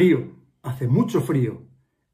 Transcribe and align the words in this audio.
Frío, 0.00 0.32
hace 0.62 0.88
mucho 0.88 1.20
frío, 1.20 1.66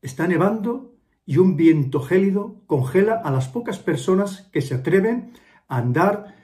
está 0.03 0.27
nevando 0.27 0.96
y 1.25 1.37
un 1.37 1.56
viento 1.56 2.01
gélido 2.01 2.65
congela 2.67 3.15
a 3.15 3.31
las 3.31 3.47
pocas 3.47 3.79
personas 3.79 4.51
que 4.53 4.61
se 4.61 4.74
atreven 4.74 5.35
a 5.69 5.76
andar 5.79 6.35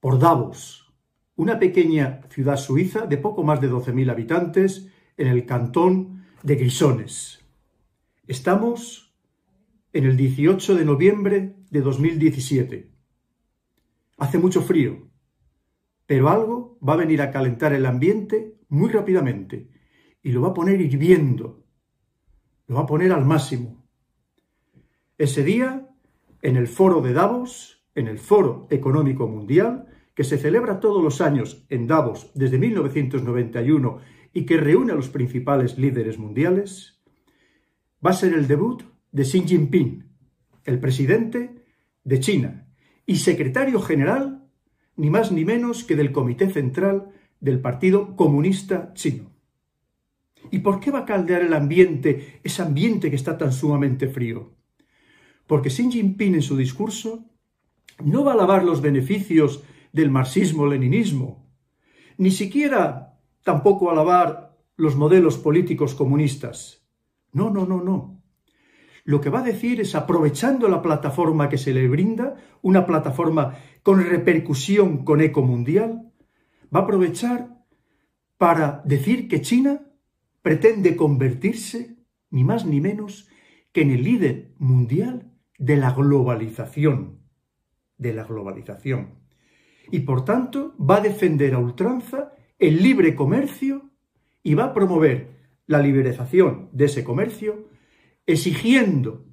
por 0.00 0.18
Davos, 0.18 0.92
una 1.36 1.60
pequeña 1.60 2.22
ciudad 2.30 2.56
suiza 2.56 3.06
de 3.06 3.18
poco 3.18 3.44
más 3.44 3.60
de 3.60 3.70
12.000 3.70 4.10
habitantes 4.10 4.88
en 5.16 5.28
el 5.28 5.46
cantón 5.46 6.24
de 6.42 6.56
Grisones. 6.56 7.38
Estamos 8.26 9.14
en 9.92 10.06
el 10.06 10.16
18 10.16 10.74
de 10.74 10.84
noviembre 10.84 11.54
de 11.70 11.82
2017. 11.82 12.90
Hace 14.18 14.38
mucho 14.38 14.60
frío, 14.60 15.06
pero 16.06 16.30
algo 16.30 16.80
va 16.84 16.94
a 16.94 17.02
venir 17.04 17.22
a 17.22 17.30
calentar 17.30 17.74
el 17.74 17.86
ambiente 17.86 18.56
muy 18.68 18.90
rápidamente 18.90 19.78
y 20.22 20.32
lo 20.32 20.42
va 20.42 20.48
a 20.48 20.54
poner 20.54 20.80
hirviendo, 20.80 21.64
lo 22.66 22.76
va 22.76 22.82
a 22.82 22.86
poner 22.86 23.12
al 23.12 23.24
máximo. 23.24 23.86
Ese 25.18 25.44
día, 25.44 25.88
en 26.42 26.56
el 26.56 26.68
foro 26.68 27.00
de 27.00 27.12
Davos, 27.12 27.84
en 27.94 28.08
el 28.08 28.18
Foro 28.18 28.66
Económico 28.70 29.26
Mundial, 29.26 29.86
que 30.14 30.24
se 30.24 30.38
celebra 30.38 30.80
todos 30.80 31.02
los 31.02 31.20
años 31.20 31.64
en 31.68 31.86
Davos 31.86 32.30
desde 32.34 32.58
1991 32.58 33.98
y 34.32 34.46
que 34.46 34.56
reúne 34.56 34.92
a 34.92 34.96
los 34.96 35.08
principales 35.08 35.78
líderes 35.78 36.18
mundiales, 36.18 37.00
va 38.04 38.10
a 38.10 38.14
ser 38.14 38.34
el 38.34 38.46
debut 38.46 38.82
de 39.12 39.24
Xi 39.24 39.42
Jinping, 39.46 40.04
el 40.64 40.78
presidente 40.78 41.64
de 42.04 42.20
China 42.20 42.68
y 43.06 43.16
secretario 43.16 43.80
general, 43.80 44.48
ni 44.96 45.10
más 45.10 45.32
ni 45.32 45.44
menos 45.44 45.84
que 45.84 45.96
del 45.96 46.12
Comité 46.12 46.48
Central 46.50 47.10
del 47.40 47.60
Partido 47.60 48.14
Comunista 48.16 48.92
Chino. 48.94 49.29
¿Y 50.50 50.60
por 50.60 50.80
qué 50.80 50.90
va 50.90 51.00
a 51.00 51.04
caldear 51.04 51.42
el 51.42 51.52
ambiente, 51.52 52.40
ese 52.42 52.62
ambiente 52.62 53.10
que 53.10 53.16
está 53.16 53.36
tan 53.36 53.52
sumamente 53.52 54.08
frío? 54.08 54.54
Porque 55.46 55.68
Xi 55.70 55.90
Jinping 55.90 56.34
en 56.34 56.42
su 56.42 56.56
discurso 56.56 57.26
no 58.04 58.24
va 58.24 58.32
a 58.32 58.34
alabar 58.34 58.64
los 58.64 58.80
beneficios 58.80 59.62
del 59.92 60.10
marxismo-leninismo, 60.10 61.50
ni 62.16 62.30
siquiera 62.30 63.18
tampoco 63.42 63.90
alabar 63.90 64.56
los 64.76 64.96
modelos 64.96 65.36
políticos 65.38 65.94
comunistas. 65.94 66.86
No, 67.32 67.50
no, 67.50 67.66
no, 67.66 67.82
no. 67.82 68.22
Lo 69.04 69.20
que 69.20 69.30
va 69.30 69.40
a 69.40 69.44
decir 69.44 69.80
es, 69.80 69.94
aprovechando 69.94 70.68
la 70.68 70.82
plataforma 70.82 71.48
que 71.48 71.58
se 71.58 71.72
le 71.72 71.88
brinda, 71.88 72.36
una 72.62 72.86
plataforma 72.86 73.56
con 73.82 74.04
repercusión 74.04 75.04
con 75.04 75.20
eco 75.20 75.42
mundial, 75.42 76.12
va 76.74 76.80
a 76.80 76.82
aprovechar 76.84 77.58
para 78.36 78.82
decir 78.84 79.28
que 79.28 79.40
China 79.40 79.82
pretende 80.42 80.96
convertirse, 80.96 81.96
ni 82.30 82.44
más 82.44 82.64
ni 82.64 82.80
menos, 82.80 83.28
que 83.72 83.82
en 83.82 83.90
el 83.90 84.04
líder 84.04 84.54
mundial 84.58 85.32
de 85.58 85.76
la 85.76 85.92
globalización. 85.92 87.20
De 87.98 88.14
la 88.14 88.24
globalización. 88.24 89.20
Y 89.90 90.00
por 90.00 90.24
tanto 90.24 90.74
va 90.78 90.96
a 90.96 91.00
defender 91.00 91.54
a 91.54 91.58
ultranza 91.58 92.32
el 92.58 92.82
libre 92.82 93.14
comercio 93.14 93.90
y 94.42 94.54
va 94.54 94.64
a 94.64 94.74
promover 94.74 95.40
la 95.66 95.80
liberalización 95.80 96.68
de 96.72 96.86
ese 96.86 97.04
comercio, 97.04 97.68
exigiendo 98.26 99.26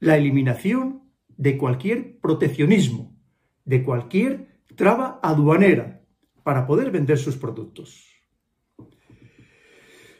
la 0.00 0.16
eliminación 0.16 1.02
de 1.36 1.58
cualquier 1.58 2.18
proteccionismo, 2.20 3.16
de 3.64 3.82
cualquier 3.82 4.60
traba 4.74 5.20
aduanera 5.22 6.02
para 6.42 6.66
poder 6.66 6.90
vender 6.90 7.18
sus 7.18 7.36
productos. 7.36 8.15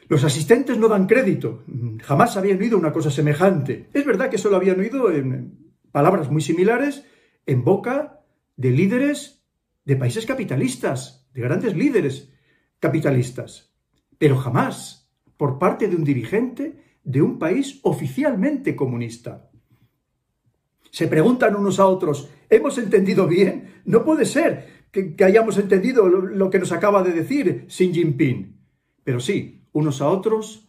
Los 0.09 0.23
asistentes 0.23 0.77
no 0.77 0.87
dan 0.87 1.07
crédito. 1.07 1.63
Jamás 2.01 2.37
habían 2.37 2.59
oído 2.59 2.77
una 2.77 2.93
cosa 2.93 3.11
semejante. 3.11 3.89
Es 3.93 4.05
verdad 4.05 4.29
que 4.29 4.37
solo 4.37 4.55
habían 4.55 4.79
oído 4.79 5.11
en 5.11 5.73
palabras 5.91 6.31
muy 6.31 6.41
similares 6.41 7.03
en 7.45 7.63
boca 7.63 8.21
de 8.55 8.71
líderes 8.71 9.43
de 9.85 9.95
países 9.95 10.25
capitalistas, 10.25 11.27
de 11.33 11.41
grandes 11.41 11.75
líderes 11.75 12.31
capitalistas, 12.79 13.73
pero 14.17 14.35
jamás 14.37 15.09
por 15.37 15.59
parte 15.59 15.87
de 15.87 15.95
un 15.95 16.03
dirigente 16.03 16.99
de 17.03 17.21
un 17.21 17.39
país 17.39 17.79
oficialmente 17.83 18.75
comunista. 18.75 19.49
Se 20.91 21.07
preguntan 21.07 21.55
unos 21.55 21.79
a 21.79 21.85
otros, 21.85 22.29
¿hemos 22.49 22.77
entendido 22.77 23.27
bien? 23.27 23.81
No 23.85 24.03
puede 24.03 24.25
ser 24.25 24.87
que, 24.91 25.15
hayamos 25.23 25.57
entendido 25.57 26.07
lo 26.09 26.49
que 26.49 26.59
nos 26.59 26.71
acaba 26.71 27.03
de 27.03 27.13
decir 27.13 27.65
Xi 27.67 27.93
Jinping. 27.93 28.57
Pero 29.03 29.19
sí, 29.19 29.56
unos 29.77 30.01
a 30.01 30.09
otros, 30.09 30.67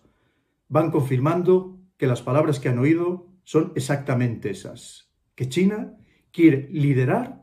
van 0.69 0.91
confirmando 0.91 1.81
que 1.97 2.07
las 2.07 2.21
palabras 2.21 2.61
que 2.61 2.69
han 2.69 2.79
oído 2.79 3.27
son 3.43 3.73
exactamente 3.75 4.51
esas, 4.51 5.11
que 5.35 5.49
China 5.49 5.97
quiere 6.31 6.69
liderar 6.71 7.43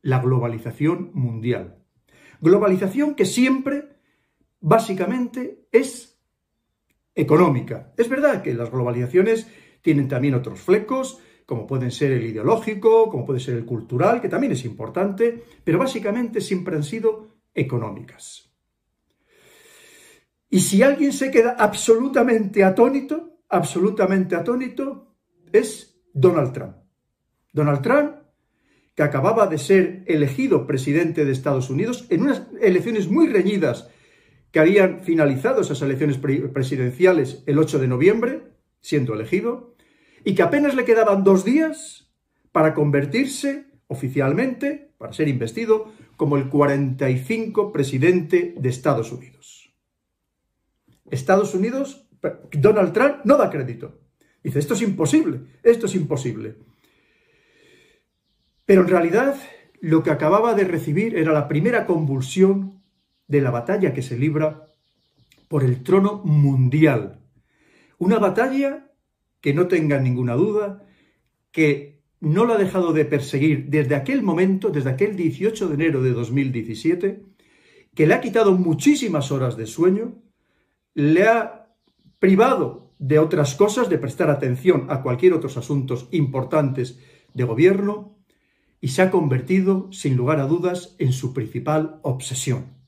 la 0.00 0.20
globalización 0.20 1.10
mundial. 1.12 1.82
Globalización 2.40 3.14
que 3.14 3.26
siempre, 3.26 3.98
básicamente, 4.60 5.66
es 5.70 6.18
económica. 7.14 7.92
Es 7.98 8.08
verdad 8.08 8.42
que 8.42 8.54
las 8.54 8.70
globalizaciones 8.70 9.46
tienen 9.82 10.08
también 10.08 10.34
otros 10.34 10.60
flecos, 10.60 11.20
como 11.44 11.66
pueden 11.66 11.90
ser 11.90 12.12
el 12.12 12.24
ideológico, 12.24 13.10
como 13.10 13.26
puede 13.26 13.40
ser 13.40 13.56
el 13.56 13.66
cultural, 13.66 14.22
que 14.22 14.30
también 14.30 14.52
es 14.52 14.64
importante, 14.64 15.44
pero 15.62 15.78
básicamente 15.78 16.40
siempre 16.40 16.74
han 16.74 16.84
sido 16.84 17.36
económicas. 17.54 18.45
Y 20.56 20.60
si 20.60 20.82
alguien 20.82 21.12
se 21.12 21.30
queda 21.30 21.54
absolutamente 21.58 22.64
atónito, 22.64 23.42
absolutamente 23.50 24.34
atónito, 24.36 25.14
es 25.52 26.00
Donald 26.14 26.54
Trump. 26.54 26.76
Donald 27.52 27.82
Trump, 27.82 28.12
que 28.94 29.02
acababa 29.02 29.48
de 29.48 29.58
ser 29.58 30.02
elegido 30.06 30.66
presidente 30.66 31.26
de 31.26 31.32
Estados 31.32 31.68
Unidos 31.68 32.06
en 32.08 32.22
unas 32.22 32.44
elecciones 32.58 33.06
muy 33.06 33.26
reñidas 33.26 33.90
que 34.50 34.58
habían 34.58 35.04
finalizado 35.04 35.60
esas 35.60 35.82
elecciones 35.82 36.16
presidenciales 36.16 37.42
el 37.44 37.58
8 37.58 37.78
de 37.78 37.88
noviembre, 37.88 38.42
siendo 38.80 39.12
elegido, 39.12 39.74
y 40.24 40.34
que 40.34 40.42
apenas 40.42 40.74
le 40.74 40.86
quedaban 40.86 41.22
dos 41.22 41.44
días 41.44 42.14
para 42.50 42.72
convertirse 42.72 43.66
oficialmente, 43.88 44.94
para 44.96 45.12
ser 45.12 45.28
investido, 45.28 45.92
como 46.16 46.38
el 46.38 46.48
45 46.48 47.72
presidente 47.72 48.54
de 48.56 48.68
Estados 48.70 49.12
Unidos. 49.12 49.65
Estados 51.10 51.54
Unidos, 51.54 52.08
Donald 52.52 52.92
Trump 52.92 53.24
no 53.24 53.36
da 53.36 53.50
crédito. 53.50 54.00
Dice, 54.42 54.58
esto 54.58 54.74
es 54.74 54.82
imposible, 54.82 55.40
esto 55.62 55.86
es 55.86 55.94
imposible. 55.94 56.56
Pero 58.64 58.82
en 58.82 58.88
realidad 58.88 59.36
lo 59.80 60.02
que 60.02 60.10
acababa 60.10 60.54
de 60.54 60.64
recibir 60.64 61.16
era 61.16 61.32
la 61.32 61.48
primera 61.48 61.86
convulsión 61.86 62.82
de 63.28 63.40
la 63.40 63.50
batalla 63.50 63.92
que 63.92 64.02
se 64.02 64.18
libra 64.18 64.66
por 65.48 65.64
el 65.64 65.82
trono 65.82 66.22
mundial. 66.24 67.20
Una 67.98 68.18
batalla 68.18 68.90
que 69.40 69.54
no 69.54 69.68
tenga 69.68 70.00
ninguna 70.00 70.34
duda, 70.34 70.84
que 71.52 72.02
no 72.20 72.44
lo 72.44 72.54
ha 72.54 72.58
dejado 72.58 72.92
de 72.92 73.04
perseguir 73.04 73.66
desde 73.68 73.94
aquel 73.94 74.22
momento, 74.22 74.70
desde 74.70 74.90
aquel 74.90 75.16
18 75.16 75.68
de 75.68 75.74
enero 75.74 76.02
de 76.02 76.10
2017, 76.10 77.22
que 77.94 78.06
le 78.06 78.14
ha 78.14 78.20
quitado 78.20 78.52
muchísimas 78.52 79.30
horas 79.30 79.56
de 79.56 79.66
sueño, 79.66 80.22
le 80.96 81.28
ha 81.28 81.68
privado 82.18 82.94
de 82.98 83.18
otras 83.18 83.54
cosas, 83.54 83.90
de 83.90 83.98
prestar 83.98 84.30
atención 84.30 84.86
a 84.88 85.02
cualquier 85.02 85.34
otros 85.34 85.58
asuntos 85.58 86.08
importantes 86.10 86.98
de 87.34 87.44
gobierno 87.44 88.16
y 88.80 88.88
se 88.88 89.02
ha 89.02 89.10
convertido, 89.10 89.92
sin 89.92 90.16
lugar 90.16 90.40
a 90.40 90.46
dudas, 90.46 90.96
en 90.98 91.12
su 91.12 91.34
principal 91.34 92.00
obsesión. 92.00 92.78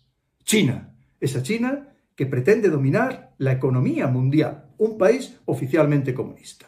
China, 0.42 0.94
esa 1.20 1.42
China 1.42 1.90
que 2.16 2.24
pretende 2.24 2.70
dominar 2.70 3.34
la 3.36 3.52
economía 3.52 4.06
mundial, 4.06 4.70
un 4.78 4.96
país 4.96 5.38
oficialmente 5.44 6.14
comunista. 6.14 6.66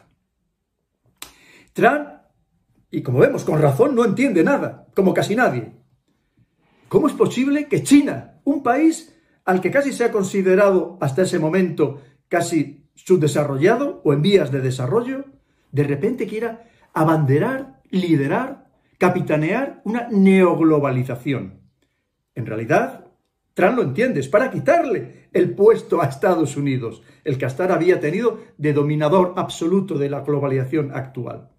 Trump, 1.73 2.07
y 2.91 3.01
como 3.01 3.17
vemos 3.17 3.43
con 3.43 3.59
razón, 3.59 3.95
no 3.95 4.05
entiende 4.05 4.43
nada, 4.43 4.85
como 4.93 5.11
casi 5.11 5.35
nadie. 5.35 5.71
¿Cómo 6.87 7.07
es 7.07 7.13
posible 7.13 7.67
que 7.67 7.81
China, 7.81 8.39
un 8.43 8.61
país 8.61 9.10
al 9.45 9.61
que 9.61 9.71
casi 9.71 9.91
se 9.91 10.05
ha 10.05 10.11
considerado 10.11 10.97
hasta 11.01 11.23
ese 11.23 11.39
momento 11.39 12.01
casi 12.27 12.89
subdesarrollado 12.95 14.01
o 14.03 14.13
en 14.13 14.21
vías 14.21 14.51
de 14.51 14.61
desarrollo, 14.61 15.25
de 15.71 15.83
repente 15.83 16.27
quiera 16.27 16.69
abanderar, 16.93 17.81
liderar, 17.89 18.67
capitanear 18.97 19.81
una 19.83 20.07
neoglobalización. 20.09 21.61
En 22.35 22.45
realidad, 22.45 23.07
Trump 23.53 23.77
lo 23.77 23.83
entiende, 23.83 24.19
es 24.19 24.27
para 24.27 24.51
quitarle 24.51 25.29
el 25.33 25.55
puesto 25.55 26.01
a 26.01 26.05
Estados 26.05 26.55
Unidos, 26.55 27.01
el 27.23 27.37
que 27.37 27.45
hasta 27.45 27.63
ahora 27.63 27.75
había 27.75 27.99
tenido 27.99 28.39
de 28.57 28.73
dominador 28.73 29.33
absoluto 29.37 29.97
de 29.97 30.09
la 30.09 30.21
globalización 30.21 30.91
actual. 30.93 31.49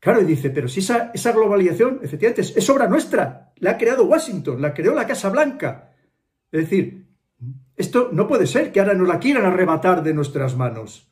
Claro, 0.00 0.20
y 0.22 0.24
dice, 0.24 0.50
pero 0.50 0.68
si 0.68 0.80
esa, 0.80 1.10
esa 1.12 1.32
globalización, 1.32 2.00
efectivamente, 2.02 2.42
es 2.42 2.70
obra 2.70 2.86
nuestra, 2.86 3.52
la 3.56 3.72
ha 3.72 3.78
creado 3.78 4.04
Washington, 4.04 4.62
la 4.62 4.72
creó 4.72 4.94
la 4.94 5.06
Casa 5.06 5.28
Blanca, 5.28 5.87
es 6.52 6.60
decir, 6.60 7.06
Esto 7.76 8.10
no 8.12 8.26
puede 8.26 8.46
ser 8.46 8.72
que 8.72 8.80
ahora 8.80 8.94
nos 8.94 9.06
la 9.06 9.20
quieran 9.20 9.44
arrebatar 9.44 10.02
de 10.02 10.12
nuestras 10.12 10.56
manos. 10.56 11.08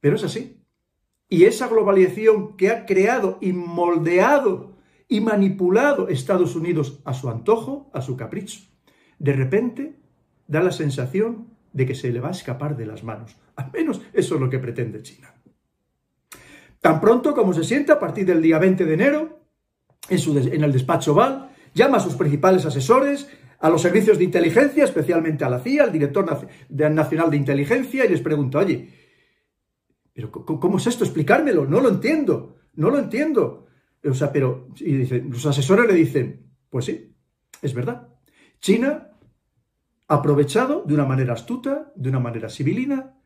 Pero 0.00 0.16
es 0.16 0.24
así. 0.24 0.60
Y 1.30 1.44
esa 1.44 1.68
globalización 1.68 2.56
que 2.56 2.68
ha 2.70 2.84
creado 2.84 3.38
y 3.40 3.54
moldeado 3.54 4.76
y 5.08 5.20
manipulado 5.20 6.08
Estados 6.08 6.54
Unidos 6.54 7.00
a 7.04 7.14
su 7.14 7.30
antojo, 7.30 7.90
a 7.94 8.02
su 8.02 8.16
capricho, 8.16 8.60
de 9.18 9.32
repente 9.32 9.96
da 10.46 10.62
la 10.62 10.72
sensación 10.72 11.48
de 11.72 11.86
que 11.86 11.94
se 11.94 12.12
le 12.12 12.20
va 12.20 12.28
a 12.28 12.32
escapar 12.32 12.76
de 12.76 12.86
las 12.86 13.02
manos. 13.02 13.36
Al 13.56 13.72
menos 13.72 14.02
eso 14.12 14.34
es 14.34 14.40
lo 14.40 14.50
que 14.50 14.58
pretende 14.58 15.02
China. 15.02 15.34
Tan 16.80 17.00
pronto 17.00 17.34
como 17.34 17.54
se 17.54 17.64
sienta 17.64 17.94
a 17.94 17.98
partir 17.98 18.26
del 18.26 18.42
día 18.42 18.58
20 18.58 18.84
de 18.84 18.94
enero, 18.94 19.40
en, 20.10 20.18
su, 20.18 20.36
en 20.36 20.62
el 20.62 20.72
despacho 20.72 21.14
Val, 21.14 21.50
llama 21.72 21.96
a 21.96 22.00
sus 22.00 22.14
principales 22.14 22.66
asesores, 22.66 23.26
a 23.64 23.70
los 23.70 23.80
servicios 23.80 24.18
de 24.18 24.24
inteligencia, 24.24 24.84
especialmente 24.84 25.42
a 25.42 25.48
la 25.48 25.58
CIA, 25.58 25.84
al 25.84 25.92
director 25.92 26.26
nacional 26.68 27.30
de 27.30 27.36
inteligencia, 27.38 28.04
y 28.04 28.10
les 28.10 28.20
pregunta, 28.20 28.58
oye, 28.58 28.90
¿pero 30.12 30.30
cómo 30.30 30.76
es 30.76 30.86
esto? 30.86 31.02
Explicármelo, 31.02 31.64
no 31.64 31.80
lo 31.80 31.88
entiendo, 31.88 32.56
no 32.74 32.90
lo 32.90 32.98
entiendo. 32.98 33.66
O 34.04 34.12
sea, 34.12 34.30
pero, 34.30 34.68
y 34.76 35.06
los 35.06 35.46
asesores 35.46 35.86
le 35.86 35.94
dicen, 35.94 36.52
pues 36.68 36.84
sí, 36.84 37.16
es 37.62 37.72
verdad. 37.72 38.08
China 38.60 39.12
ha 40.08 40.14
aprovechado 40.14 40.84
de 40.86 40.92
una 40.92 41.06
manera 41.06 41.32
astuta, 41.32 41.90
de 41.96 42.10
una 42.10 42.20
manera 42.20 42.50
civilina, 42.50 43.18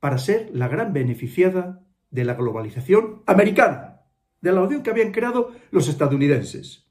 para 0.00 0.18
ser 0.18 0.50
la 0.52 0.68
gran 0.68 0.92
beneficiada 0.92 1.82
de 2.10 2.26
la 2.26 2.34
globalización 2.34 3.22
americana, 3.24 4.02
de 4.42 4.52
la 4.52 4.60
odión 4.60 4.82
que 4.82 4.90
habían 4.90 5.12
creado 5.12 5.50
los 5.70 5.88
estadounidenses. 5.88 6.88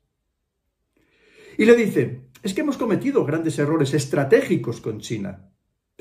Y 1.59 1.65
le 1.65 1.75
dicen, 1.75 2.26
es 2.43 2.53
que 2.53 2.61
hemos 2.61 2.77
cometido 2.77 3.25
grandes 3.25 3.59
errores 3.59 3.93
estratégicos 3.93 4.81
con 4.81 4.99
China. 4.99 5.49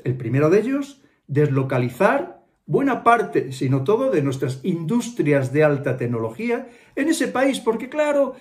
El 0.03 0.17
primero 0.17 0.49
de 0.49 0.59
ellos, 0.59 1.01
deslocalizar 1.27 2.45
buena 2.65 3.03
parte, 3.03 3.51
si 3.51 3.69
no 3.69 3.83
todo, 3.83 4.11
de 4.11 4.21
nuestras 4.21 4.59
industrias 4.63 5.51
de 5.53 5.63
alta 5.63 5.97
tecnología 5.97 6.69
en 6.95 7.07
ese 7.09 7.27
país, 7.29 7.59
porque 7.59 7.89
claro, 7.89 8.35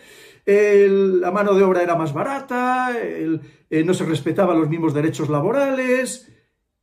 la 0.44 1.30
mano 1.30 1.54
de 1.54 1.62
obra 1.62 1.82
era 1.82 1.96
más 1.96 2.12
barata, 2.12 2.92
eh, 2.94 3.84
no 3.84 3.94
se 3.94 4.04
respetaban 4.04 4.58
los 4.58 4.68
mismos 4.68 4.94
derechos 4.94 5.28
laborales, 5.28 6.32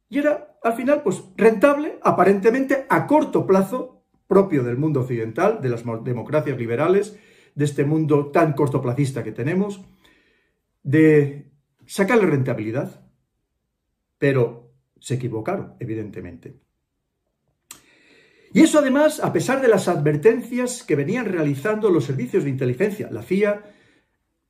y 0.10 0.20
era, 0.20 0.58
al 0.64 0.74
final, 0.74 1.02
pues 1.04 1.24
rentable, 1.36 2.00
aparentemente 2.02 2.86
a 2.90 3.08
corto 3.08 3.46
plazo, 3.46 4.04
propio 4.28 4.64
del 4.64 4.78
mundo 4.78 5.02
occidental, 5.02 5.60
de 5.62 5.70
las 5.70 5.84
democracias 6.04 6.58
liberales, 6.58 7.20
de 7.56 7.66
este 7.66 7.84
mundo 7.84 8.28
tan 8.28 8.54
cortoplacista 8.54 9.24
que 9.24 9.32
tenemos, 9.32 9.82
de 10.84 11.52
sacarle 11.86 12.28
rentabilidad. 12.28 13.02
Pero 14.18 14.72
se 15.00 15.16
equivocaron, 15.16 15.74
evidentemente. 15.80 16.60
Y 18.54 18.62
eso 18.62 18.80
además, 18.80 19.20
a 19.20 19.34
pesar 19.34 19.62
de 19.62 19.68
las 19.68 19.88
advertencias 19.88 20.84
que 20.84 20.96
venían 20.96 21.26
realizando 21.26 21.90
los 21.90 22.06
servicios 22.06 22.44
de 22.44 22.52
inteligencia, 22.52 23.10
la 23.12 23.24
CIA, 23.24 23.64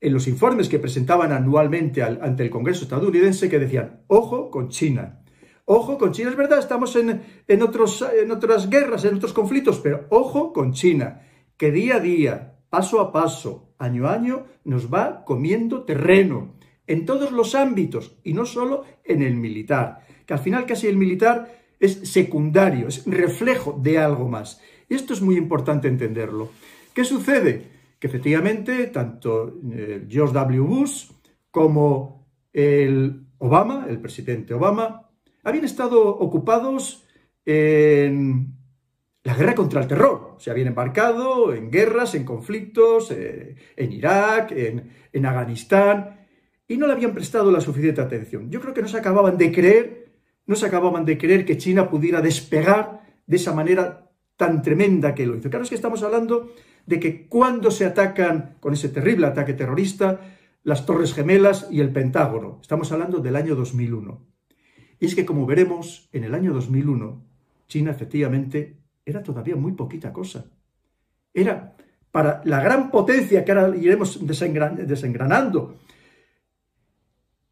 en 0.02 0.14
los 0.14 0.28
informes 0.28 0.68
que 0.68 0.78
presentaban 0.78 1.32
anualmente 1.32 2.04
ante 2.04 2.44
el 2.44 2.50
Congreso 2.50 2.84
estadounidense, 2.84 3.50
que 3.50 3.60
decían, 3.60 4.04
ojo 4.08 4.52
con 4.52 4.68
China, 4.68 5.24
ojo 5.64 5.98
con 5.98 6.12
China, 6.12 6.32
es 6.32 6.36
verdad, 6.36 6.60
estamos 6.60 6.94
en, 6.98 7.10
en, 7.10 7.22
en 7.48 8.32
otras 8.32 8.70
guerras, 8.70 9.06
en 9.06 9.16
otros 9.16 9.32
conflictos, 9.32 9.80
pero 9.80 10.06
ojo 10.10 10.52
con 10.52 10.74
China, 10.74 11.22
que 11.56 11.72
día 11.72 11.96
a 11.96 12.00
día, 12.02 12.53
paso 12.74 13.00
a 13.00 13.12
paso, 13.12 13.76
año 13.78 14.08
a 14.08 14.14
año, 14.14 14.48
nos 14.64 14.92
va 14.92 15.24
comiendo 15.26 15.84
terreno 15.84 16.56
en 16.88 17.06
todos 17.06 17.32
los 17.32 17.54
ámbitos 17.54 18.18
y 18.24 18.34
no 18.34 18.48
solo 18.48 18.84
en 19.04 19.22
el 19.22 19.36
militar, 19.36 20.00
que 20.26 20.34
al 20.34 20.40
final 20.40 20.66
casi 20.66 20.88
el 20.88 20.98
militar 20.98 21.54
es 21.80 22.00
secundario, 22.10 22.88
es 22.88 23.06
reflejo 23.06 23.80
de 23.80 24.00
algo 24.00 24.28
más. 24.28 24.60
Y 24.90 24.96
esto 24.96 25.14
es 25.14 25.22
muy 25.22 25.38
importante 25.38 25.88
entenderlo. 25.88 26.50
¿Qué 26.96 27.04
sucede? 27.04 27.68
Que 28.00 28.08
efectivamente 28.08 28.88
tanto 28.88 29.54
eh, 29.72 30.08
George 30.10 30.34
W. 30.34 30.60
Bush 30.62 31.12
como 31.52 32.26
el 32.52 33.28
Obama, 33.38 33.86
el 33.88 34.00
presidente 34.00 34.56
Obama, 34.56 35.12
habían 35.44 35.66
estado 35.66 36.08
ocupados 36.08 37.06
en 37.46 38.53
la 39.24 39.36
guerra 39.36 39.56
contra 39.56 39.82
el 39.82 39.88
terror. 39.88 40.36
Se 40.38 40.52
habían 40.52 40.68
embarcado 40.68 41.54
en 41.54 41.72
guerras, 41.72 42.16
en 42.16 42.26
conflictos, 42.26 43.12
eh, 43.12 43.56
en 43.76 43.92
Irak, 43.94 44.52
en, 44.52 44.92
en 45.12 45.26
Afganistán, 45.26 46.28
y 46.68 46.78
no 46.78 46.88
le 46.88 46.94
habían 46.94 47.14
prestado 47.14 47.52
la 47.52 47.62
suficiente 47.62 48.02
atención. 48.02 48.50
Yo 48.50 48.60
creo 48.62 48.74
que 48.74 48.82
no 48.82 48.88
se 48.88 48.98
acababan 48.98 49.38
de 49.38 49.52
creer 49.52 50.04
no 50.46 50.56
se 50.56 50.66
acababan 50.66 51.06
de 51.06 51.18
creer 51.18 51.46
que 51.46 51.58
China 51.58 51.90
pudiera 51.90 52.22
despegar 52.22 53.02
de 53.26 53.36
esa 53.36 53.54
manera 53.54 54.12
tan 54.36 54.62
tremenda 54.62 55.16
que 55.16 55.26
lo 55.26 55.36
hizo. 55.36 55.50
Claro 55.50 55.64
es 55.64 55.70
que 55.70 55.76
estamos 55.76 56.04
hablando 56.04 56.52
de 56.86 57.00
que 57.00 57.28
cuando 57.28 57.72
se 57.72 57.86
atacan 57.86 58.58
con 58.60 58.74
ese 58.74 58.90
terrible 58.90 59.28
ataque 59.28 59.54
terrorista 59.54 60.20
las 60.64 60.86
Torres 60.86 61.14
Gemelas 61.14 61.68
y 61.72 61.82
el 61.82 61.92
Pentágono, 61.92 62.60
estamos 62.62 62.92
hablando 62.92 63.20
del 63.20 63.36
año 63.36 63.56
2001. 63.56 64.26
Y 65.00 65.06
es 65.06 65.16
que 65.16 65.26
como 65.26 65.46
veremos, 65.46 66.10
en 66.14 66.24
el 66.24 66.34
año 66.34 66.54
2001, 66.54 67.22
China 67.68 67.92
efectivamente 67.92 68.78
era 69.06 69.24
todavía 69.24 69.56
muy 69.56 69.74
poquita 69.74 70.14
cosa. 70.14 70.46
Era 71.34 71.76
para 72.12 72.42
la 72.46 72.62
gran 72.62 72.92
potencia 72.92 73.44
que 73.44 73.52
ahora 73.52 73.76
iremos 73.76 74.20
desengranando, 74.26 75.78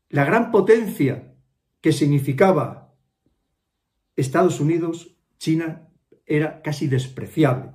la 0.09 0.25
gran 0.25 0.51
potencia 0.51 1.33
que 1.81 1.91
significaba 1.91 2.93
Estados 4.15 4.59
Unidos, 4.59 5.17
China, 5.37 5.87
era 6.25 6.61
casi 6.61 6.87
despreciable. 6.87 7.71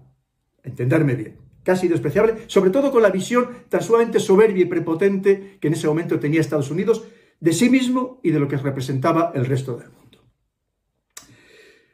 Entenderme 0.62 1.14
bien, 1.14 1.38
casi 1.62 1.88
despreciable, 1.88 2.44
sobre 2.46 2.70
todo 2.70 2.92
con 2.92 3.02
la 3.02 3.10
visión 3.10 3.48
tan 3.68 3.82
sumamente 3.82 4.20
soberbia 4.20 4.62
y 4.62 4.68
prepotente 4.68 5.58
que 5.60 5.68
en 5.68 5.74
ese 5.74 5.88
momento 5.88 6.20
tenía 6.20 6.40
Estados 6.40 6.70
Unidos 6.70 7.04
de 7.40 7.52
sí 7.52 7.68
mismo 7.68 8.20
y 8.22 8.30
de 8.30 8.38
lo 8.38 8.48
que 8.48 8.56
representaba 8.56 9.32
el 9.34 9.46
resto 9.46 9.76
del 9.76 9.88
mundo. 9.88 9.95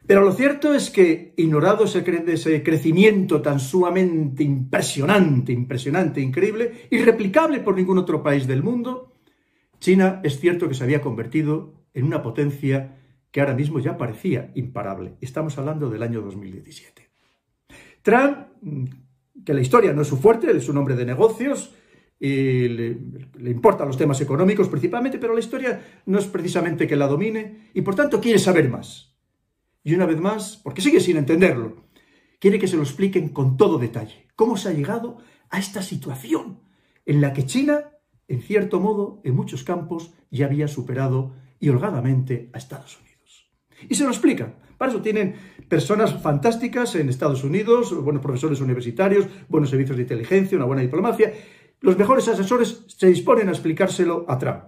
Pero 0.05 0.21
lo 0.21 0.33
cierto 0.33 0.73
es 0.73 0.89
que, 0.89 1.33
ignorado 1.37 1.85
ese, 1.85 2.03
crecimiento 2.63 3.41
tan 3.41 3.59
sumamente 3.59 4.43
impresionante, 4.43 5.53
impresionante, 5.53 6.19
increíble, 6.19 6.87
irreplicable 6.91 7.59
por 7.61 7.75
ningún 7.75 7.97
otro 7.97 8.21
país 8.21 8.45
del 8.45 8.63
mundo, 8.63 9.13
China 9.79 10.19
es 10.23 10.39
cierto 10.39 10.67
que 10.67 10.75
se 10.75 10.83
había 10.83 11.01
convertido 11.01 11.73
en 11.93 12.05
una 12.05 12.21
potencia 12.21 12.97
que 13.31 13.39
ahora 13.39 13.55
mismo 13.55 13.79
ya 13.79 13.97
parecía 13.97 14.51
imparable. 14.55 15.15
Estamos 15.21 15.57
hablando 15.57 15.89
del 15.89 16.03
año 16.03 16.21
2017. 16.21 17.09
Trump, 18.01 18.37
que 19.45 19.53
la 19.53 19.61
historia 19.61 19.93
no 19.93 20.01
es 20.01 20.07
su 20.07 20.17
fuerte, 20.17 20.51
es 20.51 20.67
un 20.67 20.77
hombre 20.77 20.95
de 20.95 21.05
negocios, 21.05 21.73
y 22.19 22.67
le, 22.69 22.97
importan 23.49 23.87
los 23.87 23.97
temas 23.97 24.21
económicos 24.21 24.69
principalmente, 24.69 25.17
pero 25.17 25.33
la 25.33 25.41
historia 25.41 25.81
no 26.05 26.19
es 26.19 26.25
precisamente 26.25 26.87
que 26.87 26.95
la 26.95 27.07
domine 27.07 27.69
y 27.73 27.81
por 27.81 27.95
tanto 27.95 28.21
quiere 28.21 28.39
saber 28.39 28.69
más. 28.69 29.12
Y 29.83 29.93
una 29.95 30.05
vez 30.05 30.19
más, 30.19 30.57
porque 30.63 30.81
sigue 30.81 30.99
sin 30.99 31.17
entenderlo, 31.17 31.87
quiere 32.39 32.59
que 32.59 32.67
se 32.67 32.77
lo 32.77 32.83
expliquen 32.83 33.29
con 33.29 33.57
todo 33.57 33.77
detalle, 33.77 34.27
cómo 34.35 34.57
se 34.57 34.69
ha 34.69 34.73
llegado 34.73 35.17
a 35.49 35.59
esta 35.59 35.81
situación 35.81 36.61
en 37.05 37.21
la 37.21 37.33
que 37.33 37.45
China, 37.45 37.91
en 38.27 38.41
cierto 38.41 38.79
modo, 38.79 39.21
en 39.23 39.35
muchos 39.35 39.63
campos, 39.63 40.13
ya 40.31 40.45
había 40.45 40.67
superado 40.67 41.35
y 41.59 41.69
holgadamente 41.69 42.49
a 42.53 42.57
Estados 42.57 42.97
Unidos. 42.99 43.51
Y 43.89 43.95
se 43.95 44.03
lo 44.03 44.09
explican. 44.09 44.55
Para 44.77 44.91
eso 44.91 45.01
tienen 45.01 45.35
personas 45.67 46.21
fantásticas 46.21 46.95
en 46.95 47.09
Estados 47.09 47.43
Unidos, 47.43 47.93
buenos 48.03 48.21
profesores 48.21 48.59
universitarios, 48.61 49.27
buenos 49.47 49.69
servicios 49.69 49.97
de 49.97 50.03
inteligencia, 50.03 50.57
una 50.57 50.65
buena 50.65 50.81
diplomacia. 50.81 51.33
Los 51.79 51.97
mejores 51.97 52.27
asesores 52.27 52.85
se 52.87 53.07
disponen 53.07 53.49
a 53.49 53.51
explicárselo 53.51 54.25
a 54.27 54.37
Trump. 54.37 54.63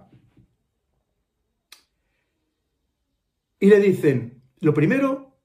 Y 3.58 3.68
le 3.68 3.80
dicen, 3.80 4.35
lo 4.60 4.74
primero 4.74 5.36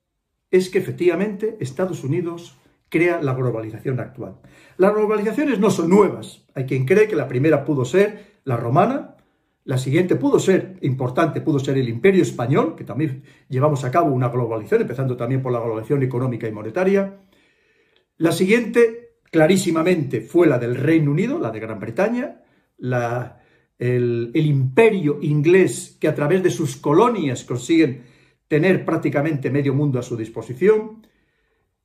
es 0.50 0.70
que 0.70 0.80
efectivamente 0.80 1.58
Estados 1.60 2.04
Unidos 2.04 2.58
crea 2.90 3.22
la 3.22 3.34
globalización 3.34 4.00
actual. 4.00 4.36
Las 4.78 4.94
globalizaciones 4.94 5.60
no 5.60 5.70
son 5.70 5.90
nuevas. 5.90 6.46
Hay 6.54 6.66
quien 6.66 6.86
cree 6.86 7.08
que 7.08 7.16
la 7.16 7.28
primera 7.28 7.64
pudo 7.64 7.86
ser 7.86 8.42
la 8.44 8.58
romana, 8.58 9.16
la 9.64 9.78
siguiente 9.78 10.16
pudo 10.16 10.40
ser 10.40 10.78
importante, 10.82 11.40
pudo 11.40 11.60
ser 11.60 11.78
el 11.78 11.88
imperio 11.88 12.24
español, 12.24 12.76
que 12.76 12.84
también 12.84 13.24
llevamos 13.48 13.84
a 13.84 13.92
cabo 13.92 14.12
una 14.12 14.30
globalización, 14.30 14.82
empezando 14.82 15.16
también 15.16 15.42
por 15.42 15.54
la 15.54 15.60
globalización 15.60 16.04
económica 16.04 16.48
y 16.48 16.52
monetaria. 16.52 17.20
La 18.18 18.32
siguiente, 18.32 19.18
clarísimamente, 19.32 20.22
fue 20.22 20.48
la 20.48 20.60
del 20.60 20.76
Reino 20.76 21.12
Unido, 21.12 21.40
la 21.40 21.52
de 21.52 21.60
Gran 21.60 21.80
Bretaña, 21.80 22.42
el, 23.78 24.32
imperio 24.34 25.20
inglés 25.22 25.98
que 26.00 26.08
a 26.08 26.16
través 26.16 26.44
de 26.44 26.50
sus 26.50 26.76
colonias 26.76 27.44
consiguen 27.46 28.04
tener 28.52 28.84
prácticamente 28.84 29.50
medio 29.50 29.74
mundo 29.74 29.98
a 29.98 30.04
su 30.04 30.18
disposición. 30.18 31.08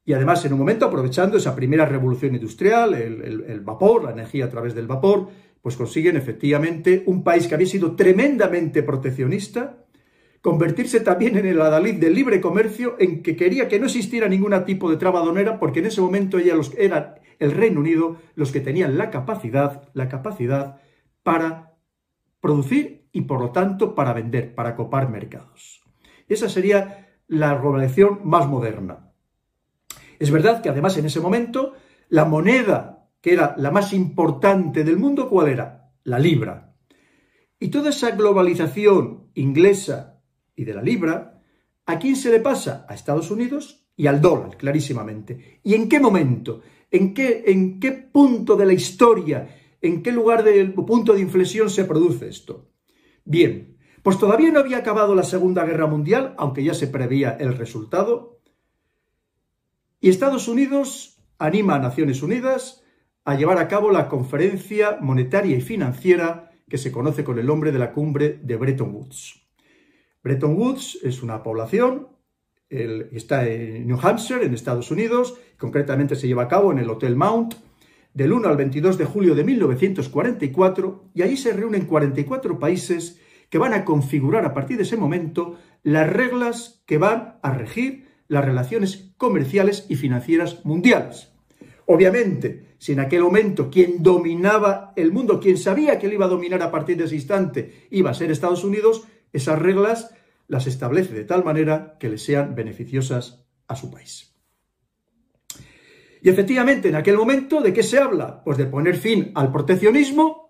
Y 0.04 0.14
además, 0.14 0.44
en 0.44 0.52
un 0.52 0.58
momento, 0.58 0.84
aprovechando 0.84 1.36
esa 1.36 1.54
primera 1.54 1.86
revolución 1.86 2.34
industrial, 2.34 2.92
el, 2.94 3.60
vapor, 3.60 4.02
la 4.02 4.10
energía 4.10 4.46
a 4.46 4.50
través 4.50 4.74
del 4.74 4.88
vapor, 4.88 5.28
pues 5.62 5.76
consiguen 5.76 6.16
efectivamente 6.16 7.04
un 7.06 7.22
país 7.22 7.46
que 7.46 7.54
había 7.54 7.68
sido 7.68 7.94
tremendamente 7.94 8.82
proteccionista, 8.82 9.84
convertirse 10.40 10.98
también 10.98 11.36
en 11.36 11.46
el 11.46 11.60
adalid 11.60 12.00
del 12.00 12.16
libre 12.16 12.40
comercio, 12.40 12.96
en 12.98 13.22
que 13.22 13.36
quería 13.36 13.68
que 13.68 13.78
no 13.78 13.86
existiera 13.86 14.28
ningún 14.28 14.52
tipo 14.64 14.90
de 14.90 14.96
traba 14.96 15.22
porque 15.60 15.78
en 15.78 15.86
ese 15.86 16.00
momento 16.00 16.36
ella 16.36 16.56
los, 16.56 16.74
era 16.76 17.14
el 17.38 17.52
Reino 17.52 17.78
Unido 17.78 18.16
los 18.34 18.50
que 18.50 18.58
tenían 18.58 18.98
la 18.98 19.10
capacidad, 19.10 19.88
la 19.94 20.08
capacidad 20.08 20.80
para 21.22 21.76
producir 22.40 23.06
y 23.12 23.20
por 23.20 23.40
lo 23.40 23.50
tanto 23.52 23.94
para 23.94 24.12
vender, 24.12 24.52
para 24.56 24.74
copar 24.74 25.08
mercados. 25.08 25.85
Esa 26.28 26.48
sería 26.48 27.20
la 27.28 27.54
globalización 27.54 28.20
más 28.24 28.48
moderna. 28.48 29.12
Es 30.18 30.30
verdad 30.30 30.62
que 30.62 30.68
además 30.68 30.96
en 30.96 31.06
ese 31.06 31.20
momento 31.20 31.74
la 32.08 32.24
moneda 32.24 33.08
que 33.20 33.32
era 33.32 33.54
la 33.58 33.70
más 33.70 33.92
importante 33.92 34.84
del 34.84 34.98
mundo, 34.98 35.28
¿cuál 35.28 35.48
era? 35.48 35.90
La 36.04 36.18
libra. 36.18 36.74
Y 37.58 37.68
toda 37.68 37.90
esa 37.90 38.12
globalización 38.12 39.30
inglesa 39.34 40.22
y 40.54 40.64
de 40.64 40.74
la 40.74 40.82
libra, 40.82 41.42
¿a 41.86 41.98
quién 41.98 42.16
se 42.16 42.30
le 42.30 42.40
pasa? 42.40 42.86
A 42.88 42.94
Estados 42.94 43.30
Unidos 43.30 43.88
y 43.96 44.06
al 44.06 44.20
dólar, 44.20 44.56
clarísimamente. 44.56 45.60
¿Y 45.64 45.74
en 45.74 45.88
qué 45.88 45.98
momento? 45.98 46.60
¿En 46.90 47.14
qué, 47.14 47.44
en 47.46 47.80
qué 47.80 47.92
punto 47.92 48.56
de 48.56 48.66
la 48.66 48.74
historia, 48.74 49.48
en 49.80 50.02
qué 50.02 50.12
lugar 50.12 50.44
del 50.44 50.72
punto 50.72 51.12
de 51.12 51.20
inflexión 51.20 51.68
se 51.68 51.84
produce 51.84 52.28
esto? 52.28 52.70
Bien, 53.24 53.75
pues 54.06 54.18
todavía 54.18 54.52
no 54.52 54.60
había 54.60 54.76
acabado 54.76 55.16
la 55.16 55.24
Segunda 55.24 55.64
Guerra 55.64 55.88
Mundial, 55.88 56.36
aunque 56.38 56.62
ya 56.62 56.74
se 56.74 56.86
preveía 56.86 57.36
el 57.40 57.58
resultado, 57.58 58.38
y 60.00 60.10
Estados 60.10 60.46
Unidos 60.46 61.18
anima 61.40 61.74
a 61.74 61.80
Naciones 61.80 62.22
Unidas 62.22 62.84
a 63.24 63.34
llevar 63.34 63.58
a 63.58 63.66
cabo 63.66 63.90
la 63.90 64.08
conferencia 64.08 64.98
monetaria 65.00 65.56
y 65.56 65.60
financiera 65.60 66.52
que 66.68 66.78
se 66.78 66.92
conoce 66.92 67.24
con 67.24 67.40
el 67.40 67.46
nombre 67.46 67.72
de 67.72 67.80
la 67.80 67.90
cumbre 67.90 68.38
de 68.40 68.54
Bretton 68.54 68.94
Woods. 68.94 69.44
Bretton 70.22 70.54
Woods 70.56 71.00
es 71.02 71.24
una 71.24 71.42
población, 71.42 72.06
está 72.70 73.48
en 73.48 73.88
New 73.88 73.98
Hampshire, 74.00 74.46
en 74.46 74.54
Estados 74.54 74.92
Unidos, 74.92 75.36
concretamente 75.58 76.14
se 76.14 76.28
lleva 76.28 76.44
a 76.44 76.48
cabo 76.48 76.70
en 76.70 76.78
el 76.78 76.90
Hotel 76.90 77.16
Mount, 77.16 77.56
del 78.14 78.32
1 78.32 78.48
al 78.48 78.56
22 78.56 78.98
de 78.98 79.04
julio 79.04 79.34
de 79.34 79.42
1944, 79.42 81.10
y 81.12 81.22
allí 81.22 81.36
se 81.36 81.52
reúnen 81.52 81.86
44 81.86 82.60
países 82.60 83.20
que 83.48 83.58
van 83.58 83.74
a 83.74 83.84
configurar 83.84 84.44
a 84.44 84.54
partir 84.54 84.76
de 84.76 84.82
ese 84.82 84.96
momento 84.96 85.58
las 85.82 86.08
reglas 86.08 86.82
que 86.86 86.98
van 86.98 87.38
a 87.42 87.52
regir 87.52 88.06
las 88.28 88.44
relaciones 88.44 89.12
comerciales 89.16 89.86
y 89.88 89.96
financieras 89.96 90.64
mundiales. 90.64 91.32
Obviamente, 91.86 92.74
si 92.78 92.92
en 92.92 93.00
aquel 93.00 93.22
momento 93.22 93.70
quien 93.70 94.02
dominaba 94.02 94.92
el 94.96 95.12
mundo, 95.12 95.40
quien 95.40 95.56
sabía 95.56 95.98
que 95.98 96.06
él 96.06 96.14
iba 96.14 96.26
a 96.26 96.28
dominar 96.28 96.62
a 96.62 96.70
partir 96.70 96.96
de 96.96 97.04
ese 97.04 97.14
instante, 97.14 97.86
iba 97.90 98.10
a 98.10 98.14
ser 98.14 98.30
Estados 98.30 98.64
Unidos, 98.64 99.04
esas 99.32 99.58
reglas 99.58 100.10
las 100.48 100.66
establece 100.66 101.14
de 101.14 101.24
tal 101.24 101.44
manera 101.44 101.96
que 101.98 102.08
le 102.08 102.18
sean 102.18 102.54
beneficiosas 102.54 103.46
a 103.68 103.76
su 103.76 103.90
país. 103.90 104.34
Y 106.22 106.28
efectivamente, 106.28 106.88
en 106.88 106.96
aquel 106.96 107.16
momento, 107.16 107.60
¿de 107.60 107.72
qué 107.72 107.82
se 107.82 107.98
habla? 107.98 108.42
Pues 108.42 108.58
de 108.58 108.66
poner 108.66 108.96
fin 108.96 109.30
al 109.34 109.52
proteccionismo, 109.52 110.45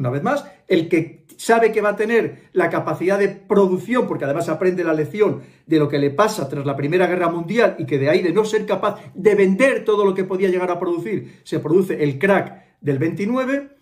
una 0.00 0.10
vez 0.10 0.22
más, 0.22 0.44
el 0.66 0.88
que 0.88 1.26
sabe 1.36 1.72
que 1.72 1.82
va 1.82 1.90
a 1.90 1.96
tener 1.96 2.48
la 2.52 2.70
capacidad 2.70 3.18
de 3.18 3.28
producción, 3.28 4.08
porque 4.08 4.24
además 4.24 4.48
aprende 4.48 4.82
la 4.82 4.94
lección 4.94 5.42
de 5.66 5.78
lo 5.78 5.88
que 5.88 5.98
le 5.98 6.10
pasa 6.10 6.48
tras 6.48 6.66
la 6.66 6.74
Primera 6.74 7.06
Guerra 7.06 7.28
Mundial 7.28 7.76
y 7.78 7.84
que 7.84 7.98
de 7.98 8.08
ahí 8.08 8.22
de 8.22 8.32
no 8.32 8.44
ser 8.44 8.66
capaz 8.66 9.00
de 9.14 9.34
vender 9.34 9.84
todo 9.84 10.04
lo 10.04 10.14
que 10.14 10.24
podía 10.24 10.48
llegar 10.48 10.70
a 10.70 10.80
producir, 10.80 11.40
se 11.44 11.60
produce 11.60 12.02
el 12.02 12.18
crack 12.18 12.80
del 12.80 12.98
29, 12.98 13.76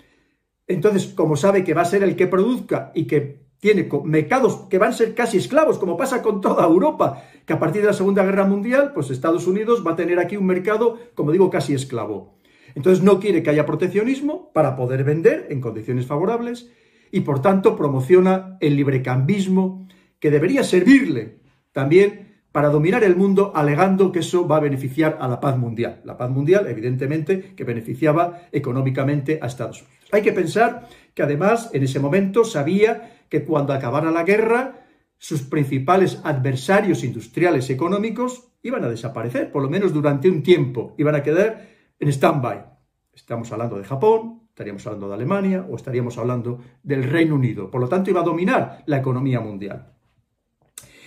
entonces 0.67 1.07
como 1.15 1.37
sabe 1.37 1.65
que 1.65 1.75
va 1.75 1.83
a 1.83 1.87
ser 1.87 2.03
el 2.03 2.17
que 2.17 2.27
produzca 2.27 2.91
y 2.95 3.07
que 3.07 3.47
tiene 3.61 3.89
mercados 4.05 4.67
que 4.69 4.79
van 4.79 4.91
a 4.91 4.95
ser 4.95 5.15
casi 5.15 5.39
esclavos, 5.39 5.79
como 5.79 5.97
pasa 5.97 6.21
con 6.21 6.41
toda 6.41 6.65
Europa, 6.65 7.23
que 7.47 7.53
a 7.53 7.59
partir 7.61 7.83
de 7.83 7.89
la 7.89 7.93
Segunda 7.93 8.25
Guerra 8.25 8.45
Mundial, 8.45 8.93
pues 8.93 9.11
Estados 9.11 9.47
Unidos 9.47 9.85
va 9.87 9.93
a 9.93 9.97
tener 9.97 10.19
aquí 10.19 10.37
un 10.37 10.47
mercado, 10.47 10.99
como 11.15 11.33
digo, 11.33 11.49
casi 11.49 11.75
esclavo. 11.75 12.38
Entonces 12.79 13.03
no 13.03 13.19
quiere 13.19 13.43
que 13.43 13.51
haya 13.51 13.67
proteccionismo 13.67 14.53
para 14.53 14.77
poder 14.77 15.03
vender 15.03 15.49
en 15.51 15.61
condiciones 15.61 16.07
favorables 16.07 16.71
y 17.11 17.23
por 17.23 17.43
tanto 17.43 17.75
promociona 17.75 18.57
el 18.61 18.77
librecambismo 18.77 19.89
que 20.21 20.31
debería 20.31 20.63
servirle 20.63 21.41
también 21.73 22.37
para 22.53 22.69
dominar 22.69 23.03
el 23.03 23.17
mundo, 23.17 23.51
alegando 23.53 24.13
que 24.13 24.21
eso 24.21 24.47
va 24.47 24.59
a 24.59 24.61
beneficiar 24.61 25.19
a 25.21 25.27
la 25.27 25.41
paz 25.41 25.59
mundial. 25.59 26.03
La 26.05 26.17
paz 26.17 26.31
mundial, 26.31 26.69
evidentemente, 26.69 27.53
que 27.57 27.65
beneficiaba 27.65 28.43
económicamente 28.53 29.41
a 29.43 29.49
Estados 29.49 29.83
Unidos. 29.83 30.07
Hay 30.13 30.23
que 30.23 30.33
pensar 30.33 30.89
que 31.15 31.25
además 31.25 31.71
en 31.73 31.83
ese 31.83 31.99
momento 31.99 32.45
sabía 32.45 33.25
que 33.29 33.43
cuando 33.43 33.73
acabara 33.73 34.13
la 34.13 34.23
guerra, 34.23 34.87
sus 35.17 35.43
principales 35.43 36.21
adversarios 36.23 37.03
industriales 37.03 37.71
económicos 37.71 38.53
iban 38.63 38.85
a 38.85 38.89
desaparecer, 38.89 39.51
por 39.51 39.65
lo 39.65 39.69
menos 39.69 39.93
durante 39.93 40.31
un 40.31 40.45
tiempo, 40.45 40.95
iban 40.97 41.17
a 41.17 41.25
quedar 41.25 41.77
en 41.99 42.09
stand-by. 42.09 42.65
Estamos 43.13 43.51
hablando 43.53 43.77
de 43.79 43.85
Japón, 43.85 44.43
estaríamos 44.49 44.87
hablando 44.87 45.09
de 45.09 45.15
Alemania 45.15 45.67
o 45.69 45.77
estaríamos 45.77 46.19
hablando 46.19 46.61
del 46.83 47.05
Reino 47.05 47.35
Unido. 47.35 47.71
Por 47.71 47.81
lo 47.81 47.89
tanto, 47.89 48.11
iba 48.11 48.21
a 48.21 48.25
dominar 48.25 48.83
la 48.87 48.99
economía 48.99 49.41
mundial. 49.41 49.95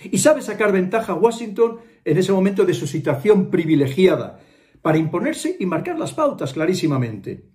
Y 0.04 0.18
sabe 0.18 0.42
sacar 0.42 0.72
ventaja 0.72 1.14
Washington 1.14 1.78
en 2.04 2.18
ese 2.18 2.32
momento 2.32 2.64
de 2.64 2.74
su 2.74 2.86
situación 2.86 3.50
privilegiada 3.50 4.40
para 4.82 4.98
imponerse 4.98 5.56
y 5.58 5.66
marcar 5.66 5.98
las 5.98 6.12
pautas 6.12 6.52
clarísimamente. 6.52 7.52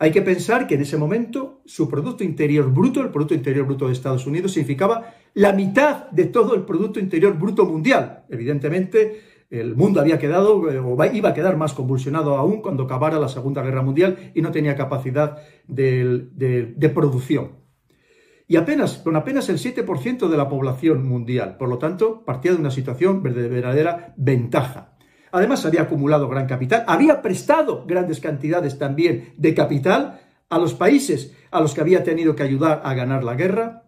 Hay 0.00 0.12
que 0.12 0.22
pensar 0.22 0.68
que 0.68 0.76
en 0.76 0.82
ese 0.82 0.96
momento 0.96 1.60
su 1.66 1.88
Producto 1.88 2.22
Interior 2.22 2.72
Bruto, 2.72 3.00
el 3.00 3.10
Producto 3.10 3.34
Interior 3.34 3.66
Bruto 3.66 3.86
de 3.86 3.92
Estados 3.92 4.26
Unidos, 4.26 4.52
significaba 4.52 5.12
la 5.34 5.52
mitad 5.52 6.08
de 6.10 6.26
todo 6.26 6.54
el 6.54 6.62
Producto 6.62 7.00
Interior 7.00 7.36
Bruto 7.36 7.66
mundial. 7.66 8.24
Evidentemente, 8.28 9.20
el 9.50 9.76
mundo 9.76 10.00
había 10.00 10.18
quedado, 10.18 10.70
eh, 10.70 10.78
o 10.78 11.04
iba 11.12 11.30
a 11.30 11.34
quedar 11.34 11.56
más 11.56 11.72
convulsionado 11.72 12.36
aún 12.36 12.60
cuando 12.60 12.84
acabara 12.84 13.18
la 13.18 13.28
Segunda 13.28 13.62
Guerra 13.62 13.82
Mundial 13.82 14.32
y 14.34 14.42
no 14.42 14.52
tenía 14.52 14.76
capacidad 14.76 15.38
de, 15.66 16.92
producción. 16.94 17.52
Y 18.46 18.56
apenas, 18.56 18.98
con 18.98 19.16
apenas 19.16 19.48
el 19.48 19.58
7% 19.58 20.28
de 20.28 20.36
la 20.36 20.48
población 20.48 21.06
mundial. 21.06 21.56
Por 21.58 21.68
lo 21.68 21.78
tanto, 21.78 22.24
partía 22.24 22.52
de 22.52 22.58
una 22.58 22.70
situación 22.70 23.22
de 23.22 23.48
verdadera 23.48 24.14
ventaja. 24.16 24.96
Además, 25.32 25.66
había 25.66 25.82
acumulado 25.82 26.28
gran 26.28 26.46
capital, 26.46 26.84
había 26.86 27.20
prestado 27.20 27.84
grandes 27.86 28.20
cantidades 28.20 28.78
también 28.78 29.34
de 29.36 29.54
capital 29.54 30.20
a 30.48 30.58
los 30.58 30.72
países 30.72 31.34
a 31.50 31.60
los 31.60 31.74
que 31.74 31.82
había 31.82 32.04
tenido 32.04 32.34
que 32.34 32.42
ayudar 32.42 32.80
a 32.84 32.94
ganar 32.94 33.24
la 33.24 33.34
guerra. 33.34 33.84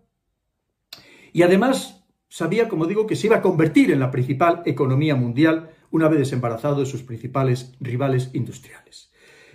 Y 1.33 1.43
además 1.43 2.00
sabía, 2.31 2.69
como 2.69 2.87
digo, 2.87 3.07
que 3.07 3.17
se 3.17 3.27
iba 3.27 3.37
a 3.37 3.43
convertir 3.43 3.91
en 3.91 4.01
la 4.01 4.11
principal 4.11 4.63
economía 4.65 5.17
mundial 5.17 5.71
una 5.91 6.09
vez 6.09 6.21
desembarazado 6.21 6.81
de 6.81 6.87
sus 6.87 7.03
principales 7.03 7.75
rivales 7.81 8.31
industriales. 8.33 9.11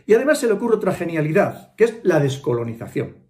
Y 0.06 0.14
además 0.14 0.40
se 0.40 0.48
le 0.48 0.54
ocurre 0.54 0.76
otra 0.76 0.94
genialidad, 0.94 1.74
que 1.76 1.86
es 1.86 1.96
la 2.04 2.20
descolonización. 2.20 3.26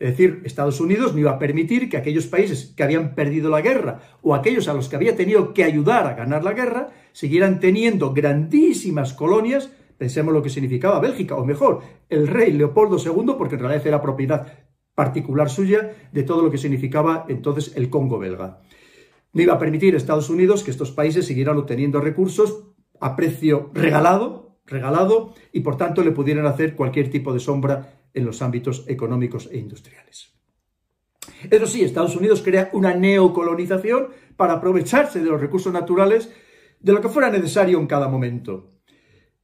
Es 0.00 0.10
decir, 0.10 0.42
Estados 0.44 0.80
Unidos 0.80 1.12
no 1.12 1.20
iba 1.20 1.30
a 1.30 1.38
permitir 1.38 1.88
que 1.88 1.96
aquellos 1.96 2.26
países 2.26 2.72
que 2.76 2.82
habían 2.82 3.14
perdido 3.14 3.48
la 3.48 3.60
guerra 3.60 4.00
o 4.22 4.34
aquellos 4.34 4.66
a 4.66 4.74
los 4.74 4.88
que 4.88 4.96
había 4.96 5.14
tenido 5.14 5.54
que 5.54 5.62
ayudar 5.62 6.06
a 6.06 6.14
ganar 6.14 6.42
la 6.42 6.52
guerra 6.52 6.88
siguieran 7.12 7.60
teniendo 7.60 8.12
grandísimas 8.12 9.12
colonias. 9.12 9.70
Pensemos 9.98 10.34
lo 10.34 10.42
que 10.42 10.48
significaba 10.48 11.00
Bélgica, 11.00 11.36
o 11.36 11.44
mejor, 11.44 11.82
el 12.08 12.26
rey 12.26 12.52
Leopoldo 12.52 12.96
II, 12.96 13.34
porque 13.36 13.54
en 13.56 13.60
realidad 13.60 13.86
era 13.86 14.02
propiedad 14.02 14.46
particular 14.94 15.48
suya 15.48 15.94
de 16.12 16.22
todo 16.22 16.42
lo 16.42 16.50
que 16.50 16.58
significaba 16.58 17.26
entonces 17.28 17.72
el 17.76 17.90
Congo 17.90 18.18
belga. 18.18 18.60
No 19.32 19.42
iba 19.42 19.54
a 19.54 19.58
permitir 19.58 19.94
a 19.94 19.96
Estados 19.96 20.30
Unidos 20.30 20.64
que 20.64 20.70
estos 20.70 20.90
países 20.90 21.26
siguieran 21.26 21.56
obteniendo 21.56 22.00
recursos 22.00 22.64
a 23.00 23.16
precio 23.16 23.70
regalado, 23.72 24.58
regalado, 24.66 25.34
y 25.52 25.60
por 25.60 25.76
tanto 25.76 26.02
le 26.02 26.12
pudieran 26.12 26.46
hacer 26.46 26.74
cualquier 26.74 27.10
tipo 27.10 27.32
de 27.32 27.40
sombra 27.40 28.00
en 28.12 28.26
los 28.26 28.42
ámbitos 28.42 28.84
económicos 28.88 29.48
e 29.52 29.58
industriales. 29.58 30.34
Eso 31.50 31.66
sí, 31.66 31.82
Estados 31.82 32.16
Unidos 32.16 32.42
crea 32.42 32.70
una 32.72 32.94
neocolonización 32.94 34.08
para 34.36 34.54
aprovecharse 34.54 35.20
de 35.20 35.30
los 35.30 35.40
recursos 35.40 35.72
naturales 35.72 36.30
de 36.80 36.92
lo 36.92 37.00
que 37.00 37.08
fuera 37.08 37.30
necesario 37.30 37.78
en 37.78 37.86
cada 37.86 38.08
momento. 38.08 38.70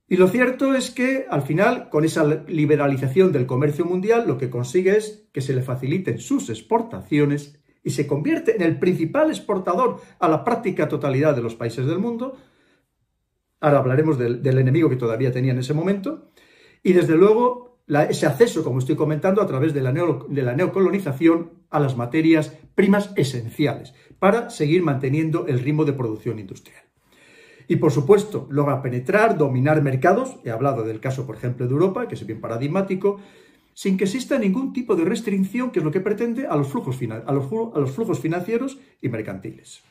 Y 0.08 0.16
lo 0.16 0.28
cierto 0.28 0.74
es 0.74 0.90
que, 0.90 1.26
al 1.28 1.42
final, 1.42 1.90
con 1.90 2.04
esa 2.04 2.24
liberalización 2.46 3.32
del 3.32 3.46
comercio 3.46 3.84
mundial, 3.84 4.26
lo 4.26 4.38
que 4.38 4.50
consigue 4.50 4.96
es 4.96 5.28
que 5.32 5.40
se 5.40 5.52
le 5.52 5.62
faciliten 5.62 6.18
sus 6.18 6.48
exportaciones 6.48 7.60
y 7.86 7.90
se 7.90 8.08
convierte 8.08 8.56
en 8.56 8.62
el 8.62 8.80
principal 8.80 9.30
exportador 9.30 10.00
a 10.18 10.28
la 10.28 10.42
práctica 10.42 10.88
totalidad 10.88 11.36
de 11.36 11.42
los 11.42 11.54
países 11.54 11.86
del 11.86 12.00
mundo. 12.00 12.36
Ahora 13.60 13.78
hablaremos 13.78 14.18
del, 14.18 14.44
enemigo 14.44 14.90
que 14.90 14.96
todavía 14.96 15.30
tenía 15.30 15.52
en 15.52 15.60
ese 15.60 15.72
momento. 15.72 16.32
Y 16.82 16.94
desde 16.94 17.14
luego 17.14 17.78
ese 17.86 18.26
acceso, 18.26 18.64
como 18.64 18.80
estoy 18.80 18.96
comentando, 18.96 19.40
a 19.40 19.46
través 19.46 19.72
de 19.72 19.82
la, 19.82 19.92
de 19.92 20.42
la 20.42 20.56
neocolonización 20.56 21.52
a 21.70 21.78
las 21.78 21.96
materias 21.96 22.58
primas 22.74 23.12
esenciales, 23.14 23.94
para 24.18 24.50
seguir 24.50 24.82
manteniendo 24.82 25.46
el 25.46 25.60
ritmo 25.60 25.84
de 25.84 25.92
producción 25.92 26.40
industrial. 26.40 26.82
Y 27.68 27.76
por 27.76 27.92
supuesto, 27.92 28.48
logra 28.50 28.82
penetrar, 28.82 29.38
dominar 29.38 29.80
mercados, 29.80 30.38
he 30.44 30.50
hablado 30.50 30.82
del 30.82 30.98
caso, 30.98 31.24
por 31.24 31.36
ejemplo, 31.36 31.68
de 31.68 31.72
Europa, 31.72 32.08
que 32.08 32.16
es 32.16 32.26
bien 32.26 32.40
paradigmático, 32.40 33.20
sin 33.76 33.98
que 33.98 34.04
exista 34.04 34.38
ningún 34.38 34.72
tipo 34.72 34.96
de 34.96 35.04
restricción, 35.04 35.70
que 35.70 35.80
es 35.80 35.84
lo 35.84 35.90
que 35.90 36.00
pretende, 36.00 36.46
a 36.46 36.56
los 36.56 36.68
flujos, 36.68 36.98
a 37.02 37.30
los, 37.30 37.44
a 37.74 37.78
los 37.78 37.90
flujos 37.90 38.20
financieros 38.20 38.78
y 39.02 39.10
mercantiles. 39.10 39.82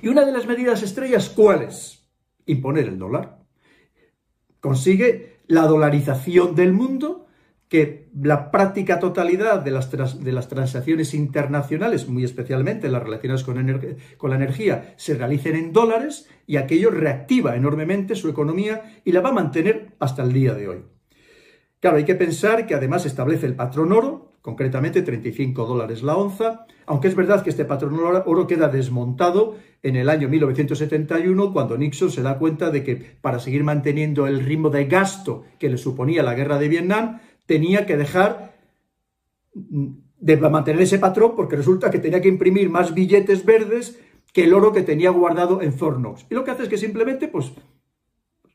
Y 0.00 0.08
una 0.08 0.24
de 0.24 0.32
las 0.32 0.46
medidas 0.46 0.82
estrellas, 0.82 1.28
¿cuál 1.28 1.64
es? 1.64 2.08
Imponer 2.46 2.88
el 2.88 2.98
dólar. 2.98 3.38
Consigue 4.60 5.40
la 5.46 5.66
dolarización 5.66 6.54
del 6.54 6.72
mundo, 6.72 7.26
que 7.68 8.08
la 8.18 8.50
práctica 8.50 8.98
totalidad 8.98 9.60
de 9.60 9.70
las, 9.70 9.90
de 10.24 10.32
las 10.32 10.48
transacciones 10.48 11.12
internacionales, 11.12 12.08
muy 12.08 12.24
especialmente 12.24 12.88
las 12.88 13.02
relacionadas 13.02 13.44
con, 13.44 13.58
con 14.16 14.30
la 14.30 14.36
energía, 14.36 14.94
se 14.96 15.12
realicen 15.12 15.54
en 15.56 15.74
dólares 15.74 16.30
y 16.46 16.56
aquello 16.56 16.90
reactiva 16.90 17.56
enormemente 17.56 18.14
su 18.14 18.30
economía 18.30 19.02
y 19.04 19.12
la 19.12 19.20
va 19.20 19.28
a 19.28 19.32
mantener 19.32 19.96
hasta 19.98 20.22
el 20.22 20.32
día 20.32 20.54
de 20.54 20.68
hoy. 20.68 20.93
Claro, 21.84 21.98
hay 21.98 22.04
que 22.04 22.14
pensar 22.14 22.66
que 22.66 22.74
además 22.74 23.04
establece 23.04 23.44
el 23.44 23.56
patrón 23.56 23.92
oro, 23.92 24.32
concretamente 24.40 25.02
35 25.02 25.66
dólares 25.66 26.02
la 26.02 26.16
onza, 26.16 26.64
aunque 26.86 27.08
es 27.08 27.14
verdad 27.14 27.42
que 27.42 27.50
este 27.50 27.66
patrón 27.66 28.00
oro 28.00 28.46
queda 28.46 28.68
desmontado 28.68 29.58
en 29.82 29.96
el 29.96 30.08
año 30.08 30.30
1971, 30.30 31.52
cuando 31.52 31.76
Nixon 31.76 32.10
se 32.10 32.22
da 32.22 32.38
cuenta 32.38 32.70
de 32.70 32.82
que 32.82 32.96
para 32.96 33.38
seguir 33.38 33.64
manteniendo 33.64 34.26
el 34.26 34.40
ritmo 34.40 34.70
de 34.70 34.86
gasto 34.86 35.44
que 35.58 35.68
le 35.68 35.76
suponía 35.76 36.22
la 36.22 36.32
guerra 36.32 36.58
de 36.58 36.68
Vietnam, 36.68 37.20
tenía 37.44 37.84
que 37.84 37.98
dejar 37.98 38.54
de 39.52 40.36
mantener 40.38 40.80
ese 40.80 40.98
patrón 40.98 41.34
porque 41.36 41.56
resulta 41.56 41.90
que 41.90 41.98
tenía 41.98 42.22
que 42.22 42.28
imprimir 42.28 42.70
más 42.70 42.94
billetes 42.94 43.44
verdes 43.44 44.00
que 44.32 44.44
el 44.44 44.54
oro 44.54 44.72
que 44.72 44.80
tenía 44.80 45.10
guardado 45.10 45.60
en 45.60 45.74
Fornox. 45.74 46.24
Y 46.30 46.34
lo 46.34 46.44
que 46.44 46.50
hace 46.52 46.62
es 46.62 46.70
que 46.70 46.78
simplemente, 46.78 47.28
pues, 47.28 47.52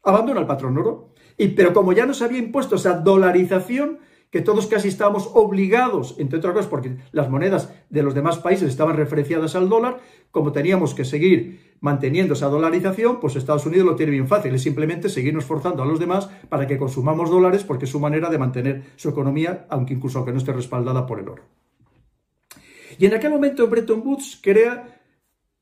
abandona 0.03 0.39
el 0.39 0.47
patrón 0.47 0.79
oro. 0.79 1.13
Y, 1.39 1.47
pero 1.49 1.73
como 1.73 1.93
ya 1.93 2.05
nos 2.05 2.21
había 2.21 2.37
impuesto 2.37 2.75
esa 2.75 2.99
dolarización, 2.99 3.99
que 4.29 4.41
todos 4.41 4.67
casi 4.67 4.89
estábamos 4.89 5.31
obligados, 5.33 6.15
entre 6.19 6.37
otras 6.37 6.53
cosas 6.53 6.69
porque 6.69 6.97
las 7.11 7.29
monedas 7.29 7.73
de 7.89 8.03
los 8.03 8.13
demás 8.13 8.37
países 8.37 8.69
estaban 8.69 8.95
referenciadas 8.95 9.55
al 9.55 9.69
dólar, 9.69 9.99
como 10.31 10.51
teníamos 10.51 10.93
que 10.93 11.05
seguir 11.05 11.77
manteniendo 11.79 12.33
esa 12.33 12.47
dolarización, 12.47 13.19
pues 13.19 13.35
Estados 13.35 13.65
Unidos 13.65 13.87
lo 13.87 13.95
tiene 13.95 14.11
bien 14.11 14.27
fácil, 14.27 14.53
es 14.53 14.61
simplemente 14.61 15.09
seguirnos 15.09 15.45
forzando 15.45 15.81
a 15.81 15.85
los 15.85 15.97
demás 15.97 16.29
para 16.49 16.67
que 16.67 16.77
consumamos 16.77 17.31
dólares 17.31 17.63
porque 17.63 17.85
es 17.85 17.91
su 17.91 17.99
manera 17.99 18.29
de 18.29 18.37
mantener 18.37 18.83
su 18.97 19.09
economía, 19.09 19.65
aunque 19.69 19.93
incluso 19.93 20.19
aunque 20.19 20.33
no 20.33 20.37
esté 20.37 20.51
respaldada 20.53 21.07
por 21.07 21.19
el 21.19 21.29
oro. 21.29 21.43
Y 22.99 23.05
en 23.05 23.13
aquel 23.13 23.31
momento 23.31 23.67
Bretton 23.67 24.03
Woods 24.05 24.39
crea 24.43 25.01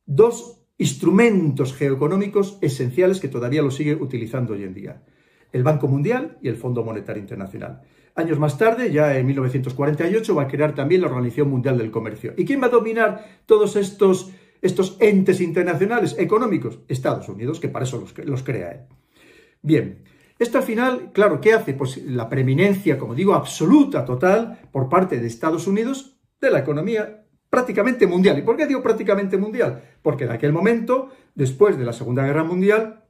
dos 0.05 0.57
instrumentos 0.79 1.73
geoeconómicos 1.73 2.57
esenciales 2.61 3.19
que 3.19 3.27
todavía 3.29 3.61
lo 3.61 3.71
sigue 3.71 3.93
utilizando 3.93 4.53
hoy 4.53 4.63
en 4.63 4.73
día. 4.73 5.03
El 5.51 5.63
Banco 5.63 5.87
Mundial 5.87 6.37
y 6.41 6.49
el 6.49 6.55
Fondo 6.55 6.83
Monetario 6.83 7.21
Internacional. 7.21 7.81
Años 8.15 8.39
más 8.39 8.57
tarde, 8.57 8.91
ya 8.91 9.15
en 9.17 9.27
1948, 9.27 10.35
va 10.35 10.43
a 10.43 10.47
crear 10.47 10.73
también 10.73 11.01
la 11.01 11.07
Organización 11.07 11.49
Mundial 11.49 11.77
del 11.77 11.91
Comercio. 11.91 12.33
¿Y 12.35 12.45
quién 12.45 12.61
va 12.61 12.65
a 12.65 12.69
dominar 12.69 13.41
todos 13.45 13.75
estos, 13.75 14.31
estos 14.61 14.97
entes 14.99 15.39
internacionales 15.39 16.15
económicos? 16.17 16.79
Estados 16.87 17.29
Unidos, 17.29 17.59
que 17.59 17.69
para 17.69 17.85
eso 17.85 17.99
los, 17.99 18.17
los 18.25 18.43
crea 18.43 18.71
él. 18.71 18.79
Bien, 19.61 20.03
esto 20.39 20.57
al 20.57 20.63
final, 20.63 21.11
claro, 21.13 21.41
¿qué 21.41 21.53
hace? 21.53 21.73
Pues 21.73 22.03
la 22.05 22.29
preeminencia, 22.29 22.97
como 22.97 23.15
digo, 23.15 23.33
absoluta, 23.33 24.05
total, 24.05 24.59
por 24.71 24.89
parte 24.89 25.19
de 25.19 25.27
Estados 25.27 25.67
Unidos 25.67 26.17
de 26.39 26.51
la 26.51 26.59
economía 26.59 27.23
prácticamente 27.49 28.05
mundial. 28.07 28.37
¿Y 28.37 28.43
por 28.43 28.57
qué 28.57 28.67
digo 28.67 28.83
prácticamente 28.83 29.37
mundial? 29.37 29.83
Porque 30.01 30.25
en 30.25 30.31
aquel 30.31 30.53
momento, 30.53 31.09
después 31.33 31.77
de 31.77 31.85
la 31.85 31.93
Segunda 31.93 32.25
Guerra 32.25 32.43
Mundial, 32.43 33.05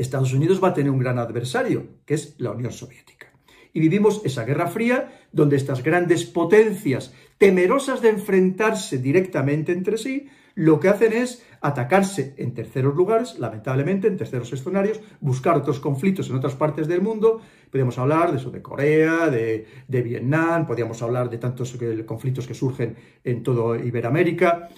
Estados 0.00 0.32
Unidos 0.32 0.62
va 0.62 0.68
a 0.68 0.74
tener 0.74 0.90
un 0.90 0.98
gran 0.98 1.18
adversario, 1.18 1.86
que 2.04 2.14
es 2.14 2.34
la 2.38 2.52
Unión 2.52 2.72
Soviética 2.72 3.30
y 3.72 3.80
vivimos 3.80 4.22
esa 4.24 4.44
Guerra 4.44 4.68
Fría 4.68 5.10
donde 5.32 5.56
estas 5.56 5.82
grandes 5.82 6.24
potencias, 6.24 7.14
temerosas 7.38 8.02
de 8.02 8.10
enfrentarse 8.10 8.98
directamente 8.98 9.72
entre 9.72 9.98
sí, 9.98 10.28
lo 10.54 10.80
que 10.80 10.88
hacen 10.88 11.12
es 11.12 11.46
atacarse 11.60 12.34
en 12.36 12.52
terceros 12.54 12.94
lugares, 12.96 13.38
lamentablemente, 13.38 14.08
en 14.08 14.16
terceros 14.16 14.52
escenarios, 14.52 15.00
buscar 15.20 15.56
otros 15.56 15.78
conflictos 15.78 16.28
en 16.28 16.36
otras 16.36 16.56
partes 16.56 16.88
del 16.88 17.00
mundo. 17.00 17.40
Podríamos 17.70 17.98
hablar 17.98 18.32
de 18.32 18.38
eso, 18.38 18.50
de 18.50 18.60
Corea, 18.60 19.28
de, 19.28 19.66
Vietnam, 19.88 20.66
podríamos 20.66 21.00
hablar 21.02 21.30
de 21.30 21.38
tantos 21.38 21.78
conflictos 22.04 22.46
que 22.46 22.54
surgen 22.54 22.96
en 23.22 23.42
toda 23.42 23.78
Iberoamérica 23.78 24.68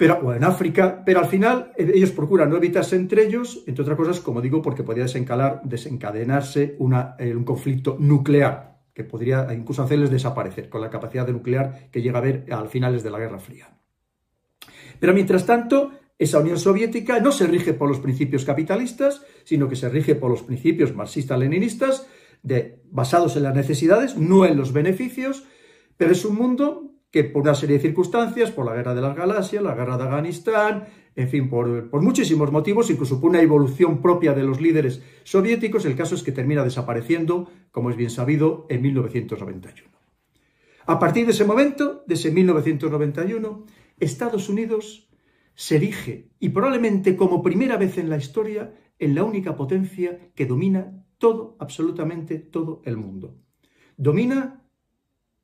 pero, 0.00 0.18
o 0.22 0.32
en 0.32 0.44
África, 0.44 1.02
pero 1.04 1.20
al 1.20 1.26
final 1.26 1.72
eh, 1.76 1.92
ellos 1.94 2.10
procuran 2.12 2.48
no 2.48 2.56
evitarse 2.56 2.96
entre 2.96 3.26
ellos, 3.26 3.62
entre 3.66 3.82
otras 3.82 3.98
cosas, 3.98 4.20
como 4.20 4.40
digo, 4.40 4.62
porque 4.62 4.82
podría 4.82 5.04
desencadenarse 5.04 6.78
eh, 7.18 7.36
un 7.36 7.44
conflicto 7.44 7.98
nuclear, 8.00 8.78
que 8.94 9.04
podría 9.04 9.52
incluso 9.52 9.82
hacerles 9.82 10.10
desaparecer 10.10 10.70
con 10.70 10.80
la 10.80 10.88
capacidad 10.88 11.26
de 11.26 11.34
nuclear 11.34 11.90
que 11.90 12.00
llega 12.00 12.16
a 12.16 12.22
haber 12.22 12.46
a 12.50 12.64
finales 12.64 13.02
de 13.02 13.10
la 13.10 13.18
Guerra 13.18 13.40
Fría. 13.40 13.68
Pero 14.98 15.12
mientras 15.12 15.44
tanto, 15.44 15.90
esa 16.18 16.38
Unión 16.38 16.58
Soviética 16.58 17.20
no 17.20 17.30
se 17.30 17.46
rige 17.46 17.74
por 17.74 17.90
los 17.90 18.00
principios 18.00 18.46
capitalistas, 18.46 19.26
sino 19.44 19.68
que 19.68 19.76
se 19.76 19.90
rige 19.90 20.14
por 20.14 20.30
los 20.30 20.42
principios 20.42 20.94
marxistas-leninistas, 20.94 22.06
basados 22.90 23.36
en 23.36 23.42
las 23.42 23.54
necesidades, 23.54 24.16
no 24.16 24.46
en 24.46 24.56
los 24.56 24.72
beneficios, 24.72 25.44
pero 25.98 26.12
es 26.12 26.24
un 26.24 26.36
mundo 26.36 26.89
que 27.10 27.24
por 27.24 27.42
una 27.42 27.54
serie 27.54 27.76
de 27.76 27.82
circunstancias, 27.82 28.50
por 28.50 28.66
la 28.66 28.74
guerra 28.74 28.94
de 28.94 29.00
las 29.00 29.16
galaxias, 29.16 29.62
la 29.62 29.74
guerra 29.74 29.98
de 29.98 30.04
Afganistán, 30.04 30.86
en 31.16 31.28
fin, 31.28 31.50
por, 31.50 31.90
por, 31.90 32.02
muchísimos 32.02 32.52
motivos, 32.52 32.90
incluso 32.90 33.20
por 33.20 33.30
una 33.30 33.42
evolución 33.42 34.00
propia 34.00 34.32
de 34.32 34.44
los 34.44 34.60
líderes 34.60 35.02
soviéticos, 35.24 35.84
el 35.84 35.96
caso 35.96 36.14
es 36.14 36.22
que 36.22 36.32
termina 36.32 36.62
desapareciendo, 36.62 37.50
como 37.72 37.90
es 37.90 37.96
bien 37.96 38.10
sabido, 38.10 38.66
en 38.68 38.82
1991. 38.82 39.90
A 40.86 40.98
partir 40.98 41.26
de 41.26 41.32
ese 41.32 41.44
momento, 41.44 42.04
de 42.06 42.14
ese 42.14 42.30
1991, 42.30 43.66
Estados 43.98 44.48
Unidos 44.48 45.08
se 45.54 45.76
erige, 45.76 46.30
y 46.38 46.48
probablemente 46.50 47.16
como 47.16 47.42
primera 47.42 47.76
vez 47.76 47.98
en 47.98 48.08
la 48.08 48.16
historia, 48.16 48.74
en 48.98 49.14
la 49.14 49.24
única 49.24 49.56
potencia 49.56 50.30
que 50.34 50.46
domina 50.46 51.04
todo, 51.18 51.56
absolutamente 51.58 52.38
todo 52.38 52.82
el 52.84 52.96
mundo. 52.96 53.36
Domina 53.96 54.64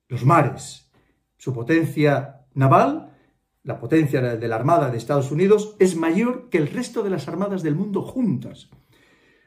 los 0.09 0.24
mares, 0.24 0.86
su 1.46 1.52
potencia 1.52 2.44
naval, 2.54 3.14
la 3.62 3.78
potencia 3.78 4.20
de 4.20 4.48
la 4.48 4.56
Armada 4.56 4.90
de 4.90 4.98
Estados 4.98 5.30
Unidos, 5.30 5.76
es 5.78 5.94
mayor 5.94 6.48
que 6.50 6.59
el 6.59 6.66
resto 6.66 7.04
de 7.04 7.11
las 7.11 7.28
armadas 7.28 7.62
del 7.62 7.76
mundo 7.76 8.02
juntas. 8.02 8.68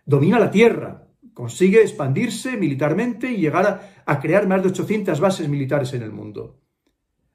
Domina 0.05 0.39
la 0.39 0.49
tierra, 0.49 1.09
consigue 1.33 1.81
expandirse 1.81 2.55
militarmente 2.55 3.29
y 3.33 3.41
llegar 3.41 4.01
a, 4.05 4.19
crear 4.21 4.47
más 4.47 4.63
de 4.63 4.69
800 4.69 5.19
bases 5.19 5.49
militares 5.49 5.91
en 5.91 6.03
el 6.03 6.13
mundo. 6.13 6.61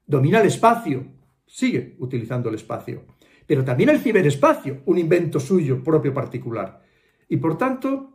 Domina 0.07 0.41
el 0.41 0.47
espacio, 0.47 1.13
sigue 1.45 1.95
utilizando 1.99 2.49
el 2.49 2.55
espacio, 2.55 3.05
pero 3.45 3.63
también 3.63 3.89
el 3.89 3.99
ciberespacio, 3.99 4.81
un 4.87 4.97
invento 4.97 5.39
suyo 5.39 5.83
propio 5.83 6.11
particular. 6.11 6.81
Y 7.29 7.37
por 7.37 7.55
tanto, 7.55 8.14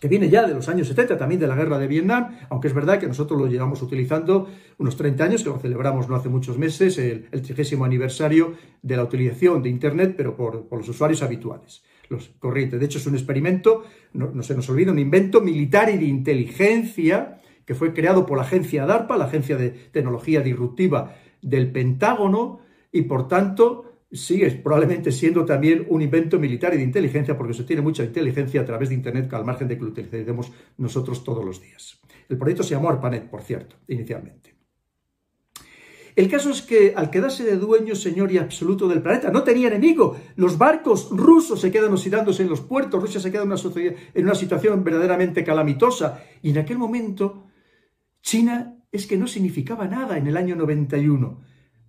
que 0.00 0.08
viene 0.08 0.28
ya 0.28 0.46
de 0.46 0.54
los 0.54 0.68
años 0.68 0.86
70, 0.88 1.18
también 1.18 1.40
de 1.40 1.46
la 1.46 1.56
guerra 1.56 1.78
de 1.78 1.88
Vietnam, 1.88 2.36
aunque 2.50 2.68
es 2.68 2.74
verdad 2.74 3.00
que 3.00 3.06
nosotros 3.06 3.40
lo 3.40 3.48
llevamos 3.48 3.82
utilizando 3.82 4.48
unos 4.78 4.96
30 4.96 5.24
años, 5.24 5.42
que 5.42 5.50
lo 5.50 5.58
celebramos 5.58 6.08
no 6.08 6.14
hace 6.14 6.28
muchos 6.28 6.56
meses, 6.56 6.98
el, 6.98 7.28
trigésimo 7.42 7.84
aniversario 7.84 8.54
de 8.82 8.96
la 8.96 9.02
utilización 9.02 9.62
de 9.62 9.70
Internet, 9.70 10.14
pero 10.16 10.36
por, 10.36 10.66
los 10.70 10.88
usuarios 10.88 11.22
habituales, 11.22 11.82
los 12.08 12.30
corrientes. 12.38 12.78
De 12.78 12.86
hecho, 12.86 12.98
es 12.98 13.06
un 13.06 13.14
experimento, 13.14 13.84
no, 14.12 14.42
se 14.42 14.54
nos 14.54 14.68
olvida, 14.70 14.92
un 14.92 14.98
invento 14.98 15.40
militar 15.40 15.90
y 15.90 15.98
de 15.98 16.04
inteligencia 16.04 17.40
que 17.64 17.74
fue 17.74 17.92
creado 17.92 18.24
por 18.24 18.38
la 18.38 18.44
agencia 18.44 18.86
DARPA, 18.86 19.16
la 19.16 19.24
Agencia 19.24 19.56
de 19.56 19.70
Tecnología 19.70 20.40
Disruptiva 20.40 21.16
del 21.42 21.70
Pentágono, 21.70 22.60
y 22.92 23.02
por 23.02 23.28
tanto 23.28 23.87
sigue 24.10 24.50
probablemente 24.50 25.12
siendo 25.12 25.44
también 25.44 25.86
un 25.88 26.00
invento 26.00 26.38
militar 26.38 26.74
y 26.74 26.78
de 26.78 26.84
inteligencia, 26.84 27.36
porque 27.36 27.54
se 27.54 27.64
tiene 27.64 27.82
mucha 27.82 28.04
inteligencia 28.04 28.60
a 28.60 28.64
través 28.64 28.88
de 28.88 28.94
Internet, 28.94 29.32
al 29.34 29.44
margen 29.44 29.68
de 29.68 29.76
que 29.76 29.84
lo 29.84 29.90
utilicemos 29.90 30.50
nosotros 30.78 31.22
todos 31.22 31.44
los 31.44 31.60
días. 31.60 32.00
El 32.28 32.38
proyecto 32.38 32.62
se 32.62 32.74
llamó 32.74 32.88
ARPANET, 32.88 33.28
por 33.28 33.42
cierto, 33.42 33.76
inicialmente. 33.88 34.56
El 36.16 36.28
caso 36.28 36.50
es 36.50 36.62
que 36.62 36.94
al 36.96 37.10
quedarse 37.10 37.44
de 37.44 37.56
dueño, 37.56 37.94
señor 37.94 38.32
y 38.32 38.38
absoluto 38.38 38.88
del 38.88 39.02
planeta, 39.02 39.30
no 39.30 39.44
tenía 39.44 39.68
enemigo. 39.68 40.16
Los 40.34 40.58
barcos 40.58 41.10
rusos 41.12 41.60
se 41.60 41.70
quedan 41.70 41.92
oxidándose 41.92 42.42
en 42.42 42.48
los 42.48 42.60
puertos, 42.60 43.00
Rusia 43.00 43.20
se 43.20 43.30
queda 43.30 43.42
en 43.42 43.52
una, 43.52 43.60
en 44.14 44.24
una 44.24 44.34
situación 44.34 44.82
verdaderamente 44.82 45.44
calamitosa. 45.44 46.24
Y 46.42 46.50
en 46.50 46.58
aquel 46.58 46.76
momento, 46.76 47.46
China 48.20 48.82
es 48.90 49.06
que 49.06 49.16
no 49.16 49.28
significaba 49.28 49.86
nada 49.86 50.18
en 50.18 50.26
el 50.26 50.36
año 50.36 50.56
91 50.56 51.40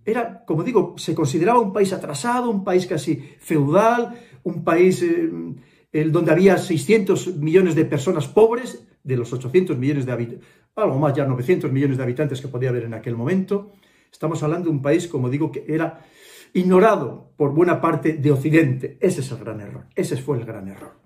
era, 0.04 0.44
como 0.44 0.62
digo, 0.62 0.94
se 0.96 1.14
consideraba 1.14 1.60
un 1.60 1.72
país 1.72 1.92
atrasado, 1.92 2.50
un 2.50 2.64
país 2.64 2.86
casi 2.86 3.16
feudal, 3.38 4.18
un 4.42 4.64
país 4.64 5.02
eh, 5.02 6.04
donde 6.04 6.32
había 6.32 6.56
600 6.56 7.36
millones 7.36 7.74
de 7.74 7.84
personas 7.84 8.26
pobres, 8.28 8.86
de 9.02 9.16
los 9.16 9.32
800 9.32 9.78
millones 9.78 10.06
de 10.06 10.12
habitantes, 10.12 10.48
algo 10.76 10.98
más 10.98 11.14
ya 11.14 11.24
900 11.26 11.72
millones 11.72 11.96
de 11.96 12.02
habitantes 12.02 12.40
que 12.40 12.48
podía 12.48 12.68
haber 12.68 12.84
en 12.84 12.94
aquel 12.94 13.16
momento. 13.16 13.72
Estamos 14.10 14.42
hablando 14.42 14.66
de 14.66 14.76
un 14.76 14.82
país, 14.82 15.06
como 15.08 15.28
digo, 15.28 15.50
que 15.50 15.64
era 15.68 16.04
ignorado 16.52 17.32
por 17.36 17.54
buena 17.54 17.80
parte 17.80 18.14
de 18.14 18.32
Occidente. 18.32 18.98
Ese 19.00 19.20
es 19.20 19.30
el 19.30 19.38
gran 19.38 19.60
error, 19.60 19.86
ese 19.94 20.16
fue 20.16 20.38
el 20.38 20.44
gran 20.44 20.68
error. 20.68 20.98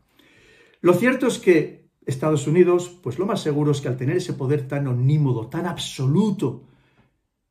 Lo 0.81 0.95
cierto 0.95 1.27
es 1.27 1.39
que 1.39 1.89
Estados 2.05 2.47
Unidos, 2.47 2.99
pues 3.03 3.19
lo 3.19 3.27
más 3.27 3.41
seguro 3.41 3.73
es 3.73 3.81
que 3.81 3.89
al 3.89 3.97
tener 3.97 4.17
ese 4.17 4.35
poder 4.35 4.69
tan 4.69 4.87
onímodo, 4.87 5.49
tan 5.49 5.67
absoluto, 5.67 6.65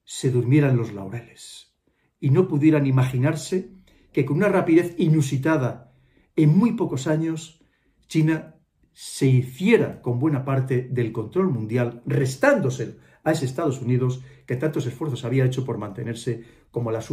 se 0.04 0.32
durmieran 0.32 0.78
los 0.78 0.94
laureles 0.94 1.76
y 2.20 2.30
no 2.30 2.48
pudieran 2.48 2.86
imaginarse 2.86 3.72
que 4.12 4.26
con 4.26 4.38
una 4.38 4.50
rapidez 4.50 4.96
inusitada 4.98 5.94
en 6.36 6.58
muy 6.58 6.74
pocos 6.74 7.08
años 7.08 7.64
China 8.08 8.56
se 8.94 9.26
hiciera 9.26 10.02
con 10.02 10.20
buena 10.20 10.46
parte 10.46 10.88
del 10.90 11.12
control 11.12 11.50
mundial, 11.50 12.02
restándose 12.06 12.98
a 13.24 13.32
ese 13.32 13.46
Estados 13.46 13.82
Unidos 13.82 14.22
que 14.46 14.56
tantos 14.56 14.86
esfuerzos 14.86 15.26
había 15.26 15.46
hecho 15.46 15.66
por 15.66 15.78
mantenerse 15.78 16.44
como 16.70 16.92
la, 16.92 17.04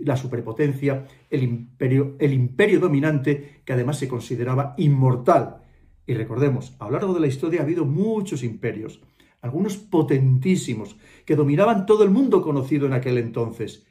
la 0.00 0.16
superpotencia, 0.16 1.06
el 1.30 1.42
imperio, 1.42 2.16
el 2.18 2.32
imperio 2.32 2.80
dominante, 2.80 3.62
que 3.64 3.72
además 3.72 3.98
se 3.98 4.08
consideraba 4.08 4.74
inmortal. 4.76 5.62
Y 6.06 6.14
recordemos, 6.14 6.76
a 6.78 6.86
lo 6.86 6.92
largo 6.92 7.14
de 7.14 7.20
la 7.20 7.26
historia 7.26 7.60
ha 7.60 7.64
habido 7.64 7.84
muchos 7.84 8.42
imperios, 8.42 9.00
algunos 9.44 9.76
potentísimos, 9.76 10.96
que 11.26 11.36
dominaban 11.36 11.84
todo 11.84 12.02
el 12.02 12.08
mundo 12.08 12.40
conocido 12.40 12.86
en 12.86 12.94
aquel 12.94 13.18
entonces, 13.18 13.84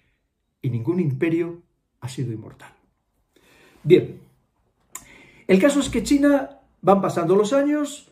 y 0.63 0.71
ningún 0.71 0.99
imperio 0.99 1.61
ha 2.01 2.09
sido 2.09 2.33
inmortal. 2.33 2.73
Bien, 3.83 4.19
el 5.47 5.59
caso 5.61 5.79
es 5.79 5.89
que 5.89 6.01
China 6.01 6.59
van 6.81 7.01
pasando 7.01 7.35
los 7.35 7.53
años 7.53 8.11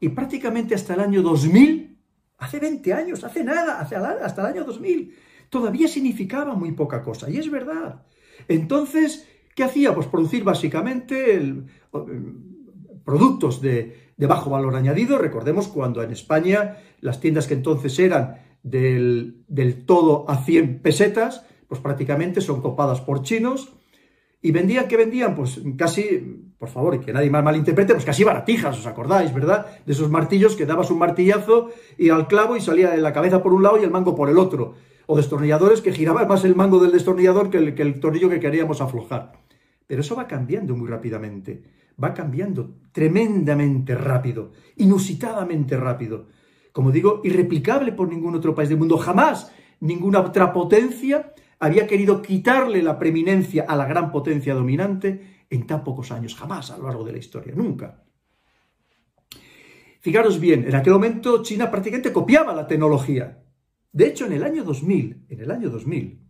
y 0.00 0.08
prácticamente 0.08 0.74
hasta 0.74 0.94
el 0.94 1.00
año 1.00 1.22
2000, 1.22 1.96
hace 2.38 2.58
20 2.58 2.92
años, 2.92 3.22
hace 3.22 3.44
nada, 3.44 3.78
hasta 3.78 4.40
el 4.40 4.46
año 4.46 4.64
2000, 4.64 5.14
todavía 5.48 5.86
significaba 5.86 6.56
muy 6.56 6.72
poca 6.72 7.04
cosa, 7.04 7.30
y 7.30 7.36
es 7.36 7.48
verdad. 7.48 8.02
Entonces, 8.48 9.28
¿qué 9.54 9.62
hacía? 9.62 9.94
Pues 9.94 10.08
producir 10.08 10.42
básicamente 10.42 11.54
productos 13.04 13.62
de, 13.62 14.09
bajo 14.26 14.50
valor 14.50 14.76
añadido. 14.76 15.18
Recordemos 15.18 15.68
cuando 15.68 16.02
en 16.02 16.10
España 16.10 16.78
las 17.00 17.20
tiendas 17.20 17.46
que 17.46 17.54
entonces 17.54 17.98
eran 17.98 18.36
del, 18.62 19.44
del 19.48 19.84
todo 19.84 20.28
a 20.28 20.44
100 20.44 20.80
pesetas, 20.80 21.46
pues 21.68 21.80
prácticamente 21.80 22.40
son 22.40 22.60
copadas 22.60 23.00
por 23.00 23.22
chinos, 23.22 23.72
y 24.42 24.52
vendían, 24.52 24.88
¿qué 24.88 24.96
vendían? 24.96 25.34
Pues 25.34 25.60
casi, 25.76 26.52
por 26.58 26.70
favor, 26.70 26.94
y 26.94 27.00
que 27.00 27.12
nadie 27.12 27.30
más 27.30 27.44
malinterprete, 27.44 27.92
pues 27.92 28.06
casi 28.06 28.24
baratijas, 28.24 28.78
¿os 28.78 28.86
acordáis, 28.86 29.34
verdad? 29.34 29.66
De 29.84 29.92
esos 29.92 30.10
martillos 30.10 30.56
que 30.56 30.64
dabas 30.64 30.90
un 30.90 30.98
martillazo 30.98 31.70
y 31.98 32.08
al 32.08 32.26
clavo 32.26 32.56
y 32.56 32.60
salía 32.60 32.96
la 32.96 33.12
cabeza 33.12 33.42
por 33.42 33.52
un 33.52 33.62
lado 33.62 33.78
y 33.78 33.84
el 33.84 33.90
mango 33.90 34.14
por 34.14 34.30
el 34.30 34.38
otro 34.38 34.74
o 35.10 35.16
destornilladores 35.16 35.80
que 35.80 35.92
giraba 35.92 36.24
más 36.24 36.44
el 36.44 36.54
mango 36.54 36.78
del 36.78 36.92
destornillador 36.92 37.50
que 37.50 37.58
el, 37.58 37.74
que 37.74 37.82
el 37.82 37.98
tornillo 37.98 38.30
que 38.30 38.38
queríamos 38.38 38.80
aflojar. 38.80 39.32
Pero 39.88 40.02
eso 40.02 40.14
va 40.14 40.28
cambiando 40.28 40.76
muy 40.76 40.88
rápidamente, 40.88 41.64
va 42.02 42.14
cambiando 42.14 42.76
tremendamente 42.92 43.94
rápido, 43.94 44.52
inusitadamente 44.76 45.76
rápido. 45.76 46.26
Como 46.72 46.90
digo, 46.90 47.20
irreplicable 47.24 47.92
por 47.92 48.08
ningún 48.08 48.34
otro 48.34 48.54
país 48.54 48.68
del 48.68 48.78
mundo. 48.78 48.98
Jamás 48.98 49.52
ninguna 49.80 50.20
otra 50.20 50.52
potencia 50.52 51.32
había 51.58 51.86
querido 51.86 52.22
quitarle 52.22 52.82
la 52.82 52.98
preeminencia 52.98 53.64
a 53.68 53.76
la 53.76 53.86
gran 53.86 54.10
potencia 54.10 54.54
dominante 54.54 55.44
en 55.50 55.66
tan 55.66 55.84
pocos 55.84 56.10
años. 56.10 56.34
Jamás 56.34 56.70
a 56.70 56.78
lo 56.78 56.84
largo 56.84 57.04
de 57.04 57.12
la 57.12 57.18
historia, 57.18 57.54
nunca. 57.54 58.02
Fijaros 60.00 60.40
bien, 60.40 60.64
en 60.66 60.74
aquel 60.74 60.94
momento 60.94 61.42
China 61.42 61.70
prácticamente 61.70 62.12
copiaba 62.12 62.54
la 62.54 62.66
tecnología. 62.66 63.44
De 63.92 64.06
hecho, 64.06 64.24
en 64.24 64.32
el 64.32 64.44
año 64.44 64.64
2000, 64.64 65.26
en 65.28 65.40
el 65.40 65.50
año 65.50 65.68
2000, 65.68 66.26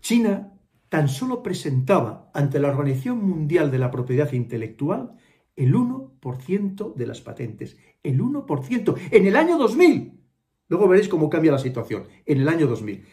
China 0.00 0.53
tan 0.94 1.08
solo 1.08 1.42
presentaba 1.42 2.30
ante 2.34 2.60
la 2.60 2.68
Organización 2.68 3.18
Mundial 3.18 3.72
de 3.72 3.80
la 3.80 3.90
Propiedad 3.90 4.30
Intelectual 4.30 5.16
el 5.56 5.74
1% 5.74 6.94
de 6.94 7.06
las 7.08 7.20
patentes. 7.20 7.76
El 8.04 8.20
1%. 8.20 8.94
En 9.10 9.26
el 9.26 9.34
año 9.34 9.58
2000. 9.58 10.20
Luego 10.68 10.86
veréis 10.86 11.08
cómo 11.08 11.28
cambia 11.28 11.50
la 11.50 11.58
situación. 11.58 12.04
En 12.26 12.40
el 12.40 12.48
año 12.48 12.68
2000. 12.68 13.04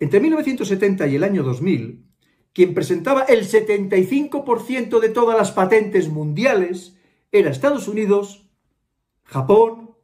Entre 0.00 0.18
1970 0.18 1.06
y 1.06 1.14
el 1.14 1.22
año 1.22 1.44
2000, 1.44 2.08
quien 2.52 2.74
presentaba 2.74 3.22
el 3.22 3.46
75% 3.46 4.98
de 4.98 5.08
todas 5.08 5.38
las 5.38 5.52
patentes 5.52 6.08
mundiales 6.08 6.98
era 7.30 7.50
Estados 7.50 7.86
Unidos, 7.86 8.50
Japón, 9.22 9.94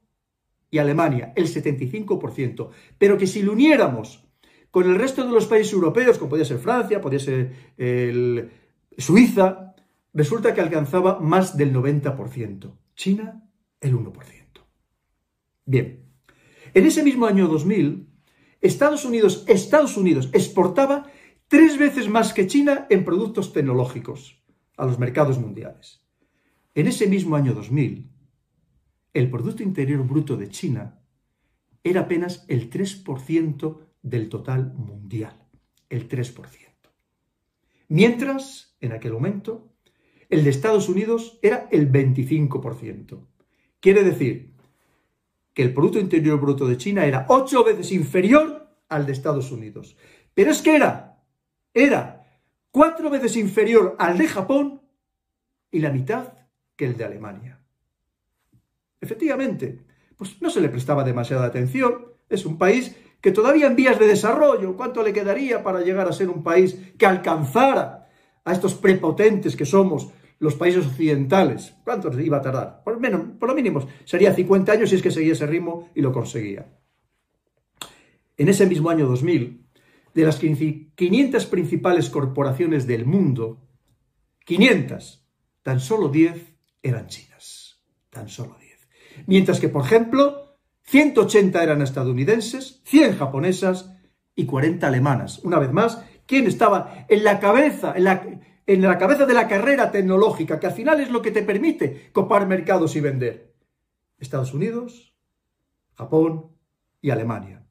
y 0.70 0.78
Alemania, 0.78 1.32
el 1.34 1.48
75%. 1.48 2.68
Pero 2.96 3.18
que 3.18 3.26
si 3.26 3.42
lo 3.42 3.54
uniéramos 3.54 4.27
con 4.70 4.86
el 4.88 4.96
resto 4.96 5.24
de 5.24 5.32
los 5.32 5.46
países 5.46 5.72
europeos, 5.72 6.18
como 6.18 6.30
podía 6.30 6.44
ser 6.44 6.58
Francia, 6.58 7.00
podía 7.00 7.18
ser 7.18 7.52
Suiza, 8.96 9.74
resulta 10.12 10.54
que 10.54 10.60
alcanzaba 10.60 11.20
más 11.20 11.56
del 11.56 11.72
90%. 11.72 12.72
China, 12.94 13.48
el 13.80 13.96
1%. 13.96 14.12
Bien, 15.64 16.04
en 16.74 16.86
ese 16.86 17.02
mismo 17.02 17.26
año 17.26 17.46
2000, 17.46 18.08
Estados 18.60 19.04
Unidos, 19.04 19.44
Estados 19.46 19.96
Unidos 19.96 20.30
exportaba 20.32 21.10
tres 21.46 21.78
veces 21.78 22.08
más 22.08 22.32
que 22.32 22.46
China 22.46 22.86
en 22.90 23.04
productos 23.04 23.52
tecnológicos 23.52 24.42
a 24.76 24.86
los 24.86 24.98
mercados 24.98 25.38
mundiales. 25.38 26.04
En 26.74 26.86
ese 26.86 27.06
mismo 27.06 27.36
año 27.36 27.54
2000, 27.54 28.10
el 29.14 29.30
Producto 29.30 29.62
Interior 29.62 30.06
Bruto 30.06 30.36
de 30.36 30.48
China 30.48 31.00
era 31.82 32.02
apenas 32.02 32.44
el 32.48 32.70
3% 32.70 33.78
del 34.08 34.28
total 34.28 34.72
mundial. 34.74 35.36
El 35.88 36.08
3%. 36.08 36.68
Mientras, 37.88 38.76
en 38.80 38.92
aquel 38.92 39.12
momento, 39.12 39.72
el 40.28 40.44
de 40.44 40.50
Estados 40.50 40.88
Unidos 40.88 41.38
era 41.42 41.68
el 41.70 41.90
25%. 41.90 43.26
Quiere 43.80 44.04
decir 44.04 44.54
que 45.54 45.62
el 45.62 45.72
Producto 45.72 45.98
Interior 45.98 46.38
Bruto 46.38 46.66
de 46.66 46.76
China 46.76 47.06
era 47.06 47.26
ocho 47.28 47.64
veces 47.64 47.90
inferior 47.92 48.76
al 48.88 49.06
de 49.06 49.12
Estados 49.12 49.50
Unidos. 49.50 49.96
Pero 50.34 50.50
es 50.50 50.62
que 50.62 50.76
era, 50.76 51.22
era 51.72 52.26
cuatro 52.70 53.10
veces 53.10 53.36
inferior 53.36 53.96
al 53.98 54.18
de 54.18 54.28
Japón 54.28 54.82
y 55.70 55.80
la 55.80 55.90
mitad 55.90 56.34
que 56.76 56.86
el 56.86 56.96
de 56.96 57.04
Alemania. 57.04 57.60
Efectivamente, 59.00 59.84
pues 60.16 60.40
no 60.42 60.50
se 60.50 60.60
le 60.60 60.68
prestaba 60.68 61.04
demasiada 61.04 61.46
atención. 61.46 62.12
Es 62.28 62.44
un 62.44 62.58
país 62.58 62.94
que 63.20 63.32
todavía 63.32 63.66
en 63.66 63.76
vías 63.76 63.98
de 63.98 64.06
desarrollo. 64.06 64.76
¿Cuánto 64.76 65.02
le 65.02 65.12
quedaría 65.12 65.62
para 65.62 65.80
llegar 65.80 66.08
a 66.08 66.12
ser 66.12 66.28
un 66.28 66.42
país 66.42 66.78
que 66.96 67.06
alcanzara 67.06 68.08
a 68.44 68.52
estos 68.52 68.74
prepotentes 68.74 69.56
que 69.56 69.66
somos 69.66 70.08
los 70.38 70.54
países 70.54 70.86
occidentales? 70.86 71.74
¿Cuánto 71.84 72.08
iba 72.20 72.38
a 72.38 72.42
tardar? 72.42 72.82
Por, 72.84 73.00
menos, 73.00 73.22
por 73.38 73.48
lo 73.48 73.54
mínimo 73.54 73.86
sería 74.04 74.34
50 74.34 74.72
años 74.72 74.90
si 74.90 74.96
es 74.96 75.02
que 75.02 75.10
seguía 75.10 75.32
ese 75.32 75.46
ritmo 75.46 75.90
y 75.94 76.00
lo 76.00 76.12
conseguía. 76.12 76.66
En 78.36 78.48
ese 78.48 78.66
mismo 78.66 78.88
año 78.90 79.06
2000, 79.06 79.66
de 80.14 80.24
las 80.24 80.38
500 80.38 81.46
principales 81.46 82.08
corporaciones 82.10 82.86
del 82.86 83.04
mundo, 83.04 83.68
500, 84.44 85.24
tan 85.62 85.80
solo 85.80 86.08
10 86.08 86.54
eran 86.82 87.08
chinas. 87.08 87.82
Tan 88.10 88.28
solo 88.28 88.56
10. 88.58 88.88
Mientras 89.26 89.60
que, 89.60 89.68
por 89.68 89.84
ejemplo, 89.84 90.47
180 90.88 91.62
eran 91.62 91.82
estadounidenses, 91.82 92.80
100 92.84 93.18
japonesas 93.18 93.94
y 94.34 94.46
40 94.46 94.86
alemanas. 94.86 95.38
Una 95.44 95.58
vez 95.58 95.70
más, 95.70 96.02
¿quién 96.24 96.46
estaba 96.46 97.04
en 97.10 97.24
la 97.24 97.38
cabeza, 97.38 97.92
en 97.94 98.04
la, 98.82 98.96
cabeza 98.96 99.26
de 99.26 99.34
la 99.34 99.46
carrera 99.46 99.90
tecnológica, 99.90 100.58
que 100.58 100.66
al 100.66 100.72
final 100.72 101.00
es 101.00 101.10
lo 101.10 101.20
que 101.20 101.30
te 101.30 101.42
permite 101.42 102.08
copar 102.10 102.46
mercados 102.46 102.96
y 102.96 103.02
vender? 103.02 103.52
Estados 104.18 104.54
Unidos, 104.54 105.14
Japón 105.94 106.52
y 107.02 107.10
Alemania. 107.10 107.62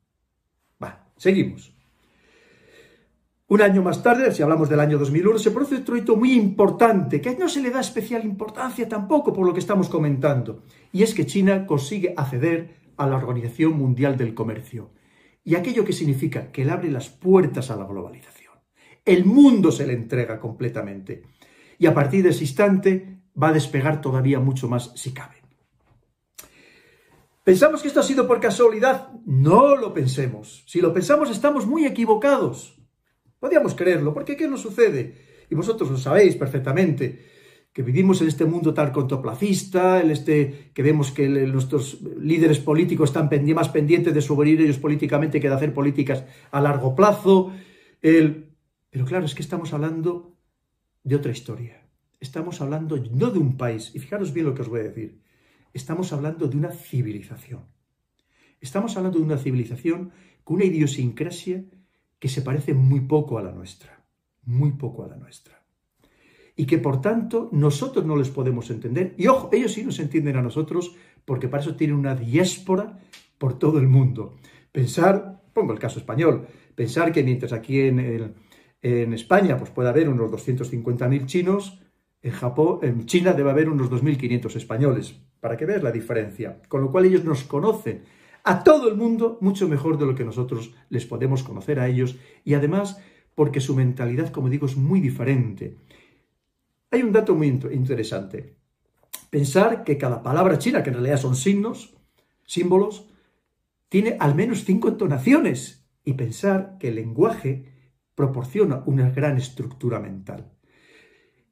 Va, 0.81 1.07
seguimos. 1.17 1.73
Un 3.47 3.61
año 3.63 3.81
más 3.81 4.03
tarde, 4.03 4.31
si 4.31 4.43
hablamos 4.43 4.69
del 4.69 4.79
año 4.79 4.99
2001, 4.99 5.39
se 5.39 5.49
produce 5.49 5.77
otro 5.77 5.97
hito 5.97 6.15
muy 6.15 6.33
importante, 6.33 7.19
que 7.19 7.35
no 7.35 7.49
se 7.49 7.63
le 7.63 7.71
da 7.71 7.79
especial 7.79 8.23
importancia 8.25 8.87
tampoco 8.87 9.33
por 9.33 9.47
lo 9.47 9.53
que 9.53 9.59
estamos 9.59 9.89
comentando, 9.89 10.61
y 10.91 11.01
es 11.01 11.15
que 11.15 11.25
China 11.25 11.65
consigue 11.65 12.13
acceder 12.15 12.86
a 12.97 13.07
la 13.07 13.15
Organización 13.15 13.77
Mundial 13.77 14.17
del 14.17 14.33
Comercio, 14.33 14.91
y 15.43 15.55
aquello 15.55 15.85
que 15.85 15.93
significa 15.93 16.51
que 16.51 16.65
le 16.65 16.71
abre 16.71 16.91
las 16.91 17.09
puertas 17.09 17.71
a 17.71 17.77
la 17.77 17.85
globalización. 17.85 18.53
El 19.05 19.23
mundo 19.25 19.71
se 19.71 19.87
le 19.87 19.93
entrega 19.93 20.39
completamente, 20.39 21.23
y 21.79 21.85
a 21.85 21.93
partir 21.93 22.23
de 22.23 22.29
ese 22.29 22.43
instante 22.43 23.21
va 23.41 23.49
a 23.49 23.53
despegar 23.53 24.01
todavía 24.01 24.39
mucho 24.39 24.67
más 24.67 24.91
si 24.95 25.13
cabe. 25.13 25.37
¿Pensamos 27.43 27.81
que 27.81 27.87
esto 27.87 28.01
ha 28.01 28.03
sido 28.03 28.27
por 28.27 28.41
casualidad? 28.41 29.09
No 29.25 29.77
lo 29.77 29.93
pensemos. 29.93 30.65
Si 30.67 30.81
lo 30.81 30.93
pensamos 30.93 31.29
estamos 31.29 31.65
muy 31.65 31.85
equivocados. 31.85 32.77
Podíamos 33.39 33.73
creerlo, 33.73 34.13
porque 34.13 34.35
¿qué 34.35 34.49
nos 34.49 34.59
sucede? 34.59 35.45
Y 35.49 35.55
vosotros 35.55 35.89
lo 35.89 35.97
sabéis 35.97 36.35
perfectamente, 36.35 37.23
que 37.77 37.83
vivimos 37.83 38.21
en 38.21 38.27
este 38.27 38.45
mundo 38.45 38.73
tan 38.73 38.89
contoplacista, 38.91 40.01
en 40.01 40.09
este 40.09 40.71
que 40.73 40.81
vemos 40.81 41.11
que 41.11 41.29
nuestros 41.29 42.01
líderes 42.01 42.57
políticos 42.57 43.11
están 43.11 43.29
más 43.53 43.69
pendientes 43.69 44.15
de 44.15 44.21
sobrevivir 44.23 44.65
ellos 44.65 44.79
políticamente 44.79 45.39
que 45.39 45.47
de 45.47 45.53
hacer 45.53 45.75
políticas 45.75 46.23
a 46.49 46.59
largo 46.59 46.95
plazo. 46.95 47.53
Pero 48.01 49.05
claro, 49.05 49.25
es 49.27 49.35
que 49.35 49.43
estamos 49.43 49.73
hablando 49.73 50.35
de 51.03 51.17
otra 51.17 51.31
historia. 51.31 51.85
Estamos 52.19 52.61
hablando 52.61 52.97
no 53.11 53.29
de 53.29 53.37
un 53.37 53.57
país, 53.57 53.91
y 53.93 53.99
fijaros 53.99 54.33
bien 54.33 54.47
lo 54.47 54.55
que 54.55 54.63
os 54.63 54.69
voy 54.69 54.79
a 54.79 54.89
decir. 54.89 55.21
estamos 55.71 56.11
hablando 56.13 56.47
de 56.47 56.57
una 56.57 56.71
civilización. 56.71 57.61
Estamos 58.59 58.97
hablando 58.97 59.19
de 59.19 59.25
una 59.25 59.37
civilización 59.37 60.13
con 60.43 60.55
una 60.55 60.65
idiosincrasia 60.65 61.63
que 62.17 62.27
se 62.27 62.41
parece 62.41 62.73
muy 62.73 63.01
poco 63.01 63.37
a 63.37 63.43
la 63.43 63.51
nuestra, 63.51 64.03
muy 64.45 64.71
poco 64.71 65.03
a 65.03 65.07
la 65.09 65.17
nuestra. 65.17 65.61
Y 66.57 66.65
que 66.65 66.79
por 66.79 66.99
tanto 66.99 67.47
nosotros 67.53 68.05
no 68.05 68.17
les 68.17 68.29
podemos 68.29 68.69
entender. 68.69 69.13
Y 69.17 69.27
ojo, 69.27 69.49
ellos 69.53 69.71
sí 69.71 69.83
nos 69.83 69.99
entienden 69.99 70.35
a 70.35 70.41
nosotros 70.41 70.95
porque 71.23 71.47
para 71.47 71.63
eso 71.63 71.75
tienen 71.75 71.95
una 71.95 72.15
diáspora 72.15 72.99
por 73.37 73.57
todo 73.57 73.79
el 73.79 73.87
mundo. 73.87 74.35
Pensar, 74.71 75.41
pongo 75.53 75.71
el 75.71 75.79
caso 75.79 75.99
español, 75.99 76.47
pensar 76.75 77.11
que 77.11 77.23
mientras 77.23 77.53
aquí 77.53 77.79
en, 77.81 78.35
España 78.81 79.57
pues 79.57 79.71
puede 79.71 79.89
haber 79.89 80.09
unos 80.09 80.31
250.000 80.31 81.25
chinos, 81.25 81.81
en 82.21 82.31
Japón, 82.31 82.79
en 82.81 83.05
China 83.05 83.33
debe 83.33 83.51
haber 83.51 83.69
unos 83.69 83.91
2.500 83.91 84.55
españoles, 84.55 85.19
para 85.39 85.57
que 85.57 85.65
veas 85.65 85.83
la 85.83 85.91
diferencia. 85.91 86.61
Con 86.67 86.81
lo 86.81 86.91
cual 86.91 87.05
ellos 87.05 87.23
nos 87.23 87.43
conocen 87.43 88.03
a 88.43 88.63
todo 88.63 88.87
el 88.87 88.95
mundo 88.95 89.37
mucho 89.41 89.67
mejor 89.67 89.97
de 89.97 90.05
lo 90.05 90.15
que 90.15 90.23
nosotros 90.23 90.73
les 90.89 91.05
podemos 91.05 91.43
conocer 91.43 91.79
a 91.79 91.87
ellos 91.87 92.17
y 92.43 92.53
además 92.53 92.97
porque 93.35 93.59
su 93.59 93.75
mentalidad, 93.75 94.31
como 94.31 94.49
digo, 94.49 94.65
es 94.65 94.77
muy 94.77 95.01
diferente. 95.01 95.77
Hay 96.91 97.01
un 97.01 97.11
dato 97.11 97.35
muy 97.35 97.47
interesante. 97.47 98.55
Pensar 99.29 99.83
que 99.83 99.97
cada 99.97 100.23
palabra 100.23 100.57
china, 100.57 100.83
que 100.83 100.89
en 100.89 100.95
realidad 100.95 101.17
son 101.17 101.35
signos, 101.35 101.95
símbolos, 102.45 103.09
tiene 103.89 104.17
al 104.19 104.35
menos 104.35 104.63
cinco 104.63 104.87
entonaciones 104.87 105.85
y 106.03 106.13
pensar 106.13 106.77
que 106.79 106.89
el 106.89 106.95
lenguaje 106.95 107.73
proporciona 108.15 108.83
una 108.85 109.09
gran 109.09 109.37
estructura 109.37 109.99
mental. 109.99 110.51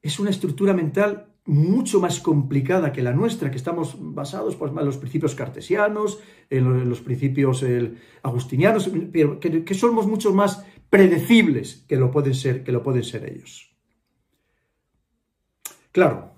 Es 0.02 0.18
una 0.18 0.30
estructura 0.30 0.72
mental 0.72 1.34
mucho 1.44 2.00
más 2.00 2.20
complicada 2.20 2.92
que 2.92 3.02
la 3.02 3.12
nuestra, 3.12 3.50
que 3.50 3.56
estamos 3.56 3.96
basados 3.98 4.56
pues, 4.56 4.72
en 4.72 4.84
los 4.84 4.96
principios 4.96 5.34
cartesianos, 5.34 6.18
en 6.50 6.88
los 6.88 7.00
principios 7.00 7.64
agustinianos, 8.22 8.90
pero 9.12 9.38
que, 9.38 9.74
somos 9.74 10.06
mucho 10.06 10.34
más 10.34 10.64
predecibles 10.90 11.84
que 11.88 11.96
lo 11.96 12.10
pueden 12.10 12.34
ser, 12.34 12.64
que 12.64 12.72
lo 12.72 12.82
pueden 12.82 13.04
ser 13.04 13.24
ellos. 13.30 13.75
Claro, 15.96 16.34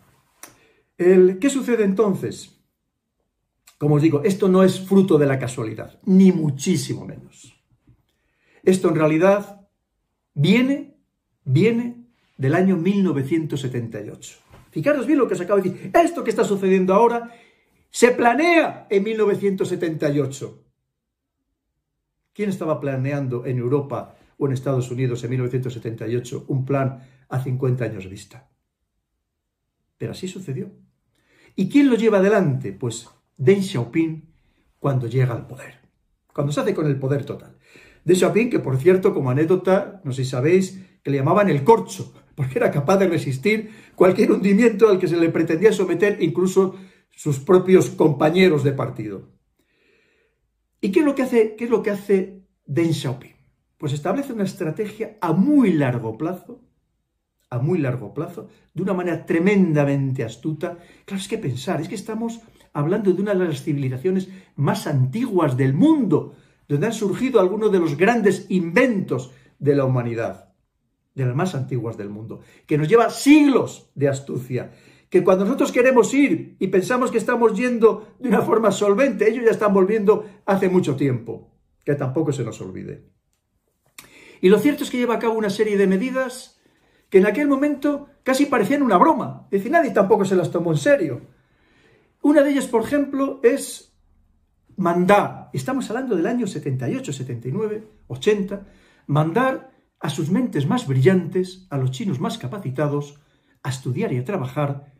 ¿qué 0.96 1.50
sucede 1.50 1.82
entonces? 1.82 2.62
Como 3.76 3.96
os 3.96 4.02
digo, 4.02 4.22
esto 4.22 4.48
no 4.48 4.62
es 4.62 4.78
fruto 4.80 5.18
de 5.18 5.26
la 5.26 5.36
casualidad, 5.36 5.98
ni 6.04 6.30
muchísimo 6.30 7.04
menos. 7.04 7.60
Esto 8.62 8.88
en 8.88 8.94
realidad 8.94 9.68
viene, 10.32 10.94
viene 11.42 12.06
del 12.36 12.54
año 12.54 12.76
1978. 12.76 14.38
Fijaros 14.70 15.08
bien 15.08 15.18
lo 15.18 15.26
que 15.26 15.34
os 15.34 15.40
acabo 15.40 15.60
de 15.60 15.70
decir. 15.70 15.90
Esto 15.92 16.22
que 16.22 16.30
está 16.30 16.44
sucediendo 16.44 16.94
ahora 16.94 17.34
se 17.90 18.12
planea 18.12 18.86
en 18.88 19.02
1978. 19.02 20.64
¿Quién 22.32 22.50
estaba 22.50 22.78
planeando 22.78 23.44
en 23.44 23.58
Europa 23.58 24.14
o 24.38 24.46
en 24.46 24.52
Estados 24.52 24.88
Unidos 24.92 25.24
en 25.24 25.30
1978 25.30 26.44
un 26.46 26.64
plan 26.64 27.02
a 27.28 27.42
50 27.42 27.84
años 27.84 28.08
vista? 28.08 28.48
Pero 29.98 30.12
así 30.12 30.28
sucedió. 30.28 30.70
¿Y 31.56 31.68
quién 31.68 31.90
lo 31.90 31.96
lleva 31.96 32.18
adelante? 32.18 32.72
Pues 32.72 33.08
Deng 33.36 33.62
Xiaoping 33.62 34.32
cuando 34.78 35.06
llega 35.08 35.34
al 35.34 35.46
poder, 35.46 35.80
cuando 36.32 36.52
se 36.52 36.60
hace 36.60 36.74
con 36.74 36.86
el 36.86 36.98
poder 36.98 37.24
total. 37.24 37.58
Deng 38.04 38.16
Xiaoping, 38.16 38.50
que 38.50 38.60
por 38.60 38.78
cierto, 38.78 39.12
como 39.12 39.30
anécdota, 39.30 40.00
no 40.04 40.12
sé 40.12 40.24
si 40.24 40.30
sabéis, 40.30 40.80
que 41.02 41.10
le 41.10 41.18
llamaban 41.18 41.48
el 41.50 41.64
corcho, 41.64 42.14
porque 42.34 42.58
era 42.58 42.70
capaz 42.70 42.98
de 42.98 43.08
resistir 43.08 43.70
cualquier 43.96 44.30
hundimiento 44.30 44.88
al 44.88 44.98
que 44.98 45.08
se 45.08 45.16
le 45.16 45.28
pretendía 45.30 45.72
someter 45.72 46.18
incluso 46.22 46.76
sus 47.10 47.40
propios 47.40 47.90
compañeros 47.90 48.62
de 48.62 48.72
partido. 48.72 49.28
¿Y 50.80 50.92
qué 50.92 51.00
es 51.00 51.06
lo 51.06 51.16
que 51.16 51.22
hace, 51.22 51.56
qué 51.56 51.64
es 51.64 51.70
lo 51.70 51.82
que 51.82 51.90
hace 51.90 52.46
Deng 52.64 52.94
Xiaoping? 52.94 53.34
Pues 53.76 53.92
establece 53.92 54.32
una 54.32 54.44
estrategia 54.44 55.18
a 55.20 55.32
muy 55.32 55.72
largo 55.72 56.16
plazo, 56.16 56.67
a 57.50 57.58
muy 57.58 57.78
largo 57.78 58.12
plazo, 58.12 58.48
de 58.74 58.82
una 58.82 58.94
manera 58.94 59.24
tremendamente 59.24 60.24
astuta. 60.24 60.78
Claro, 61.04 61.20
es 61.20 61.28
que 61.28 61.38
pensar, 61.38 61.80
es 61.80 61.88
que 61.88 61.94
estamos 61.94 62.40
hablando 62.72 63.12
de 63.12 63.22
una 63.22 63.34
de 63.34 63.46
las 63.46 63.62
civilizaciones 63.62 64.28
más 64.56 64.86
antiguas 64.86 65.56
del 65.56 65.74
mundo, 65.74 66.34
donde 66.68 66.86
han 66.86 66.92
surgido 66.92 67.40
algunos 67.40 67.72
de 67.72 67.78
los 67.78 67.96
grandes 67.96 68.46
inventos 68.50 69.32
de 69.58 69.74
la 69.74 69.84
humanidad 69.84 70.48
de 71.18 71.26
las 71.26 71.34
más 71.34 71.54
antiguas 71.56 71.96
del 71.96 72.10
mundo, 72.10 72.40
que 72.64 72.78
nos 72.78 72.88
lleva 72.88 73.10
siglos 73.10 73.90
de 73.96 74.08
astucia, 74.08 74.70
que 75.10 75.24
cuando 75.24 75.44
nosotros 75.44 75.72
queremos 75.72 76.14
ir 76.14 76.56
y 76.60 76.68
pensamos 76.68 77.10
que 77.10 77.18
estamos 77.18 77.58
yendo 77.58 78.14
de 78.20 78.28
una 78.28 78.42
forma 78.42 78.70
solvente, 78.70 79.28
ellos 79.28 79.44
ya 79.44 79.50
están 79.50 79.74
volviendo 79.74 80.24
hace 80.46 80.68
mucho 80.68 80.94
tiempo, 80.94 81.50
que 81.84 81.96
tampoco 81.96 82.32
se 82.32 82.44
nos 82.44 82.60
olvide. 82.60 83.10
Y 84.40 84.48
lo 84.48 84.58
cierto 84.58 84.84
es 84.84 84.90
que 84.90 84.98
lleva 84.98 85.16
a 85.16 85.18
cabo 85.18 85.34
una 85.34 85.50
serie 85.50 85.76
de 85.76 85.88
medidas 85.88 86.57
que 87.08 87.18
en 87.18 87.26
aquel 87.26 87.48
momento 87.48 88.08
casi 88.22 88.46
parecían 88.46 88.82
una 88.82 88.98
broma, 88.98 89.46
es 89.46 89.60
decir, 89.60 89.72
nadie 89.72 89.90
tampoco 89.90 90.24
se 90.24 90.36
las 90.36 90.50
tomó 90.50 90.72
en 90.72 90.78
serio. 90.78 91.22
Una 92.22 92.42
de 92.42 92.50
ellas, 92.50 92.66
por 92.66 92.82
ejemplo, 92.82 93.40
es 93.42 93.94
mandar, 94.76 95.50
estamos 95.52 95.88
hablando 95.90 96.16
del 96.16 96.26
año 96.26 96.46
78, 96.46 97.12
79, 97.12 97.88
80, 98.08 98.66
mandar 99.06 99.70
a 100.00 100.10
sus 100.10 100.30
mentes 100.30 100.66
más 100.66 100.86
brillantes, 100.86 101.66
a 101.70 101.78
los 101.78 101.90
chinos 101.90 102.20
más 102.20 102.38
capacitados, 102.38 103.18
a 103.62 103.70
estudiar 103.70 104.12
y 104.12 104.18
a 104.18 104.24
trabajar 104.24 104.92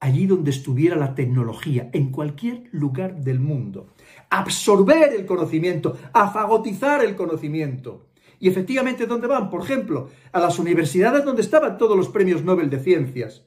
allí 0.00 0.26
donde 0.26 0.50
estuviera 0.50 0.96
la 0.96 1.14
tecnología, 1.14 1.90
en 1.92 2.10
cualquier 2.10 2.68
lugar 2.72 3.16
del 3.22 3.40
mundo. 3.40 3.94
Absorber 4.30 5.12
el 5.12 5.26
conocimiento, 5.26 5.96
afagotizar 6.12 7.04
el 7.04 7.16
conocimiento. 7.16 8.07
Y 8.38 8.48
efectivamente, 8.48 9.06
¿dónde 9.06 9.26
van? 9.26 9.50
Por 9.50 9.62
ejemplo, 9.62 10.10
a 10.32 10.40
las 10.40 10.58
universidades 10.58 11.24
donde 11.24 11.42
estaban 11.42 11.76
todos 11.76 11.96
los 11.96 12.08
premios 12.08 12.44
Nobel 12.44 12.70
de 12.70 12.78
Ciencias. 12.78 13.44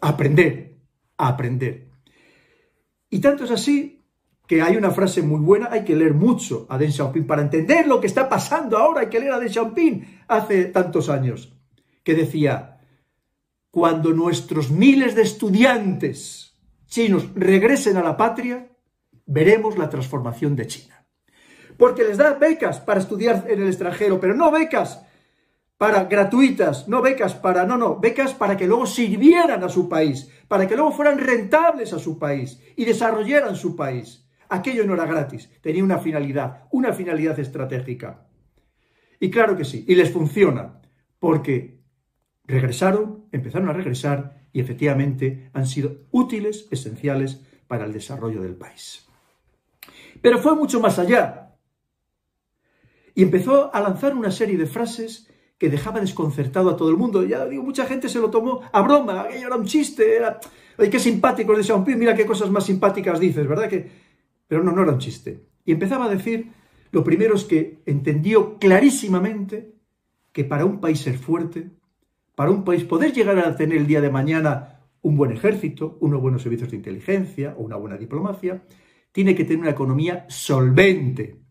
Aprender, 0.00 0.76
aprender. 1.16 1.88
Y 3.10 3.20
tanto 3.20 3.44
es 3.44 3.50
así 3.50 4.00
que 4.46 4.62
hay 4.62 4.76
una 4.76 4.90
frase 4.90 5.22
muy 5.22 5.40
buena, 5.40 5.68
hay 5.70 5.84
que 5.84 5.96
leer 5.96 6.14
mucho 6.14 6.66
a 6.68 6.78
Deng 6.78 6.92
Xiaoping 6.92 7.26
para 7.26 7.42
entender 7.42 7.86
lo 7.86 8.00
que 8.00 8.06
está 8.06 8.28
pasando 8.28 8.76
ahora, 8.76 9.02
hay 9.02 9.08
que 9.08 9.20
leer 9.20 9.32
a 9.32 9.38
Deng 9.38 9.50
Xiaoping 9.50 10.24
hace 10.28 10.66
tantos 10.66 11.08
años, 11.08 11.56
que 12.02 12.14
decía, 12.14 12.80
cuando 13.70 14.12
nuestros 14.12 14.70
miles 14.70 15.14
de 15.14 15.22
estudiantes 15.22 16.58
chinos 16.86 17.28
regresen 17.34 17.96
a 17.96 18.02
la 18.02 18.16
patria, 18.16 18.68
veremos 19.26 19.78
la 19.78 19.88
transformación 19.88 20.54
de 20.56 20.66
China. 20.66 21.01
Porque 21.82 22.04
les 22.04 22.16
da 22.16 22.34
becas 22.34 22.78
para 22.78 23.00
estudiar 23.00 23.44
en 23.48 23.60
el 23.60 23.66
extranjero, 23.66 24.20
pero 24.20 24.34
no 24.34 24.52
becas 24.52 25.04
para 25.76 26.04
gratuitas, 26.04 26.86
no 26.86 27.02
becas 27.02 27.34
para, 27.34 27.66
no, 27.66 27.76
no, 27.76 27.98
becas 27.98 28.34
para 28.34 28.56
que 28.56 28.68
luego 28.68 28.86
sirvieran 28.86 29.64
a 29.64 29.68
su 29.68 29.88
país, 29.88 30.30
para 30.46 30.68
que 30.68 30.76
luego 30.76 30.92
fueran 30.92 31.18
rentables 31.18 31.92
a 31.92 31.98
su 31.98 32.20
país 32.20 32.62
y 32.76 32.84
desarrollaran 32.84 33.56
su 33.56 33.74
país. 33.74 34.24
Aquello 34.48 34.86
no 34.86 34.94
era 34.94 35.06
gratis, 35.06 35.50
tenía 35.60 35.82
una 35.82 35.98
finalidad, 35.98 36.68
una 36.70 36.92
finalidad 36.92 37.36
estratégica. 37.40 38.28
Y 39.18 39.28
claro 39.28 39.56
que 39.56 39.64
sí, 39.64 39.84
y 39.88 39.96
les 39.96 40.12
funciona, 40.12 40.80
porque 41.18 41.80
regresaron, 42.44 43.26
empezaron 43.32 43.68
a 43.70 43.72
regresar 43.72 44.36
y 44.52 44.60
efectivamente 44.60 45.50
han 45.52 45.66
sido 45.66 45.96
útiles, 46.12 46.68
esenciales 46.70 47.44
para 47.66 47.86
el 47.86 47.92
desarrollo 47.92 48.40
del 48.40 48.54
país. 48.54 49.04
Pero 50.20 50.38
fue 50.38 50.54
mucho 50.54 50.78
más 50.78 51.00
allá. 51.00 51.48
Y 53.14 53.22
empezó 53.22 53.74
a 53.74 53.80
lanzar 53.80 54.14
una 54.14 54.30
serie 54.30 54.56
de 54.56 54.66
frases 54.66 55.28
que 55.58 55.70
dejaba 55.70 56.00
desconcertado 56.00 56.70
a 56.70 56.76
todo 56.76 56.90
el 56.90 56.96
mundo. 56.96 57.22
Ya 57.24 57.46
digo, 57.46 57.62
mucha 57.62 57.86
gente 57.86 58.08
se 58.08 58.18
lo 58.18 58.30
tomó 58.30 58.62
a 58.72 58.82
broma, 58.82 59.22
aquello 59.22 59.46
era 59.46 59.56
un 59.56 59.66
chiste, 59.66 60.16
era, 60.16 60.40
ay, 60.78 60.90
qué 60.90 60.98
simpático 60.98 61.56
de 61.56 61.62
Xiaoping, 61.62 61.98
mira 61.98 62.14
qué 62.14 62.26
cosas 62.26 62.50
más 62.50 62.66
simpáticas 62.66 63.20
dices, 63.20 63.46
¿verdad? 63.46 63.68
Que 63.68 64.12
pero 64.52 64.62
no, 64.62 64.72
no 64.72 64.82
era 64.82 64.92
un 64.92 64.98
chiste. 64.98 65.46
Y 65.64 65.72
empezaba 65.72 66.04
a 66.04 66.08
decir, 66.10 66.52
lo 66.90 67.02
primero 67.02 67.36
es 67.36 67.44
que 67.44 67.80
entendió 67.86 68.58
clarísimamente 68.58 69.72
que 70.30 70.44
para 70.44 70.66
un 70.66 70.78
país 70.78 71.00
ser 71.00 71.16
fuerte, 71.16 71.70
para 72.34 72.50
un 72.50 72.62
país 72.62 72.84
poder 72.84 73.14
llegar 73.14 73.38
a 73.38 73.56
tener 73.56 73.78
el 73.78 73.86
día 73.86 74.02
de 74.02 74.10
mañana 74.10 74.80
un 75.00 75.16
buen 75.16 75.32
ejército, 75.32 75.96
unos 76.00 76.20
buenos 76.20 76.42
servicios 76.42 76.70
de 76.70 76.76
inteligencia 76.76 77.54
o 77.56 77.62
una 77.62 77.76
buena 77.76 77.96
diplomacia, 77.96 78.62
tiene 79.10 79.34
que 79.34 79.44
tener 79.44 79.60
una 79.60 79.70
economía 79.70 80.26
solvente. 80.28 81.41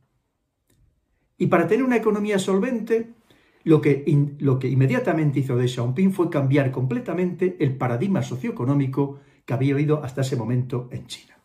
Y 1.41 1.47
para 1.47 1.67
tener 1.67 1.83
una 1.83 1.97
economía 1.97 2.37
solvente, 2.37 3.15
lo 3.63 3.81
que, 3.81 4.03
inmediatamente 4.05 5.39
hizo 5.39 5.57
Deng 5.57 5.69
Xiaoping 5.69 6.13
fue 6.13 6.29
cambiar 6.29 6.69
completamente 6.69 7.57
el 7.59 7.75
paradigma 7.77 8.21
socioeconómico 8.21 9.21
que 9.43 9.53
había 9.55 9.73
habido 9.73 10.03
hasta 10.03 10.21
ese 10.21 10.35
momento 10.35 10.87
en 10.91 11.07
China 11.07 11.35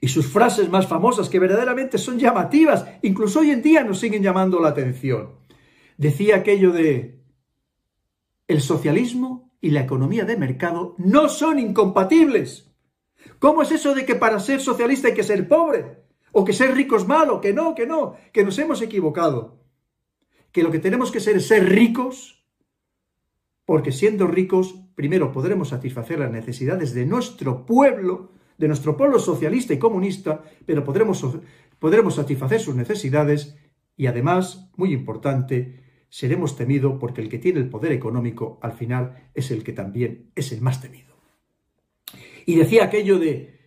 y 0.00 0.08
sus 0.08 0.26
frases 0.26 0.68
más 0.68 0.88
famosas 0.88 1.28
que 1.28 1.38
verdaderamente 1.38 1.96
son 1.96 2.18
llamativas, 2.18 2.84
incluso 3.02 3.38
hoy 3.38 3.52
en 3.52 3.62
día 3.62 3.84
nos 3.84 4.00
siguen 4.00 4.24
llamando 4.24 4.58
la 4.58 4.70
atención. 4.70 5.36
Decía 5.96 6.34
aquello 6.34 6.72
de 6.72 7.22
el 8.48 8.60
socialismo 8.60 9.52
y 9.60 9.70
la 9.70 9.82
economía 9.82 10.24
de 10.24 10.36
mercado 10.36 10.96
no 10.98 11.28
son 11.28 11.60
incompatibles. 11.60 12.72
¿Cómo 13.38 13.62
es 13.62 13.70
eso 13.70 13.94
de 13.94 14.04
que 14.04 14.16
para 14.16 14.40
ser 14.40 14.60
socialista 14.60 15.06
hay 15.06 15.14
que 15.14 15.22
ser 15.22 15.46
pobre? 15.46 16.01
¿O 16.32 16.44
que 16.44 16.52
ser 16.52 16.74
rico 16.74 16.96
es 16.96 17.06
malo? 17.06 17.40
Que 17.40 17.52
no, 17.52 17.74
que 17.74 17.86
no, 17.86 18.16
que 18.32 18.44
nos 18.44 18.58
hemos 18.58 18.80
equivocado. 18.82 19.60
Que 20.50 20.62
lo 20.62 20.70
que 20.70 20.78
tenemos 20.78 21.10
que 21.10 21.20
ser 21.20 21.36
es 21.36 21.46
ser 21.46 21.68
ricos, 21.68 22.44
porque 23.64 23.92
siendo 23.92 24.26
ricos, 24.26 24.74
primero 24.94 25.32
podremos 25.32 25.68
satisfacer 25.68 26.18
las 26.18 26.32
necesidades 26.32 26.94
de 26.94 27.06
nuestro 27.06 27.64
pueblo, 27.64 28.32
de 28.58 28.68
nuestro 28.68 28.96
pueblo 28.96 29.18
socialista 29.18 29.74
y 29.74 29.78
comunista, 29.78 30.42
pero 30.66 30.84
podremos, 30.84 31.24
podremos 31.78 32.14
satisfacer 32.14 32.60
sus 32.60 32.74
necesidades 32.74 33.56
y 33.96 34.06
además, 34.06 34.70
muy 34.76 34.92
importante, 34.92 35.80
seremos 36.08 36.56
temidos 36.56 36.96
porque 36.98 37.20
el 37.20 37.28
que 37.28 37.38
tiene 37.38 37.60
el 37.60 37.68
poder 37.68 37.92
económico 37.92 38.58
al 38.62 38.72
final 38.72 39.30
es 39.34 39.50
el 39.50 39.62
que 39.62 39.72
también 39.72 40.30
es 40.34 40.52
el 40.52 40.60
más 40.60 40.80
temido. 40.80 41.12
Y 42.44 42.56
decía 42.56 42.84
aquello 42.84 43.18
de, 43.18 43.61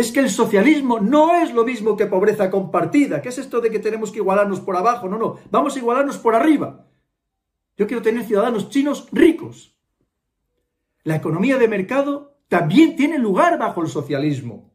es 0.00 0.12
que 0.12 0.20
el 0.20 0.30
socialismo 0.30 1.00
no 1.00 1.34
es 1.34 1.52
lo 1.52 1.64
mismo 1.64 1.96
que 1.96 2.06
pobreza 2.06 2.50
compartida. 2.50 3.20
¿Qué 3.20 3.28
es 3.28 3.38
esto 3.38 3.60
de 3.60 3.70
que 3.70 3.78
tenemos 3.78 4.10
que 4.10 4.18
igualarnos 4.18 4.60
por 4.60 4.76
abajo? 4.76 5.08
No, 5.08 5.18
no, 5.18 5.38
vamos 5.50 5.76
a 5.76 5.78
igualarnos 5.78 6.18
por 6.18 6.34
arriba. 6.34 6.86
Yo 7.76 7.86
quiero 7.86 8.02
tener 8.02 8.24
ciudadanos 8.24 8.68
chinos 8.68 9.08
ricos. 9.12 9.76
La 11.04 11.16
economía 11.16 11.58
de 11.58 11.68
mercado 11.68 12.38
también 12.48 12.96
tiene 12.96 13.18
lugar 13.18 13.58
bajo 13.58 13.82
el 13.82 13.88
socialismo 13.88 14.70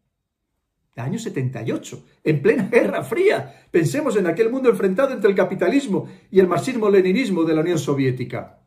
el 0.95 1.03
año 1.03 1.19
78, 1.19 2.05
en 2.23 2.41
plena 2.41 2.69
Guerra 2.71 3.03
Fría. 3.03 3.67
Pensemos 3.69 4.15
en 4.15 4.27
aquel 4.27 4.49
mundo 4.49 4.69
enfrentado 4.69 5.13
entre 5.13 5.29
el 5.29 5.35
capitalismo 5.35 6.07
y 6.31 6.39
el 6.39 6.47
marxismo-leninismo 6.47 7.43
de 7.43 7.53
la 7.53 7.61
Unión 7.61 7.77
Soviética. 7.77 8.61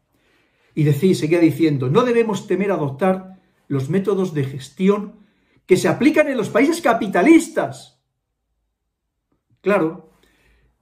Y 0.75 0.85
decía, 0.85 1.15
seguía 1.15 1.41
diciendo, 1.41 1.89
no 1.89 2.03
debemos 2.03 2.47
temer 2.47 2.71
adoptar 2.71 3.41
los 3.67 3.89
métodos 3.89 4.35
de 4.35 4.45
gestión 4.45 5.27
que 5.69 5.77
se 5.77 5.87
aplican 5.87 6.27
en 6.29 6.39
los 6.39 6.49
países 6.49 6.81
capitalistas. 6.81 8.03
Claro, 9.61 10.13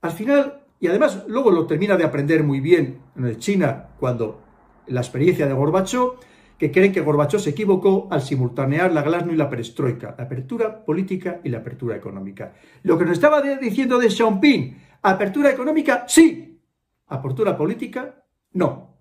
al 0.01 0.12
final, 0.12 0.64
y 0.79 0.87
además 0.87 1.25
luego 1.27 1.51
lo 1.51 1.66
termina 1.66 1.96
de 1.96 2.05
aprender 2.05 2.44
muy 2.44 2.61
bien 2.61 3.01
en 3.16 3.37
China 3.40 3.88
cuando 3.99 4.44
la 4.87 5.01
experiencia 5.01 5.49
de 5.49 5.55
Gorbachov, 5.55 6.20
que 6.57 6.70
creen 6.70 6.92
que 6.92 7.01
Gorbachov 7.01 7.40
se 7.40 7.51
equivocó 7.51 8.07
al 8.12 8.22
simultanear 8.22 8.92
la 8.92 9.03
glasno 9.03 9.33
y 9.33 9.37
la 9.37 9.51
perestroika, 9.51 10.14
la 10.16 10.25
apertura 10.25 10.85
política 10.85 11.40
y 11.42 11.49
la 11.49 11.59
apertura 11.59 11.96
económica. 11.96 12.55
Lo 12.85 12.96
que 12.96 13.07
nos 13.07 13.14
estaba 13.14 13.42
diciendo 13.42 13.99
de 13.99 14.09
Xiaoping, 14.09 14.83
apertura 15.03 15.51
económica, 15.51 16.05
sí, 16.07 16.62
apertura 17.09 17.57
política, 17.57 18.25
no. 18.53 19.01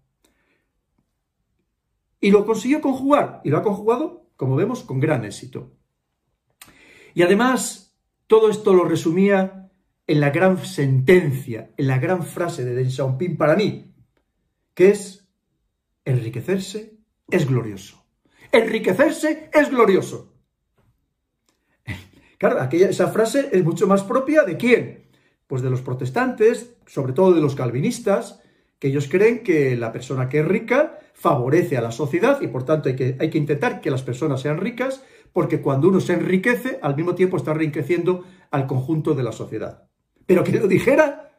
Y 2.19 2.31
lo 2.31 2.43
consiguió 2.43 2.81
conjugar, 2.81 3.41
y 3.43 3.51
lo 3.51 3.59
ha 3.59 3.61
conjugado, 3.61 4.24
como 4.35 4.55
vemos, 4.55 4.83
con 4.83 4.99
gran 4.99 5.25
éxito. 5.25 5.71
Y 7.13 7.23
además, 7.23 7.95
todo 8.27 8.49
esto 8.49 8.73
lo 8.73 8.85
resumía 8.85 9.71
en 10.07 10.19
la 10.19 10.29
gran 10.29 10.63
sentencia, 10.63 11.71
en 11.77 11.87
la 11.87 11.99
gran 11.99 12.23
frase 12.23 12.63
de 12.63 12.75
Deng 12.75 12.91
Xiaoping 12.91 13.37
para 13.37 13.55
mí, 13.55 13.93
que 14.73 14.89
es 14.89 15.27
enriquecerse 16.03 16.99
es 17.29 17.47
glorioso. 17.47 18.05
Enriquecerse 18.51 19.49
es 19.51 19.69
glorioso. 19.69 20.33
Claro, 22.37 22.61
aquella, 22.61 22.89
esa 22.89 23.07
frase 23.07 23.49
es 23.53 23.63
mucho 23.63 23.87
más 23.87 24.03
propia 24.03 24.43
de 24.43 24.57
quién? 24.57 25.07
Pues 25.47 25.61
de 25.61 25.69
los 25.69 25.81
protestantes, 25.81 26.75
sobre 26.85 27.13
todo 27.13 27.33
de 27.33 27.39
los 27.39 27.55
calvinistas, 27.55 28.41
que 28.79 28.87
ellos 28.89 29.07
creen 29.09 29.43
que 29.43 29.75
la 29.75 29.91
persona 29.91 30.29
que 30.29 30.39
es 30.39 30.47
rica 30.47 30.99
favorece 31.13 31.77
a 31.77 31.81
la 31.81 31.91
sociedad 31.91 32.41
y 32.41 32.47
por 32.47 32.65
tanto 32.65 32.89
hay 32.89 32.95
que, 32.95 33.15
hay 33.19 33.29
que 33.29 33.37
intentar 33.37 33.81
que 33.81 33.91
las 33.91 34.03
personas 34.03 34.41
sean 34.41 34.57
ricas 34.57 35.03
porque 35.33 35.61
cuando 35.61 35.89
uno 35.89 35.99
se 35.99 36.13
enriquece, 36.13 36.79
al 36.81 36.95
mismo 36.95 37.13
tiempo 37.13 37.37
está 37.37 37.51
enriqueciendo 37.51 38.23
al 38.51 38.67
conjunto 38.67 39.13
de 39.15 39.23
la 39.23 39.33
sociedad. 39.33 39.89
Pero 40.25 40.43
que 40.43 40.53
lo 40.53 40.67
dijera 40.67 41.31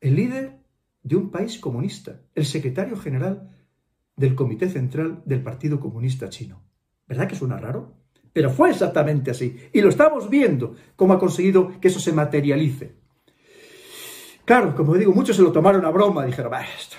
el 0.00 0.16
líder 0.16 0.58
de 1.02 1.16
un 1.16 1.30
país 1.30 1.58
comunista, 1.58 2.22
el 2.34 2.44
secretario 2.44 2.96
general 2.96 3.50
del 4.16 4.34
Comité 4.34 4.68
Central 4.68 5.22
del 5.24 5.42
Partido 5.42 5.80
Comunista 5.80 6.28
Chino. 6.28 6.62
¿Verdad 7.06 7.28
que 7.28 7.36
suena 7.36 7.56
raro? 7.56 7.94
Pero 8.32 8.50
fue 8.50 8.70
exactamente 8.70 9.30
así. 9.30 9.56
Y 9.72 9.80
lo 9.80 9.88
estamos 9.88 10.28
viendo, 10.28 10.74
cómo 10.96 11.14
ha 11.14 11.18
conseguido 11.18 11.80
que 11.80 11.88
eso 11.88 12.00
se 12.00 12.12
materialice. 12.12 12.99
Claro, 14.50 14.74
como 14.74 14.96
digo, 14.96 15.12
muchos 15.12 15.36
se 15.36 15.42
lo 15.42 15.52
tomaron 15.52 15.84
a 15.84 15.90
broma, 15.90 16.26
dijeron, 16.26 16.52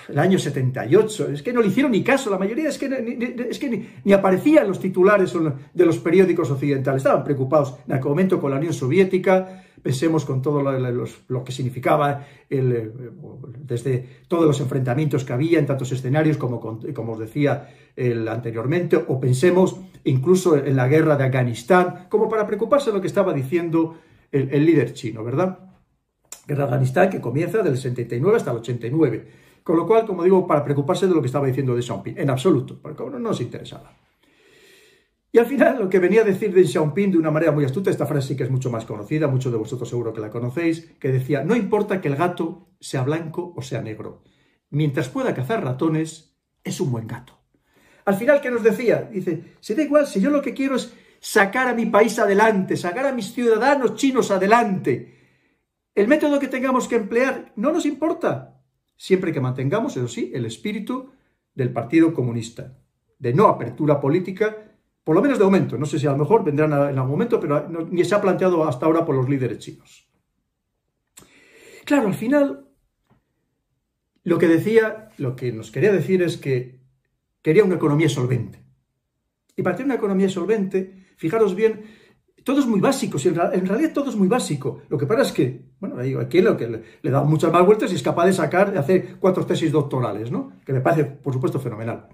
el 0.07 0.19
año 0.19 0.39
78, 0.39 1.31
es 1.33 1.43
que 1.43 1.51
no 1.51 1.59
le 1.59 1.67
hicieron 1.67 1.91
ni 1.91 2.01
caso, 2.01 2.29
la 2.29 2.37
mayoría 2.37 2.69
es 2.69 2.77
que, 2.77 2.87
ni, 2.87 3.43
es 3.43 3.59
que 3.59 3.89
ni, 4.05 4.13
aparecían 4.13 4.69
los 4.69 4.79
titulares 4.79 5.33
de 5.73 5.85
los 5.85 5.97
periódicos 5.97 6.49
occidentales, 6.49 7.01
estaban 7.01 7.25
preocupados 7.25 7.75
en 7.85 7.95
aquel 7.95 8.07
momento 8.07 8.39
con 8.39 8.51
la 8.51 8.57
Unión 8.57 8.71
Soviética, 8.71 9.65
pensemos 9.83 10.23
con 10.23 10.41
todo 10.41 10.61
lo, 10.61 11.43
que 11.43 11.51
significaba 11.51 12.25
eh, 12.49 12.89
desde 13.65 14.21
todos 14.29 14.45
los 14.45 14.61
enfrentamientos 14.61 15.25
que 15.25 15.33
había 15.33 15.59
en 15.59 15.65
tantos 15.65 15.91
escenarios 15.91 16.37
como, 16.37 16.61
como 16.61 17.11
os 17.11 17.19
decía 17.19 17.67
anteriormente, 18.29 18.95
o 18.95 19.19
pensemos 19.19 19.75
incluso 20.05 20.55
en 20.55 20.77
la 20.77 20.87
guerra 20.87 21.17
de 21.17 21.25
Afganistán, 21.25 22.05
como 22.07 22.29
para 22.29 22.47
preocuparse 22.47 22.91
de 22.91 22.95
lo 22.95 23.01
que 23.01 23.07
estaba 23.07 23.33
diciendo 23.33 23.97
el, 24.31 24.65
líder 24.65 24.93
chino, 24.93 25.21
¿verdad? 25.21 25.70
Guerra 26.47 26.63
de 26.65 26.69
Afganistán 26.71 27.09
que 27.09 27.21
comienza 27.21 27.61
del 27.61 27.77
79 27.77 28.37
hasta 28.37 28.51
el 28.51 28.57
89. 28.57 29.27
Con 29.63 29.77
lo 29.77 29.85
cual, 29.85 30.05
como 30.05 30.23
digo, 30.23 30.47
para 30.47 30.63
preocuparse 30.63 31.07
de 31.07 31.13
lo 31.13 31.21
que 31.21 31.27
estaba 31.27 31.45
diciendo 31.45 31.75
de 31.75 31.81
Xiaoping, 31.81 32.17
en 32.17 32.29
absoluto, 32.29 32.79
porque 32.81 33.03
no 33.03 33.19
nos 33.19 33.41
interesaba. 33.41 33.93
Y 35.33 35.37
al 35.37 35.45
final, 35.45 35.79
lo 35.79 35.89
que 35.89 35.99
venía 35.99 36.21
a 36.21 36.25
decir 36.25 36.53
Deng 36.53 36.67
Xiaoping 36.67 37.11
de 37.11 37.17
una 37.17 37.31
manera 37.31 37.51
muy 37.51 37.63
astuta, 37.63 37.89
esta 37.89 38.05
frase 38.05 38.29
sí 38.29 38.35
que 38.35 38.43
es 38.43 38.49
mucho 38.49 38.69
más 38.69 38.85
conocida, 38.85 39.27
muchos 39.27 39.51
de 39.51 39.57
vosotros 39.57 39.87
seguro 39.87 40.13
que 40.13 40.19
la 40.19 40.29
conocéis, 40.29 40.91
que 40.99 41.09
decía, 41.09 41.43
no 41.43 41.55
importa 41.55 42.01
que 42.01 42.09
el 42.09 42.17
gato 42.17 42.71
sea 42.81 43.03
blanco 43.03 43.53
o 43.55 43.61
sea 43.61 43.81
negro, 43.81 44.23
mientras 44.71 45.07
pueda 45.07 45.33
cazar 45.33 45.63
ratones, 45.63 46.35
es 46.63 46.81
un 46.81 46.91
buen 46.91 47.07
gato. 47.07 47.37
Al 48.03 48.15
final, 48.15 48.41
¿qué 48.41 48.51
nos 48.51 48.63
decía? 48.63 49.07
Dice, 49.11 49.55
se 49.59 49.75
da 49.75 49.83
igual 49.83 50.07
si 50.07 50.19
yo 50.19 50.31
lo 50.31 50.41
que 50.41 50.53
quiero 50.53 50.75
es 50.75 50.93
sacar 51.21 51.69
a 51.69 51.75
mi 51.75 51.85
país 51.85 52.17
adelante, 52.19 52.75
sacar 52.75 53.05
a 53.05 53.13
mis 53.13 53.31
ciudadanos 53.31 53.95
chinos 53.95 54.31
adelante. 54.31 55.20
El 55.93 56.07
método 56.07 56.39
que 56.39 56.47
tengamos 56.47 56.87
que 56.87 56.95
emplear 56.95 57.51
no 57.55 57.71
nos 57.71 57.85
importa, 57.85 58.61
siempre 58.95 59.31
que 59.31 59.41
mantengamos, 59.41 59.97
eso 59.97 60.07
sí, 60.07 60.31
el 60.33 60.45
espíritu 60.45 61.11
del 61.53 61.73
Partido 61.73 62.13
Comunista, 62.13 62.77
de 63.19 63.33
no 63.33 63.47
apertura 63.47 63.99
política, 63.99 64.77
por 65.03 65.15
lo 65.15 65.21
menos 65.21 65.37
de 65.37 65.45
momento. 65.45 65.77
No 65.77 65.85
sé 65.85 65.99
si 65.99 66.07
a 66.07 66.11
lo 66.11 66.17
mejor 66.17 66.43
vendrán 66.43 66.71
en 66.71 66.97
algún 66.97 67.11
momento, 67.11 67.39
pero 67.39 67.67
ni 67.89 68.05
se 68.05 68.15
ha 68.15 68.21
planteado 68.21 68.63
hasta 68.63 68.85
ahora 68.85 69.05
por 69.05 69.15
los 69.15 69.27
líderes 69.27 69.59
chinos. 69.59 70.07
Claro, 71.83 72.07
al 72.07 72.13
final, 72.13 72.67
lo 74.23 74.37
que 74.37 74.47
decía, 74.47 75.09
lo 75.17 75.35
que 75.35 75.51
nos 75.51 75.71
quería 75.71 75.91
decir 75.91 76.21
es 76.21 76.37
que 76.37 76.79
quería 77.41 77.63
una 77.63 77.75
economía 77.75 78.07
solvente. 78.07 78.63
Y 79.55 79.63
para 79.63 79.75
tener 79.75 79.87
una 79.87 79.95
economía 79.95 80.29
solvente, 80.29 81.05
fijaros 81.17 81.55
bien, 81.55 81.83
todo 82.43 82.59
es 82.59 82.65
muy 82.65 82.79
básico, 82.79 83.17
en 83.23 83.67
realidad 83.67 83.93
todo 83.93 84.09
es 84.09 84.15
muy 84.15 84.27
básico. 84.27 84.81
Lo 84.89 84.97
que 84.97 85.05
pasa 85.05 85.21
es 85.21 85.31
que, 85.31 85.61
bueno, 85.79 85.95
aquí 86.19 86.41
lo 86.41 86.57
que 86.57 86.83
le, 87.01 87.11
da 87.11 87.23
muchas 87.23 87.51
más 87.51 87.65
vueltas 87.65 87.91
y 87.91 87.95
es 87.95 88.03
capaz 88.03 88.25
de 88.25 88.33
sacar, 88.33 88.71
de 88.71 88.79
hacer 88.79 89.17
cuatro 89.19 89.45
tesis 89.45 89.71
doctorales, 89.71 90.31
¿no? 90.31 90.53
Que 90.65 90.73
me 90.73 90.81
parece, 90.81 91.05
por 91.05 91.33
supuesto, 91.33 91.59
fenomenal. 91.59 92.07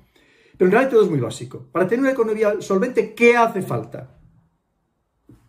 Pero 0.57 0.67
en 0.67 0.71
realidad 0.71 0.91
todo 0.91 1.03
es 1.03 1.09
muy 1.09 1.19
básico. 1.19 1.67
Para 1.71 1.87
tener 1.87 2.01
una 2.01 2.11
economía 2.11 2.59
solvente, 2.59 3.13
¿qué 3.13 3.37
hace 3.37 3.61
falta? 3.61 4.17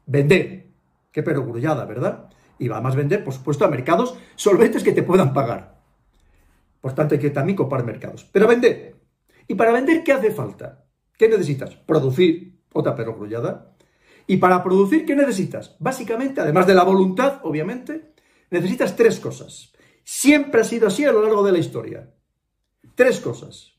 Vender. 0.06 0.66
Qué 1.10 1.22
perogrullada, 1.22 1.84
¿verdad? 1.84 2.28
Y 2.58 2.68
va 2.68 2.78
a 2.78 2.80
más 2.80 2.94
vender, 2.94 3.24
por 3.24 3.34
supuesto, 3.34 3.64
a 3.64 3.68
mercados 3.68 4.16
solventes 4.36 4.84
que 4.84 4.92
te 4.92 5.02
puedan 5.02 5.32
pagar. 5.32 5.78
Por 6.80 6.92
tanto, 6.92 7.14
hay 7.14 7.20
que 7.20 7.30
también 7.30 7.56
comprar 7.56 7.84
mercados. 7.84 8.28
Pero 8.30 8.46
vender. 8.46 8.94
¿Y 9.48 9.54
para 9.54 9.72
vender 9.72 10.04
qué 10.04 10.12
hace 10.12 10.30
falta? 10.30 10.84
¿Qué 11.16 11.28
necesitas? 11.28 11.74
Producir. 11.74 12.58
Otra 12.72 12.94
perogrullada. 12.94 13.74
¿Y 14.28 14.36
para 14.36 14.62
producir 14.62 15.04
qué 15.04 15.16
necesitas? 15.16 15.74
Básicamente, 15.80 16.40
además 16.40 16.68
de 16.68 16.74
la 16.74 16.84
voluntad, 16.84 17.40
obviamente, 17.42 18.12
necesitas 18.50 18.94
tres 18.94 19.18
cosas. 19.18 19.72
Siempre 20.04 20.60
ha 20.60 20.64
sido 20.64 20.86
así 20.86 21.04
a 21.04 21.10
lo 21.10 21.22
largo 21.22 21.44
de 21.44 21.52
la 21.52 21.58
historia. 21.58 22.14
Tres 22.94 23.18
cosas 23.18 23.78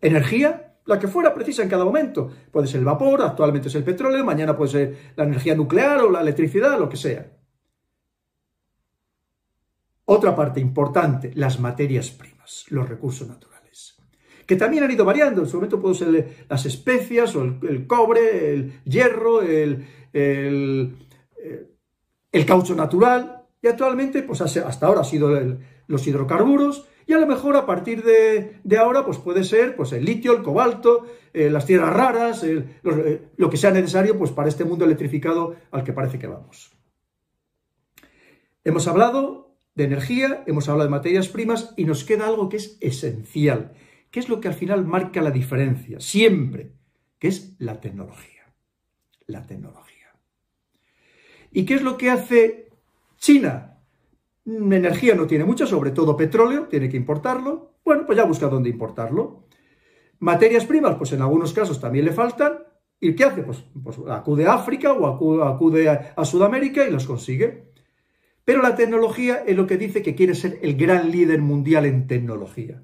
energía, 0.00 0.78
la 0.86 0.98
que 0.98 1.08
fuera 1.08 1.34
precisa 1.34 1.62
en 1.62 1.68
cada 1.68 1.84
momento. 1.84 2.30
Puede 2.50 2.66
ser 2.66 2.80
el 2.80 2.86
vapor, 2.86 3.22
actualmente 3.22 3.68
es 3.68 3.74
el 3.74 3.84
petróleo, 3.84 4.24
mañana 4.24 4.56
puede 4.56 4.70
ser 4.70 4.98
la 5.16 5.24
energía 5.24 5.54
nuclear 5.54 6.00
o 6.00 6.10
la 6.10 6.20
electricidad, 6.20 6.78
lo 6.78 6.88
que 6.88 6.96
sea. 6.96 7.30
Otra 10.06 10.34
parte 10.34 10.60
importante, 10.60 11.30
las 11.34 11.60
materias 11.60 12.10
primas, 12.10 12.64
los 12.70 12.88
recursos 12.88 13.28
naturales, 13.28 13.49
que 14.50 14.56
también 14.56 14.82
han 14.82 14.90
ido 14.90 15.04
variando. 15.04 15.42
En 15.42 15.46
su 15.46 15.58
momento 15.58 15.80
pueden 15.80 15.94
ser 15.96 16.46
las 16.48 16.66
especias 16.66 17.36
o 17.36 17.44
el, 17.44 17.86
cobre, 17.86 18.52
el 18.52 18.82
hierro, 18.82 19.42
el, 19.42 19.86
el, 20.12 20.96
caucho 22.44 22.74
natural, 22.74 23.44
y 23.62 23.68
actualmente, 23.68 24.24
pues 24.24 24.40
hasta 24.40 24.86
ahora 24.86 25.02
ha 25.02 25.04
sido 25.04 25.30
los 25.86 26.04
hidrocarburos, 26.04 26.88
Y 27.06 27.12
a 27.12 27.20
lo 27.20 27.28
mejor 27.28 27.54
a 27.54 27.64
partir 27.64 28.02
de, 28.02 28.76
ahora, 28.76 29.06
pues 29.06 29.18
puede 29.18 29.44
ser 29.44 29.76
pues, 29.76 29.92
el 29.92 30.04
litio, 30.04 30.36
el 30.36 30.42
cobalto, 30.42 31.06
eh, 31.32 31.48
las 31.48 31.64
tierras 31.64 31.94
raras, 31.94 32.42
eh, 32.42 32.64
lo 33.36 33.50
que 33.50 33.56
sea 33.56 33.70
necesario 33.70 34.18
pues, 34.18 34.32
para 34.32 34.48
este 34.48 34.64
mundo 34.64 34.84
electrificado 34.84 35.54
al 35.70 35.84
que 35.84 35.92
parece 35.92 36.18
que 36.18 36.26
vamos. 36.26 36.72
Hemos 38.64 38.88
hablado 38.88 39.54
de 39.76 39.84
energía, 39.84 40.42
hemos 40.48 40.68
hablado 40.68 40.88
de 40.88 40.96
materias 40.96 41.28
primas 41.28 41.72
y 41.76 41.84
nos 41.84 42.02
queda 42.02 42.26
algo 42.26 42.48
que 42.48 42.56
es 42.56 42.78
esencial, 42.80 43.74
que 44.10 44.20
es 44.20 44.28
lo 44.28 44.40
que 44.40 44.48
al 44.48 44.54
final 44.54 44.84
marca 44.84 45.22
la 45.22 45.30
diferencia, 45.30 46.00
siempre, 46.00 46.72
que 47.18 47.28
es 47.28 47.54
la 47.58 47.80
tecnología. 47.80 48.52
La 49.26 49.46
tecnología. 49.46 50.08
¿Y 51.52 51.64
qué 51.64 51.74
es 51.74 51.82
lo 51.82 51.96
que 51.96 52.10
hace 52.10 52.68
China? 53.18 53.78
Mm, 54.44 54.72
energía 54.72 55.14
no 55.14 55.26
tiene 55.26 55.44
mucha, 55.44 55.66
sobre 55.66 55.92
todo 55.92 56.16
petróleo, 56.16 56.66
tiene 56.66 56.88
que 56.88 56.96
importarlo. 56.96 57.74
Bueno, 57.84 58.04
pues 58.06 58.18
ya 58.18 58.24
busca 58.24 58.48
dónde 58.48 58.70
importarlo. 58.70 59.46
Materias 60.18 60.66
primas, 60.66 60.96
pues 60.96 61.12
en 61.12 61.22
algunos 61.22 61.52
casos 61.52 61.80
también 61.80 62.04
le 62.04 62.12
faltan. 62.12 62.58
¿Y 62.98 63.14
qué 63.14 63.24
hace? 63.24 63.42
Pues, 63.42 63.64
pues 63.82 63.98
acude 64.08 64.46
a 64.46 64.54
África 64.54 64.92
o 64.92 65.42
acude 65.42 65.88
a 65.88 66.24
Sudamérica 66.24 66.86
y 66.86 66.90
los 66.90 67.06
consigue. 67.06 67.70
Pero 68.44 68.62
la 68.62 68.74
tecnología 68.74 69.44
es 69.46 69.56
lo 69.56 69.66
que 69.66 69.78
dice 69.78 70.02
que 70.02 70.14
quiere 70.14 70.34
ser 70.34 70.58
el 70.62 70.76
gran 70.76 71.10
líder 71.10 71.40
mundial 71.40 71.86
en 71.86 72.06
tecnología. 72.06 72.82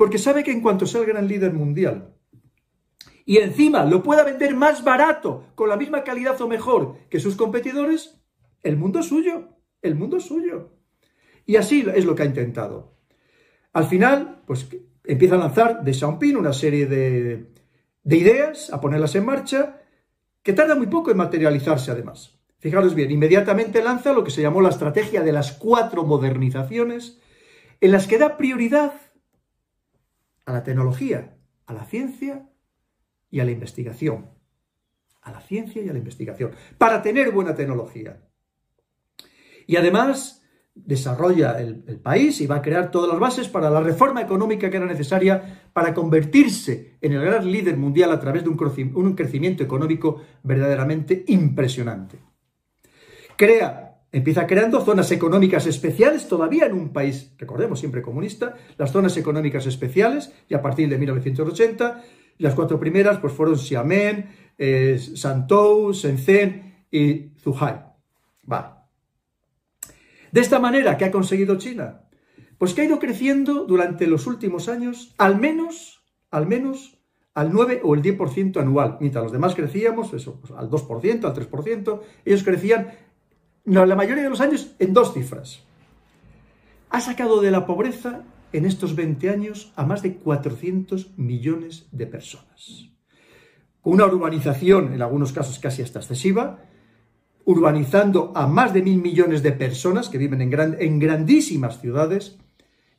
Porque 0.00 0.16
sabe 0.16 0.42
que 0.42 0.50
en 0.50 0.62
cuanto 0.62 0.86
sea 0.86 1.02
el 1.02 1.08
gran 1.08 1.28
líder 1.28 1.52
mundial 1.52 2.14
y 3.26 3.36
encima 3.36 3.84
lo 3.84 4.02
pueda 4.02 4.24
vender 4.24 4.54
más 4.54 4.82
barato, 4.82 5.52
con 5.54 5.68
la 5.68 5.76
misma 5.76 6.04
calidad 6.04 6.40
o 6.40 6.48
mejor 6.48 6.96
que 7.10 7.20
sus 7.20 7.36
competidores, 7.36 8.18
el 8.62 8.78
mundo 8.78 9.00
es 9.00 9.08
suyo, 9.08 9.58
el 9.82 9.96
mundo 9.96 10.16
es 10.16 10.24
suyo. 10.24 10.70
Y 11.44 11.56
así 11.56 11.84
es 11.94 12.06
lo 12.06 12.14
que 12.14 12.22
ha 12.22 12.24
intentado. 12.24 12.96
Al 13.74 13.84
final, 13.88 14.40
pues 14.46 14.70
empieza 15.04 15.34
a 15.34 15.38
lanzar 15.38 15.84
de 15.84 15.92
Xiaoping 15.92 16.34
una 16.34 16.54
serie 16.54 16.86
de, 16.86 17.52
de 18.02 18.16
ideas, 18.16 18.72
a 18.72 18.80
ponerlas 18.80 19.14
en 19.16 19.26
marcha, 19.26 19.82
que 20.42 20.54
tarda 20.54 20.76
muy 20.76 20.86
poco 20.86 21.10
en 21.10 21.18
materializarse 21.18 21.90
además. 21.90 22.40
Fijaros 22.58 22.94
bien, 22.94 23.10
inmediatamente 23.10 23.82
lanza 23.82 24.14
lo 24.14 24.24
que 24.24 24.30
se 24.30 24.40
llamó 24.40 24.62
la 24.62 24.70
estrategia 24.70 25.20
de 25.20 25.32
las 25.32 25.52
cuatro 25.52 26.04
modernizaciones, 26.04 27.20
en 27.82 27.92
las 27.92 28.06
que 28.06 28.16
da 28.16 28.38
prioridad 28.38 28.94
a 30.50 30.52
la 30.52 30.62
tecnología, 30.62 31.36
a 31.66 31.72
la 31.72 31.84
ciencia 31.84 32.48
y 33.30 33.40
a 33.40 33.44
la 33.44 33.52
investigación. 33.52 34.30
A 35.22 35.32
la 35.32 35.40
ciencia 35.40 35.82
y 35.82 35.88
a 35.88 35.92
la 35.92 35.98
investigación, 35.98 36.52
para 36.78 37.02
tener 37.02 37.30
buena 37.30 37.54
tecnología. 37.54 38.22
Y 39.66 39.76
además 39.76 40.42
desarrolla 40.74 41.60
el, 41.60 42.00
país 42.00 42.40
y 42.40 42.46
va 42.46 42.56
a 42.56 42.62
crear 42.62 42.90
todas 42.90 43.10
las 43.10 43.20
bases 43.20 43.48
para 43.48 43.68
la 43.70 43.80
reforma 43.80 44.22
económica 44.22 44.70
que 44.70 44.76
era 44.76 44.86
necesaria 44.86 45.68
para 45.72 45.92
convertirse 45.92 46.96
en 47.00 47.12
el 47.12 47.22
gran 47.22 47.50
líder 47.50 47.76
mundial 47.76 48.10
a 48.12 48.20
través 48.20 48.44
de 48.44 48.48
un 48.48 49.14
crecimiento 49.14 49.62
económico 49.62 50.22
verdaderamente 50.42 51.24
impresionante. 51.28 52.18
Crea, 53.36 53.89
empieza 54.12 54.46
creando 54.46 54.80
zonas 54.84 55.10
económicas 55.12 55.66
especiales, 55.66 56.28
todavía 56.28 56.66
en 56.66 56.74
un 56.74 56.92
país, 56.92 57.32
recordemos, 57.38 57.78
siempre 57.78 58.02
comunista, 58.02 58.56
las 58.76 58.92
zonas 58.92 59.16
económicas 59.16 59.66
especiales, 59.66 60.32
y 60.48 60.54
a 60.54 60.62
partir 60.62 60.88
de 60.88 60.98
1980, 60.98 62.02
las 62.38 62.54
cuatro 62.54 62.80
primeras 62.80 63.18
pues 63.18 63.32
fueron 63.32 63.58
Xiamen, 63.58 64.30
eh, 64.58 64.98
Shenzhen 64.98 66.84
y 66.90 67.30
Zhuhai. 67.42 67.84
Va. 68.50 68.88
De 70.32 70.40
esta 70.40 70.58
manera, 70.58 70.96
¿qué 70.96 71.06
ha 71.06 71.10
conseguido 71.10 71.56
China? 71.56 72.02
Pues 72.58 72.74
que 72.74 72.82
ha 72.82 72.84
ido 72.84 72.98
creciendo 72.98 73.64
durante 73.64 74.06
los 74.06 74.26
últimos 74.26 74.68
años, 74.68 75.14
al 75.18 75.38
menos, 75.38 76.04
al 76.30 76.46
menos, 76.46 76.98
al 77.34 77.52
9 77.52 77.80
o 77.84 77.94
el 77.94 78.02
10% 78.02 78.60
anual, 78.60 78.98
mientras 79.00 79.24
los 79.24 79.32
demás 79.32 79.54
crecíamos, 79.54 80.12
eso, 80.12 80.40
pues, 80.40 80.52
al 80.52 80.68
2%, 80.68 81.24
al 81.24 81.34
3%, 81.34 82.00
ellos 82.24 82.42
crecían 82.42 82.88
no, 83.64 83.86
la 83.86 83.96
mayoría 83.96 84.24
de 84.24 84.30
los 84.30 84.40
años 84.40 84.74
en 84.78 84.92
dos 84.92 85.12
cifras. 85.12 85.62
Ha 86.90 87.00
sacado 87.00 87.40
de 87.40 87.50
la 87.50 87.66
pobreza 87.66 88.24
en 88.52 88.64
estos 88.64 88.96
20 88.96 89.30
años 89.30 89.72
a 89.76 89.84
más 89.84 90.02
de 90.02 90.16
400 90.16 91.18
millones 91.18 91.86
de 91.92 92.06
personas. 92.06 92.90
Con 93.80 93.94
una 93.94 94.06
urbanización, 94.06 94.92
en 94.92 95.02
algunos 95.02 95.32
casos 95.32 95.58
casi 95.58 95.82
hasta 95.82 96.00
excesiva, 96.00 96.64
urbanizando 97.44 98.32
a 98.34 98.46
más 98.46 98.74
de 98.74 98.82
mil 98.82 99.00
millones 99.00 99.42
de 99.42 99.52
personas 99.52 100.08
que 100.08 100.18
viven 100.18 100.40
en, 100.42 100.76
en 100.78 100.98
grandísimas 100.98 101.80
ciudades 101.80 102.38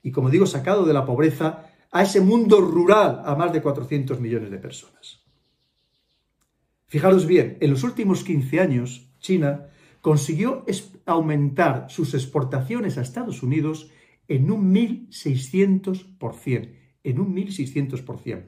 y, 0.02 0.12
como 0.12 0.30
digo, 0.30 0.46
sacado 0.46 0.86
de 0.86 0.94
la 0.94 1.06
pobreza 1.06 1.68
a 1.92 2.04
ese 2.04 2.22
mundo 2.22 2.62
rural 2.62 3.22
a 3.26 3.36
más 3.36 3.52
de 3.52 3.62
400 3.62 4.20
millones 4.20 4.50
de 4.50 4.58
personas. 4.58 5.22
Fijaros 6.88 7.26
bien, 7.26 7.58
en 7.62 7.72
los 7.72 7.84
últimos 7.84 8.24
15 8.24 8.60
años, 8.60 9.10
China 9.20 9.68
consiguió 10.02 10.66
aumentar 11.06 11.86
sus 11.90 12.14
exportaciones 12.14 12.98
a 12.98 13.02
Estados 13.02 13.44
Unidos 13.44 13.90
en 14.28 14.52
un 14.52 14.74
1.600%, 14.74 16.70
en 17.04 17.20
un 17.20 17.36
1.600%. 17.36 18.44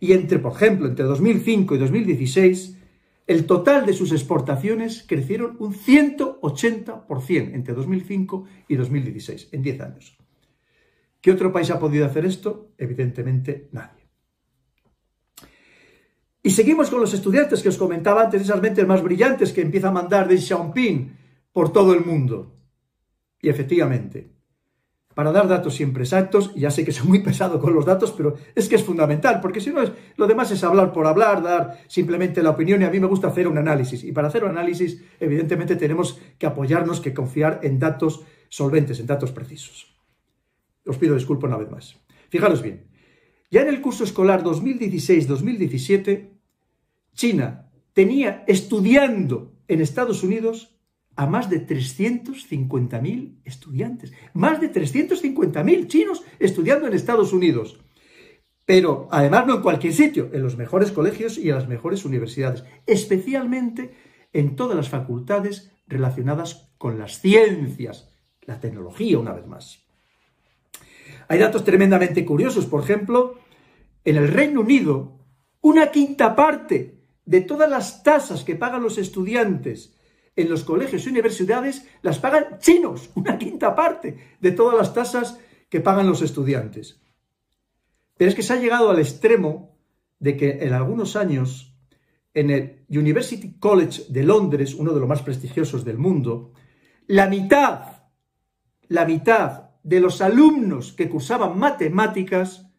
Y 0.00 0.12
entre, 0.12 0.38
por 0.38 0.52
ejemplo, 0.52 0.86
entre 0.86 1.04
2005 1.04 1.74
y 1.74 1.78
2016, 1.78 2.78
el 3.26 3.46
total 3.46 3.86
de 3.86 3.92
sus 3.92 4.12
exportaciones 4.12 5.04
crecieron 5.06 5.56
un 5.60 5.74
180% 5.74 7.54
entre 7.54 7.74
2005 7.74 8.44
y 8.68 8.76
2016, 8.76 9.48
en 9.52 9.62
10 9.62 9.80
años. 9.80 10.18
¿Qué 11.20 11.30
otro 11.30 11.52
país 11.52 11.70
ha 11.70 11.78
podido 11.78 12.04
hacer 12.04 12.26
esto? 12.26 12.72
Evidentemente 12.78 13.68
nadie. 13.70 14.01
Y 16.42 16.50
seguimos 16.50 16.90
con 16.90 17.00
los 17.00 17.14
estudiantes 17.14 17.62
que 17.62 17.68
os 17.68 17.78
comentaba 17.78 18.22
antes, 18.22 18.42
esas 18.42 18.60
mentes 18.60 18.86
más 18.86 19.02
brillantes 19.02 19.52
que 19.52 19.60
empieza 19.60 19.88
a 19.88 19.92
mandar 19.92 20.26
de 20.26 20.38
Xiaoping 20.38 21.16
por 21.52 21.72
todo 21.72 21.94
el 21.94 22.04
mundo. 22.04 22.56
Y 23.40 23.48
efectivamente, 23.48 24.32
para 25.14 25.30
dar 25.30 25.46
datos 25.46 25.74
siempre 25.74 26.02
exactos, 26.02 26.50
y 26.56 26.60
ya 26.60 26.70
sé 26.70 26.84
que 26.84 26.90
soy 26.90 27.06
muy 27.08 27.18
pesado 27.22 27.60
con 27.60 27.74
los 27.74 27.86
datos, 27.86 28.12
pero 28.12 28.34
es 28.56 28.68
que 28.68 28.74
es 28.74 28.82
fundamental, 28.82 29.40
porque 29.40 29.60
si 29.60 29.70
no 29.70 29.82
es, 29.82 29.92
lo 30.16 30.26
demás 30.26 30.50
es 30.50 30.64
hablar 30.64 30.92
por 30.92 31.06
hablar, 31.06 31.42
dar 31.42 31.78
simplemente 31.86 32.42
la 32.42 32.50
opinión, 32.50 32.82
y 32.82 32.84
a 32.86 32.90
mí 32.90 32.98
me 32.98 33.06
gusta 33.06 33.28
hacer 33.28 33.46
un 33.46 33.58
análisis. 33.58 34.02
Y 34.02 34.10
para 34.10 34.26
hacer 34.26 34.42
un 34.42 34.50
análisis, 34.50 35.00
evidentemente 35.20 35.76
tenemos 35.76 36.18
que 36.38 36.46
apoyarnos, 36.46 37.00
que 37.00 37.14
confiar 37.14 37.60
en 37.62 37.78
datos 37.78 38.24
solventes, 38.48 38.98
en 38.98 39.06
datos 39.06 39.30
precisos. 39.30 39.94
Os 40.84 40.98
pido 40.98 41.14
disculpas 41.14 41.48
una 41.48 41.58
vez 41.58 41.70
más. 41.70 41.96
Fijaros 42.28 42.62
bien, 42.62 42.86
ya 43.52 43.60
en 43.60 43.68
el 43.68 43.80
curso 43.82 44.02
escolar 44.04 44.42
2016-2017, 44.42 46.31
China 47.14 47.70
tenía 47.92 48.44
estudiando 48.46 49.54
en 49.68 49.80
Estados 49.80 50.22
Unidos 50.22 50.76
a 51.14 51.26
más 51.26 51.50
de 51.50 51.66
350.000 51.66 53.40
estudiantes. 53.44 54.12
Más 54.32 54.60
de 54.60 54.72
350.000 54.72 55.86
chinos 55.86 56.22
estudiando 56.38 56.86
en 56.86 56.94
Estados 56.94 57.32
Unidos. 57.32 57.80
Pero 58.64 59.08
además 59.10 59.46
no 59.46 59.56
en 59.56 59.62
cualquier 59.62 59.92
sitio, 59.92 60.30
en 60.32 60.42
los 60.42 60.56
mejores 60.56 60.92
colegios 60.92 61.36
y 61.36 61.50
en 61.50 61.56
las 61.56 61.68
mejores 61.68 62.04
universidades, 62.04 62.64
especialmente 62.86 63.94
en 64.32 64.56
todas 64.56 64.76
las 64.76 64.88
facultades 64.88 65.72
relacionadas 65.86 66.72
con 66.78 66.98
las 66.98 67.20
ciencias, 67.20 68.14
la 68.42 68.60
tecnología 68.60 69.18
una 69.18 69.32
vez 69.32 69.46
más. 69.46 69.84
Hay 71.28 71.38
datos 71.38 71.64
tremendamente 71.64 72.24
curiosos, 72.24 72.66
por 72.66 72.82
ejemplo, 72.82 73.38
en 74.04 74.16
el 74.16 74.28
Reino 74.28 74.60
Unido, 74.60 75.18
una 75.60 75.90
quinta 75.90 76.34
parte 76.34 77.01
de 77.24 77.40
todas 77.40 77.68
las 77.68 78.02
tasas 78.02 78.44
que 78.44 78.56
pagan 78.56 78.82
los 78.82 78.98
estudiantes 78.98 79.96
en 80.34 80.48
los 80.48 80.64
colegios 80.64 81.06
y 81.06 81.10
universidades 81.10 81.86
las 82.02 82.18
pagan 82.18 82.58
chinos, 82.58 83.10
una 83.14 83.38
quinta 83.38 83.74
parte 83.74 84.36
de 84.40 84.52
todas 84.52 84.76
las 84.76 84.94
tasas 84.94 85.38
que 85.68 85.80
pagan 85.80 86.06
los 86.06 86.22
estudiantes. 86.22 87.00
Pero 88.16 88.28
es 88.28 88.34
que 88.34 88.42
se 88.42 88.52
ha 88.52 88.60
llegado 88.60 88.90
al 88.90 88.98
extremo 88.98 89.76
de 90.18 90.36
que 90.36 90.50
en 90.64 90.72
algunos 90.72 91.16
años 91.16 91.74
en 92.34 92.50
el 92.50 92.84
University 92.88 93.58
College 93.58 94.04
de 94.08 94.22
Londres, 94.22 94.74
uno 94.74 94.92
de 94.92 95.00
los 95.00 95.08
más 95.08 95.22
prestigiosos 95.22 95.84
del 95.84 95.98
mundo, 95.98 96.52
la 97.06 97.26
mitad, 97.26 98.04
la 98.88 99.04
mitad 99.04 99.70
de 99.82 100.00
los 100.00 100.20
alumnos 100.22 100.92
que 100.92 101.08
cursaban 101.08 101.58
matemáticas 101.58 102.70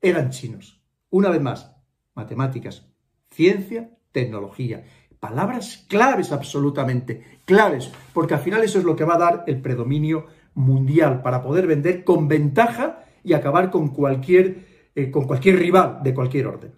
eran 0.00 0.30
chinos. 0.30 0.82
Una 1.10 1.30
vez 1.30 1.40
más, 1.40 1.74
matemáticas, 2.14 2.91
ciencia, 3.32 3.90
tecnología. 4.12 4.84
Palabras 5.18 5.84
claves 5.88 6.32
absolutamente, 6.32 7.40
claves, 7.44 7.90
porque 8.12 8.34
al 8.34 8.40
final 8.40 8.62
eso 8.62 8.78
es 8.78 8.84
lo 8.84 8.96
que 8.96 9.04
va 9.04 9.14
a 9.14 9.18
dar 9.18 9.44
el 9.46 9.60
predominio 9.60 10.26
mundial 10.54 11.22
para 11.22 11.42
poder 11.42 11.66
vender 11.66 12.04
con 12.04 12.28
ventaja 12.28 13.04
y 13.24 13.32
acabar 13.32 13.70
con 13.70 13.88
cualquier, 13.88 14.90
eh, 14.94 15.10
con 15.10 15.26
cualquier 15.26 15.58
rival 15.58 16.00
de 16.02 16.14
cualquier 16.14 16.46
orden. 16.46 16.72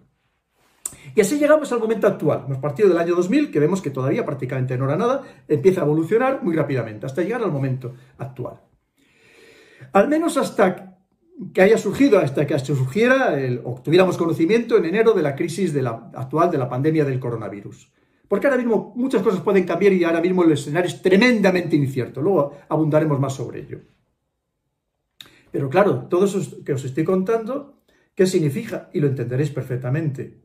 Y 1.15 1.21
así 1.21 1.39
llegamos 1.39 1.71
al 1.71 1.79
momento 1.79 2.07
actual. 2.07 2.43
Hemos 2.45 2.57
partido 2.59 2.89
del 2.89 2.97
año 2.97 3.15
2000, 3.15 3.51
que 3.51 3.59
vemos 3.59 3.81
que 3.81 3.89
todavía 3.89 4.25
prácticamente 4.25 4.77
no 4.77 4.85
era 4.85 4.97
nada, 4.97 5.23
empieza 5.47 5.81
a 5.81 5.85
evolucionar 5.85 6.43
muy 6.43 6.55
rápidamente, 6.55 7.05
hasta 7.05 7.21
llegar 7.21 7.41
al 7.41 7.51
momento 7.51 7.93
actual. 8.17 8.59
Al 9.93 10.07
menos 10.07 10.37
hasta 10.37 10.94
que 11.53 11.61
haya 11.61 11.77
surgido, 11.77 12.19
hasta 12.19 12.47
que 12.47 12.57
surgiera 12.59 13.39
el, 13.39 13.61
o 13.63 13.81
tuviéramos 13.81 14.17
conocimiento 14.17 14.77
en 14.77 14.85
enero 14.85 15.13
de 15.13 15.21
la 15.21 15.35
crisis 15.35 15.73
de 15.73 15.81
la, 15.81 16.11
actual 16.13 16.49
de 16.49 16.57
la 16.57 16.69
pandemia 16.69 17.03
del 17.05 17.19
coronavirus. 17.19 17.91
Porque 18.27 18.47
ahora 18.47 18.57
mismo 18.57 18.93
muchas 18.95 19.21
cosas 19.21 19.41
pueden 19.41 19.65
cambiar 19.65 19.93
y 19.93 20.03
ahora 20.03 20.21
mismo 20.21 20.43
el 20.43 20.51
escenario 20.51 20.89
es 20.89 21.01
tremendamente 21.01 21.75
incierto. 21.75 22.21
Luego 22.21 22.57
abundaremos 22.69 23.19
más 23.19 23.33
sobre 23.33 23.59
ello. 23.59 23.81
Pero 25.51 25.69
claro, 25.69 26.07
todo 26.09 26.25
eso 26.25 26.63
que 26.63 26.73
os 26.73 26.83
estoy 26.83 27.03
contando, 27.03 27.81
¿qué 28.15 28.25
significa? 28.25 28.89
Y 28.93 28.99
lo 28.99 29.07
entenderéis 29.07 29.51
perfectamente. 29.51 30.41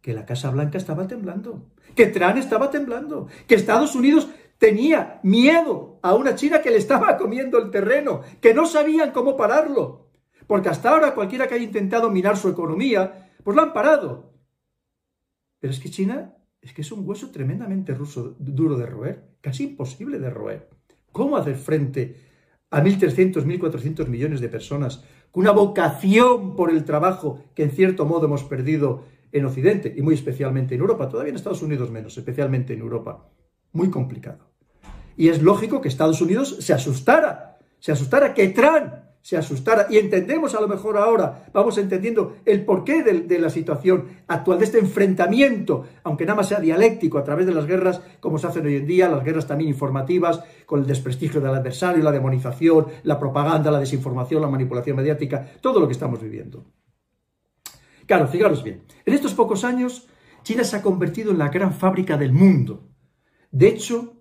Que 0.00 0.12
la 0.12 0.26
Casa 0.26 0.50
Blanca 0.50 0.78
estaba 0.78 1.08
temblando, 1.08 1.72
que 1.96 2.06
Trump 2.06 2.36
estaba 2.36 2.70
temblando, 2.70 3.26
que 3.48 3.56
Estados 3.56 3.96
Unidos 3.96 4.28
tenía 4.58 5.20
miedo 5.22 5.98
a 6.02 6.14
una 6.14 6.34
China 6.34 6.62
que 6.62 6.70
le 6.70 6.78
estaba 6.78 7.16
comiendo 7.16 7.58
el 7.58 7.70
terreno, 7.70 8.22
que 8.40 8.54
no 8.54 8.66
sabían 8.66 9.12
cómo 9.12 9.36
pararlo. 9.36 10.10
Porque 10.46 10.68
hasta 10.68 10.90
ahora 10.90 11.14
cualquiera 11.14 11.48
que 11.48 11.54
haya 11.54 11.64
intentado 11.64 12.10
minar 12.10 12.36
su 12.36 12.48
economía, 12.48 13.30
pues 13.42 13.56
lo 13.56 13.62
han 13.62 13.72
parado. 13.72 14.32
Pero 15.60 15.72
es 15.72 15.80
que 15.80 15.90
China 15.90 16.34
es 16.60 16.72
que 16.72 16.82
es 16.82 16.90
un 16.92 17.08
hueso 17.08 17.30
tremendamente 17.30 17.94
ruso, 17.94 18.34
duro 18.38 18.76
de 18.76 18.86
roer, 18.86 19.36
casi 19.40 19.64
imposible 19.64 20.18
de 20.18 20.30
roer. 20.30 20.68
¿Cómo 21.12 21.36
hacer 21.36 21.56
frente 21.56 22.16
a 22.70 22.82
1.300, 22.82 23.44
1.400 23.44 24.06
millones 24.08 24.40
de 24.40 24.48
personas 24.48 25.04
con 25.30 25.42
una 25.42 25.52
vocación 25.52 26.56
por 26.56 26.70
el 26.70 26.84
trabajo 26.84 27.44
que 27.54 27.62
en 27.62 27.70
cierto 27.70 28.04
modo 28.04 28.26
hemos 28.26 28.44
perdido 28.44 29.04
en 29.32 29.44
Occidente 29.44 29.94
y 29.96 30.02
muy 30.02 30.14
especialmente 30.14 30.74
en 30.74 30.80
Europa, 30.80 31.08
todavía 31.08 31.30
en 31.30 31.36
Estados 31.36 31.62
Unidos 31.62 31.90
menos, 31.90 32.16
especialmente 32.18 32.74
en 32.74 32.80
Europa? 32.80 33.28
Muy 33.76 33.90
complicado. 33.90 34.38
Y 35.18 35.28
es 35.28 35.42
lógico 35.42 35.82
que 35.82 35.88
Estados 35.88 36.22
Unidos 36.22 36.56
se 36.60 36.72
asustara, 36.72 37.58
se 37.78 37.92
asustara 37.92 38.32
que 38.32 38.48
Trump 38.48 38.94
se 39.20 39.36
asustara. 39.36 39.86
Y 39.90 39.98
entendemos 39.98 40.54
a 40.54 40.62
lo 40.62 40.66
mejor 40.66 40.96
ahora, 40.96 41.50
vamos 41.52 41.76
entendiendo 41.76 42.38
el 42.46 42.64
porqué 42.64 43.02
de, 43.02 43.38
la 43.38 43.50
situación 43.50 44.06
actual, 44.28 44.58
de 44.58 44.64
este 44.64 44.78
enfrentamiento, 44.78 45.84
aunque 46.04 46.24
nada 46.24 46.36
más 46.36 46.48
sea 46.48 46.58
dialéctico 46.58 47.18
a 47.18 47.24
través 47.24 47.44
de 47.44 47.52
las 47.52 47.66
guerras, 47.66 48.00
como 48.18 48.38
se 48.38 48.46
hacen 48.46 48.64
hoy 48.64 48.76
en 48.76 48.86
día, 48.86 49.10
las 49.10 49.22
guerras 49.22 49.46
también 49.46 49.68
informativas, 49.68 50.42
con 50.64 50.80
el 50.80 50.86
desprestigio 50.86 51.42
del 51.42 51.54
adversario, 51.54 52.02
la 52.02 52.12
demonización, 52.12 52.86
la 53.02 53.18
propaganda, 53.18 53.70
la 53.70 53.80
desinformación, 53.80 54.40
la 54.40 54.48
manipulación 54.48 54.96
mediática, 54.96 55.46
todo 55.60 55.80
lo 55.80 55.86
que 55.86 55.92
estamos 55.92 56.22
viviendo. 56.22 56.64
Claro, 58.06 58.26
fijaros 58.26 58.62
bien, 58.62 58.84
en 59.04 59.12
estos 59.12 59.34
pocos 59.34 59.64
años, 59.64 60.08
China 60.44 60.64
se 60.64 60.76
ha 60.76 60.82
convertido 60.82 61.30
en 61.30 61.38
la 61.38 61.50
gran 61.50 61.74
fábrica 61.74 62.16
del 62.16 62.32
mundo. 62.32 62.95
De 63.56 63.68
hecho, 63.68 64.12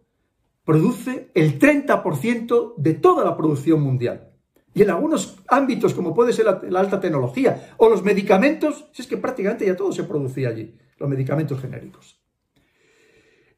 produce 0.64 1.30
el 1.34 1.60
30% 1.60 2.76
de 2.78 2.94
toda 2.94 3.26
la 3.26 3.36
producción 3.36 3.82
mundial. 3.82 4.32
Y 4.74 4.82
en 4.82 4.92
algunos 4.92 5.40
ámbitos, 5.50 5.94
como 5.94 6.16
puede 6.16 6.32
ser 6.32 6.46
la, 6.46 6.80
alta 6.80 7.02
tecnología 7.02 7.74
o 7.76 7.90
los 7.90 8.02
medicamentos, 8.02 8.86
es 8.98 9.06
que 9.06 9.18
prácticamente 9.18 9.66
ya 9.66 9.76
todo 9.76 9.92
se 9.92 10.06
producía 10.06 10.48
allí, 10.48 10.78
los 10.98 11.10
medicamentos 11.10 11.60
genéricos. 11.60 12.18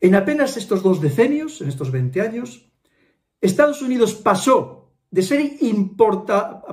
En 0.02 0.16
apenas 0.16 0.58
estos 0.58 0.82
dos 0.82 1.00
decenios, 1.00 1.62
en 1.62 1.68
estos 1.70 1.92
20 1.92 2.22
años, 2.22 2.72
Estados 3.40 3.84
Unidos 3.84 4.16
pasó, 4.16 4.96
de 5.12 5.22
ser 5.22 5.42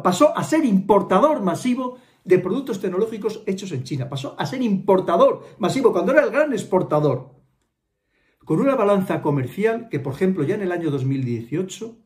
pasó 0.02 0.34
a 0.34 0.42
ser 0.44 0.64
importador 0.64 1.42
masivo 1.42 1.98
de 2.24 2.38
productos 2.38 2.80
tecnológicos 2.80 3.42
hechos 3.44 3.70
en 3.72 3.84
China. 3.84 4.09
Pasó 4.09 4.34
a 4.38 4.46
ser 4.46 4.62
importador 4.62 5.44
masivo 5.59 5.92
cuando 5.92 6.12
era 6.12 6.24
el 6.24 6.30
gran 6.30 6.55
exportador. 6.55 7.43
Con 8.45 8.61
una 8.61 8.74
balanza 8.74 9.22
comercial 9.22 9.88
que, 9.88 10.01
por 10.01 10.14
ejemplo, 10.14 10.45
ya 10.45 10.55
en 10.55 10.62
el 10.62 10.72
año 10.72 10.90
2018 10.90 11.97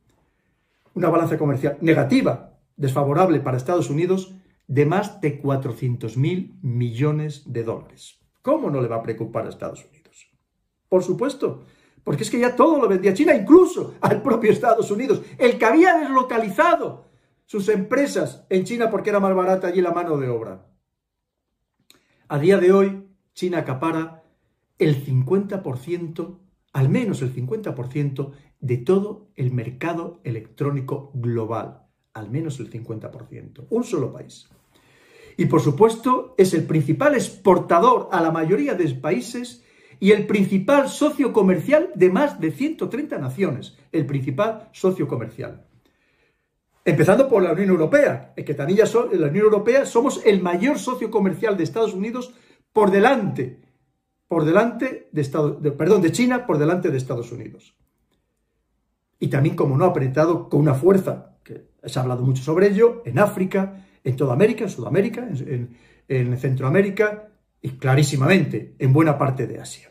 una 0.94 1.10
balanza 1.10 1.38
comercial 1.38 1.78
negativa, 1.80 2.58
desfavorable 2.76 3.40
para 3.40 3.56
Estados 3.56 3.88
Unidos, 3.88 4.34
de 4.66 4.84
más 4.84 5.20
de 5.20 5.40
400.000 5.40 6.58
millones 6.62 7.44
de 7.52 7.62
dólares. 7.62 8.18
¿Cómo 8.42 8.70
no 8.70 8.80
le 8.80 8.88
va 8.88 8.96
a 8.96 9.02
preocupar 9.02 9.46
a 9.46 9.48
Estados 9.48 9.84
Unidos? 9.84 10.30
Por 10.88 11.02
supuesto, 11.04 11.64
porque 12.02 12.22
es 12.22 12.30
que 12.30 12.40
ya 12.40 12.56
todo 12.56 12.80
lo 12.80 12.88
vendía 12.88 13.14
China, 13.14 13.34
incluso 13.34 13.94
al 14.00 14.22
propio 14.22 14.50
Estados 14.50 14.90
Unidos, 14.90 15.22
el 15.38 15.58
que 15.58 15.64
había 15.64 15.98
deslocalizado 15.98 17.06
sus 17.46 17.68
empresas 17.68 18.44
en 18.50 18.64
China 18.64 18.90
porque 18.90 19.10
era 19.10 19.20
más 19.20 19.34
barata 19.34 19.68
allí 19.68 19.80
la 19.80 19.92
mano 19.92 20.18
de 20.18 20.28
obra. 20.28 20.66
A 22.28 22.38
día 22.38 22.58
de 22.58 22.72
hoy, 22.72 23.08
China 23.34 23.58
acapara 23.58 24.17
el 24.78 25.04
50%, 25.04 26.38
al 26.72 26.88
menos 26.88 27.22
el 27.22 27.34
50% 27.34 28.32
de 28.60 28.76
todo 28.78 29.28
el 29.36 29.52
mercado 29.52 30.20
electrónico 30.24 31.10
global, 31.14 31.86
al 32.14 32.30
menos 32.30 32.60
el 32.60 32.70
50%, 32.70 33.66
un 33.70 33.84
solo 33.84 34.12
país. 34.12 34.48
Y 35.36 35.46
por 35.46 35.60
supuesto 35.60 36.34
es 36.36 36.52
el 36.54 36.64
principal 36.64 37.14
exportador 37.14 38.08
a 38.10 38.20
la 38.20 38.32
mayoría 38.32 38.74
de 38.74 38.88
países 38.94 39.64
y 40.00 40.12
el 40.12 40.26
principal 40.26 40.88
socio 40.88 41.32
comercial 41.32 41.90
de 41.94 42.10
más 42.10 42.40
de 42.40 42.50
130 42.50 43.18
naciones, 43.18 43.76
el 43.92 44.06
principal 44.06 44.68
socio 44.72 45.06
comercial. 45.06 45.64
Empezando 46.84 47.28
por 47.28 47.42
la 47.42 47.52
Unión 47.52 47.68
Europea, 47.68 48.32
que 48.34 48.54
también 48.54 48.78
ya 48.78 49.00
la 49.12 49.26
Unión 49.26 49.44
Europea 49.44 49.84
somos 49.84 50.22
el 50.24 50.40
mayor 50.40 50.78
socio 50.78 51.10
comercial 51.10 51.56
de 51.56 51.64
Estados 51.64 51.94
Unidos 51.94 52.34
por 52.72 52.90
delante, 52.90 53.60
por 54.28 54.44
delante 54.44 55.08
de, 55.10 55.22
de 55.22 56.12
China, 56.12 56.46
por 56.46 56.58
delante 56.58 56.90
de 56.90 56.98
Estados 56.98 57.32
Unidos 57.32 57.74
y 59.20 59.28
también, 59.28 59.56
como 59.56 59.76
no, 59.76 59.84
apretado 59.84 60.48
con 60.48 60.60
una 60.60 60.74
fuerza, 60.74 61.38
que 61.42 61.68
se 61.84 61.98
ha 61.98 62.02
hablado 62.02 62.24
mucho 62.24 62.42
sobre 62.42 62.68
ello, 62.68 63.02
en 63.04 63.18
África, 63.18 63.84
en 64.04 64.16
toda 64.16 64.34
América, 64.34 64.64
en 64.64 64.70
Sudamérica, 64.70 65.28
en, 66.08 66.38
Centroamérica 66.38 67.28
y 67.60 67.70
clarísimamente 67.72 68.74
en 68.78 68.92
buena 68.92 69.18
parte 69.18 69.46
de 69.46 69.60
Asia. 69.60 69.90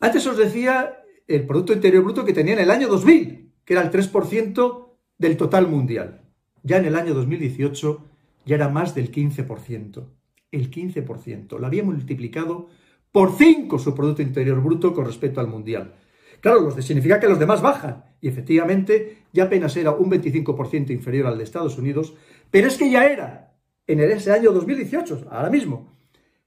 Antes 0.00 0.26
os 0.26 0.36
decía 0.36 1.00
el 1.28 1.46
Producto 1.46 1.72
Interior 1.72 2.02
Bruto 2.02 2.24
que 2.24 2.32
tenía 2.32 2.54
en 2.54 2.60
el 2.60 2.70
año 2.70 2.88
2000, 2.88 3.52
que 3.64 3.72
era 3.72 3.82
el 3.82 3.90
3% 3.90 4.88
del 5.16 5.36
total 5.36 5.68
mundial. 5.68 6.22
Ya 6.64 6.78
en 6.78 6.86
el 6.86 6.96
año 6.96 7.14
2018 7.14 8.04
ya 8.46 8.56
era 8.56 8.68
más 8.68 8.94
del 8.94 9.12
15%. 9.12 10.06
El 10.54 10.70
15%. 10.70 11.58
Lo 11.58 11.66
había 11.66 11.82
multiplicado 11.82 12.68
por 13.10 13.36
5 13.36 13.78
su 13.78 13.94
Producto 13.94 14.22
Interior 14.22 14.62
Bruto 14.62 14.94
con 14.94 15.04
respecto 15.04 15.40
al 15.40 15.48
mundial. 15.48 15.94
Claro, 16.40 16.70
significa 16.80 17.18
que 17.18 17.28
los 17.28 17.38
demás 17.40 17.60
bajan. 17.60 18.04
Y 18.20 18.28
efectivamente, 18.28 19.24
ya 19.32 19.44
apenas 19.44 19.76
era 19.76 19.90
un 19.90 20.10
25% 20.10 20.90
inferior 20.90 21.26
al 21.26 21.38
de 21.38 21.44
Estados 21.44 21.76
Unidos, 21.76 22.14
pero 22.50 22.68
es 22.68 22.76
que 22.76 22.90
ya 22.90 23.06
era 23.06 23.56
en 23.86 24.00
ese 24.00 24.30
año 24.30 24.52
2018, 24.52 25.26
ahora 25.30 25.50
mismo. 25.50 25.96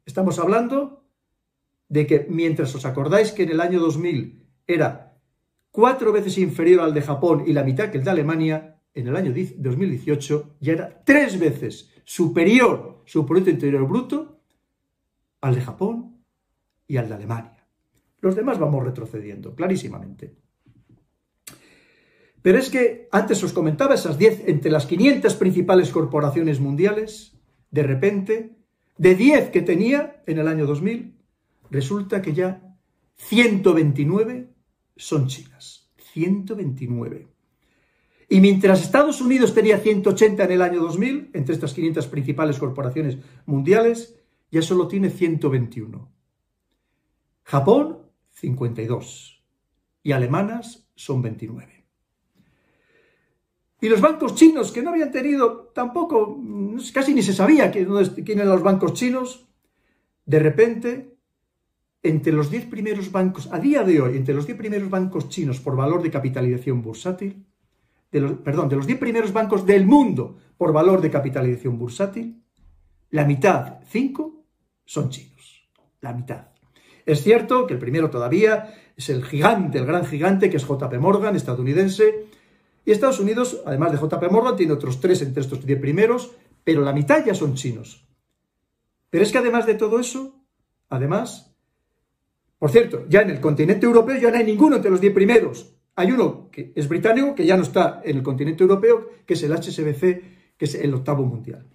Estamos 0.05 0.39
hablando 0.39 1.03
de 1.89 2.07
que 2.07 2.27
mientras 2.29 2.73
os 2.75 2.85
acordáis 2.85 3.31
que 3.33 3.43
en 3.43 3.49
el 3.49 3.59
año 3.59 3.79
2000 3.79 4.45
era 4.67 5.17
cuatro 5.71 6.13
veces 6.13 6.37
inferior 6.37 6.81
al 6.81 6.93
de 6.93 7.01
Japón 7.01 7.43
y 7.45 7.53
la 7.53 7.63
mitad 7.63 7.89
que 7.91 7.97
el 7.97 8.03
de 8.03 8.11
Alemania, 8.11 8.79
en 8.93 9.07
el 9.07 9.15
año 9.15 9.33
2018 9.33 10.55
ya 10.59 10.73
era 10.73 11.03
tres 11.03 11.37
veces 11.39 11.91
superior 12.07 13.01
su 13.05 13.25
Producto 13.25 13.49
Interior 13.49 13.85
Bruto 13.85 14.39
al 15.41 15.55
de 15.55 15.61
Japón 15.61 16.23
y 16.87 16.95
al 16.95 17.09
de 17.09 17.15
Alemania. 17.15 17.67
Los 18.21 18.33
demás 18.33 18.57
vamos 18.57 18.85
retrocediendo, 18.85 19.53
clarísimamente. 19.53 20.33
Pero 22.41 22.59
es 22.59 22.69
que 22.69 23.09
antes 23.11 23.43
os 23.43 23.51
comentaba 23.51 23.95
esas 23.95 24.17
10, 24.17 24.47
entre 24.47 24.71
las 24.71 24.85
500 24.85 25.35
principales 25.35 25.91
corporaciones 25.91 26.61
mundiales, 26.61 27.37
de 27.71 27.83
repente, 27.83 28.55
de 28.97 29.13
10 29.13 29.49
que 29.49 29.61
tenía 29.61 30.23
en 30.25 30.39
el 30.39 30.47
año 30.47 30.65
2000, 30.65 31.13
resulta 31.69 32.21
que 32.21 32.33
ya 32.33 32.77
129 33.15 34.49
son 34.95 35.27
chinas. 35.27 35.91
129. 36.13 37.27
Y 38.29 38.41
mientras 38.41 38.81
Estados 38.81 39.21
Unidos 39.21 39.53
tenía 39.53 39.77
180 39.77 40.43
en 40.43 40.51
el 40.51 40.61
año 40.61 40.81
2000, 40.81 41.31
entre 41.33 41.55
estas 41.55 41.73
500 41.73 42.07
principales 42.07 42.57
corporaciones 42.59 43.17
mundiales, 43.45 44.19
ya 44.51 44.61
solo 44.61 44.87
tiene 44.87 45.09
121. 45.09 46.11
Japón 47.43 47.99
52 48.31 49.43
y 50.03 50.11
alemanas 50.11 50.89
son 50.95 51.21
29. 51.21 51.85
Y 53.79 53.89
los 53.89 54.01
bancos 54.01 54.35
chinos, 54.35 54.71
que 54.71 54.81
no 54.81 54.89
habían 54.89 55.11
tenido 55.11 55.71
tampoco, 55.73 56.41
casi 56.93 57.13
ni 57.13 57.21
se 57.21 57.33
sabía 57.33 57.71
quiénes 57.71 58.11
eran 58.27 58.49
los 58.49 58.63
bancos 58.63 58.93
chinos, 58.93 59.47
de 60.25 60.39
repente, 60.39 61.17
entre 62.03 62.33
los 62.33 62.49
10 62.49 62.65
primeros 62.65 63.11
bancos, 63.11 63.47
a 63.51 63.59
día 63.59 63.83
de 63.83 64.01
hoy, 64.01 64.17
entre 64.17 64.33
los 64.33 64.45
10 64.45 64.57
primeros 64.57 64.89
bancos 64.89 65.29
chinos 65.29 65.59
por 65.59 65.75
valor 65.75 66.01
de 66.01 66.11
capitalización 66.11 66.81
bursátil, 66.81 67.45
de 68.11 68.21
los, 68.21 68.31
perdón, 68.39 68.69
de 68.69 68.75
los 68.75 68.87
10 68.87 68.99
primeros 68.99 69.33
bancos 69.33 69.65
del 69.65 69.85
mundo 69.85 70.37
por 70.57 70.73
valor 70.73 71.01
de 71.01 71.11
capitalización 71.11 71.77
bursátil, 71.77 72.43
la 73.09 73.25
mitad, 73.25 73.79
5, 73.87 74.43
son 74.85 75.09
chinos. 75.09 75.69
La 76.01 76.13
mitad. 76.13 76.47
Es 77.05 77.23
cierto 77.23 77.67
que 77.67 77.73
el 77.73 77.79
primero 77.79 78.09
todavía 78.09 78.73
es 78.95 79.09
el 79.09 79.23
gigante, 79.23 79.77
el 79.77 79.85
gran 79.85 80.05
gigante, 80.05 80.49
que 80.49 80.57
es 80.57 80.65
JP 80.65 80.93
Morgan, 80.99 81.35
estadounidense, 81.35 82.25
y 82.85 82.91
Estados 82.91 83.19
Unidos, 83.19 83.61
además 83.65 83.91
de 83.91 83.97
JP 83.97 84.31
Morgan, 84.31 84.55
tiene 84.55 84.73
otros 84.73 84.99
tres 84.99 85.21
entre 85.21 85.41
estos 85.41 85.65
diez 85.65 85.79
primeros, 85.79 86.31
pero 86.63 86.81
la 86.81 86.93
mitad 86.93 87.25
ya 87.25 87.33
son 87.33 87.53
chinos. 87.53 88.07
Pero 89.09 89.23
es 89.23 89.31
que 89.31 89.37
además 89.37 89.65
de 89.65 89.75
todo 89.75 89.99
eso, 89.99 90.35
además, 90.89 91.55
por 92.59 92.71
cierto, 92.71 93.05
ya 93.07 93.21
en 93.21 93.29
el 93.29 93.39
continente 93.39 93.85
europeo 93.85 94.17
ya 94.17 94.31
no 94.31 94.37
hay 94.37 94.45
ninguno 94.45 94.77
entre 94.77 94.91
los 94.91 95.01
diez 95.01 95.13
primeros. 95.13 95.76
Hay 95.97 96.11
uno 96.11 96.49
que 96.51 96.73
es 96.75 96.87
británico, 96.87 97.33
que 97.33 97.47
ya 97.47 97.57
no 97.57 97.63
está 97.63 98.01
en 98.05 98.17
el 98.17 98.23
continente 98.23 98.63
europeo, 98.63 99.09
que 99.25 99.33
es 99.33 99.41
el 99.41 99.51
HSBC, 99.51 100.55
que 100.55 100.65
es 100.65 100.75
el 100.75 100.93
octavo 100.93 101.25
mundial. 101.25 101.65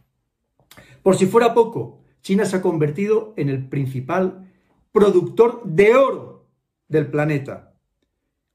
Por 1.02 1.16
si 1.16 1.26
fuera 1.26 1.52
poco, 1.52 1.98
China 2.22 2.44
se 2.44 2.56
ha 2.56 2.62
convertido 2.62 3.34
en 3.36 3.48
el 3.48 3.68
principal 3.68 4.48
productor 4.92 5.62
de 5.64 5.96
oro 5.96 6.46
del 6.86 7.08
planeta, 7.08 7.74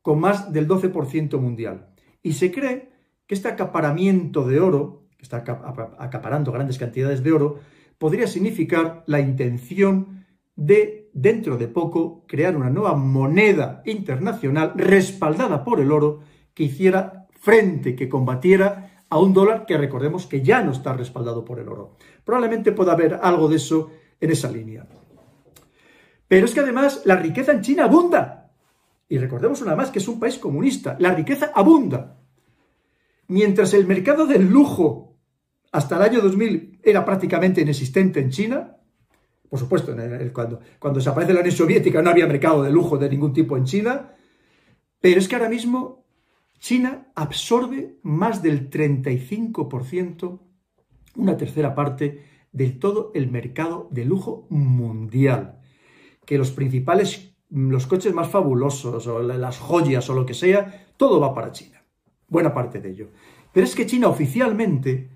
con 0.01 0.21
más 0.21 0.53
del 0.53 0.69
12% 0.69 1.37
mundial. 1.37 1.89
Y 2.23 2.33
se 2.33 2.49
cree 2.49 2.93
que 3.25 3.35
este 3.35 3.49
acaparamiento 3.49 4.47
de 4.47 4.61
oro, 4.61 5.03
que 5.17 5.23
está 5.23 5.43
acaparando 5.99 6.53
grandes 6.53 6.77
cantidades 6.77 7.23
de 7.23 7.33
oro, 7.33 7.59
podría 7.97 8.27
significar 8.27 9.03
la 9.05 9.19
intención 9.19 10.16
de, 10.57 11.09
dentro 11.13 11.55
de 11.55 11.69
poco, 11.69 12.25
crear 12.27 12.57
una 12.57 12.69
nueva 12.69 12.95
moneda 12.95 13.81
internacional 13.85 14.73
respaldada 14.75 15.63
por 15.63 15.79
el 15.79 15.91
oro 15.91 16.21
que 16.53 16.63
hiciera 16.63 17.27
frente, 17.39 17.95
que 17.95 18.09
combatiera 18.09 19.03
a 19.09 19.19
un 19.19 19.33
dólar 19.33 19.65
que 19.65 19.77
recordemos 19.77 20.25
que 20.25 20.41
ya 20.41 20.61
no 20.61 20.71
está 20.71 20.93
respaldado 20.93 21.45
por 21.45 21.59
el 21.59 21.69
oro. 21.69 21.95
Probablemente 22.25 22.73
pueda 22.73 22.91
haber 22.91 23.19
algo 23.21 23.47
de 23.47 23.55
eso 23.55 23.91
en 24.19 24.31
esa 24.31 24.51
línea. 24.51 24.85
Pero 26.27 26.45
es 26.45 26.53
que 26.53 26.59
además 26.59 27.03
la 27.05 27.15
riqueza 27.15 27.53
en 27.53 27.61
China 27.61 27.85
abunda. 27.85 28.51
Y 29.07 29.17
recordemos 29.19 29.61
una 29.61 29.75
más 29.75 29.91
que 29.91 29.99
es 29.99 30.07
un 30.07 30.19
país 30.19 30.37
comunista. 30.37 30.97
La 30.99 31.13
riqueza 31.13 31.51
abunda. 31.53 32.17
Mientras 33.27 33.73
el 33.73 33.85
mercado 33.85 34.25
del 34.25 34.49
lujo 34.49 35.15
hasta 35.71 35.95
el 35.97 36.01
año 36.01 36.21
2000 36.21 36.79
era 36.83 37.05
prácticamente 37.05 37.61
inexistente 37.61 38.19
en 38.19 38.29
China, 38.29 38.76
por 39.49 39.59
supuesto, 39.59 39.95
cuando, 40.33 40.59
cuando 40.79 40.99
desaparece 40.99 41.33
la 41.33 41.39
Unión 41.39 41.55
Soviética 41.55 42.01
no 42.01 42.09
había 42.09 42.27
mercado 42.27 42.63
de 42.63 42.71
lujo 42.71 42.97
de 42.97 43.09
ningún 43.09 43.33
tipo 43.33 43.55
en 43.55 43.63
China, 43.63 44.13
pero 44.99 45.19
es 45.19 45.27
que 45.27 45.35
ahora 45.35 45.49
mismo 45.49 46.05
China 46.59 47.07
absorbe 47.15 47.97
más 48.01 48.41
del 48.41 48.69
35%, 48.69 50.39
una 51.15 51.37
tercera 51.37 51.75
parte 51.75 52.23
de 52.51 52.69
todo 52.71 53.11
el 53.13 53.29
mercado 53.29 53.87
de 53.91 54.05
lujo 54.05 54.47
mundial. 54.49 55.59
Que 56.25 56.37
los 56.37 56.51
principales, 56.51 57.35
los 57.49 57.87
coches 57.87 58.13
más 58.13 58.29
fabulosos, 58.29 59.07
o 59.07 59.21
las 59.21 59.59
joyas 59.59 60.09
o 60.09 60.13
lo 60.13 60.25
que 60.25 60.33
sea, 60.33 60.87
todo 60.97 61.19
va 61.19 61.33
para 61.33 61.51
China. 61.51 61.83
Buena 62.27 62.53
parte 62.53 62.81
de 62.81 62.89
ello. 62.89 63.11
Pero 63.53 63.65
es 63.65 63.75
que 63.75 63.85
China 63.85 64.09
oficialmente 64.09 65.09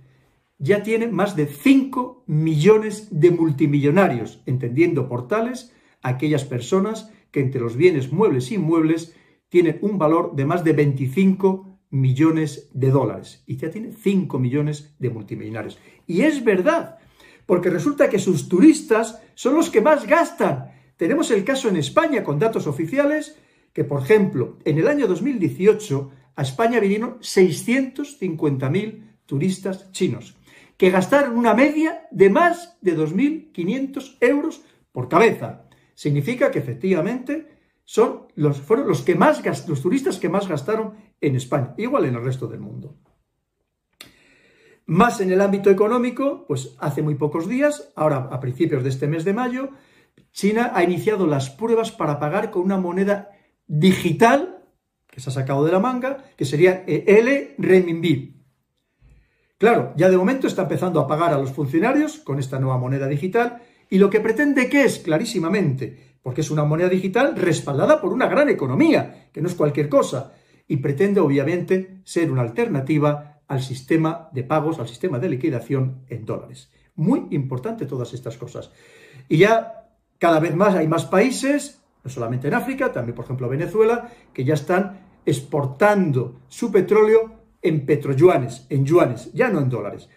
ya 0.62 0.84
tiene 0.84 1.08
más 1.08 1.36
de 1.36 1.48
5 1.48 2.24
millones 2.28 3.08
de 3.10 3.32
multimillonarios, 3.32 4.44
entendiendo 4.46 5.10
por 5.10 5.28
tales 5.28 5.74
aquellas 6.04 6.46
personas 6.46 7.12
que 7.32 7.40
entre 7.40 7.60
los 7.60 7.76
bienes 7.76 8.12
muebles 8.12 8.52
e 8.52 8.56
inmuebles 8.56 9.16
tienen 9.50 9.80
un 9.82 9.98
valor 9.98 10.36
de 10.36 10.46
más 10.46 10.64
de 10.64 10.74
25 10.74 11.80
millones 11.90 12.70
de 12.74 12.92
dólares. 12.92 13.44
Y 13.48 13.58
ya 13.58 13.72
tiene 13.72 13.92
5 13.92 14.38
millones 14.38 14.94
de 15.00 15.10
multimillonarios. 15.10 15.80
Y 16.06 16.22
es 16.22 16.44
verdad, 16.44 17.00
porque 17.48 17.72
resulta 17.72 18.08
que 18.08 18.20
sus 18.20 18.48
turistas 18.48 19.20
son 19.34 19.56
los 19.56 19.72
que 19.72 19.82
más 19.82 20.06
gastan. 20.06 20.74
Tenemos 20.96 21.32
el 21.32 21.44
caso 21.44 21.70
en 21.70 21.78
España 21.78 22.24
con 22.24 22.38
datos 22.38 22.68
oficiales 22.68 23.36
que, 23.74 23.84
por 23.84 24.04
ejemplo, 24.04 24.60
en 24.64 24.78
el 24.78 24.88
año 24.88 25.08
2018 25.08 26.12
a 26.36 26.42
España 26.44 26.80
vinieron 26.80 27.18
650.000 27.20 29.08
turistas 29.26 29.92
chinos 29.92 30.38
que 30.82 30.90
gastaron 30.90 31.38
una 31.38 31.54
media 31.54 32.08
de 32.10 32.32
más 32.32 32.80
de 32.82 32.98
2.500 32.98 34.18
euros 34.20 34.64
por 34.92 35.10
cabeza. 35.10 35.68
Significa 35.94 36.50
que 36.50 36.58
efectivamente 36.58 37.50
son 37.84 38.26
los, 38.34 38.60
fueron 38.60 38.88
los, 38.88 39.04
que 39.04 39.14
más, 39.14 39.44
los 39.68 39.80
turistas 39.80 40.18
que 40.18 40.28
más 40.28 40.48
gastaron 40.48 40.96
en 41.22 41.36
España, 41.36 41.76
igual 41.78 42.06
en 42.06 42.16
el 42.16 42.24
resto 42.24 42.48
del 42.48 42.62
mundo. 42.62 42.98
Más 44.88 45.22
en 45.22 45.32
el 45.32 45.42
ámbito 45.42 45.70
económico, 45.70 46.48
pues 46.48 46.76
hace 46.80 47.04
muy 47.04 47.14
pocos 47.14 47.48
días, 47.48 47.92
ahora 47.96 48.30
a 48.32 48.40
principios 48.40 48.82
de 48.82 48.90
este 48.90 49.06
mes 49.06 49.24
de 49.24 49.34
mayo, 49.34 49.70
China 50.32 50.72
ha 50.74 50.84
iniciado 50.84 51.28
las 51.28 51.52
pruebas 51.52 51.92
para 51.92 52.18
pagar 52.18 52.50
con 52.50 52.64
una 52.64 52.80
moneda 52.80 53.30
digital 53.68 54.64
que 55.06 55.22
se 55.22 55.30
ha 55.30 55.34
sacado 55.34 55.64
de 55.64 55.74
la 55.74 55.80
manga, 55.80 56.24
que 56.36 56.46
sería 56.46 56.84
el 56.88 57.54
renminbi. 57.60 58.41
Claro, 59.62 59.94
ya 59.96 60.10
de 60.10 60.18
momento 60.18 60.48
está 60.48 60.64
empezando 60.64 61.00
a 61.00 61.06
pagar 61.06 61.36
a 61.36 61.38
los 61.38 61.52
funcionarios 61.52 62.18
con 62.18 62.40
esta 62.40 62.60
nueva 62.60 62.80
moneda 62.80 63.08
digital 63.08 63.62
y 63.92 64.00
lo 64.00 64.10
que 64.10 64.20
pretende 64.20 64.68
que 64.68 64.86
es 64.86 64.98
clarísimamente, 64.98 66.16
porque 66.24 66.42
es 66.42 66.50
una 66.50 66.64
moneda 66.64 66.90
digital 66.90 67.36
respaldada 67.36 68.02
por 68.02 68.12
una 68.12 68.26
gran 68.26 68.50
economía, 68.50 69.30
que 69.32 69.40
no 69.40 69.48
es 69.48 69.54
cualquier 69.54 69.88
cosa, 69.88 70.34
y 70.68 70.78
pretende 70.78 71.20
obviamente 71.20 72.00
ser 72.04 72.32
una 72.32 72.42
alternativa 72.42 73.44
al 73.48 73.62
sistema 73.62 74.30
de 74.32 74.44
pagos, 74.44 74.80
al 74.80 74.88
sistema 74.88 75.20
de 75.20 75.30
liquidación 75.30 76.06
en 76.10 76.26
dólares. 76.26 76.72
Muy 76.96 77.28
importante 77.30 77.86
todas 77.86 78.16
estas 78.16 78.38
cosas. 78.38 78.72
Y 79.30 79.38
ya 79.38 79.92
cada 80.18 80.40
vez 80.40 80.56
más 80.56 80.74
hay 80.74 80.88
más 80.88 81.06
países, 81.06 81.84
no 82.04 82.10
solamente 82.10 82.48
en 82.48 82.56
África, 82.56 82.92
también 82.92 83.14
por 83.14 83.26
ejemplo 83.26 83.48
Venezuela, 83.48 84.10
que 84.34 84.44
ya 84.44 84.56
están 84.56 85.02
exportando 85.24 86.42
su 86.48 86.72
petróleo 86.72 87.41
en 87.62 87.86
petroyuanes, 87.86 88.66
en 88.70 88.86
yuanes, 88.86 89.32
ya 89.34 89.50
no 89.50 89.60
en 89.60 89.70
dólares. 89.70 90.10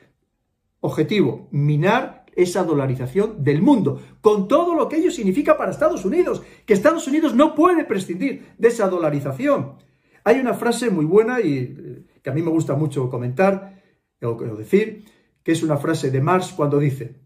Objetivo, 0.80 1.48
minar 1.50 2.24
esa 2.36 2.64
dolarización 2.64 3.44
del 3.44 3.62
mundo, 3.62 4.00
con 4.20 4.48
todo 4.48 4.74
lo 4.74 4.88
que 4.88 4.96
ello 4.96 5.10
significa 5.10 5.56
para 5.56 5.70
Estados 5.70 6.04
Unidos, 6.04 6.42
que 6.66 6.74
Estados 6.74 7.06
Unidos 7.06 7.34
no 7.34 7.54
puede 7.54 7.84
prescindir 7.84 8.54
de 8.58 8.68
esa 8.68 8.88
dolarización. 8.88 9.76
Hay 10.24 10.40
una 10.40 10.54
frase 10.54 10.90
muy 10.90 11.04
buena 11.04 11.40
y 11.40 11.58
eh, 11.58 12.04
que 12.22 12.30
a 12.30 12.32
mí 12.32 12.42
me 12.42 12.50
gusta 12.50 12.74
mucho 12.74 13.08
comentar 13.10 13.82
o 14.22 14.34
decir, 14.56 15.04
que 15.42 15.52
es 15.52 15.62
una 15.62 15.76
frase 15.76 16.10
de 16.10 16.20
Marx 16.20 16.52
cuando 16.52 16.78
dice, 16.78 17.20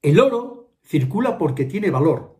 el 0.00 0.18
oro 0.18 0.72
circula 0.82 1.36
porque 1.38 1.66
tiene 1.66 1.90
valor. 1.90 2.38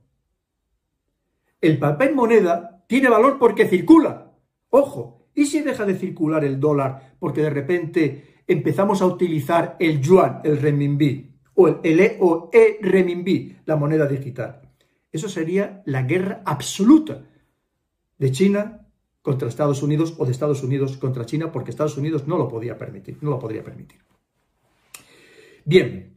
El 1.61 1.79
papel 1.79 2.15
moneda 2.15 2.85
tiene 2.89 3.09
valor 3.09 3.39
porque 3.39 3.69
circula. 3.69 4.33
Ojo, 4.71 5.22
¿Y 5.35 5.47
si 5.47 5.63
deja 5.63 5.85
de 5.85 5.95
circular 5.95 6.45
el 6.45 6.61
dólar 6.61 7.15
porque 7.19 7.43
de 7.43 7.51
repente 7.51 8.43
empezamos 8.47 9.01
a 9.01 9.07
utilizar 9.07 9.77
el 9.79 10.01
yuan, 10.01 10.41
el 10.45 10.59
renminbi, 10.59 11.31
o 11.55 11.81
el 11.83 12.01
e 12.01 12.17
o 12.21 12.51
e 12.53 12.79
renminbi, 12.81 13.57
la 13.65 13.77
moneda 13.77 14.07
digital? 14.07 14.61
Eso 15.11 15.29
sería 15.29 15.83
la 15.87 16.03
guerra 16.03 16.43
absoluta 16.45 17.23
de 18.19 18.31
China 18.31 18.87
contra 19.21 19.49
Estados 19.49 19.83
Unidos 19.83 20.15
o 20.19 20.25
de 20.25 20.33
Estados 20.33 20.63
Unidos 20.63 20.97
contra 20.97 21.25
China 21.25 21.53
porque 21.53 21.71
Estados 21.71 21.97
Unidos 21.97 22.27
no 22.27 22.37
lo 22.37 22.49
podía 22.49 22.77
permitir, 22.77 23.19
no 23.21 23.31
lo 23.31 23.39
podría 23.39 23.63
permitir. 23.63 24.01
Bien, 25.65 26.15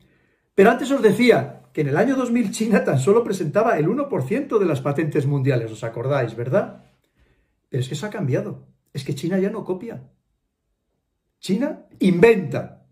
pero 0.56 0.72
antes 0.72 0.90
os 0.92 1.02
decía 1.02 1.64
que 1.72 1.82
en 1.82 1.90
el 1.90 1.98
año 1.98 2.16
2000 2.16 2.52
China 2.52 2.84
tan 2.84 3.00
solo 3.00 3.24
presentaba 3.24 3.78
el 3.78 3.88
1% 3.88 4.58
de 4.58 4.66
las 4.66 4.82
patentes 4.82 5.26
mundiales, 5.26 5.72
¿os 5.72 5.84
acordáis, 5.84 6.36
verdad? 6.36 6.86
Pero 7.70 7.82
es 7.82 7.88
que 7.88 7.94
eso 7.94 8.08
ha 8.08 8.10
cambiado 8.10 8.75
es 8.96 9.04
que 9.04 9.14
China 9.14 9.38
ya 9.38 9.50
no 9.50 9.66
copia. 9.66 10.10
China 11.40 11.86
inventa. 12.00 12.88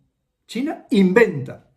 China 0.45 0.85
inventa. 0.89 1.71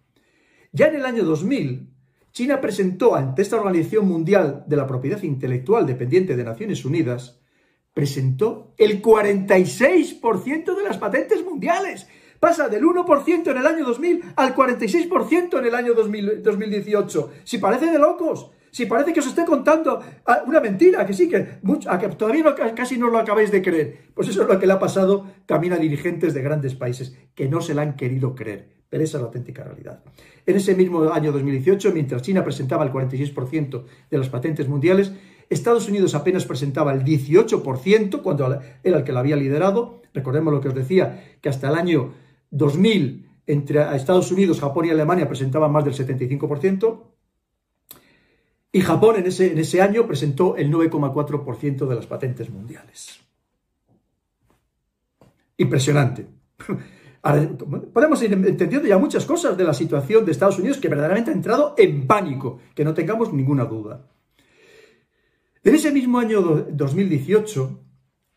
Ya 0.73 0.89
en 0.89 0.97
el 0.97 1.07
año 1.07 1.23
2000, 1.23 1.89
China 2.33 2.61
presentó 2.61 3.15
ante 3.15 3.43
esta 3.43 3.57
Organización 3.57 4.09
Mundial 4.09 4.65
de 4.67 4.77
la 4.77 4.89
Propiedad 4.89 5.23
Intelectual 5.23 5.87
dependiente 5.87 6.37
de 6.37 6.43
Naciones 6.43 6.85
Unidas, 6.85 7.41
presentó 7.95 8.75
el 8.79 9.01
46% 9.01 10.77
de 10.77 10.83
las 10.83 10.99
patentes 10.99 11.45
mundiales. 11.45 12.09
Pasa 12.41 12.69
del 12.69 12.83
1% 12.83 13.51
en 13.53 13.57
el 13.57 13.67
año 13.67 13.85
2000 13.85 14.23
al 14.35 14.57
46% 14.57 15.59
en 15.61 15.67
el 15.67 15.75
año 15.75 15.95
2018. 15.95 17.33
Si 17.45 17.59
parece 17.59 17.87
de 17.93 17.99
locos. 18.01 18.51
Si 18.77 18.85
parece 18.85 19.15
que 19.15 19.21
os 19.21 19.27
estoy 19.27 19.47
contando 19.47 20.03
ah, 20.27 20.43
una 20.47 20.61
mentira, 20.61 21.07
que 21.07 21.15
sí, 21.15 21.31
que, 21.31 21.39
que 21.47 22.09
todavía 22.09 22.55
casi 22.75 22.99
no 22.99 23.09
lo 23.09 23.19
acabáis 23.19 23.51
de 23.51 23.63
creer. 23.63 24.11
Pues 24.13 24.29
eso 24.29 24.43
es 24.43 24.49
lo 24.49 24.59
que 24.59 24.67
le 24.67 24.75
ha 24.75 24.79
pasado 24.79 25.25
también 25.47 25.73
a 25.73 25.79
dirigentes 25.79 26.35
de 26.35 26.43
grandes 26.43 26.75
países, 26.75 27.17
que 27.35 27.49
no 27.49 27.63
se 27.63 27.73
la 27.73 27.81
han 27.81 27.97
querido 27.97 28.35
creer. 28.35 28.69
Pero 28.91 29.03
esa 29.03 29.17
es 29.17 29.23
la 29.23 29.29
auténtica 29.29 29.65
realidad. 29.65 30.05
En 30.45 30.57
ese 30.57 30.75
mismo 30.75 31.11
año 31.11 31.33
2018, 31.33 31.91
mientras 31.95 32.21
China 32.21 32.45
presentaba 32.45 32.85
el 32.85 32.93
46% 32.93 33.85
de 34.11 34.19
las 34.19 34.29
patentes 34.29 34.69
mundiales, 34.69 35.11
Estados 35.49 35.89
Unidos 35.89 36.15
apenas 36.15 36.45
presentaba 36.45 36.93
el 36.93 37.03
18%, 37.03 38.21
cuando 38.21 38.61
era 38.85 38.99
el 38.99 39.05
que 39.05 39.13
la 39.13 39.21
había 39.21 39.37
liderado. 39.37 40.03
Recordemos 40.13 40.53
lo 40.53 40.61
que 40.61 40.69
os 40.69 40.75
decía, 40.75 41.39
que 41.41 41.49
hasta 41.49 41.71
el 41.71 41.77
año 41.77 42.13
2000, 42.51 43.27
entre 43.47 43.97
Estados 43.97 44.31
Unidos, 44.31 44.61
Japón 44.61 44.85
y 44.85 44.91
Alemania 44.91 45.27
presentaban 45.27 45.73
más 45.73 45.87
del 45.87 45.95
75%. 45.95 47.16
Y 48.77 48.83
Japón 48.83 49.17
en 49.17 49.27
ese, 49.27 49.53
en 49.53 49.59
ese 49.59 49.81
año 49.81 50.07
presentó 50.07 50.55
el 50.55 50.71
9,4% 50.71 51.89
de 51.89 51.95
las 51.95 52.07
patentes 52.07 52.51
mundiales. 52.51 53.19
Impresionante. 55.57 56.27
podemos 57.95 58.23
ir 58.23 58.35
entendiendo 58.35 58.87
ya 58.87 58.99
muchas 58.99 59.25
cosas 59.25 59.57
de 59.57 59.65
la 59.65 59.73
situación 59.73 60.27
de 60.27 60.33
Estados 60.33 60.59
Unidos 60.59 60.77
que 60.77 60.91
verdaderamente 60.91 61.31
ha 61.31 61.33
entrado 61.33 61.75
en 61.79 62.07
pánico, 62.07 62.59
que 62.75 62.85
no 62.85 62.93
tengamos 62.93 63.33
ninguna 63.33 63.65
duda. 63.65 64.11
En 65.65 65.75
ese 65.75 65.91
mismo 65.91 66.19
año 66.19 66.43
2018, 66.43 67.81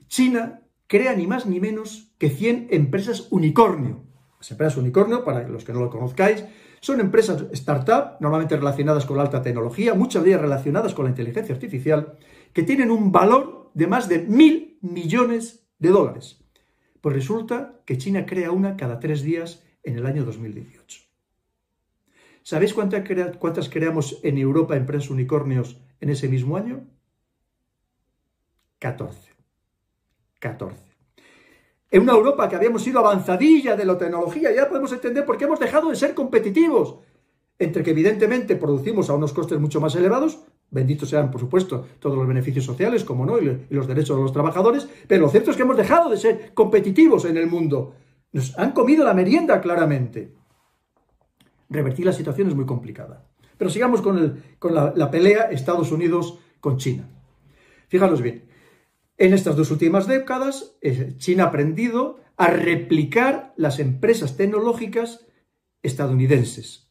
China 0.08 0.62
crea 0.88 1.18
ni 1.18 1.28
más 1.28 1.48
ni 1.48 1.60
menos 1.60 2.14
que 2.18 2.30
100 2.30 2.70
empresas 2.72 3.28
unicornio. 3.30 4.06
Las 4.38 4.50
empresas 4.52 4.78
unicornio, 4.78 5.26
para 5.26 5.46
los 5.50 5.66
que 5.66 5.74
no 5.74 5.82
lo 5.82 5.90
conozcáis, 5.90 6.46
son 6.82 7.00
empresas 7.00 7.46
startup, 7.52 8.20
normalmente 8.20 8.56
relacionadas 8.56 9.06
con 9.06 9.18
la 9.18 9.24
alta 9.24 9.42
tecnología, 9.42 9.94
muchas 9.94 10.24
de 10.24 10.30
ellas 10.30 10.42
relacionadas 10.42 10.94
con 10.94 11.06
la 11.06 11.12
inteligencia 11.12 11.54
artificial, 11.54 12.18
que 12.54 12.64
tienen 12.64 12.92
un 12.92 13.12
valor 13.12 13.72
de 13.74 13.88
más 13.88 14.08
de 14.08 14.20
mil 14.20 14.78
millones 14.82 15.68
de 15.78 15.90
dólares. 15.90 16.44
Pues 17.02 17.16
resulta 17.16 17.82
que 17.86 17.98
China 17.98 18.26
crea 18.26 18.52
una 18.52 18.76
cada 18.76 19.00
tres 19.00 19.22
días 19.24 19.64
en 19.84 19.98
el 19.98 20.06
año 20.06 20.26
2018. 20.26 21.02
¿Sabéis 22.44 22.74
cuántas, 22.74 23.04
cuántas 23.38 23.70
creamos 23.70 24.20
en 24.24 24.38
Europa 24.38 24.76
empresas 24.76 25.10
unicornios 25.10 25.78
en 26.00 26.10
ese 26.10 26.28
mismo 26.28 26.58
año? 26.58 26.88
14. 28.80 29.32
14. 30.40 30.89
En 31.92 32.04
una 32.04 32.14
Europa 32.14 32.48
que 32.48 32.56
habíamos 32.56 32.84
sido 32.84 33.00
avanzadilla 33.00 33.76
de 33.76 33.86
la 33.86 33.98
tecnología, 33.98 34.54
ya 34.54 34.68
podemos 34.68 34.92
entender 34.92 35.26
por 35.26 35.38
qué 35.38 35.46
hemos 35.46 35.60
dejado 35.60 35.90
de 35.90 35.96
ser 35.96 36.14
competitivos. 36.14 37.00
Entre 37.58 37.84
que 37.84 37.92
evidentemente 37.92 38.56
producimos 38.56 39.10
a 39.10 39.16
unos 39.16 39.34
costes 39.34 39.60
mucho 39.60 39.82
más 39.82 39.96
elevados, 39.96 40.40
benditos 40.70 41.10
sean, 41.10 41.32
por 41.32 41.42
supuesto, 41.42 41.88
todos 42.00 42.16
los 42.16 42.28
beneficios 42.28 42.64
sociales, 42.64 43.04
como 43.04 43.26
no, 43.26 43.40
y 43.40 43.66
los 43.70 43.88
derechos 43.88 44.16
de 44.16 44.22
los 44.22 44.32
trabajadores, 44.32 44.88
pero 45.08 45.24
lo 45.24 45.30
cierto 45.30 45.50
es 45.50 45.58
que 45.58 45.64
hemos 45.64 45.78
dejado 45.78 46.10
de 46.10 46.18
ser 46.18 46.54
competitivos 46.54 47.26
en 47.26 47.38
el 47.38 47.48
mundo. 47.48 47.96
Nos 48.32 48.58
han 48.58 48.72
comido 48.72 49.04
la 49.04 49.16
merienda 49.16 49.60
claramente. 49.60 50.32
Revertir 51.70 52.06
la 52.06 52.14
situación 52.14 52.48
es 52.48 52.56
muy 52.56 52.66
complicada. 52.66 53.26
Pero 53.58 53.72
sigamos 53.72 54.02
con, 54.02 54.42
la, 54.62 54.94
la 54.96 55.12
pelea 55.12 55.50
Estados 55.52 55.92
Unidos 55.92 56.38
con 56.62 56.78
China. 56.78 57.10
Fijaros 57.88 58.22
bien, 58.22 58.44
en 59.20 59.34
estas 59.34 59.58
dos 59.58 59.70
últimas 59.70 60.08
décadas, 60.08 60.78
eh, 60.82 61.14
China 61.18 61.44
ha 61.44 61.48
aprendido 61.48 62.22
a 62.38 62.48
replicar 62.48 63.54
las 63.58 63.80
empresas 63.80 64.38
tecnológicas 64.38 65.28
estadounidenses, 65.84 66.90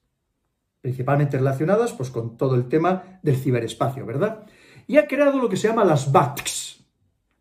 principalmente 0.82 1.38
relacionadas 1.38 1.94
pues, 1.94 2.10
con 2.10 2.36
todo 2.36 2.54
el 2.54 2.68
tema 2.68 3.18
del 3.22 3.36
ciberespacio, 3.36 4.04
¿verdad? 4.04 4.46
Y 4.86 4.98
ha 4.98 5.06
creado 5.06 5.38
lo 5.38 5.48
que 5.48 5.56
se 5.56 5.68
llama 5.68 5.86
las 5.86 6.12
BATX, 6.12 6.84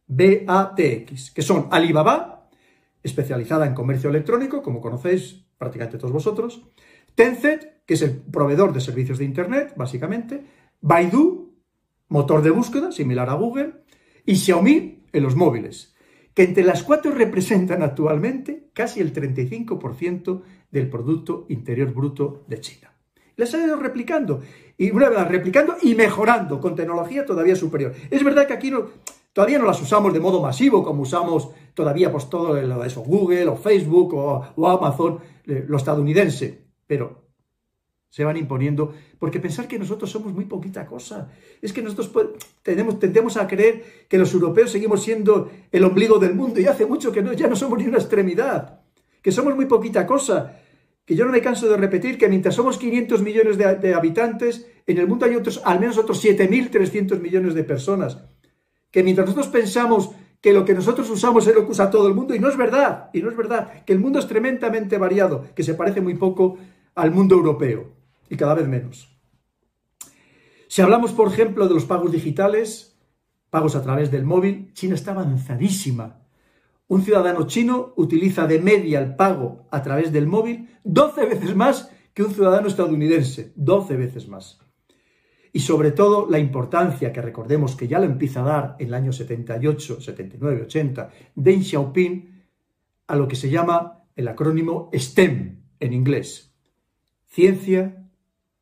B-A-T-X, 0.08 1.32
que 1.32 1.42
son 1.42 1.68
Alibaba, 1.70 2.50
especializada 3.04 3.68
en 3.68 3.74
comercio 3.74 4.10
electrónico, 4.10 4.64
como 4.64 4.80
conocéis 4.80 5.46
prácticamente 5.58 5.98
todos 5.98 6.14
vosotros, 6.14 6.66
Tencent, 7.14 7.64
que 7.86 7.96
es 7.96 8.02
el 8.04 8.12
proveedor 8.12 8.72
de 8.72 8.80
servicios 8.80 9.18
de 9.18 9.26
Internet, 9.26 9.74
básicamente, 9.76 10.46
Baidu, 10.80 11.58
motor 12.08 12.42
de 12.42 12.52
búsqueda, 12.52 12.94
similar 12.94 13.30
a 13.30 13.34
Google, 13.34 13.84
y 14.28 14.36
Xiaomi 14.36 15.06
en 15.14 15.24
los 15.24 15.36
móviles, 15.36 15.96
que 16.36 16.44
entre 16.44 16.64
las 16.64 16.84
cuatro 16.84 17.12
representan 17.12 17.82
actualmente 17.82 18.70
casi 18.74 19.00
el 19.00 19.12
35% 19.14 20.42
del 20.70 20.90
Producto 20.90 21.46
Interior 21.50 21.92
Bruto 21.92 22.44
de 22.48 22.60
China. 22.60 22.94
Las 23.38 23.54
ha 23.54 23.64
ido 23.64 23.78
replicando, 23.78 24.42
y 24.78 24.92
una 24.92 25.10
vez 25.10 25.28
replicando 25.28 25.78
y 25.82 25.96
mejorando 25.96 26.60
con 26.60 26.76
tecnología 26.76 27.26
todavía 27.26 27.56
superior. 27.56 27.94
Es 28.12 28.24
verdad 28.24 28.46
que 28.46 28.54
aquí 28.54 28.72
todavía 29.32 29.60
no 29.60 29.66
las 29.66 29.82
usamos 29.82 30.14
de 30.14 30.20
modo 30.20 30.42
masivo, 30.42 30.84
como 30.84 31.04
usamos 31.04 31.50
todavía 31.74 32.12
pues, 32.12 32.30
todo 32.30 32.58
eso, 32.84 33.02
Google 33.02 33.48
o 33.48 33.56
Facebook 33.56 34.14
o, 34.14 34.46
o 34.56 34.68
Amazon, 34.68 35.20
eh, 35.46 35.64
lo 35.68 35.78
estadounidense, 35.78 36.66
pero 36.86 37.27
se 38.10 38.24
van 38.24 38.38
imponiendo, 38.38 38.94
porque 39.20 39.40
pensar 39.40 39.68
que 39.68 39.78
nosotros 39.78 40.10
somos 40.10 40.34
muy 40.34 40.46
poquita 40.46 40.86
cosa. 40.86 41.30
Es 41.62 41.74
que 41.74 41.82
nosotros 41.82 42.12
tenemos, 42.64 43.00
tendemos 43.00 43.38
a 43.38 43.48
creer 43.48 44.06
que 44.08 44.18
los 44.18 44.34
europeos 44.34 44.72
seguimos 44.72 45.04
siendo 45.04 45.52
el 45.72 45.84
ombligo 45.84 46.18
del 46.18 46.34
mundo 46.34 46.60
y 46.60 46.66
hace 46.66 46.86
mucho 46.86 47.12
que 47.12 47.22
no, 47.22 47.34
ya 47.34 47.48
no 47.48 47.56
somos 47.56 47.80
ni 47.80 47.86
una 47.86 47.98
extremidad, 47.98 48.80
que 49.22 49.32
somos 49.32 49.56
muy 49.56 49.66
poquita 49.66 50.06
cosa, 50.06 50.60
que 51.06 51.16
yo 51.16 51.26
no 51.26 51.32
me 51.32 51.42
canso 51.42 51.70
de 51.70 51.78
repetir 51.78 52.18
que 52.18 52.28
mientras 52.28 52.56
somos 52.56 52.78
500 52.78 53.22
millones 53.22 53.58
de, 53.58 53.94
habitantes, 53.94 54.68
en 54.86 54.98
el 54.98 55.08
mundo 55.08 55.26
hay 55.26 55.36
otros, 55.36 55.62
al 55.64 55.80
menos 55.80 55.98
otros 55.98 56.24
7.300 56.24 57.20
millones 57.20 57.54
de 57.54 57.64
personas, 57.64 58.18
que 58.92 59.04
mientras 59.04 59.28
nosotros 59.28 59.52
pensamos 59.52 60.12
que 60.42 60.54
lo 60.54 60.64
que 60.64 60.74
nosotros 60.74 61.10
usamos 61.10 61.48
es 61.48 61.56
lo 61.56 61.66
que 61.66 61.72
usa 61.72 61.90
todo 61.90 62.08
el 62.08 62.14
mundo, 62.14 62.36
y 62.36 62.40
no 62.40 62.50
es 62.50 62.58
verdad, 62.58 63.10
y 63.14 63.22
no 63.22 63.30
es 63.30 63.38
verdad, 63.38 63.84
que 63.86 63.94
el 63.94 64.00
mundo 64.00 64.20
es 64.20 64.28
tremendamente 64.28 64.98
variado, 64.98 65.46
que 65.56 65.64
se 65.64 65.74
parece 65.74 66.02
muy 66.02 66.16
poco 66.16 66.58
al 66.96 67.12
mundo 67.12 67.36
europeo 67.36 67.97
y 68.30 68.38
cada 68.38 68.56
vez 68.56 68.68
menos. 68.68 69.18
Si 70.68 70.82
hablamos, 70.82 71.14
por 71.14 71.28
ejemplo, 71.30 71.68
de 71.68 71.74
los 71.74 71.86
pagos 71.86 72.12
digitales, 72.12 72.98
pagos 73.50 73.76
a 73.76 73.82
través 73.82 74.12
del 74.12 74.26
móvil, 74.26 74.74
China 74.74 74.96
está 74.96 75.12
avanzadísima. 75.12 76.28
Un 76.88 77.02
ciudadano 77.04 77.48
chino 77.48 77.94
utiliza 77.98 78.48
de 78.48 78.60
media 78.60 79.00
el 79.00 79.16
pago 79.16 79.68
a 79.72 79.82
través 79.82 80.12
del 80.12 80.28
móvil 80.28 80.70
12 80.84 81.26
veces 81.26 81.56
más 81.56 81.92
que 82.14 82.24
un 82.24 82.34
ciudadano 82.34 82.68
estadounidense, 82.68 83.54
12 83.56 83.96
veces 83.96 84.28
más. 84.28 84.60
Y 85.54 85.60
sobre 85.60 85.92
todo 85.92 86.28
la 86.30 86.40
importancia 86.40 87.12
que 87.12 87.22
recordemos 87.22 87.76
que 87.76 87.88
ya 87.88 88.00
lo 88.00 88.06
empieza 88.06 88.42
a 88.42 88.46
dar 88.46 88.76
en 88.80 88.88
el 88.88 88.94
año 88.94 89.12
78, 89.12 90.02
79, 90.02 90.64
80, 90.64 91.10
Deng 91.36 91.64
Xiaoping 91.64 92.44
a 93.08 93.16
lo 93.16 93.28
que 93.28 93.36
se 93.36 93.50
llama 93.50 94.04
el 94.16 94.28
acrónimo 94.28 94.90
STEM 94.94 95.64
en 95.80 95.94
inglés. 95.94 96.54
Ciencia, 97.26 98.07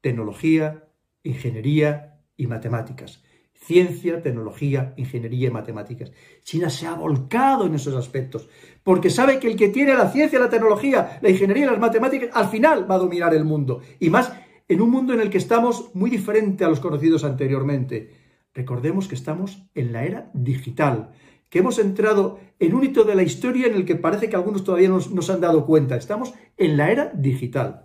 tecnología, 0.05 0.87
ingeniería 1.23 2.19
y 2.37 2.45
matemáticas. 2.45 3.23
Ciencia, 3.55 4.21
tecnología, 4.21 4.93
ingeniería 4.97 5.47
y 5.47 5.51
matemáticas. 5.51 6.11
China 6.43 6.69
se 6.69 6.85
ha 6.85 6.93
volcado 6.93 7.65
en 7.65 7.73
esos 7.73 7.95
aspectos, 7.95 8.47
porque 8.83 9.09
sabe 9.09 9.39
que 9.39 9.47
el 9.47 9.55
que 9.55 9.69
tiene 9.69 9.95
la 9.95 10.11
ciencia, 10.11 10.37
la 10.37 10.51
tecnología, 10.51 11.17
la 11.23 11.29
ingeniería 11.31 11.63
y 11.65 11.69
las 11.71 11.79
matemáticas, 11.79 12.29
al 12.33 12.49
final 12.49 12.85
va 12.87 12.95
a 12.95 12.99
dominar 12.99 13.33
el 13.33 13.45
mundo. 13.45 13.81
Y 13.99 14.11
más 14.11 14.31
en 14.67 14.79
un 14.79 14.91
mundo 14.91 15.11
en 15.11 15.21
el 15.21 15.31
que 15.31 15.39
estamos 15.39 15.89
muy 15.95 16.11
diferente 16.11 16.63
a 16.63 16.69
los 16.69 16.79
conocidos 16.79 17.23
anteriormente. 17.23 18.11
Recordemos 18.53 19.07
que 19.07 19.15
estamos 19.15 19.63
en 19.73 19.91
la 19.91 20.05
era 20.05 20.29
digital, 20.35 21.13
que 21.49 21.59
hemos 21.59 21.79
entrado 21.79 22.39
en 22.59 22.75
un 22.75 22.83
hito 22.83 23.05
de 23.05 23.15
la 23.15 23.23
historia 23.23 23.65
en 23.65 23.73
el 23.73 23.85
que 23.85 23.95
parece 23.95 24.29
que 24.29 24.35
algunos 24.35 24.63
todavía 24.63 24.89
no 24.89 24.99
nos 24.99 25.29
han 25.31 25.41
dado 25.41 25.65
cuenta. 25.65 25.95
Estamos 25.95 26.35
en 26.57 26.77
la 26.77 26.91
era 26.91 27.11
digital. 27.15 27.84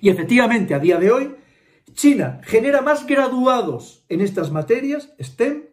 Y 0.00 0.08
efectivamente, 0.08 0.74
a 0.74 0.78
día 0.78 0.98
de 0.98 1.10
hoy, 1.10 1.34
China 1.92 2.40
genera 2.44 2.80
más 2.82 3.06
graduados 3.06 4.04
en 4.08 4.20
estas 4.20 4.50
materias, 4.50 5.12
STEM, 5.20 5.64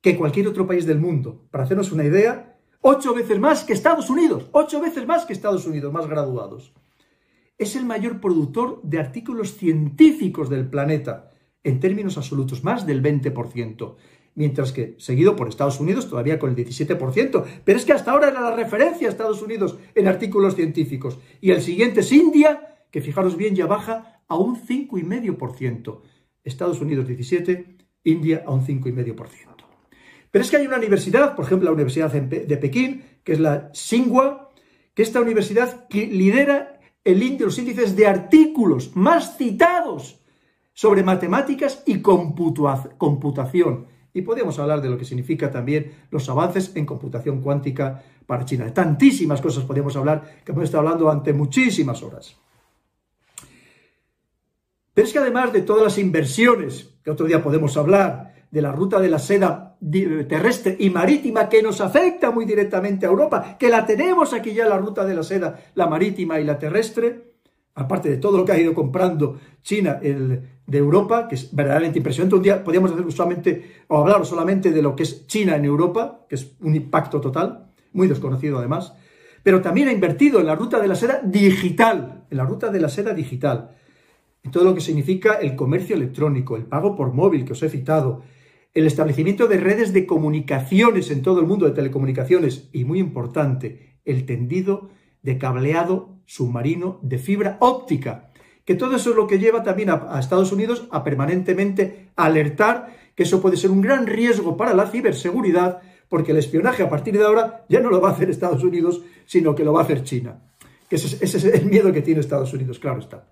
que 0.00 0.16
cualquier 0.16 0.48
otro 0.48 0.66
país 0.66 0.86
del 0.86 0.98
mundo. 0.98 1.46
Para 1.50 1.64
hacernos 1.64 1.92
una 1.92 2.04
idea, 2.04 2.58
ocho 2.80 3.14
veces 3.14 3.38
más 3.38 3.64
que 3.64 3.72
Estados 3.72 4.10
Unidos, 4.10 4.48
ocho 4.52 4.80
veces 4.80 5.06
más 5.06 5.26
que 5.26 5.32
Estados 5.32 5.66
Unidos, 5.66 5.92
más 5.92 6.06
graduados. 6.06 6.72
Es 7.58 7.76
el 7.76 7.84
mayor 7.84 8.20
productor 8.20 8.80
de 8.82 8.98
artículos 8.98 9.56
científicos 9.56 10.48
del 10.48 10.68
planeta, 10.68 11.30
en 11.62 11.78
términos 11.78 12.16
absolutos, 12.16 12.64
más 12.64 12.86
del 12.86 13.02
20% 13.02 13.96
mientras 14.34 14.72
que 14.72 14.94
seguido 14.98 15.36
por 15.36 15.48
Estados 15.48 15.80
Unidos 15.80 16.08
todavía 16.08 16.38
con 16.38 16.50
el 16.50 16.56
17%, 16.56 17.44
pero 17.64 17.78
es 17.78 17.84
que 17.84 17.92
hasta 17.92 18.12
ahora 18.12 18.28
era 18.28 18.40
la 18.40 18.56
referencia 18.56 19.08
a 19.08 19.10
Estados 19.10 19.42
Unidos 19.42 19.78
en 19.94 20.08
artículos 20.08 20.54
científicos. 20.54 21.18
Y 21.40 21.50
el 21.50 21.60
siguiente 21.60 22.00
es 22.00 22.12
India, 22.12 22.76
que 22.90 23.00
fijaros 23.00 23.36
bien 23.36 23.54
ya 23.54 23.66
baja 23.66 24.22
a 24.28 24.36
un 24.36 24.56
5,5%. 24.56 26.00
Estados 26.44 26.80
Unidos 26.80 27.06
17, 27.06 27.76
India 28.04 28.44
a 28.46 28.52
un 28.52 28.66
5,5%. 28.66 29.50
Pero 30.30 30.44
es 30.44 30.50
que 30.50 30.56
hay 30.56 30.66
una 30.66 30.76
universidad, 30.76 31.34
por 31.34 31.44
ejemplo 31.44 31.66
la 31.66 31.74
Universidad 31.74 32.12
de 32.12 32.56
Pekín, 32.56 33.04
que 33.24 33.32
es 33.32 33.40
la 33.40 33.72
Tsinghua, 33.72 34.50
que 34.94 35.02
esta 35.02 35.20
universidad 35.20 35.86
lidera 35.90 36.80
el, 37.04 37.38
los 37.38 37.58
índices 37.58 37.96
de 37.96 38.06
artículos 38.06 38.96
más 38.96 39.36
citados 39.36 40.20
sobre 40.72 41.02
matemáticas 41.02 41.82
y 41.86 42.00
computación 42.00 43.86
y 44.12 44.22
podríamos 44.22 44.58
hablar 44.58 44.80
de 44.82 44.88
lo 44.88 44.98
que 44.98 45.04
significa 45.04 45.50
también 45.50 45.92
los 46.10 46.28
avances 46.28 46.72
en 46.74 46.86
computación 46.86 47.40
cuántica 47.40 48.02
para 48.26 48.44
China. 48.44 48.72
Tantísimas 48.72 49.40
cosas 49.40 49.64
podríamos 49.64 49.96
hablar 49.96 50.42
que 50.44 50.52
hemos 50.52 50.64
estado 50.64 50.86
hablando 50.86 51.10
ante 51.10 51.32
muchísimas 51.32 52.02
horas. 52.02 52.36
Pero 54.92 55.06
es 55.06 55.12
que 55.12 55.18
además 55.18 55.52
de 55.52 55.62
todas 55.62 55.82
las 55.82 55.98
inversiones, 55.98 56.94
que 57.02 57.10
otro 57.10 57.26
día 57.26 57.42
podemos 57.42 57.76
hablar, 57.76 58.34
de 58.50 58.62
la 58.62 58.72
ruta 58.72 58.98
de 58.98 59.08
la 59.08 59.18
seda 59.18 59.76
terrestre 60.28 60.76
y 60.78 60.90
marítima 60.90 61.48
que 61.48 61.62
nos 61.62 61.80
afecta 61.80 62.30
muy 62.30 62.44
directamente 62.44 63.06
a 63.06 63.08
Europa, 63.08 63.56
que 63.58 63.70
la 63.70 63.86
tenemos 63.86 64.34
aquí 64.34 64.52
ya 64.52 64.66
la 64.66 64.76
ruta 64.76 65.04
de 65.04 65.14
la 65.14 65.22
seda, 65.22 65.58
la 65.74 65.86
marítima 65.86 66.40
y 66.40 66.44
la 66.44 66.58
terrestre, 66.58 67.32
aparte 67.74 68.10
de 68.10 68.16
todo 68.16 68.36
lo 68.36 68.44
que 68.44 68.52
ha 68.52 68.58
ido 68.58 68.74
comprando 68.74 69.38
China 69.62 70.00
de 70.70 70.78
Europa, 70.78 71.26
que 71.26 71.34
es 71.34 71.54
verdaderamente 71.54 71.98
impresionante. 71.98 72.36
Un 72.36 72.42
día 72.42 72.62
podríamos 72.62 72.92
hacer 72.92 73.10
solamente, 73.10 73.82
o 73.88 73.98
hablar 73.98 74.24
solamente 74.24 74.70
de 74.70 74.80
lo 74.80 74.94
que 74.94 75.02
es 75.02 75.26
China 75.26 75.56
en 75.56 75.64
Europa, 75.64 76.26
que 76.28 76.36
es 76.36 76.52
un 76.60 76.76
impacto 76.76 77.20
total, 77.20 77.72
muy 77.92 78.06
desconocido 78.06 78.58
además, 78.58 78.94
pero 79.42 79.60
también 79.60 79.88
ha 79.88 79.92
invertido 79.92 80.38
en 80.38 80.46
la 80.46 80.54
ruta 80.54 80.80
de 80.80 80.86
la 80.86 80.94
seda 80.94 81.22
digital, 81.24 82.24
en 82.30 82.36
la 82.36 82.44
ruta 82.44 82.70
de 82.70 82.78
la 82.78 82.88
seda 82.88 83.12
digital, 83.14 83.72
en 84.44 84.52
todo 84.52 84.62
lo 84.62 84.74
que 84.74 84.80
significa 84.80 85.34
el 85.34 85.56
comercio 85.56 85.96
electrónico, 85.96 86.56
el 86.56 86.66
pago 86.66 86.94
por 86.94 87.12
móvil 87.12 87.44
que 87.44 87.54
os 87.54 87.62
he 87.64 87.68
citado, 87.68 88.22
el 88.72 88.86
establecimiento 88.86 89.48
de 89.48 89.58
redes 89.58 89.92
de 89.92 90.06
comunicaciones 90.06 91.10
en 91.10 91.22
todo 91.22 91.40
el 91.40 91.46
mundo 91.46 91.66
de 91.66 91.72
telecomunicaciones 91.72 92.68
y, 92.72 92.84
muy 92.84 93.00
importante, 93.00 93.98
el 94.04 94.24
tendido 94.24 94.90
de 95.22 95.36
cableado 95.36 96.20
submarino 96.26 97.00
de 97.02 97.18
fibra 97.18 97.56
óptica, 97.58 98.29
que 98.70 98.76
todo 98.76 98.94
eso 98.94 99.10
es 99.10 99.16
lo 99.16 99.26
que 99.26 99.40
lleva 99.40 99.64
también 99.64 99.90
a, 99.90 100.16
Estados 100.20 100.52
Unidos 100.52 100.86
a 100.92 101.02
permanentemente 101.02 102.10
alertar 102.14 102.94
que 103.16 103.24
eso 103.24 103.42
puede 103.42 103.56
ser 103.56 103.72
un 103.72 103.80
gran 103.80 104.06
riesgo 104.06 104.56
para 104.56 104.72
la 104.74 104.86
ciberseguridad, 104.86 105.80
porque 106.08 106.30
el 106.30 106.38
espionaje 106.38 106.84
a 106.84 106.88
partir 106.88 107.18
de 107.18 107.24
ahora 107.24 107.64
ya 107.68 107.80
no 107.80 107.90
lo 107.90 108.00
va 108.00 108.10
a 108.10 108.12
hacer 108.12 108.30
Estados 108.30 108.62
Unidos, 108.62 109.02
sino 109.26 109.56
que 109.56 109.64
lo 109.64 109.72
va 109.72 109.80
a 109.80 109.82
hacer 109.82 110.04
China. 110.04 110.38
Que 110.88 110.94
ese 110.94 111.24
es 111.24 111.44
el 111.44 111.66
miedo 111.66 111.92
que 111.92 112.00
tiene 112.00 112.20
Estados 112.20 112.52
Unidos, 112.52 112.78
claro 112.78 113.00
está. 113.00 113.26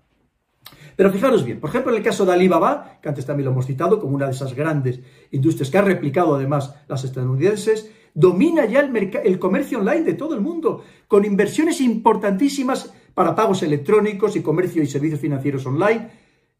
Pero 0.97 1.09
fijaros 1.09 1.45
bien, 1.45 1.61
por 1.61 1.69
ejemplo, 1.69 1.93
en 1.93 1.99
el 1.99 2.03
caso 2.03 2.25
de 2.25 2.33
Alibaba, 2.33 2.99
que 3.01 3.07
antes 3.07 3.25
también 3.25 3.45
lo 3.45 3.53
hemos 3.53 3.65
citado 3.65 3.97
como 3.97 4.15
una 4.15 4.25
de 4.25 4.33
esas 4.33 4.53
grandes 4.53 4.99
industrias 5.31 5.69
que 5.69 5.77
ha 5.77 5.83
replicado 5.83 6.35
además 6.35 6.75
las 6.89 7.05
estadounidenses, 7.05 7.89
domina 8.13 8.65
ya 8.65 8.81
el, 8.81 8.93
el 9.23 9.39
comercio 9.39 9.79
online 9.79 10.03
de 10.03 10.15
todo 10.15 10.35
el 10.35 10.41
mundo, 10.41 10.83
con 11.07 11.23
inversiones 11.23 11.79
importantísimas 11.79 12.93
para 13.19 13.35
pagos 13.35 13.63
electrónicos 13.63 14.37
y 14.37 14.41
comercio 14.41 14.81
y 14.81 14.87
servicios 14.87 15.19
financieros 15.19 15.65
online 15.65 16.09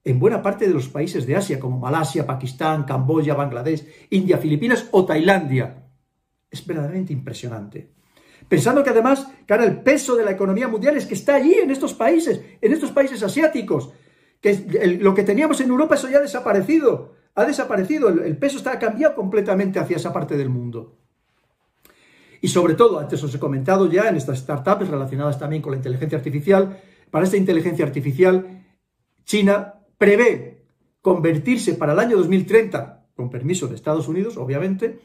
en 0.04 0.20
buena 0.20 0.42
parte 0.42 0.68
de 0.68 0.74
los 0.74 0.90
países 0.90 1.26
de 1.26 1.38
Asia, 1.38 1.58
como 1.58 1.80
Malasia, 1.80 2.28
Pakistán, 2.28 2.84
Camboya, 2.84 3.34
Bangladesh, 3.34 3.88
India, 4.10 4.38
Filipinas 4.38 4.90
o 4.92 5.06
Tailandia. 5.06 5.86
Es 6.52 6.68
verdaderamente 6.68 7.14
impresionante. 7.14 7.94
Pensando 8.50 8.84
que 8.84 8.90
además, 8.90 9.26
cara, 9.46 9.64
el 9.64 9.80
peso 9.80 10.18
de 10.18 10.26
la 10.26 10.32
economía 10.32 10.68
mundial 10.68 10.98
es 10.98 11.06
que 11.06 11.14
está 11.14 11.36
allí, 11.36 11.54
en 11.54 11.72
estos 11.72 11.94
países, 11.94 12.42
en 12.60 12.74
estos 12.74 12.92
países 12.92 13.24
asiáticos, 13.24 13.94
que 14.42 15.00
lo 15.00 15.16
que 15.16 15.24
teníamos 15.24 15.62
en 15.62 15.70
Europa, 15.70 15.96
eso 15.96 16.10
ya 16.10 16.18
ha 16.18 16.22
desaparecido, 16.22 17.16
ha 17.36 17.46
desaparecido, 17.46 18.10
el, 18.10 18.38
peso 18.38 18.58
está 18.58 18.78
cambiado 18.78 19.16
completamente 19.16 19.80
hacia 19.80 19.96
esa 19.96 20.12
parte 20.12 20.36
del 20.36 20.50
mundo. 20.50 20.99
Y 22.42 22.48
sobre 22.48 22.76
todo, 22.76 23.00
antes 23.00 23.24
os 23.24 23.34
he 23.34 23.40
comentado 23.40 23.90
ya 23.90 24.08
en 24.08 24.16
estas 24.16 24.40
startups 24.40 24.88
relacionadas 24.88 25.38
también 25.38 25.62
con 25.62 25.72
la 25.72 25.78
inteligencia 25.78 26.18
artificial, 26.18 26.82
para 27.12 27.26
esta 27.26 27.38
inteligencia 27.38 27.86
artificial, 27.86 28.66
China 29.26 29.76
prevé 29.98 30.66
convertirse 31.02 31.74
para 31.74 31.94
el 31.94 32.00
año 32.00 32.18
2030, 32.18 33.08
con 33.16 33.30
permiso 33.30 33.68
de 33.68 33.76
Estados 33.76 34.08
Unidos, 34.08 34.38
obviamente, 34.38 35.00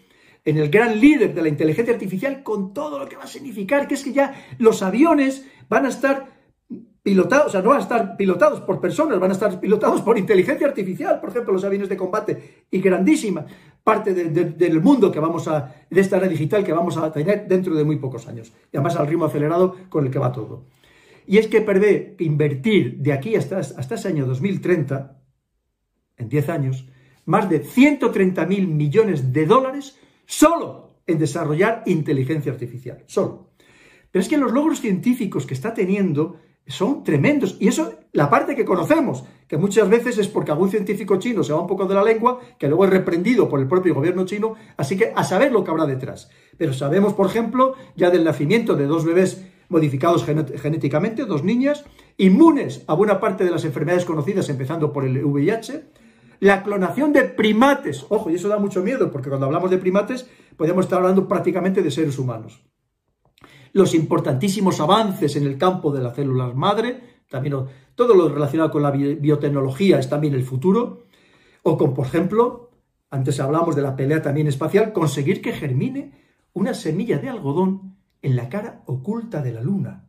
en 0.44 0.58
el 0.58 0.68
gran 0.68 1.00
líder 1.00 1.34
de 1.34 1.42
la 1.42 1.48
inteligencia 1.48 1.94
artificial 1.94 2.42
con 2.42 2.74
todo 2.74 2.98
lo 2.98 3.08
que 3.08 3.16
va 3.16 3.24
a 3.24 3.28
significar, 3.28 3.88
que 3.88 3.94
es 3.94 4.04
que 4.04 4.12
ya 4.12 4.34
los 4.58 4.82
aviones 4.82 5.44
van 5.68 5.86
a 5.86 5.88
estar 5.88 6.34
pilotados, 7.02 7.46
o 7.46 7.50
sea, 7.50 7.62
no 7.62 7.70
van 7.70 7.78
a 7.78 7.82
estar 7.82 8.16
pilotados 8.16 8.60
por 8.60 8.80
personas, 8.80 9.18
van 9.18 9.30
a 9.30 9.34
estar 9.34 9.60
pilotados 9.60 10.02
por 10.02 10.18
inteligencia 10.18 10.66
artificial, 10.66 11.20
por 11.20 11.30
ejemplo, 11.30 11.52
los 11.52 11.64
aviones 11.64 11.88
de 11.88 11.96
combate, 11.96 12.66
y 12.70 12.80
grandísima 12.80 13.46
parte 13.84 14.14
del 14.14 14.80
mundo 14.80 15.12
que 15.12 15.20
vamos 15.20 15.46
a, 15.46 15.74
de 15.90 16.00
esta 16.00 16.16
era 16.16 16.26
digital 16.26 16.64
que 16.64 16.72
vamos 16.72 16.96
a 16.96 17.12
tener 17.12 17.46
dentro 17.46 17.74
de 17.74 17.84
muy 17.84 17.96
pocos 17.96 18.26
años, 18.26 18.50
y 18.72 18.78
además 18.78 18.96
al 18.96 19.06
ritmo 19.06 19.26
acelerado 19.26 19.76
con 19.90 20.06
el 20.06 20.10
que 20.10 20.18
va 20.18 20.32
todo. 20.32 20.64
Y 21.26 21.36
es 21.36 21.46
que 21.48 21.60
prevé 21.60 22.16
invertir 22.18 22.96
de 22.98 23.12
aquí 23.12 23.36
hasta, 23.36 23.58
hasta 23.58 23.94
ese 23.94 24.08
año 24.08 24.26
2030, 24.26 25.20
en 26.16 26.28
10 26.28 26.48
años, 26.48 26.88
más 27.26 27.48
de 27.48 27.60
130 27.60 28.46
mil 28.46 28.68
millones 28.68 29.32
de 29.32 29.46
dólares 29.46 29.98
solo 30.26 31.00
en 31.06 31.18
desarrollar 31.18 31.82
inteligencia 31.86 32.52
artificial, 32.52 33.04
solo. 33.06 33.50
Pero 34.10 34.22
es 34.22 34.28
que 34.28 34.38
los 34.38 34.52
logros 34.52 34.80
científicos 34.80 35.44
que 35.44 35.54
está 35.54 35.74
teniendo 35.74 36.40
son 36.66 37.04
tremendos. 37.04 37.56
Y 37.60 37.68
eso, 37.68 37.94
la 38.12 38.30
parte 38.30 38.54
que 38.54 38.64
conocemos, 38.64 39.24
que 39.48 39.56
muchas 39.56 39.88
veces 39.88 40.18
es 40.18 40.28
porque 40.28 40.50
algún 40.50 40.70
científico 40.70 41.18
chino 41.18 41.42
se 41.42 41.52
va 41.52 41.60
un 41.60 41.66
poco 41.66 41.86
de 41.86 41.94
la 41.94 42.02
lengua, 42.02 42.40
que 42.58 42.68
luego 42.68 42.84
es 42.84 42.90
reprendido 42.90 43.48
por 43.48 43.60
el 43.60 43.68
propio 43.68 43.94
gobierno 43.94 44.24
chino, 44.24 44.54
así 44.76 44.96
que 44.96 45.12
a 45.14 45.24
saber 45.24 45.52
lo 45.52 45.62
que 45.62 45.70
habrá 45.70 45.86
detrás. 45.86 46.30
Pero 46.56 46.72
sabemos, 46.72 47.12
por 47.14 47.26
ejemplo, 47.26 47.74
ya 47.96 48.10
del 48.10 48.24
nacimiento 48.24 48.74
de 48.76 48.86
dos 48.86 49.04
bebés 49.04 49.44
modificados 49.68 50.24
genéticamente, 50.24 51.24
dos 51.24 51.42
niñas, 51.42 51.84
inmunes 52.16 52.84
a 52.86 52.94
buena 52.94 53.18
parte 53.20 53.44
de 53.44 53.50
las 53.50 53.64
enfermedades 53.64 54.04
conocidas, 54.04 54.48
empezando 54.48 54.92
por 54.92 55.04
el 55.04 55.24
VIH, 55.24 55.84
la 56.40 56.62
clonación 56.62 57.12
de 57.12 57.24
primates, 57.24 58.06
ojo, 58.08 58.30
y 58.30 58.34
eso 58.34 58.48
da 58.48 58.58
mucho 58.58 58.82
miedo, 58.82 59.10
porque 59.10 59.28
cuando 59.28 59.46
hablamos 59.46 59.70
de 59.70 59.78
primates 59.78 60.28
podemos 60.56 60.84
estar 60.84 60.98
hablando 60.98 61.26
prácticamente 61.26 61.82
de 61.82 61.90
seres 61.90 62.18
humanos 62.18 62.62
los 63.74 63.92
importantísimos 63.94 64.80
avances 64.80 65.34
en 65.34 65.44
el 65.44 65.58
campo 65.58 65.92
de 65.92 66.00
las 66.00 66.14
células 66.14 66.54
madre, 66.54 67.22
también 67.28 67.56
todo 67.96 68.14
lo 68.14 68.28
relacionado 68.28 68.70
con 68.70 68.82
la 68.82 68.92
biotecnología 68.92 69.98
es 69.98 70.08
también 70.08 70.34
el 70.34 70.44
futuro, 70.44 71.06
o 71.64 71.76
con, 71.76 71.92
por 71.92 72.06
ejemplo, 72.06 72.70
antes 73.10 73.40
hablamos 73.40 73.74
de 73.74 73.82
la 73.82 73.96
pelea 73.96 74.22
también 74.22 74.46
espacial, 74.46 74.92
conseguir 74.92 75.42
que 75.42 75.52
germine 75.52 76.12
una 76.52 76.72
semilla 76.72 77.18
de 77.18 77.28
algodón 77.28 77.96
en 78.22 78.36
la 78.36 78.48
cara 78.48 78.82
oculta 78.86 79.42
de 79.42 79.52
la 79.52 79.60
luna. 79.60 80.08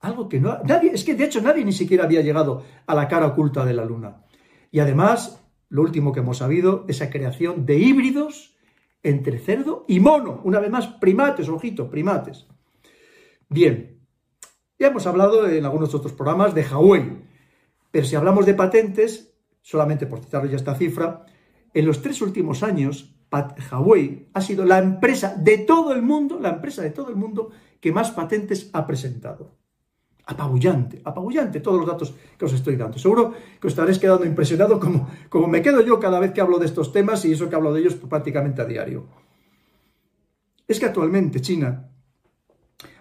Algo 0.00 0.28
que 0.28 0.38
no... 0.38 0.58
Nadie, 0.64 0.92
es 0.92 1.02
que 1.02 1.14
de 1.14 1.24
hecho 1.24 1.40
nadie 1.40 1.64
ni 1.64 1.72
siquiera 1.72 2.04
había 2.04 2.20
llegado 2.20 2.64
a 2.86 2.94
la 2.94 3.08
cara 3.08 3.28
oculta 3.28 3.64
de 3.64 3.72
la 3.72 3.86
luna. 3.86 4.24
Y 4.70 4.80
además, 4.80 5.42
lo 5.70 5.80
último 5.80 6.12
que 6.12 6.20
hemos 6.20 6.38
sabido, 6.38 6.84
esa 6.86 7.08
creación 7.08 7.64
de 7.64 7.78
híbridos 7.78 8.56
entre 9.02 9.38
cerdo 9.38 9.86
y 9.88 10.00
mono. 10.00 10.42
Una 10.44 10.60
vez 10.60 10.70
más, 10.70 10.86
primates, 10.86 11.48
ojito, 11.48 11.88
primates. 11.88 12.46
Bien, 13.52 14.00
ya 14.78 14.86
hemos 14.86 15.08
hablado 15.08 15.48
en 15.48 15.64
algunos 15.64 15.92
otros 15.92 16.12
programas 16.12 16.54
de 16.54 16.62
Huawei, 16.62 17.20
pero 17.90 18.06
si 18.06 18.14
hablamos 18.14 18.46
de 18.46 18.54
patentes, 18.54 19.34
solamente 19.60 20.06
por 20.06 20.20
citarles 20.20 20.52
ya 20.52 20.56
esta 20.56 20.76
cifra, 20.76 21.26
en 21.74 21.84
los 21.84 22.00
tres 22.00 22.22
últimos 22.22 22.62
años, 22.62 23.16
Huawei 23.72 24.28
ha 24.34 24.40
sido 24.40 24.64
la 24.64 24.78
empresa 24.78 25.34
de 25.36 25.58
todo 25.58 25.92
el 25.92 26.00
mundo, 26.00 26.38
la 26.38 26.50
empresa 26.50 26.82
de 26.82 26.90
todo 26.90 27.10
el 27.10 27.16
mundo 27.16 27.50
que 27.80 27.90
más 27.90 28.12
patentes 28.12 28.70
ha 28.72 28.86
presentado. 28.86 29.56
Apabullante, 30.26 31.02
apabullante 31.04 31.58
todos 31.58 31.80
los 31.80 31.88
datos 31.88 32.14
que 32.38 32.44
os 32.44 32.52
estoy 32.52 32.76
dando. 32.76 33.00
Seguro 33.00 33.34
que 33.60 33.66
os 33.66 33.72
estaréis 33.72 33.98
quedando 33.98 34.24
impresionado 34.24 34.78
como, 34.78 35.10
como 35.28 35.48
me 35.48 35.60
quedo 35.60 35.80
yo 35.80 35.98
cada 35.98 36.20
vez 36.20 36.30
que 36.30 36.40
hablo 36.40 36.60
de 36.60 36.66
estos 36.66 36.92
temas 36.92 37.24
y 37.24 37.32
eso 37.32 37.50
que 37.50 37.56
hablo 37.56 37.72
de 37.72 37.80
ellos 37.80 37.96
prácticamente 37.96 38.62
a 38.62 38.64
diario. 38.64 39.08
Es 40.68 40.78
que 40.78 40.86
actualmente 40.86 41.40
China 41.40 41.89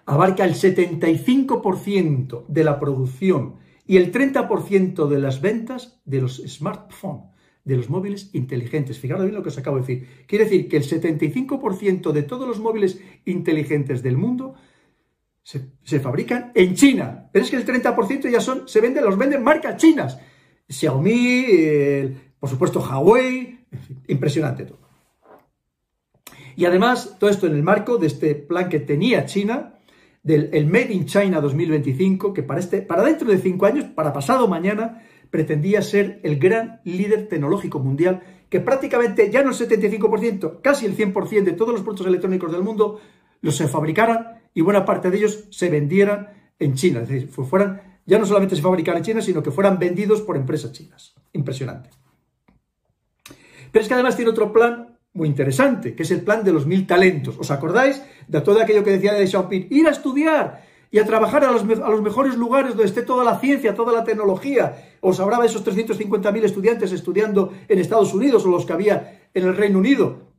abarca 0.10 0.44
el 0.44 0.56
75% 0.56 2.48
de 2.48 2.64
la 2.64 2.80
producción 2.80 3.58
y 3.86 3.98
el 3.98 4.12
30% 4.12 5.08
de 5.08 5.20
las 5.20 5.40
ventas 5.40 6.02
de 6.04 6.22
los 6.22 6.38
smartphones, 6.48 7.26
de 7.64 7.78
los 7.78 7.92
móviles 7.92 8.32
inteligentes. 8.34 8.98
Fijaros 8.98 9.26
bien 9.26 9.36
lo 9.36 9.44
que 9.44 9.50
os 9.50 9.58
acabo 9.60 9.78
de 9.78 9.82
decir. 9.82 10.08
Quiere 10.26 10.46
decir 10.46 10.68
que 10.68 10.78
el 10.78 10.84
75% 10.84 12.12
de 12.12 12.24
todos 12.24 12.48
los 12.48 12.60
móviles 12.60 13.00
inteligentes 13.26 14.02
del 14.02 14.18
mundo 14.18 14.56
se, 15.44 16.00
fabrican 16.00 16.54
en 16.56 16.74
China. 16.74 17.30
Pero 17.32 17.46
es 17.46 17.52
que 17.52 17.58
el 17.58 17.66
30% 17.68 18.32
ya 18.32 18.42
son, 18.42 18.68
se 18.68 18.82
venden, 18.82 19.06
los 19.06 19.16
venden 19.16 19.44
marcas 19.44 19.78
chinas. 19.78 20.20
Xiaomi, 20.68 22.16
por 22.40 22.50
supuesto 22.50 22.80
Huawei, 22.80 23.60
impresionante 24.08 24.66
todo. 24.66 24.80
Y 26.56 26.66
además, 26.66 27.16
todo 27.20 27.30
esto 27.30 27.46
en 27.46 27.54
el 27.54 27.62
marco 27.62 28.00
de 28.00 28.08
este 28.08 28.34
plan 28.34 28.70
que 28.70 28.80
tenía 28.80 29.26
China, 29.26 29.79
del 30.24 30.50
el 30.54 30.68
Made 30.68 30.94
in 30.94 31.06
China 31.06 31.42
2025, 31.42 32.34
que 32.34 32.44
para, 32.44 32.60
este, 32.60 32.82
para 32.82 33.04
dentro 33.04 33.30
de 33.30 33.38
cinco 33.38 33.66
años, 33.66 33.86
para 33.86 34.14
pasado 34.14 34.48
mañana, 34.48 35.04
pretendía 35.30 35.82
ser 35.82 36.20
el 36.24 36.40
gran 36.40 36.82
líder 36.84 37.28
tecnológico 37.28 37.80
mundial, 37.80 38.22
que 38.50 38.60
prácticamente 38.60 39.30
ya 39.30 39.44
no 39.44 39.52
el 39.52 39.56
75%, 39.56 40.62
casi 40.62 40.86
el 40.86 40.98
100% 40.98 41.44
de 41.44 41.54
todos 41.54 41.72
los 41.72 41.82
productos 41.82 42.08
electrónicos 42.08 42.52
del 42.52 42.64
mundo 42.64 43.00
los 43.42 43.56
se 43.56 43.68
fabricaran 43.68 44.42
y 44.54 44.62
buena 44.62 44.86
parte 44.86 45.12
de 45.12 45.18
ellos 45.18 45.46
se 45.52 45.70
vendieran 45.70 46.30
en 46.58 46.74
China. 46.74 47.02
Es 47.02 47.10
decir, 47.10 47.30
fueran, 47.30 48.00
ya 48.06 48.18
no 48.18 48.26
solamente 48.26 48.56
se 48.56 48.62
fabricaran 48.62 49.00
en 49.00 49.06
China, 49.06 49.22
sino 49.22 49.44
que 49.44 49.52
fueran 49.52 49.80
vendidos 49.80 50.22
por 50.22 50.36
empresas 50.36 50.72
chinas. 50.72 51.14
Impresionante. 51.32 51.90
Pero 53.72 53.84
es 53.84 53.88
que 53.88 53.94
además 53.94 54.16
tiene 54.16 54.32
otro 54.32 54.52
plan 54.52 54.89
muy 55.14 55.28
interesante, 55.28 55.96
que 55.96 56.04
es 56.04 56.12
el 56.12 56.22
plan 56.22 56.44
de 56.44 56.52
los 56.52 56.66
mil 56.66 56.86
talentos. 56.86 57.38
¿Os 57.38 57.52
acordáis 57.52 58.02
de 58.28 58.42
todo 58.42 58.62
aquello 58.62 58.84
que 58.84 58.92
decía 58.92 59.14
de 59.14 59.28
Xiaoping? 59.28 59.68
Ir 59.70 59.88
a 59.88 59.92
estudiar 59.92 60.64
y 60.92 61.00
a 61.00 61.06
trabajar 61.06 61.44
a 61.44 61.52
los, 61.52 61.64
a 61.64 61.90
los, 61.90 62.02
mejores 62.02 62.36
lugares 62.36 62.72
donde 62.72 62.86
esté 62.86 63.02
toda 63.04 63.24
la 63.24 63.40
ciencia, 63.40 63.76
toda 63.76 63.94
la 63.94 64.04
tecnología. 64.04 64.96
Os 65.02 65.20
hablaba 65.20 65.44
de 65.44 65.50
esos 65.50 65.66
350.000 65.66 66.44
estudiantes 66.44 66.92
estudiando 66.92 67.54
en 67.68 67.80
Estados 67.80 68.14
Unidos 68.14 68.46
o 68.46 68.50
los 68.50 68.66
que 68.66 68.74
había 68.74 69.30
en 69.34 69.46
el 69.46 69.56
Reino 69.56 69.80
Unido, 69.80 70.34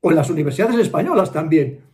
o 0.00 0.10
en 0.10 0.16
las 0.16 0.30
universidades 0.30 0.76
españolas 0.76 1.32
también. 1.32 1.84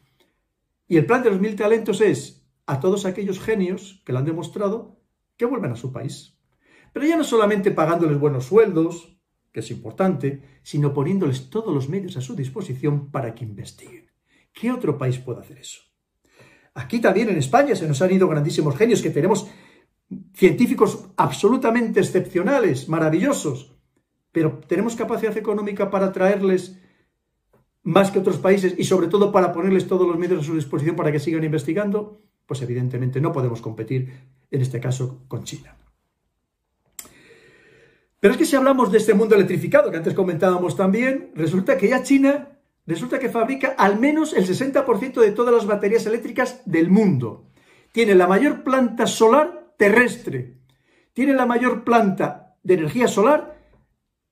Y 0.86 0.96
el 0.96 1.06
plan 1.06 1.22
de 1.22 1.30
los 1.30 1.40
mil 1.40 1.54
talentos 1.54 2.00
es 2.00 2.46
a 2.66 2.80
todos 2.80 3.04
aquellos 3.04 3.40
genios 3.40 4.02
que 4.04 4.12
lo 4.12 4.18
han 4.18 4.24
demostrado, 4.24 4.98
que 5.36 5.44
vuelvan 5.44 5.72
a 5.72 5.76
su 5.76 5.92
país. 5.92 6.38
Pero 6.92 7.06
ya 7.06 7.16
no 7.16 7.24
solamente 7.24 7.70
pagándoles 7.70 8.18
buenos 8.18 8.46
sueldos, 8.46 9.17
que 9.52 9.60
es 9.60 9.70
importante, 9.70 10.42
sino 10.62 10.92
poniéndoles 10.92 11.50
todos 11.50 11.74
los 11.74 11.88
medios 11.88 12.16
a 12.16 12.20
su 12.20 12.34
disposición 12.34 13.10
para 13.10 13.34
que 13.34 13.44
investiguen. 13.44 14.10
¿Qué 14.52 14.70
otro 14.70 14.98
país 14.98 15.18
puede 15.18 15.40
hacer 15.40 15.58
eso? 15.58 15.80
Aquí 16.74 17.00
también 17.00 17.28
en 17.28 17.38
España 17.38 17.74
se 17.74 17.88
nos 17.88 18.00
han 18.02 18.12
ido 18.12 18.28
grandísimos 18.28 18.76
genios, 18.76 19.02
que 19.02 19.10
tenemos 19.10 19.48
científicos 20.34 21.06
absolutamente 21.16 22.00
excepcionales, 22.00 22.88
maravillosos, 22.88 23.74
pero 24.32 24.60
tenemos 24.66 24.94
capacidad 24.94 25.36
económica 25.36 25.90
para 25.90 26.12
traerles 26.12 26.78
más 27.82 28.10
que 28.10 28.18
otros 28.18 28.38
países 28.38 28.74
y 28.76 28.84
sobre 28.84 29.08
todo 29.08 29.32
para 29.32 29.52
ponerles 29.52 29.86
todos 29.88 30.06
los 30.06 30.18
medios 30.18 30.40
a 30.40 30.44
su 30.44 30.54
disposición 30.54 30.94
para 30.94 31.10
que 31.10 31.20
sigan 31.20 31.44
investigando, 31.44 32.20
pues 32.46 32.62
evidentemente 32.62 33.20
no 33.20 33.32
podemos 33.32 33.60
competir 33.60 34.12
en 34.50 34.60
este 34.60 34.80
caso 34.80 35.24
con 35.26 35.44
China. 35.44 35.77
Pero 38.20 38.32
es 38.32 38.38
que 38.38 38.44
si 38.44 38.56
hablamos 38.56 38.90
de 38.90 38.98
este 38.98 39.14
mundo 39.14 39.34
electrificado 39.34 39.90
que 39.90 39.96
antes 39.96 40.14
comentábamos 40.14 40.76
también, 40.76 41.30
resulta 41.34 41.76
que 41.76 41.88
ya 41.88 42.02
China 42.02 42.58
resulta 42.86 43.18
que 43.18 43.28
fabrica 43.28 43.74
al 43.78 44.00
menos 44.00 44.32
el 44.32 44.46
60% 44.46 45.20
de 45.20 45.32
todas 45.32 45.54
las 45.54 45.66
baterías 45.66 46.06
eléctricas 46.06 46.62
del 46.64 46.90
mundo. 46.90 47.50
Tiene 47.92 48.14
la 48.14 48.26
mayor 48.26 48.64
planta 48.64 49.06
solar 49.06 49.74
terrestre. 49.76 50.58
Tiene 51.12 51.34
la 51.34 51.46
mayor 51.46 51.84
planta 51.84 52.56
de 52.62 52.74
energía 52.74 53.08
solar 53.08 53.58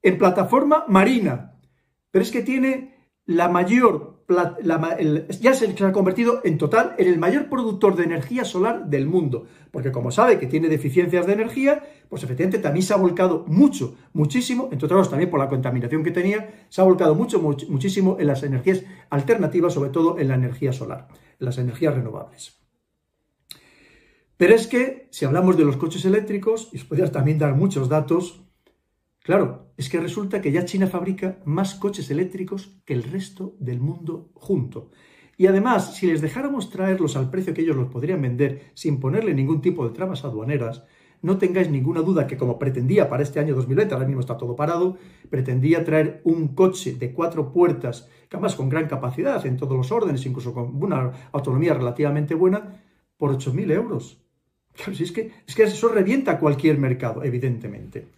en 0.03 0.19
plataforma 0.19 0.85
marina. 0.89 1.59
Pero 2.11 2.23
es 2.23 2.31
que 2.31 2.43
tiene 2.43 3.11
la 3.25 3.49
mayor, 3.49 4.16
ya 5.41 5.55
se 5.55 5.85
ha 5.85 5.93
convertido 5.93 6.41
en 6.45 6.59
total 6.59 6.95
en 6.99 7.07
el 7.09 7.19
mayor 7.19 7.49
productor 7.49 7.95
de 7.97 8.05
energía 8.05 8.45
solar 8.45 8.87
del 8.87 9.07
mundo, 9.07 9.47
porque 9.71 9.93
como 9.93 10.11
sabe 10.11 10.39
que 10.39 10.47
tiene 10.47 10.69
deficiencias 10.69 11.27
de 11.27 11.33
energía, 11.33 11.85
pues 12.09 12.23
efectivamente 12.23 12.59
también 12.59 12.85
se 12.85 12.95
ha 12.95 12.97
volcado 12.97 13.45
mucho, 13.47 13.97
muchísimo, 14.13 14.69
entre 14.73 14.87
otros 14.87 15.11
también 15.11 15.31
por 15.31 15.39
la 15.39 15.49
contaminación 15.49 16.03
que 16.03 16.11
tenía, 16.11 16.67
se 16.69 16.81
ha 16.81 16.85
volcado 16.85 17.15
mucho, 17.15 17.41
muchísimo 17.41 18.17
en 18.19 18.27
las 18.27 18.43
energías 18.43 18.83
alternativas, 19.11 19.75
sobre 19.75 19.91
todo 19.91 20.19
en 20.19 20.29
la 20.29 20.35
energía 20.35 20.73
solar, 20.73 21.09
en 21.39 21.47
las 21.47 21.59
energías 21.59 21.95
renovables. 21.95 22.59
Pero 24.37 24.55
es 24.55 24.67
que, 24.67 25.09
si 25.11 25.25
hablamos 25.25 25.57
de 25.57 25.65
los 25.65 25.77
coches 25.77 26.05
eléctricos, 26.05 26.69
y 26.73 26.77
os 26.77 26.85
podría 26.85 27.11
también 27.11 27.39
dar 27.39 27.55
muchos 27.55 27.89
datos, 27.89 28.46
Claro, 29.27 29.73
es 29.77 29.89
que 29.89 29.99
resulta 29.99 30.41
que 30.41 30.53
ya 30.53 30.65
China 30.65 30.87
fabrica 30.87 31.41
más 31.45 31.75
coches 31.75 32.13
eléctricos 32.13 32.79
que 32.85 32.95
el 32.95 33.03
resto 33.03 33.57
del 33.59 33.81
mundo 33.81 34.31
junto. 34.35 34.93
Y 35.37 35.49
además, 35.49 35.97
si 35.97 36.07
les 36.07 36.21
dejáramos 36.21 36.71
traerlos 36.71 37.17
al 37.17 37.29
precio 37.29 37.53
que 37.53 37.63
ellos 37.63 37.75
los 37.75 37.89
podrían 37.89 38.23
vender 38.23 38.71
sin 38.75 39.01
ponerle 39.01 39.35
ningún 39.35 39.61
tipo 39.61 39.85
de 39.85 39.93
trabas 39.93 40.25
aduaneras, 40.25 40.85
no 41.23 41.39
tengáis 41.39 41.69
ninguna 41.69 42.03
duda 42.03 42.29
que 42.29 42.37
como 42.37 42.57
pretendía 42.57 43.09
para 43.09 43.25
este 43.25 43.41
año 43.41 43.57
2020, 43.57 43.95
ahora 43.95 44.07
mismo 44.07 44.21
está 44.21 44.37
todo 44.37 44.55
parado, 44.55 44.97
pretendía 45.29 45.85
traer 45.85 46.21
un 46.23 46.55
coche 46.55 46.95
de 46.95 47.13
cuatro 47.13 47.53
puertas, 47.53 48.09
que 48.29 48.37
además 48.37 48.55
con 48.55 48.69
gran 48.69 48.87
capacidad 48.87 49.45
en 49.45 49.57
todos 49.57 49.77
los 49.77 49.91
órdenes, 49.91 50.25
incluso 50.25 50.55
con 50.55 50.81
una 50.81 51.31
autonomía 51.33 51.75
relativamente 51.75 52.37
buena, 52.37 52.81
por 53.17 53.37
8.000 53.37 53.73
euros. 53.73 54.23
Claro, 54.73 54.95
si 54.95 55.03
es 55.03 55.11
que, 55.11 55.33
es 55.45 55.57
que 55.57 55.65
eso 55.65 55.89
revienta 55.89 56.39
cualquier 56.39 56.79
mercado, 56.79 57.25
evidentemente. 57.25 58.16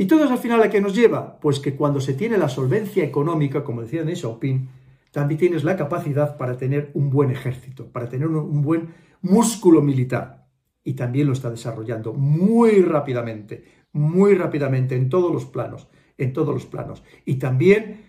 ¿Y 0.00 0.06
todo 0.06 0.22
eso 0.22 0.32
al 0.32 0.38
final 0.38 0.62
a 0.62 0.70
qué 0.70 0.80
nos 0.80 0.94
lleva? 0.94 1.40
Pues 1.40 1.58
que 1.58 1.74
cuando 1.74 2.00
se 2.00 2.14
tiene 2.14 2.38
la 2.38 2.48
solvencia 2.48 3.02
económica, 3.02 3.64
como 3.64 3.82
decía 3.82 4.04
Deng 4.04 4.14
Xiaoping, 4.14 4.68
también 5.10 5.40
tienes 5.40 5.64
la 5.64 5.76
capacidad 5.76 6.36
para 6.36 6.56
tener 6.56 6.92
un 6.94 7.10
buen 7.10 7.32
ejército, 7.32 7.90
para 7.90 8.08
tener 8.08 8.28
un 8.28 8.62
buen 8.62 8.94
músculo 9.22 9.82
militar. 9.82 10.46
Y 10.84 10.94
también 10.94 11.26
lo 11.26 11.32
está 11.32 11.50
desarrollando 11.50 12.12
muy 12.12 12.80
rápidamente, 12.80 13.64
muy 13.92 14.36
rápidamente 14.36 14.94
en 14.94 15.08
todos 15.08 15.32
los 15.32 15.46
planos, 15.46 15.88
en 16.16 16.32
todos 16.32 16.54
los 16.54 16.66
planos. 16.66 17.02
Y 17.24 17.34
también, 17.34 18.04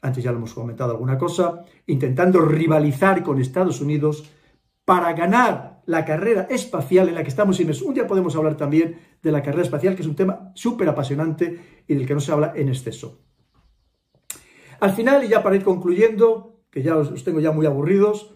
antes 0.00 0.22
ya 0.22 0.30
lo 0.30 0.38
hemos 0.38 0.54
comentado 0.54 0.92
alguna 0.92 1.18
cosa, 1.18 1.64
intentando 1.86 2.40
rivalizar 2.42 3.24
con 3.24 3.40
Estados 3.40 3.80
Unidos 3.80 4.30
para 4.84 5.12
ganar 5.14 5.82
la 5.86 6.04
carrera 6.04 6.46
espacial 6.50 7.08
en 7.08 7.16
la 7.16 7.24
que 7.24 7.30
estamos 7.30 7.58
inmersos. 7.58 7.86
Un 7.86 7.94
día 7.94 8.06
podemos 8.06 8.36
hablar 8.36 8.56
también 8.56 8.96
de 9.22 9.32
la 9.32 9.42
carrera 9.42 9.62
espacial, 9.62 9.94
que 9.94 10.02
es 10.02 10.08
un 10.08 10.16
tema 10.16 10.52
súper 10.54 10.88
apasionante 10.88 11.84
y 11.86 11.94
del 11.94 12.06
que 12.06 12.14
no 12.14 12.20
se 12.20 12.32
habla 12.32 12.52
en 12.56 12.68
exceso. 12.68 13.22
Al 14.80 14.92
final, 14.92 15.24
y 15.24 15.28
ya 15.28 15.42
para 15.42 15.54
ir 15.54 15.62
concluyendo, 15.62 16.64
que 16.70 16.82
ya 16.82 16.96
os, 16.96 17.22
tengo 17.22 17.38
ya 17.38 17.52
muy 17.52 17.66
aburridos, 17.66 18.34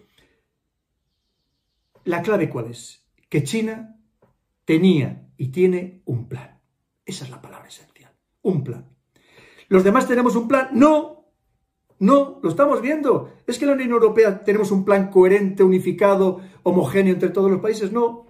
la 2.05 2.21
clave 2.21 2.49
cuál 2.49 2.67
es? 2.67 3.05
Que 3.27 3.43
China 3.43 3.99
tenía 4.63 5.29
y 5.35 5.49
tiene 5.49 6.03
un 6.05 6.29
plan. 6.29 6.61
Esa 7.05 7.25
es 7.25 7.31
la 7.31 7.41
palabra 7.41 7.67
esencial. 7.67 8.13
Un 8.43 8.63
plan. 8.63 8.89
¿Los 9.67 9.83
demás 9.83 10.07
tenemos 10.07 10.37
un 10.37 10.47
plan? 10.47 10.69
No, 10.71 11.33
no, 11.99 12.39
lo 12.41 12.49
estamos 12.49 12.81
viendo. 12.81 13.33
Es 13.45 13.57
que 13.57 13.65
en 13.65 13.71
la 13.71 13.75
Unión 13.75 13.91
Europea 13.91 14.43
tenemos 14.45 14.71
un 14.71 14.85
plan 14.85 15.09
coherente, 15.09 15.63
unificado, 15.63 16.39
homogéneo 16.63 17.13
entre 17.13 17.29
todos 17.29 17.51
los 17.51 17.59
países. 17.59 17.91
No. 17.91 18.27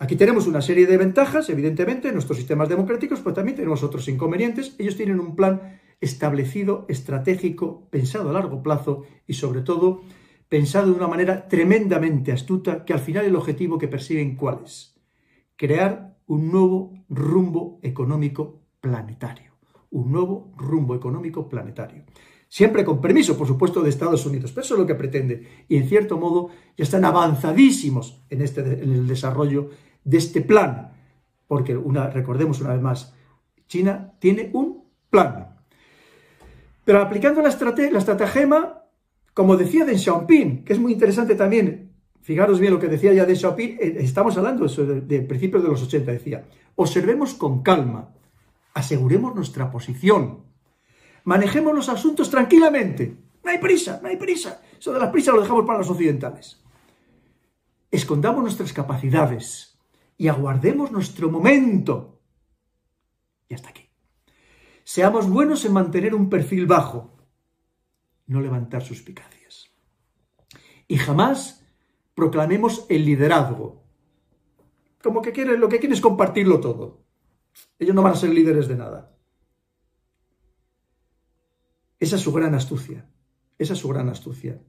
Aquí 0.00 0.16
tenemos 0.16 0.48
una 0.48 0.60
serie 0.60 0.86
de 0.86 0.96
ventajas, 0.96 1.48
evidentemente, 1.48 2.08
en 2.08 2.14
nuestros 2.14 2.36
sistemas 2.36 2.68
democráticos, 2.68 3.20
pero 3.20 3.34
también 3.34 3.54
tenemos 3.54 3.84
otros 3.84 4.08
inconvenientes. 4.08 4.74
Ellos 4.78 4.96
tienen 4.96 5.20
un 5.20 5.36
plan 5.36 5.78
establecido, 6.00 6.86
estratégico, 6.88 7.86
pensado 7.90 8.30
a 8.30 8.32
largo 8.32 8.64
plazo 8.64 9.04
y, 9.28 9.34
sobre 9.34 9.60
todo, 9.60 10.02
pensado 10.48 10.88
de 10.88 10.96
una 10.96 11.06
manera 11.06 11.46
tremendamente 11.46 12.32
astuta, 12.32 12.84
que 12.84 12.94
al 12.94 13.00
final 13.00 13.24
el 13.26 13.36
objetivo 13.36 13.78
que 13.78 13.86
persiguen, 13.86 14.34
¿cuál 14.34 14.62
es? 14.64 15.00
Crear 15.54 16.16
un 16.26 16.50
nuevo 16.50 16.92
rumbo 17.08 17.78
económico 17.82 18.62
planetario 18.80 19.50
un 19.90 20.12
nuevo 20.12 20.52
rumbo 20.56 20.94
económico 20.94 21.48
planetario. 21.48 22.04
Siempre 22.48 22.84
con 22.84 23.00
permiso, 23.00 23.36
por 23.36 23.46
supuesto, 23.46 23.80
de 23.80 23.90
Estados 23.90 24.26
Unidos, 24.26 24.50
pero 24.50 24.64
eso 24.64 24.74
es 24.74 24.80
lo 24.80 24.86
que 24.86 24.96
pretende. 24.96 25.64
Y 25.68 25.76
en 25.76 25.88
cierto 25.88 26.18
modo 26.18 26.48
ya 26.76 26.84
están 26.84 27.04
avanzadísimos 27.04 28.24
en, 28.28 28.42
este, 28.42 28.60
en 28.60 28.92
el 28.92 29.06
desarrollo 29.06 29.70
de 30.04 30.18
este 30.18 30.40
plan. 30.40 30.92
Porque 31.46 31.76
una, 31.76 32.08
recordemos 32.08 32.60
una 32.60 32.72
vez 32.72 32.82
más, 32.82 33.14
China 33.66 34.14
tiene 34.18 34.50
un 34.52 34.84
plan. 35.10 35.56
Pero 36.84 37.00
aplicando 37.00 37.42
la, 37.42 37.48
la 37.48 37.98
estratagema, 37.98 38.84
como 39.34 39.56
decía 39.56 39.84
Deng 39.84 39.98
Xiaoping, 39.98 40.64
que 40.64 40.72
es 40.72 40.78
muy 40.78 40.92
interesante 40.92 41.34
también, 41.34 41.92
fijaros 42.22 42.60
bien 42.60 42.72
lo 42.72 42.80
que 42.80 42.88
decía 42.88 43.12
ya 43.12 43.26
Deng 43.26 43.36
Xiaoping, 43.36 43.78
eh, 43.80 43.96
estamos 43.98 44.36
hablando 44.36 44.66
de, 44.66 45.00
de 45.00 45.20
principios 45.22 45.62
de 45.62 45.68
los 45.68 45.82
80, 45.82 46.12
decía, 46.12 46.44
observemos 46.76 47.34
con 47.34 47.62
calma, 47.62 48.10
Aseguremos 48.74 49.34
nuestra 49.34 49.70
posición. 49.70 50.44
Manejemos 51.24 51.74
los 51.74 51.88
asuntos 51.88 52.30
tranquilamente. 52.30 53.16
No 53.44 53.50
hay 53.50 53.58
prisa, 53.58 53.98
no 54.02 54.08
hay 54.08 54.16
prisa. 54.16 54.62
Eso 54.78 54.92
de 54.92 55.00
las 55.00 55.10
prisas 55.10 55.34
lo 55.34 55.42
dejamos 55.42 55.66
para 55.66 55.78
los 55.78 55.90
occidentales. 55.90 56.62
Escondamos 57.90 58.42
nuestras 58.42 58.72
capacidades 58.72 59.69
y 60.20 60.28
aguardemos 60.28 60.92
nuestro 60.92 61.30
momento. 61.30 62.20
Y 63.48 63.54
hasta 63.54 63.70
aquí. 63.70 63.88
Seamos 64.84 65.30
buenos 65.30 65.64
en 65.64 65.72
mantener 65.72 66.14
un 66.14 66.28
perfil 66.28 66.66
bajo, 66.66 67.16
no 68.26 68.42
levantar 68.42 68.82
suspicacias. 68.82 69.70
Y 70.86 70.98
jamás 70.98 71.64
proclamemos 72.12 72.84
el 72.90 73.06
liderazgo. 73.06 73.82
Como 75.02 75.22
que 75.22 75.32
quieren, 75.32 75.58
lo 75.58 75.70
que 75.70 75.78
quieren 75.78 75.94
es 75.94 76.02
compartirlo 76.02 76.60
todo. 76.60 77.02
Ellos 77.78 77.94
no 77.94 78.02
van 78.02 78.12
a 78.12 78.16
ser 78.16 78.28
líderes 78.28 78.68
de 78.68 78.76
nada. 78.76 79.16
Esa 81.98 82.16
es 82.16 82.22
su 82.22 82.30
gran 82.30 82.54
astucia. 82.54 83.10
Esa 83.56 83.72
es 83.72 83.78
su 83.78 83.88
gran 83.88 84.10
astucia. 84.10 84.62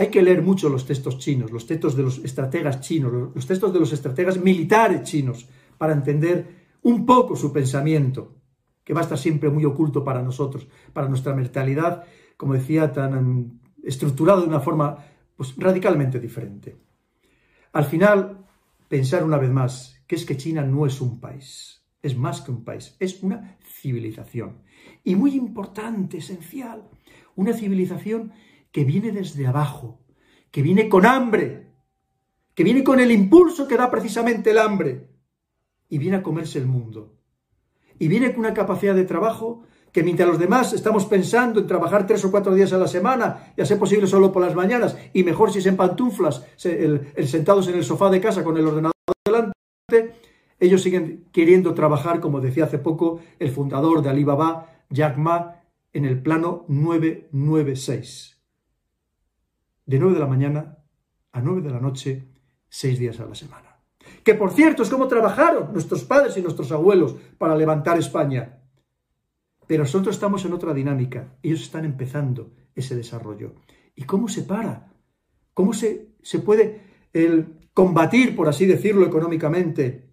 Hay 0.00 0.08
que 0.08 0.22
leer 0.22 0.40
mucho 0.40 0.70
los 0.70 0.86
textos 0.86 1.18
chinos, 1.18 1.52
los 1.52 1.66
textos 1.66 1.94
de 1.94 2.02
los 2.02 2.24
estrategas 2.24 2.80
chinos, 2.80 3.12
los 3.34 3.46
textos 3.46 3.70
de 3.70 3.80
los 3.80 3.92
estrategas 3.92 4.40
militares 4.40 5.02
chinos, 5.02 5.46
para 5.76 5.92
entender 5.92 6.78
un 6.80 7.04
poco 7.04 7.36
su 7.36 7.52
pensamiento, 7.52 8.34
que 8.82 8.94
va 8.94 9.00
a 9.00 9.02
estar 9.02 9.18
siempre 9.18 9.50
muy 9.50 9.66
oculto 9.66 10.02
para 10.02 10.22
nosotros, 10.22 10.66
para 10.94 11.06
nuestra 11.06 11.34
mentalidad, 11.34 12.04
como 12.38 12.54
decía, 12.54 12.90
tan 12.90 13.60
estructurado 13.82 14.40
de 14.40 14.48
una 14.48 14.60
forma 14.60 15.04
pues, 15.36 15.54
radicalmente 15.58 16.18
diferente. 16.18 16.78
Al 17.74 17.84
final, 17.84 18.46
pensar 18.88 19.22
una 19.22 19.36
vez 19.36 19.50
más 19.50 20.02
que 20.06 20.16
es 20.16 20.24
que 20.24 20.38
China 20.38 20.62
no 20.62 20.86
es 20.86 20.98
un 21.02 21.20
país 21.20 21.80
es 22.02 22.16
más 22.16 22.40
que 22.40 22.50
un 22.50 22.64
país, 22.64 22.96
es 22.98 23.22
una 23.22 23.58
civilización. 23.62 24.62
Y 25.04 25.14
muy 25.14 25.34
importante, 25.34 26.18
esencial, 26.18 26.88
una 27.36 27.52
civilización 27.52 28.32
que 28.72 28.84
viene 28.84 29.12
desde 29.12 29.46
abajo, 29.46 30.00
que 30.50 30.62
viene 30.62 30.88
con 30.88 31.06
hambre, 31.06 31.70
que 32.54 32.64
viene 32.64 32.84
con 32.84 33.00
el 33.00 33.10
impulso 33.10 33.66
que 33.66 33.76
da 33.76 33.90
precisamente 33.90 34.50
el 34.50 34.58
hambre, 34.58 35.08
y 35.88 35.98
viene 35.98 36.18
a 36.18 36.22
comerse 36.22 36.58
el 36.58 36.66
mundo. 36.66 37.16
Y 37.98 38.08
viene 38.08 38.30
con 38.30 38.40
una 38.40 38.54
capacidad 38.54 38.94
de 38.94 39.04
trabajo 39.04 39.64
que 39.92 40.02
mientras 40.04 40.28
los 40.28 40.38
demás 40.38 40.72
estamos 40.72 41.04
pensando 41.04 41.60
en 41.60 41.66
trabajar 41.66 42.06
tres 42.06 42.24
o 42.24 42.30
cuatro 42.30 42.54
días 42.54 42.72
a 42.72 42.78
la 42.78 42.86
semana, 42.86 43.52
y 43.56 43.60
a 43.60 43.66
ser 43.66 43.78
posible 43.78 44.06
solo 44.06 44.32
por 44.32 44.42
las 44.42 44.54
mañanas, 44.54 44.96
y 45.12 45.24
mejor 45.24 45.52
si 45.52 45.58
es 45.58 45.66
en 45.66 45.76
pantuflas, 45.76 46.46
sentados 46.56 47.68
en 47.68 47.74
el 47.74 47.84
sofá 47.84 48.08
de 48.08 48.20
casa 48.20 48.44
con 48.44 48.56
el 48.56 48.66
ordenador 48.66 48.94
adelante, 49.26 50.14
ellos 50.60 50.82
siguen 50.82 51.24
queriendo 51.32 51.74
trabajar, 51.74 52.20
como 52.20 52.40
decía 52.40 52.64
hace 52.64 52.78
poco 52.78 53.20
el 53.38 53.50
fundador 53.50 54.02
de 54.02 54.10
Alibaba, 54.10 54.84
Jack 54.90 55.16
Ma, 55.16 55.62
en 55.92 56.04
el 56.04 56.22
plano 56.22 56.64
996. 56.68 58.39
De 59.90 59.98
9 59.98 60.14
de 60.14 60.20
la 60.20 60.28
mañana 60.28 60.78
a 61.32 61.40
9 61.40 61.62
de 61.62 61.70
la 61.70 61.80
noche, 61.80 62.28
seis 62.68 62.96
días 62.96 63.18
a 63.18 63.26
la 63.26 63.34
semana. 63.34 63.80
Que 64.22 64.36
por 64.36 64.52
cierto 64.52 64.84
es 64.84 64.88
como 64.88 65.08
trabajaron 65.08 65.72
nuestros 65.72 66.04
padres 66.04 66.36
y 66.36 66.42
nuestros 66.42 66.70
abuelos 66.70 67.16
para 67.38 67.56
levantar 67.56 67.98
España. 67.98 68.60
Pero 69.66 69.82
nosotros 69.82 70.14
estamos 70.14 70.44
en 70.44 70.52
otra 70.52 70.72
dinámica. 70.74 71.34
Ellos 71.42 71.62
están 71.62 71.84
empezando 71.84 72.52
ese 72.72 72.94
desarrollo. 72.94 73.56
¿Y 73.96 74.04
cómo 74.04 74.28
se 74.28 74.44
para? 74.44 74.92
¿Cómo 75.54 75.72
se, 75.72 76.14
se 76.22 76.38
puede 76.38 76.82
el, 77.12 77.58
combatir, 77.74 78.36
por 78.36 78.48
así 78.48 78.66
decirlo, 78.66 79.04
económicamente 79.04 80.08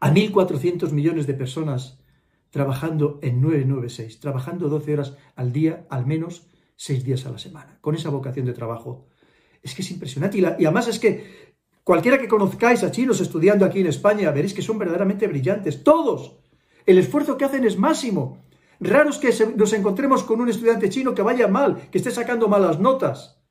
a 0.00 0.10
1.400 0.10 0.92
millones 0.92 1.26
de 1.26 1.34
personas 1.34 2.00
trabajando 2.48 3.18
en 3.20 3.42
996, 3.42 4.18
trabajando 4.18 4.70
12 4.70 4.94
horas 4.94 5.18
al 5.36 5.52
día, 5.52 5.86
al 5.90 6.06
menos 6.06 6.48
6 6.78 7.04
días 7.04 7.26
a 7.26 7.30
la 7.30 7.38
semana, 7.38 7.76
con 7.80 7.96
esa 7.96 8.08
vocación 8.08 8.46
de 8.46 8.52
trabajo? 8.52 9.08
Es 9.60 9.74
que 9.74 9.82
es 9.82 9.90
impresionante. 9.90 10.38
Y, 10.38 10.42
y 10.42 10.64
además 10.64 10.86
es 10.86 11.00
que 11.00 11.56
cualquiera 11.82 12.18
que 12.18 12.28
conozcáis 12.28 12.84
a 12.84 12.92
chinos 12.92 13.20
estudiando 13.20 13.64
aquí 13.64 13.80
en 13.80 13.88
España, 13.88 14.30
veréis 14.30 14.54
que 14.54 14.62
son 14.62 14.78
verdaderamente 14.78 15.26
brillantes. 15.26 15.82
Todos. 15.82 16.38
El 16.86 16.98
esfuerzo 16.98 17.36
que 17.36 17.44
hacen 17.44 17.64
es 17.64 17.76
máximo. 17.76 18.38
Raro 18.78 19.10
es 19.10 19.18
que 19.18 19.34
nos 19.56 19.72
encontremos 19.72 20.22
con 20.22 20.40
un 20.40 20.48
estudiante 20.48 20.88
chino 20.88 21.14
que 21.14 21.22
vaya 21.22 21.48
mal, 21.48 21.90
que 21.90 21.98
esté 21.98 22.12
sacando 22.12 22.46
malas 22.46 22.78
notas. 22.78 23.42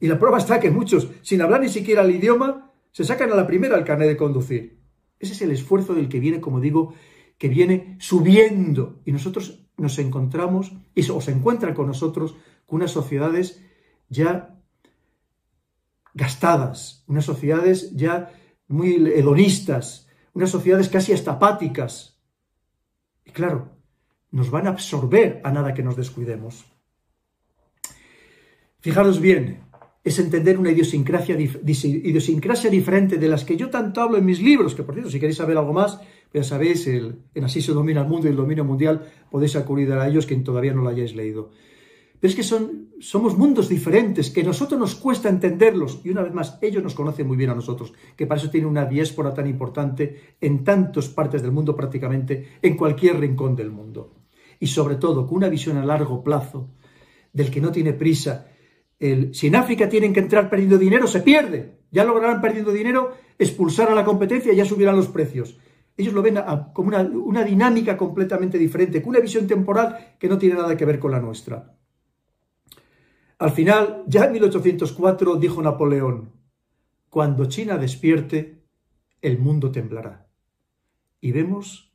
Y 0.00 0.06
la 0.06 0.18
prueba 0.18 0.38
está 0.38 0.58
que 0.58 0.70
muchos, 0.70 1.08
sin 1.20 1.42
hablar 1.42 1.60
ni 1.60 1.68
siquiera 1.68 2.02
el 2.02 2.10
idioma, 2.10 2.72
se 2.90 3.04
sacan 3.04 3.30
a 3.32 3.36
la 3.36 3.46
primera 3.46 3.76
el 3.76 3.84
carnet 3.84 4.08
de 4.08 4.16
conducir. 4.16 4.80
Ese 5.18 5.34
es 5.34 5.42
el 5.42 5.50
esfuerzo 5.50 5.92
del 5.92 6.08
que 6.08 6.20
viene, 6.20 6.40
como 6.40 6.60
digo, 6.60 6.94
que 7.36 7.48
viene 7.48 7.98
subiendo. 8.00 9.02
Y 9.04 9.12
nosotros 9.12 9.65
nos 9.76 9.98
encontramos, 9.98 10.72
y 10.94 11.08
o 11.10 11.20
se 11.20 11.32
encuentra 11.32 11.74
con 11.74 11.86
nosotros, 11.86 12.36
con 12.66 12.76
unas 12.76 12.90
sociedades 12.90 13.62
ya 14.08 14.56
gastadas, 16.14 17.04
unas 17.06 17.24
sociedades 17.24 17.94
ya 17.94 18.32
muy 18.68 18.94
hedonistas, 18.94 20.08
unas 20.32 20.50
sociedades 20.50 20.88
casi 20.88 21.12
estapáticas, 21.12 22.18
y 23.24 23.30
claro, 23.30 23.76
nos 24.30 24.50
van 24.50 24.66
a 24.66 24.70
absorber 24.70 25.40
a 25.44 25.52
nada 25.52 25.74
que 25.74 25.82
nos 25.82 25.96
descuidemos. 25.96 26.64
Fijaros 28.80 29.20
bien, 29.20 29.66
es 30.04 30.18
entender 30.20 30.58
una 30.58 30.70
idiosincrasia, 30.70 31.36
idiosincrasia 31.36 32.70
diferente 32.70 33.18
de 33.18 33.28
las 33.28 33.44
que 33.44 33.56
yo 33.56 33.70
tanto 33.70 34.00
hablo 34.00 34.18
en 34.18 34.24
mis 34.24 34.40
libros, 34.40 34.74
que 34.74 34.84
por 34.84 34.94
cierto, 34.94 35.10
si 35.10 35.18
queréis 35.18 35.38
saber 35.38 35.58
algo 35.58 35.72
más, 35.72 35.98
ya 36.32 36.42
sabéis, 36.42 36.86
el, 36.86 37.22
en 37.34 37.44
Así 37.44 37.60
se 37.60 37.72
domina 37.72 38.02
el 38.02 38.08
mundo 38.08 38.26
y 38.26 38.30
el 38.30 38.36
dominio 38.36 38.64
mundial, 38.64 39.06
podéis 39.30 39.56
acudir 39.56 39.92
a 39.92 40.06
ellos 40.06 40.26
quien 40.26 40.44
todavía 40.44 40.72
no 40.72 40.82
lo 40.82 40.90
hayáis 40.90 41.14
leído. 41.14 41.50
Pero 42.20 42.30
es 42.30 42.36
que 42.36 42.42
son, 42.42 42.90
somos 42.98 43.36
mundos 43.36 43.68
diferentes, 43.68 44.30
que 44.30 44.40
a 44.40 44.44
nosotros 44.44 44.80
nos 44.80 44.94
cuesta 44.94 45.28
entenderlos, 45.28 46.00
y 46.04 46.10
una 46.10 46.22
vez 46.22 46.32
más, 46.32 46.58
ellos 46.62 46.82
nos 46.82 46.94
conocen 46.94 47.26
muy 47.26 47.36
bien 47.36 47.50
a 47.50 47.54
nosotros, 47.54 47.92
que 48.16 48.26
para 48.26 48.40
eso 48.40 48.50
tienen 48.50 48.70
una 48.70 48.86
diáspora 48.86 49.34
tan 49.34 49.46
importante 49.46 50.36
en 50.40 50.64
tantas 50.64 51.08
partes 51.08 51.42
del 51.42 51.52
mundo 51.52 51.76
prácticamente, 51.76 52.58
en 52.62 52.76
cualquier 52.76 53.20
rincón 53.20 53.54
del 53.54 53.70
mundo. 53.70 54.14
Y 54.58 54.68
sobre 54.68 54.96
todo, 54.96 55.26
con 55.26 55.36
una 55.36 55.48
visión 55.48 55.76
a 55.76 55.84
largo 55.84 56.24
plazo, 56.24 56.70
del 57.36 57.50
que 57.50 57.60
no 57.60 57.70
tiene 57.70 57.92
prisa. 57.92 58.48
El, 58.98 59.34
si 59.34 59.48
en 59.48 59.56
África 59.56 59.90
tienen 59.90 60.14
que 60.14 60.20
entrar 60.20 60.48
perdiendo 60.48 60.78
dinero, 60.78 61.06
se 61.06 61.20
pierde. 61.20 61.80
Ya 61.90 62.02
lograrán 62.02 62.40
perdiendo 62.40 62.72
dinero, 62.72 63.12
expulsar 63.38 63.90
a 63.90 63.94
la 63.94 64.06
competencia 64.06 64.54
y 64.54 64.56
ya 64.56 64.64
subirán 64.64 64.96
los 64.96 65.08
precios. 65.08 65.58
Ellos 65.96 66.12
lo 66.12 66.22
ven 66.22 66.38
como 66.72 66.88
una, 66.88 67.00
una 67.00 67.42
dinámica 67.42 67.96
completamente 67.96 68.58
diferente, 68.58 69.00
con 69.00 69.10
una 69.10 69.20
visión 69.20 69.46
temporal 69.46 70.16
que 70.18 70.28
no 70.28 70.38
tiene 70.38 70.56
nada 70.56 70.76
que 70.76 70.84
ver 70.84 70.98
con 70.98 71.10
la 71.10 71.20
nuestra. 71.20 71.74
Al 73.38 73.50
final, 73.50 74.04
ya 74.06 74.24
en 74.24 74.32
1804 74.32 75.36
dijo 75.36 75.62
Napoleón, 75.62 76.32
cuando 77.08 77.46
China 77.46 77.78
despierte, 77.78 78.64
el 79.22 79.38
mundo 79.38 79.70
temblará. 79.70 80.28
Y 81.20 81.32
vemos 81.32 81.92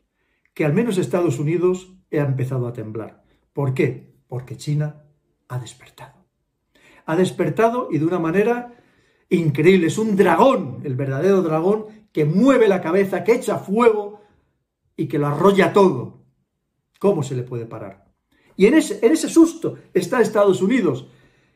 que 0.54 0.66
al 0.66 0.74
menos 0.74 0.98
Estados 0.98 1.40
Unidos 1.40 1.94
ha 2.12 2.18
empezado 2.18 2.68
a 2.68 2.74
temblar. 2.74 3.24
¿Por 3.54 3.74
qué? 3.74 4.16
Porque 4.28 4.58
China 4.58 5.06
ha 5.48 5.60
despertado. 5.60 6.26
Ha 7.06 7.16
despertado 7.16 7.88
y 7.92 7.98
de 7.98 8.06
una 8.06 8.20
manera 8.20 8.76
increíble. 9.30 9.88
Es 9.88 9.98
un 9.98 10.16
dragón, 10.16 10.82
el 10.84 10.96
verdadero 10.96 11.42
dragón, 11.42 11.86
que 12.12 12.26
mueve 12.26 12.68
la 12.68 12.82
cabeza, 12.82 13.24
que 13.24 13.34
echa 13.34 13.58
fuego 13.58 14.22
y 14.98 15.08
que 15.08 15.20
lo 15.20 15.28
arrolla 15.28 15.74
todo. 15.74 16.22
¿Cómo 17.00 17.24
se 17.24 17.36
le 17.36 17.44
puede 17.44 17.66
parar? 17.66 18.12
Y 18.56 18.66
en 18.68 18.76
ese, 18.76 19.06
en 19.06 19.14
ese 19.14 19.30
susto 19.30 19.78
está 19.94 20.22
Estados 20.22 20.62
Unidos, 20.62 21.08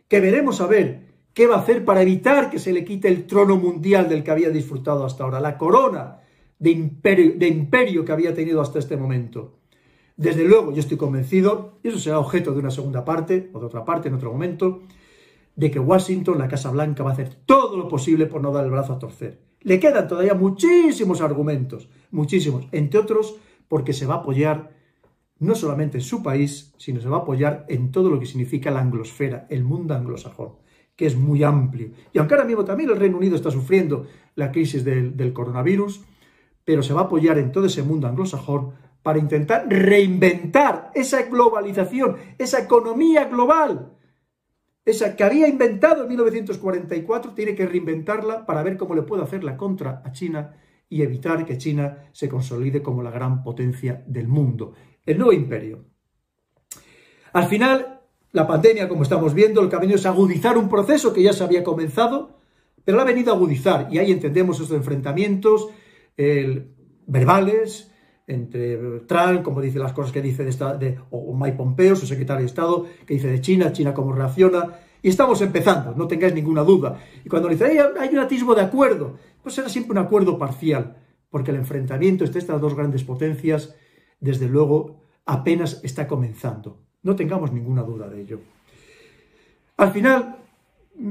que 0.07 0.19
veremos 0.19 0.61
a 0.61 0.67
ver 0.67 1.05
qué 1.33 1.47
va 1.47 1.55
a 1.55 1.59
hacer 1.59 1.83
para 1.85 2.01
evitar 2.01 2.49
que 2.49 2.59
se 2.59 2.73
le 2.73 2.85
quite 2.85 3.07
el 3.09 3.27
trono 3.27 3.57
mundial 3.57 4.09
del 4.09 4.23
que 4.23 4.31
había 4.31 4.49
disfrutado 4.49 5.05
hasta 5.05 5.23
ahora, 5.23 5.39
la 5.39 5.57
corona 5.57 6.21
de 6.57 6.71
imperio, 6.71 7.33
de 7.37 7.47
imperio 7.47 8.05
que 8.05 8.11
había 8.11 8.33
tenido 8.33 8.61
hasta 8.61 8.79
este 8.79 8.97
momento. 8.97 9.59
Desde 10.17 10.45
luego, 10.45 10.71
yo 10.71 10.79
estoy 10.79 10.97
convencido, 10.97 11.79
y 11.83 11.89
eso 11.89 11.99
será 11.99 12.19
objeto 12.19 12.53
de 12.53 12.59
una 12.59 12.71
segunda 12.71 13.03
parte, 13.03 13.49
o 13.53 13.59
de 13.59 13.65
otra 13.65 13.83
parte 13.83 14.07
en 14.07 14.15
otro 14.15 14.31
momento, 14.31 14.83
de 15.55 15.69
que 15.69 15.79
Washington, 15.79 16.37
la 16.37 16.47
Casa 16.47 16.71
Blanca, 16.71 17.03
va 17.03 17.09
a 17.09 17.13
hacer 17.13 17.35
todo 17.45 17.77
lo 17.77 17.89
posible 17.89 18.25
por 18.25 18.41
no 18.41 18.51
dar 18.51 18.63
el 18.63 18.71
brazo 18.71 18.93
a 18.93 18.99
torcer. 18.99 19.41
Le 19.65 19.79
quedan 19.79 20.07
todavía 20.07 20.35
muchísimos 20.35 21.21
argumentos, 21.21 21.89
muchísimos, 22.11 22.67
entre 22.71 22.99
otros 22.99 23.35
porque 23.67 23.93
se 23.93 24.05
va 24.05 24.13
a 24.13 24.17
apoyar 24.17 24.69
no 25.39 25.55
solamente 25.55 25.97
en 25.97 26.03
su 26.03 26.21
país, 26.21 26.71
sino 26.77 27.01
se 27.01 27.09
va 27.09 27.17
a 27.17 27.19
apoyar 27.21 27.65
en 27.67 27.91
todo 27.91 28.11
lo 28.11 28.19
que 28.19 28.27
significa 28.27 28.69
la 28.69 28.81
anglosfera, 28.81 29.47
el 29.49 29.63
mundo 29.63 29.95
anglosajón, 29.95 30.57
que 30.95 31.07
es 31.07 31.17
muy 31.17 31.43
amplio. 31.43 31.89
Y 32.13 32.19
aunque 32.19 32.35
ahora 32.35 32.45
mismo 32.45 32.63
también 32.63 32.91
el 32.91 32.99
Reino 32.99 33.17
Unido 33.17 33.35
está 33.35 33.49
sufriendo 33.49 34.05
la 34.35 34.51
crisis 34.51 34.85
del, 34.85 35.17
del 35.17 35.33
coronavirus, 35.33 36.03
pero 36.63 36.83
se 36.83 36.93
va 36.93 37.01
a 37.01 37.05
apoyar 37.05 37.39
en 37.39 37.51
todo 37.51 37.65
ese 37.65 37.81
mundo 37.81 38.07
anglosajón 38.07 38.73
para 39.01 39.17
intentar 39.17 39.65
reinventar 39.67 40.91
esa 40.93 41.23
globalización, 41.23 42.17
esa 42.37 42.59
economía 42.59 43.25
global, 43.25 43.94
esa 44.85 45.15
que 45.15 45.23
había 45.23 45.47
inventado 45.47 46.03
en 46.03 46.09
1944, 46.09 47.33
tiene 47.33 47.55
que 47.55 47.65
reinventarla 47.65 48.45
para 48.45 48.63
ver 48.63 48.77
cómo 48.77 48.95
le 48.95 49.01
puede 49.01 49.23
hacer 49.23 49.43
la 49.43 49.57
contra 49.57 50.01
a 50.05 50.11
China 50.11 50.55
y 50.87 51.01
evitar 51.01 51.43
que 51.45 51.57
China 51.57 52.09
se 52.11 52.29
consolide 52.29 52.83
como 52.83 53.01
la 53.01 53.09
gran 53.09 53.43
potencia 53.43 54.03
del 54.07 54.27
mundo 54.27 54.73
el 55.05 55.17
nuevo 55.17 55.33
imperio. 55.33 55.85
Al 57.33 57.45
final, 57.45 58.01
la 58.31 58.47
pandemia, 58.47 58.87
como 58.87 59.03
estamos 59.03 59.33
viendo, 59.33 59.61
el 59.61 59.69
camino 59.69 59.95
es 59.95 60.05
agudizar 60.05 60.57
un 60.57 60.69
proceso 60.69 61.13
que 61.13 61.21
ya 61.21 61.33
se 61.33 61.43
había 61.43 61.63
comenzado, 61.63 62.39
pero 62.83 62.97
lo 62.97 63.03
ha 63.03 63.05
venido 63.05 63.31
a 63.31 63.35
agudizar 63.35 63.87
y 63.91 63.99
ahí 63.99 64.11
entendemos 64.11 64.59
estos 64.59 64.77
enfrentamientos 64.77 65.69
verbales 67.07 67.91
entre 68.27 69.01
Trump, 69.01 69.43
como 69.43 69.61
dice 69.61 69.79
las 69.79 69.93
cosas 69.93 70.11
que 70.11 70.21
dice 70.21 70.43
de, 70.43 70.49
esta, 70.49 70.75
de 70.75 70.97
o 71.11 71.35
Mike 71.35 71.57
Pompeo, 71.57 71.95
su 71.95 72.07
secretario 72.07 72.41
de 72.41 72.47
Estado, 72.47 72.85
que 73.05 73.13
dice 73.13 73.27
de 73.27 73.41
China, 73.41 73.71
China 73.71 73.93
cómo 73.93 74.13
reacciona, 74.13 74.79
y 75.01 75.09
estamos 75.09 75.39
empezando, 75.41 75.93
no 75.95 76.07
tengáis 76.07 76.33
ninguna 76.33 76.63
duda. 76.63 76.99
Y 77.23 77.29
cuando 77.29 77.47
dice, 77.47 77.65
hay, 77.65 78.09
un 78.11 78.19
atisbo 78.19 78.55
de 78.55 78.61
acuerdo, 78.61 79.17
pues 79.43 79.53
será 79.53 79.69
siempre 79.69 79.91
un 79.91 79.99
acuerdo 79.99 80.39
parcial, 80.39 80.97
porque 81.29 81.51
el 81.51 81.57
enfrentamiento 81.57 82.25
entre 82.25 82.39
estas 82.39 82.59
dos 82.59 82.73
grandes 82.73 83.03
potencias 83.03 83.75
desde 84.19 84.47
luego, 84.47 85.03
apenas 85.25 85.79
está 85.83 86.07
comenzando. 86.07 86.79
No 87.03 87.15
tengamos 87.15 87.51
ninguna 87.51 87.83
duda 87.83 88.09
de 88.09 88.21
ello. 88.21 88.39
Al 89.77 89.91
final, 89.91 90.37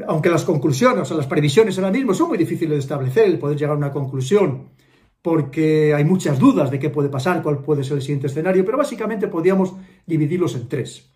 aunque 0.09 0.31
las 0.31 0.45
conclusiones 0.45 1.09
o 1.11 1.17
las 1.17 1.29
previsiones 1.29 1.79
ahora 1.79 1.93
mismo 1.93 2.15
son 2.15 2.31
muy 2.31 2.39
difíciles 2.39 2.73
de 2.73 2.79
establecer, 2.79 3.27
el 3.27 3.39
poder 3.39 3.57
llegar 3.57 3.75
a 3.75 3.79
una 3.79 3.93
conclusión, 3.93 4.71
porque 5.25 5.95
hay 5.95 6.05
muchas 6.05 6.39
dudas 6.39 6.71
de 6.71 6.79
qué 6.79 6.91
puede 6.91 7.09
pasar, 7.09 7.43
cuál 7.43 7.63
puede 7.63 7.83
ser 7.83 7.97
el 7.97 8.03
siguiente 8.03 8.27
escenario, 8.27 8.63
pero 8.63 8.77
básicamente 8.77 9.27
podríamos 9.27 9.73
dividirlos 10.05 10.55
en 10.55 10.69
tres. 10.69 11.11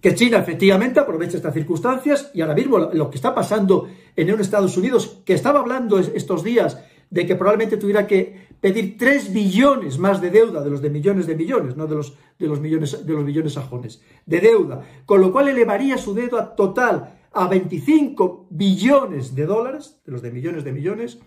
Que 0.00 0.14
China 0.14 0.38
efectivamente 0.38 1.00
aprovecha 1.00 1.38
estas 1.38 1.54
circunstancias 1.54 2.30
y 2.32 2.40
ahora 2.40 2.54
mismo 2.54 2.78
lo 2.78 3.10
que 3.10 3.16
está 3.16 3.34
pasando 3.34 3.88
en 4.14 4.30
Estados 4.38 4.76
Unidos, 4.76 5.22
que 5.24 5.34
estaba 5.34 5.58
hablando 5.58 5.98
estos 5.98 6.44
días 6.44 6.78
de 7.10 7.26
que 7.26 7.34
probablemente 7.34 7.78
tuviera 7.78 8.06
que 8.06 8.46
pedir 8.60 8.96
3 8.96 9.32
billones 9.32 9.98
más 9.98 10.20
de 10.20 10.30
deuda 10.30 10.62
de 10.62 10.70
los 10.70 10.80
de 10.80 10.90
millones 10.90 11.26
de 11.26 11.34
millones, 11.34 11.76
no 11.76 11.88
de 11.88 11.96
los, 11.96 12.16
de 12.38 12.46
los, 12.46 12.60
millones, 12.60 13.04
de 13.04 13.12
los 13.12 13.24
billones 13.24 13.54
sajones, 13.54 14.00
de 14.24 14.38
deuda, 14.38 14.86
con 15.04 15.20
lo 15.20 15.32
cual 15.32 15.48
elevaría 15.48 15.98
su 15.98 16.14
deuda 16.14 16.54
total 16.54 17.18
a 17.32 17.48
25 17.48 18.46
billones 18.50 19.34
de 19.34 19.46
dólares, 19.46 20.00
de 20.06 20.12
los 20.12 20.22
de 20.22 20.30
millones 20.30 20.62
de 20.62 20.70
millones, 20.70 21.18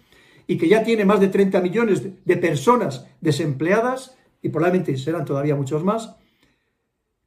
y 0.48 0.58
que 0.58 0.68
ya 0.68 0.84
tiene 0.84 1.06
más 1.06 1.20
de 1.20 1.28
30 1.28 1.62
millones 1.62 2.04
de 2.24 2.38
personas 2.38 3.08
desempleadas, 3.22 4.18
y 4.42 4.50
probablemente 4.50 4.98
serán 4.98 5.26
todavía 5.26 5.56
muchos 5.56 5.84
más. 5.84 6.16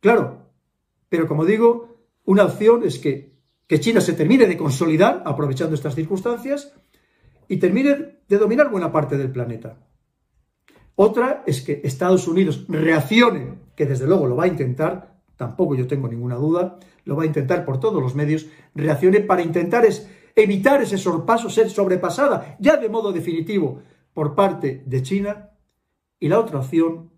Claro, 0.00 0.50
pero 1.08 1.26
como 1.26 1.44
digo, 1.44 1.96
una 2.24 2.44
opción 2.44 2.82
es 2.84 2.98
que, 2.98 3.32
que 3.66 3.80
China 3.80 4.00
se 4.00 4.12
termine 4.12 4.46
de 4.46 4.56
consolidar 4.56 5.22
aprovechando 5.24 5.74
estas 5.74 5.94
circunstancias, 5.94 6.72
y 7.48 7.56
termine 7.56 8.18
de 8.28 8.38
dominar 8.38 8.70
buena 8.70 8.92
parte 8.92 9.16
del 9.16 9.30
planeta. 9.32 9.78
Otra 10.94 11.42
es 11.46 11.62
que 11.62 11.80
Estados 11.84 12.28
Unidos 12.28 12.66
reaccione, 12.68 13.54
que 13.74 13.86
desde 13.86 14.06
luego 14.06 14.26
lo 14.26 14.36
va 14.36 14.44
a 14.44 14.48
intentar, 14.48 15.18
tampoco 15.36 15.74
yo 15.74 15.86
tengo 15.86 16.08
ninguna 16.08 16.34
duda, 16.34 16.78
lo 17.04 17.16
va 17.16 17.22
a 17.22 17.26
intentar 17.26 17.64
por 17.64 17.80
todos 17.80 18.02
los 18.02 18.14
medios, 18.14 18.46
reaccione 18.74 19.20
para 19.20 19.42
intentar 19.42 19.86
es 19.86 20.10
evitar 20.42 20.80
ese 20.80 20.98
sorpaso, 20.98 21.50
ser 21.50 21.68
sobrepasada 21.68 22.56
ya 22.60 22.76
de 22.76 22.88
modo 22.88 23.12
definitivo 23.12 23.82
por 24.14 24.34
parte 24.36 24.84
de 24.86 25.02
China. 25.02 25.50
Y 26.20 26.28
la 26.28 26.38
otra 26.38 26.60
opción 26.60 27.10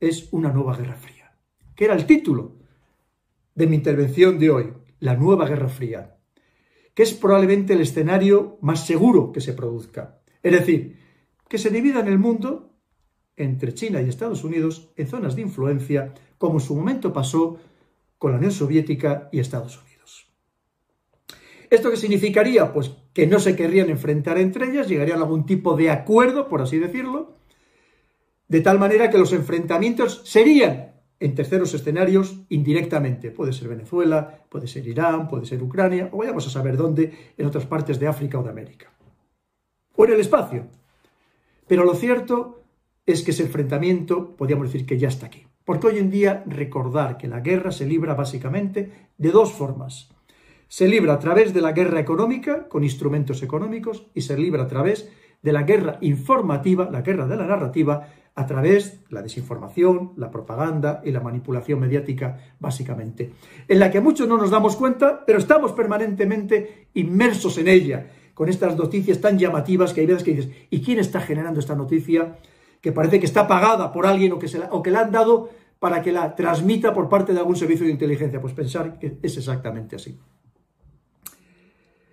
es 0.00 0.28
una 0.32 0.52
nueva 0.52 0.76
guerra 0.76 0.96
fría, 0.96 1.36
que 1.76 1.84
era 1.84 1.94
el 1.94 2.06
título 2.06 2.56
de 3.54 3.66
mi 3.66 3.76
intervención 3.76 4.38
de 4.38 4.50
hoy, 4.50 4.72
la 4.98 5.14
nueva 5.14 5.46
guerra 5.46 5.68
fría, 5.68 6.16
que 6.94 7.04
es 7.04 7.14
probablemente 7.14 7.74
el 7.74 7.82
escenario 7.82 8.58
más 8.62 8.86
seguro 8.86 9.30
que 9.32 9.40
se 9.40 9.52
produzca. 9.52 10.20
Es 10.42 10.52
decir, 10.52 10.98
que 11.48 11.58
se 11.58 11.70
divida 11.70 12.00
en 12.00 12.08
el 12.08 12.18
mundo 12.18 12.74
entre 13.36 13.74
China 13.74 14.02
y 14.02 14.08
Estados 14.08 14.44
Unidos 14.44 14.90
en 14.96 15.06
zonas 15.06 15.36
de 15.36 15.42
influencia, 15.42 16.14
como 16.38 16.54
en 16.54 16.60
su 16.60 16.74
momento 16.74 17.12
pasó 17.12 17.58
con 18.18 18.32
la 18.32 18.38
Unión 18.38 18.52
Soviética 18.52 19.28
y 19.32 19.40
Estados 19.40 19.76
Unidos. 19.76 19.89
¿Esto 21.70 21.90
qué 21.90 21.96
significaría? 21.96 22.72
Pues 22.72 22.90
que 23.14 23.28
no 23.28 23.38
se 23.38 23.54
querrían 23.54 23.90
enfrentar 23.90 24.38
entre 24.38 24.70
ellas, 24.70 24.88
llegarían 24.88 25.20
a 25.20 25.22
algún 25.22 25.46
tipo 25.46 25.76
de 25.76 25.90
acuerdo, 25.90 26.48
por 26.48 26.60
así 26.60 26.78
decirlo, 26.78 27.36
de 28.48 28.60
tal 28.60 28.80
manera 28.80 29.08
que 29.08 29.18
los 29.18 29.32
enfrentamientos 29.32 30.22
serían 30.24 30.90
en 31.20 31.34
terceros 31.36 31.72
escenarios 31.72 32.40
indirectamente. 32.48 33.30
Puede 33.30 33.52
ser 33.52 33.68
Venezuela, 33.68 34.42
puede 34.48 34.66
ser 34.66 34.86
Irán, 34.88 35.28
puede 35.28 35.46
ser 35.46 35.62
Ucrania, 35.62 36.08
o 36.12 36.18
vayamos 36.18 36.46
a 36.48 36.50
saber 36.50 36.76
dónde, 36.76 37.32
en 37.38 37.46
otras 37.46 37.66
partes 37.66 38.00
de 38.00 38.08
África 38.08 38.38
o 38.38 38.42
de 38.42 38.50
América. 38.50 38.90
O 39.94 40.04
en 40.04 40.12
el 40.12 40.20
espacio. 40.20 40.66
Pero 41.68 41.84
lo 41.84 41.94
cierto 41.94 42.64
es 43.06 43.22
que 43.22 43.30
ese 43.30 43.44
enfrentamiento, 43.44 44.34
podríamos 44.34 44.72
decir 44.72 44.86
que 44.86 44.98
ya 44.98 45.08
está 45.08 45.26
aquí. 45.26 45.46
Porque 45.64 45.86
hoy 45.86 45.98
en 45.98 46.10
día 46.10 46.42
recordar 46.46 47.16
que 47.16 47.28
la 47.28 47.40
guerra 47.40 47.70
se 47.70 47.86
libra 47.86 48.14
básicamente 48.14 49.10
de 49.16 49.30
dos 49.30 49.52
formas. 49.52 50.09
Se 50.70 50.86
libra 50.86 51.14
a 51.14 51.18
través 51.18 51.52
de 51.52 51.60
la 51.60 51.72
guerra 51.72 51.98
económica, 51.98 52.68
con 52.68 52.84
instrumentos 52.84 53.42
económicos, 53.42 54.06
y 54.14 54.20
se 54.20 54.38
libra 54.38 54.62
a 54.62 54.68
través 54.68 55.10
de 55.42 55.52
la 55.52 55.64
guerra 55.64 55.98
informativa, 56.00 56.88
la 56.88 57.02
guerra 57.02 57.26
de 57.26 57.34
la 57.36 57.44
narrativa, 57.44 58.06
a 58.36 58.46
través 58.46 59.00
de 59.00 59.06
la 59.10 59.20
desinformación, 59.20 60.12
la 60.16 60.30
propaganda 60.30 61.02
y 61.04 61.10
la 61.10 61.18
manipulación 61.18 61.80
mediática, 61.80 62.54
básicamente, 62.60 63.32
en 63.66 63.80
la 63.80 63.90
que 63.90 64.00
muchos 64.00 64.28
no 64.28 64.38
nos 64.38 64.52
damos 64.52 64.76
cuenta, 64.76 65.24
pero 65.26 65.40
estamos 65.40 65.72
permanentemente 65.72 66.86
inmersos 66.94 67.58
en 67.58 67.66
ella, 67.66 68.06
con 68.32 68.48
estas 68.48 68.76
noticias 68.76 69.20
tan 69.20 69.40
llamativas 69.40 69.92
que 69.92 70.02
hay 70.02 70.06
veces 70.06 70.22
que 70.22 70.34
dices, 70.34 70.52
¿y 70.70 70.82
quién 70.82 71.00
está 71.00 71.20
generando 71.20 71.58
esta 71.58 71.74
noticia? 71.74 72.38
Que 72.80 72.92
parece 72.92 73.18
que 73.18 73.26
está 73.26 73.48
pagada 73.48 73.92
por 73.92 74.06
alguien 74.06 74.30
o 74.30 74.38
que, 74.38 74.46
la, 74.56 74.66
o 74.66 74.84
que 74.84 74.92
la 74.92 75.00
han 75.00 75.10
dado 75.10 75.50
para 75.80 76.00
que 76.00 76.12
la 76.12 76.36
transmita 76.36 76.94
por 76.94 77.08
parte 77.08 77.32
de 77.32 77.40
algún 77.40 77.56
servicio 77.56 77.86
de 77.86 77.92
inteligencia. 77.92 78.40
Pues 78.40 78.52
pensar 78.52 79.00
que 79.00 79.18
es 79.20 79.36
exactamente 79.36 79.96
así. 79.96 80.16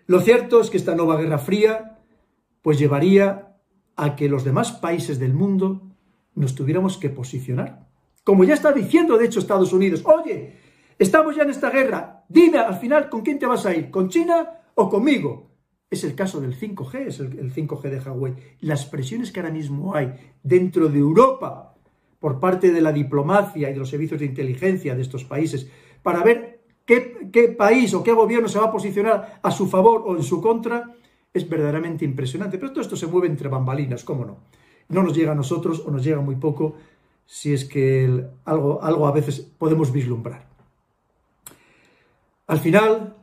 Lo 0.07 0.21
cierto 0.21 0.61
es 0.61 0.69
que 0.69 0.77
esta 0.77 0.95
nueva 0.95 1.17
Guerra 1.17 1.37
Fría 1.37 1.99
pues 2.61 2.79
llevaría 2.79 3.57
a 3.97 4.15
que 4.15 4.29
los 4.29 4.43
demás 4.43 4.71
países 4.71 5.19
del 5.19 5.33
mundo 5.33 5.81
nos 6.33 6.55
tuviéramos 6.55 6.97
que 6.97 7.09
posicionar. 7.09 7.87
Como 8.23 8.43
ya 8.43 8.53
está 8.53 8.71
diciendo, 8.71 9.17
de 9.17 9.25
hecho, 9.25 9.39
Estados 9.39 9.73
Unidos, 9.73 10.03
oye, 10.05 10.53
estamos 10.97 11.35
ya 11.35 11.43
en 11.43 11.49
esta 11.49 11.69
guerra, 11.69 12.23
dime 12.29 12.57
al 12.57 12.75
final 12.75 13.09
con 13.09 13.21
quién 13.21 13.39
te 13.39 13.45
vas 13.45 13.65
a 13.65 13.75
ir, 13.75 13.89
con 13.89 14.09
China 14.09 14.49
o 14.75 14.89
conmigo. 14.89 15.51
Es 15.89 16.03
el 16.03 16.15
caso 16.15 16.39
del 16.39 16.57
5G, 16.57 17.07
es 17.07 17.19
el, 17.19 17.53
5G 17.53 17.81
de 17.89 17.99
Huawei. 17.99 18.33
Las 18.59 18.85
presiones 18.85 19.31
que 19.31 19.39
ahora 19.39 19.51
mismo 19.51 19.95
hay 19.95 20.13
dentro 20.43 20.89
de 20.89 20.99
Europa 20.99 21.75
por 22.19 22.39
parte 22.39 22.71
de 22.71 22.81
la 22.81 22.91
diplomacia 22.91 23.69
y 23.69 23.73
de 23.73 23.79
los 23.79 23.89
servicios 23.89 24.19
de 24.19 24.25
inteligencia 24.25 24.95
de 24.95 25.01
estos 25.01 25.23
países 25.23 25.69
para 26.03 26.23
ver 26.23 26.56
qué, 26.87 27.55
país 27.55 27.93
o 27.93 28.01
qué 28.01 28.13
gobierno 28.13 28.47
se 28.47 28.57
va 28.57 28.65
a 28.65 28.71
posicionar 28.71 29.39
a 29.43 29.51
su 29.51 29.67
favor 29.67 30.03
o 30.07 30.15
en 30.15 30.23
su 30.23 30.41
contra, 30.41 30.95
es 31.31 31.47
verdaderamente 31.47 32.05
impresionante. 32.05 32.57
Pero 32.57 32.71
todo 32.71 32.81
esto 32.81 32.95
se 32.95 33.05
mueve 33.05 33.27
entre 33.27 33.49
bambalinas, 33.49 34.03
¿cómo 34.03 34.25
no? 34.25 34.37
no 34.89 35.03
nos 35.03 35.15
llega 35.15 35.33
a 35.33 35.35
nosotros 35.35 35.83
o 35.85 35.91
nos 35.91 36.03
llega 36.03 36.21
muy 36.21 36.35
poco 36.35 36.75
si 37.25 37.53
es 37.53 37.65
que 37.65 38.25
algo, 38.45 38.81
algo 38.81 39.05
a 39.07 39.11
veces 39.11 39.39
podemos 39.39 39.91
vislumbrar. 39.91 40.47
Al 42.47 42.59
final, 42.59 43.17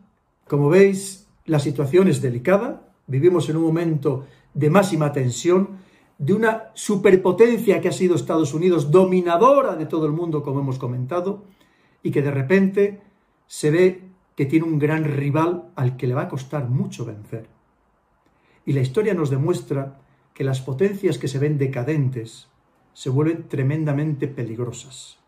como 0.46 0.68
veis, 0.68 1.26
la 1.46 1.58
situación 1.58 2.08
es 2.08 2.20
delicada, 2.20 2.92
vivimos 3.06 3.48
en 3.48 3.56
un 3.56 3.62
momento 3.62 4.26
de 4.52 4.68
máxima 4.68 5.12
tensión, 5.12 5.78
de 6.18 6.34
una 6.34 6.70
superpotencia 6.74 7.80
que 7.80 7.88
ha 7.88 7.92
sido 7.92 8.14
Estados 8.14 8.52
Unidos, 8.52 8.90
dominadora 8.90 9.74
de 9.74 9.86
todo 9.86 10.04
el 10.04 10.12
mundo, 10.12 10.42
como 10.42 10.60
hemos 10.60 10.78
comentado, 10.78 11.44
y 12.02 12.10
que 12.10 12.20
de 12.20 12.30
repente 12.30 13.00
se 13.46 13.70
ve 13.70 14.02
que 14.36 14.46
tiene 14.46 14.66
un 14.66 14.78
gran 14.78 15.04
rival 15.04 15.70
al 15.76 15.96
que 15.96 16.06
le 16.06 16.14
va 16.14 16.22
a 16.22 16.28
costar 16.28 16.68
mucho 16.68 17.04
vencer. 17.04 17.46
Y 18.66 18.72
la 18.72 18.80
historia 18.80 19.14
nos 19.14 19.30
demuestra 19.30 20.00
que 20.32 20.44
las 20.44 20.60
potencias 20.60 21.18
que 21.18 21.28
se 21.28 21.38
ven 21.38 21.58
decadentes 21.58 22.48
se 22.92 23.10
vuelven 23.10 23.48
tremendamente 23.48 24.26
peligrosas. 24.28 25.18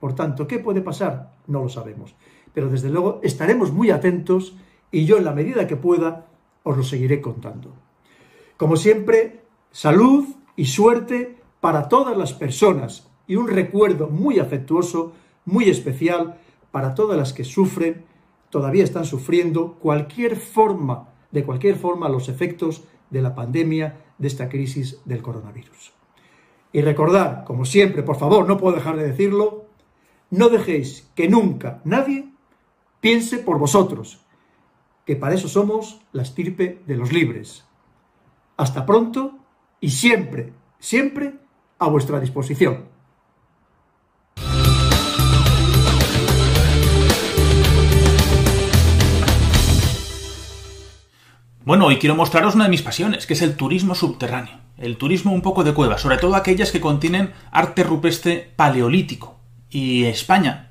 Por 0.00 0.14
tanto, 0.14 0.46
¿qué 0.46 0.58
puede 0.58 0.80
pasar? 0.80 1.34
No 1.46 1.62
lo 1.62 1.68
sabemos. 1.68 2.14
Pero 2.52 2.68
desde 2.68 2.90
luego 2.90 3.20
estaremos 3.22 3.72
muy 3.72 3.90
atentos 3.90 4.56
y 4.90 5.04
yo 5.04 5.18
en 5.18 5.24
la 5.24 5.32
medida 5.32 5.66
que 5.66 5.76
pueda 5.76 6.26
os 6.62 6.76
lo 6.76 6.82
seguiré 6.82 7.20
contando. 7.20 7.74
Como 8.56 8.76
siempre, 8.76 9.42
salud 9.70 10.26
y 10.56 10.66
suerte 10.66 11.36
para 11.60 11.88
todas 11.88 12.16
las 12.16 12.32
personas 12.32 13.08
y 13.26 13.36
un 13.36 13.48
recuerdo 13.48 14.08
muy 14.08 14.38
afectuoso, 14.38 15.12
muy 15.44 15.68
especial 15.68 16.38
para 16.70 16.94
todas 16.94 17.16
las 17.16 17.32
que 17.32 17.44
sufren, 17.44 18.04
todavía 18.50 18.84
están 18.84 19.04
sufriendo 19.04 19.74
cualquier 19.74 20.36
forma, 20.36 21.08
de 21.30 21.44
cualquier 21.44 21.76
forma, 21.76 22.08
los 22.08 22.28
efectos 22.28 22.84
de 23.10 23.22
la 23.22 23.34
pandemia 23.34 24.04
de 24.18 24.28
esta 24.28 24.48
crisis 24.48 25.00
del 25.04 25.22
coronavirus. 25.22 25.92
Y 26.72 26.82
recordad, 26.82 27.44
como 27.44 27.64
siempre, 27.64 28.02
por 28.02 28.16
favor, 28.16 28.46
no 28.46 28.58
puedo 28.58 28.76
dejar 28.76 28.96
de 28.96 29.06
decirlo, 29.06 29.66
no 30.30 30.48
dejéis 30.48 31.10
que 31.14 31.28
nunca 31.28 31.80
nadie 31.84 32.28
piense 33.00 33.38
por 33.38 33.58
vosotros, 33.58 34.20
que 35.04 35.16
para 35.16 35.34
eso 35.34 35.48
somos 35.48 36.00
la 36.12 36.22
estirpe 36.22 36.82
de 36.86 36.96
los 36.96 37.12
libres. 37.12 37.64
Hasta 38.56 38.84
pronto 38.84 39.38
y 39.80 39.90
siempre, 39.90 40.52
siempre 40.78 41.34
a 41.78 41.88
vuestra 41.88 42.20
disposición. 42.20 42.95
Bueno, 51.66 51.86
hoy 51.86 51.96
quiero 51.96 52.14
mostraros 52.14 52.54
una 52.54 52.62
de 52.62 52.70
mis 52.70 52.82
pasiones, 52.82 53.26
que 53.26 53.34
es 53.34 53.42
el 53.42 53.56
turismo 53.56 53.96
subterráneo. 53.96 54.60
El 54.78 54.96
turismo 54.98 55.32
un 55.32 55.42
poco 55.42 55.64
de 55.64 55.74
cueva, 55.74 55.98
sobre 55.98 56.16
todo 56.16 56.36
aquellas 56.36 56.70
que 56.70 56.80
contienen 56.80 57.32
arte 57.50 57.82
rupestre 57.82 58.52
paleolítico. 58.54 59.40
Y 59.68 60.04
España 60.04 60.68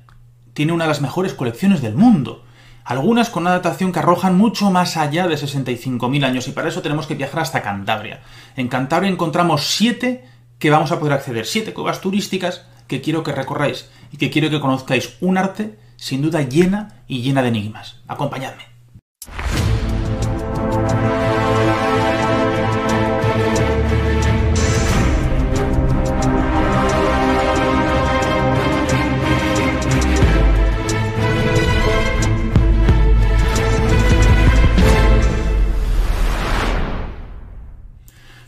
tiene 0.54 0.72
una 0.72 0.84
de 0.84 0.88
las 0.88 1.02
mejores 1.02 1.34
colecciones 1.34 1.82
del 1.82 1.96
mundo. 1.96 2.46
Algunas 2.82 3.28
con 3.28 3.42
una 3.42 3.50
datación 3.50 3.92
que 3.92 3.98
arrojan 3.98 4.38
mucho 4.38 4.70
más 4.70 4.96
allá 4.96 5.28
de 5.28 5.34
65.000 5.34 6.24
años 6.24 6.48
y 6.48 6.52
para 6.52 6.70
eso 6.70 6.80
tenemos 6.80 7.06
que 7.06 7.14
viajar 7.14 7.40
hasta 7.40 7.60
Cantabria. 7.60 8.22
En 8.56 8.68
Cantabria 8.68 9.10
encontramos 9.10 9.66
siete 9.66 10.24
que 10.58 10.70
vamos 10.70 10.92
a 10.92 10.98
poder 10.98 11.12
acceder, 11.12 11.44
siete 11.44 11.74
cuevas 11.74 12.00
turísticas 12.00 12.64
que 12.86 13.02
quiero 13.02 13.22
que 13.22 13.32
recorráis 13.32 13.90
y 14.12 14.16
que 14.16 14.30
quiero 14.30 14.48
que 14.48 14.60
conozcáis 14.60 15.18
un 15.20 15.36
arte 15.36 15.78
sin 15.96 16.22
duda 16.22 16.40
llena 16.40 17.02
y 17.06 17.20
llena 17.20 17.42
de 17.42 17.48
enigmas. 17.48 17.96
Acompañadme. 18.08 18.75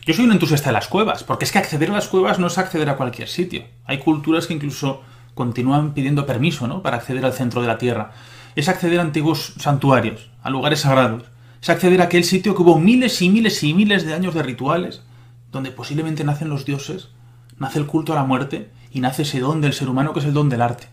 Yo 0.09 0.15
soy 0.15 0.25
un 0.25 0.31
entusiasta 0.31 0.69
de 0.69 0.73
las 0.73 0.87
cuevas, 0.87 1.23
porque 1.23 1.45
es 1.45 1.51
que 1.51 1.59
acceder 1.59 1.91
a 1.91 1.93
las 1.93 2.07
cuevas 2.07 2.39
no 2.39 2.47
es 2.47 2.57
acceder 2.57 2.89
a 2.89 2.97
cualquier 2.97 3.27
sitio. 3.27 3.65
Hay 3.85 3.99
culturas 3.99 4.47
que 4.47 4.55
incluso 4.55 5.03
continúan 5.35 5.93
pidiendo 5.93 6.25
permiso 6.25 6.67
¿no? 6.67 6.81
para 6.81 6.97
acceder 6.97 7.23
al 7.23 7.33
centro 7.33 7.61
de 7.61 7.67
la 7.67 7.77
Tierra. 7.77 8.11
Es 8.55 8.69
acceder 8.69 8.97
a 8.97 9.03
antiguos 9.03 9.53
santuarios, 9.59 10.31
a 10.41 10.49
lugares 10.49 10.79
sagrados. 10.79 11.25
Es 11.61 11.69
acceder 11.69 12.01
a 12.01 12.05
aquel 12.05 12.23
sitio 12.23 12.55
que 12.55 12.61
hubo 12.61 12.79
miles 12.79 13.21
y 13.21 13.29
miles 13.29 13.63
y 13.63 13.73
miles 13.73 14.05
de 14.05 14.13
años 14.13 14.33
de 14.33 14.43
rituales, 14.43 15.01
donde 15.51 15.71
posiblemente 15.71 16.23
nacen 16.23 16.49
los 16.49 16.65
dioses, 16.65 17.09
nace 17.57 17.79
el 17.79 17.85
culto 17.85 18.13
a 18.13 18.15
la 18.15 18.23
muerte 18.23 18.69
y 18.91 19.01
nace 19.01 19.23
ese 19.23 19.39
don 19.39 19.61
del 19.61 19.73
ser 19.73 19.89
humano 19.89 20.13
que 20.13 20.19
es 20.19 20.25
el 20.25 20.33
don 20.33 20.49
del 20.49 20.61
arte. 20.61 20.87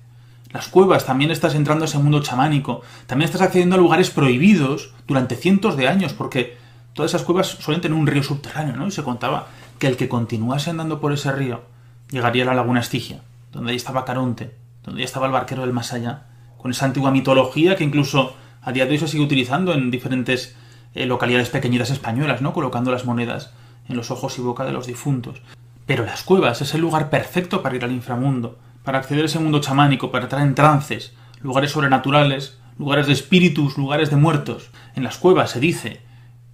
Las 0.53 0.69
cuevas 0.69 1.07
también 1.07 1.31
estás 1.31 1.55
entrando 1.55 1.85
a 1.85 1.89
ese 1.89 1.99
mundo 1.99 2.23
chamánico, 2.23 2.83
también 3.07 3.27
estás 3.27 3.43
accediendo 3.43 3.77
a 3.77 3.79
lugares 3.79 4.11
prohibidos 4.11 4.93
durante 5.07 5.37
cientos 5.37 5.77
de 5.77 5.89
años, 5.89 6.13
porque 6.13 6.57
todas 6.95 7.11
esas 7.11 7.23
cuevas 7.23 7.47
suelen 7.47 7.81
tener 7.81 7.99
un 7.99 8.07
río 8.07 8.23
subterráneo, 8.23 8.75
¿no? 8.77 8.87
Y 8.87 8.91
se 8.91 9.03
contaba 9.03 9.49
que 9.79 9.87
el 9.87 9.97
que 9.97 10.09
continuase 10.09 10.71
andando 10.71 11.01
por 11.01 11.13
ese 11.13 11.31
río 11.31 11.63
llegaría 12.11 12.45
a 12.45 12.47
la 12.47 12.55
laguna 12.55 12.81
Estigia, 12.81 13.21
donde 13.53 13.71
ahí 13.71 13.77
estaba 13.77 14.05
Caronte, 14.05 14.55
donde 14.83 15.01
ya 15.01 15.05
estaba 15.05 15.27
el 15.27 15.33
barquero 15.33 15.63
del 15.63 15.73
más 15.73 15.93
allá, 15.93 16.27
con 16.57 16.71
esa 16.71 16.87
antigua 16.87 17.11
mitología 17.11 17.77
que 17.77 17.85
incluso 17.85 18.35
a 18.67 18.73
día 18.73 18.85
de 18.85 18.91
hoy 18.91 18.99
se 18.99 19.07
sigue 19.07 19.23
utilizando 19.23 19.73
en 19.73 19.93
diferentes 19.93 20.57
eh, 20.93 21.07
localidades 21.07 21.51
pequeñitas 21.51 21.91
españolas, 21.91 22.43
¿no? 22.43 22.53
Colocando 22.53 22.91
las 22.91 23.05
monedas 23.05 23.53
en 23.89 23.97
los 23.97 24.11
ojos 24.11 24.37
y 24.39 24.43
boca 24.43 24.65
de 24.65 24.73
los 24.73 24.89
difuntos. 24.89 25.41
Pero 25.87 26.05
las 26.05 26.25
cuevas 26.25 26.61
es 26.61 26.75
el 26.75 26.81
lugar 26.81 27.09
perfecto 27.09 27.63
para 27.63 27.77
ir 27.77 27.85
al 27.85 27.93
inframundo, 27.93 28.59
para 28.83 28.99
acceder 28.99 29.23
a 29.23 29.27
ese 29.27 29.39
mundo 29.39 29.61
chamánico, 29.61 30.11
para 30.11 30.25
entrar 30.25 30.43
en 30.43 30.57
trances, 30.57 31.15
lugares 31.41 31.71
sobrenaturales, 31.71 32.59
lugares 32.77 33.07
de 33.07 33.13
espíritus, 33.13 33.79
lugares 33.79 34.11
de 34.11 34.17
muertos. 34.17 34.71
En 34.97 35.05
las 35.05 35.17
cuevas 35.17 35.53
se 35.53 35.61
dice 35.61 36.01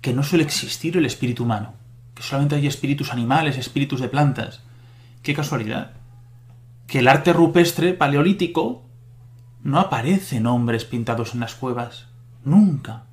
que 0.02 0.12
no 0.12 0.22
suele 0.22 0.44
existir 0.44 0.98
el 0.98 1.06
espíritu 1.06 1.44
humano, 1.44 1.72
que 2.14 2.22
solamente 2.22 2.56
hay 2.56 2.66
espíritus 2.66 3.10
animales, 3.10 3.56
espíritus 3.56 4.02
de 4.02 4.08
plantas. 4.08 4.60
Qué 5.22 5.32
casualidad. 5.32 5.92
Que 6.86 6.98
el 6.98 7.08
arte 7.08 7.32
rupestre 7.32 7.94
paleolítico 7.94 8.84
no 9.62 9.78
aparecen 9.78 10.46
hombres 10.46 10.84
pintados 10.84 11.34
en 11.34 11.40
las 11.40 11.54
cuevas. 11.54 12.06
Nunca. 12.44 13.04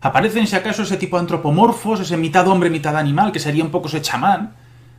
Aparecen, 0.00 0.46
si 0.46 0.54
acaso, 0.54 0.82
ese 0.82 0.96
tipo 0.96 1.16
de 1.16 1.22
antropomorfos, 1.22 2.00
ese 2.00 2.16
mitad 2.16 2.46
hombre, 2.46 2.70
mitad 2.70 2.96
animal, 2.96 3.32
que 3.32 3.40
sería 3.40 3.64
un 3.64 3.70
poco 3.70 3.88
ese 3.88 4.02
chamán. 4.02 4.54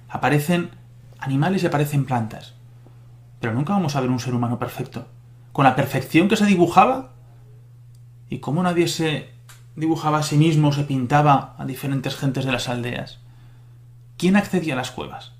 Aparecen 0.09 0.71
animales 1.19 1.63
y 1.63 1.67
aparecen 1.67 2.05
plantas. 2.05 2.55
Pero 3.39 3.53
nunca 3.53 3.73
vamos 3.73 3.95
a 3.95 4.01
ver 4.01 4.09
un 4.09 4.19
ser 4.19 4.33
humano 4.33 4.59
perfecto. 4.59 5.07
Con 5.53 5.63
la 5.63 5.75
perfección 5.75 6.27
que 6.27 6.35
se 6.35 6.45
dibujaba. 6.45 7.13
Y 8.29 8.39
cómo 8.39 8.61
nadie 8.63 8.87
se 8.89 9.29
dibujaba 9.77 10.17
a 10.17 10.23
sí 10.23 10.37
mismo, 10.37 10.73
se 10.73 10.83
pintaba 10.83 11.55
a 11.57 11.65
diferentes 11.65 12.17
gentes 12.17 12.43
de 12.43 12.51
las 12.51 12.67
aldeas. 12.67 13.19
¿Quién 14.17 14.35
accedía 14.35 14.73
a 14.73 14.77
las 14.77 14.91
cuevas? 14.91 15.33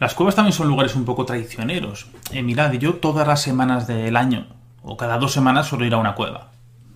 Las 0.00 0.14
cuevas 0.14 0.34
también 0.34 0.54
son 0.54 0.66
lugares 0.66 0.96
un 0.96 1.04
poco 1.04 1.24
traicioneros. 1.24 2.08
Eh, 2.32 2.42
mirad, 2.42 2.72
yo 2.72 2.94
todas 2.94 3.28
las 3.28 3.42
semanas 3.42 3.86
del 3.86 4.16
año, 4.16 4.48
o 4.84 4.96
cada 4.96 5.18
dos 5.18 5.32
semanas, 5.32 5.66
suelo 5.66 5.84
ir 5.84 5.94
a 5.94 5.98
una 5.98 6.14
cueva. 6.14 6.52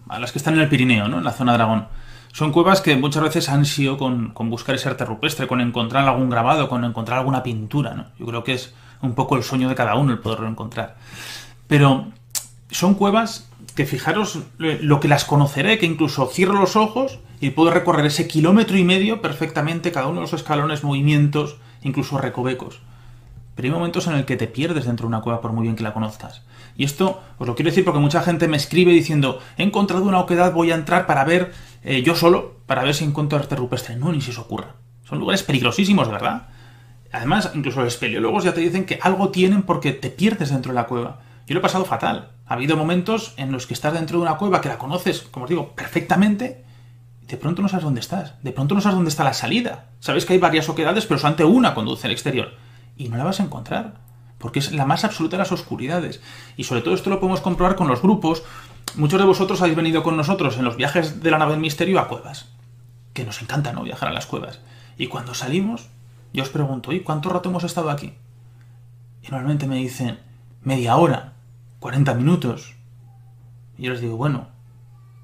A 0.09 0.19
las 0.19 0.33
que 0.33 0.39
están 0.39 0.55
en 0.55 0.61
el 0.61 0.69
Pirineo, 0.69 1.09
¿no? 1.09 1.19
En 1.19 1.25
la 1.25 1.33
zona 1.33 1.53
de 1.53 1.57
Aragón. 1.57 1.89
Son 2.33 2.53
cuevas 2.53 2.81
que 2.81 2.97
muchas 2.97 3.23
veces 3.23 3.49
han 3.49 3.65
sido 3.65 3.97
con, 3.99 4.31
con 4.31 4.51
buscar 4.51 4.75
ese 4.75 4.89
arte 4.89 5.05
rupestre, 5.05 5.47
con 5.47 5.61
encontrar 5.61 6.07
algún 6.07 6.31
grabado, 6.31 6.69
con 6.69 6.85
encontrar 6.85 7.19
alguna 7.19 7.43
pintura, 7.43 7.95
¿no? 7.95 8.07
Yo 8.19 8.27
creo 8.27 8.45
que 8.45 8.53
es 8.53 8.75
un 9.01 9.15
poco 9.15 9.37
el 9.37 9.43
sueño 9.43 9.69
de 9.69 9.75
cada 9.75 9.95
uno 9.95 10.13
el 10.13 10.19
poderlo 10.19 10.49
encontrar. 10.49 10.97
Pero 11.67 12.09
son 12.71 12.95
cuevas 12.95 13.49
que 13.75 13.87
fijaros 13.87 14.41
lo 14.59 15.01
que 15.01 15.09
las 15.09 15.25
conoceré, 15.25 15.79
que 15.79 15.87
incluso 15.87 16.27
cierro 16.27 16.55
los 16.55 16.77
ojos 16.77 17.19
y 17.41 17.51
puedo 17.51 17.71
recorrer 17.71 18.07
ese 18.07 18.29
kilómetro 18.29 18.77
y 18.77 18.85
medio 18.85 19.23
perfectamente, 19.23 19.93
cada 19.93 20.07
uno 20.07 20.17
de 20.17 20.23
los 20.23 20.33
escalones, 20.33 20.85
movimientos, 20.85 21.57
incluso 21.83 22.19
recovecos. 22.19 22.81
Pero 23.55 23.69
hay 23.69 23.73
momentos 23.73 24.07
en 24.07 24.15
el 24.15 24.25
que 24.25 24.37
te 24.37 24.47
pierdes 24.47 24.87
dentro 24.87 25.05
de 25.05 25.09
una 25.09 25.21
cueva 25.21 25.41
por 25.41 25.53
muy 25.53 25.65
bien 25.65 25.77
que 25.77 25.83
la 25.83 25.95
conozcas. 25.95 26.43
Y 26.79 26.85
esto 26.85 27.21
os 27.39 27.47
lo 27.47 27.57
quiero 27.57 27.73
decir 27.73 27.85
porque 27.85 27.99
mucha 27.99 28.23
gente 28.23 28.47
me 28.47 28.57
escribe 28.57 28.93
diciendo, 28.93 29.41
he 29.57 29.65
encontrado 29.65 30.05
una 30.05 30.21
oquedad, 30.21 30.53
voy 30.53 30.71
a 30.71 30.77
entrar 30.77 31.07
para 31.07 31.25
ver, 31.25 31.53
eh, 31.83 32.03
yo 32.03 32.15
solo, 32.15 32.61
para 32.67 32.85
ver 32.85 32.95
si 32.95 33.05
encuentro 33.05 33.37
arte 33.37 33.57
rupestre. 33.57 33.97
No, 33.97 34.13
ni 34.13 34.21
si 34.21 34.31
eso 34.31 34.43
ocurra. 34.43 34.77
Son 35.03 35.19
lugares 35.19 35.43
peligrosísimos, 35.43 36.09
¿verdad? 36.09 36.47
Además, 37.11 37.51
incluso 37.53 37.81
los 37.81 37.93
espeleólogos 37.93 38.45
ya 38.45 38.55
te 38.55 38.61
dicen 38.61 38.87
que 38.87 39.01
algo 39.03 39.31
tienen 39.31 39.63
porque 39.63 39.91
te 39.93 40.09
pierdes 40.09 40.51
dentro 40.51 40.71
de 40.71 40.77
la 40.77 40.87
cueva. 40.87 41.21
Yo 41.49 41.55
lo 41.55 41.59
he 41.59 41.63
pasado 41.63 41.85
fatal. 41.85 42.31
Ha 42.47 42.55
habido 42.55 42.77
momentos 42.77 43.35
en 43.39 43.51
los 43.51 43.67
que 43.67 43.75
estás 43.75 43.93
dentro 43.93 44.19
de 44.19 44.23
una 44.23 44.37
cueva 44.37 44.61
que 44.61 44.69
la 44.69 44.79
conoces, 44.79 45.23
como 45.23 45.45
os 45.45 45.51
digo, 45.51 45.75
perfectamente, 45.75 46.65
y 47.21 47.27
de 47.27 47.39
pronto 47.39 47.61
no 47.61 47.69
sabes 47.69 47.87
dónde 47.87 48.01
estás. 48.01 48.35
De 48.45 48.53
pronto 48.53 48.77
no 48.77 48.81
sabes 48.81 48.95
dónde 48.95 49.11
está 49.11 49.25
la 49.25 49.35
salida. 49.35 49.87
Sabes 49.99 50.25
que 50.25 50.35
hay 50.35 50.39
varias 50.39 50.69
oquedades, 50.69 51.07
pero 51.07 51.19
solamente 51.19 51.45
una 51.45 51.75
conduce 51.75 52.07
al 52.07 52.13
exterior. 52.13 52.53
Y 52.97 53.09
no 53.09 53.17
la 53.17 53.25
vas 53.25 53.41
a 53.41 53.43
encontrar. 53.43 54.07
Porque 54.39 54.61
es 54.61 54.73
la 54.73 54.87
más 54.87 55.05
absoluta 55.05 55.37
de 55.37 55.43
las 55.43 55.53
oscuridades. 55.53 56.21
Y 56.57 56.65
sobre 56.65 56.83
todo 56.83 56.95
esto 56.95 57.11
lo 57.11 57.21
podemos 57.21 57.41
comprobar 57.41 57.77
con 57.77 57.89
los 57.89 58.03
grupos. 58.03 58.45
Muchos 58.95 59.21
de 59.21 59.27
vosotros 59.27 59.61
habéis 59.61 59.77
venido 59.77 60.03
con 60.03 60.17
nosotros 60.17 60.57
en 60.57 60.65
los 60.65 60.77
viajes 60.77 61.23
de 61.23 61.31
la 61.31 61.39
nave 61.39 61.53
del 61.53 61.61
misterio 61.61 62.01
a 62.01 62.09
cuevas. 62.09 62.49
Que 63.13 63.25
nos 63.25 63.43
encanta, 63.43 63.73
¿no? 63.73 63.83
Viajar 63.83 64.09
a 64.09 64.13
las 64.13 64.27
cuevas. 64.27 64.61
Y 64.97 65.09
cuando 65.09 65.35
salimos, 65.35 65.89
yo 66.33 66.43
os 66.43 66.51
pregunto, 66.51 66.93
¿y 66.93 67.01
cuánto 67.01 67.29
rato 67.29 67.49
hemos 67.49 67.65
estado 67.65 67.91
aquí? 67.91 68.15
Y 69.23 69.31
normalmente 69.31 69.67
me 69.67 69.77
dicen, 69.77 70.19
media 70.63 70.97
hora, 70.97 71.35
40 71.81 72.15
minutos. 72.15 72.75
Y 73.77 73.85
yo 73.85 73.93
les 73.93 74.01
digo, 74.01 74.17
bueno, 74.17 74.49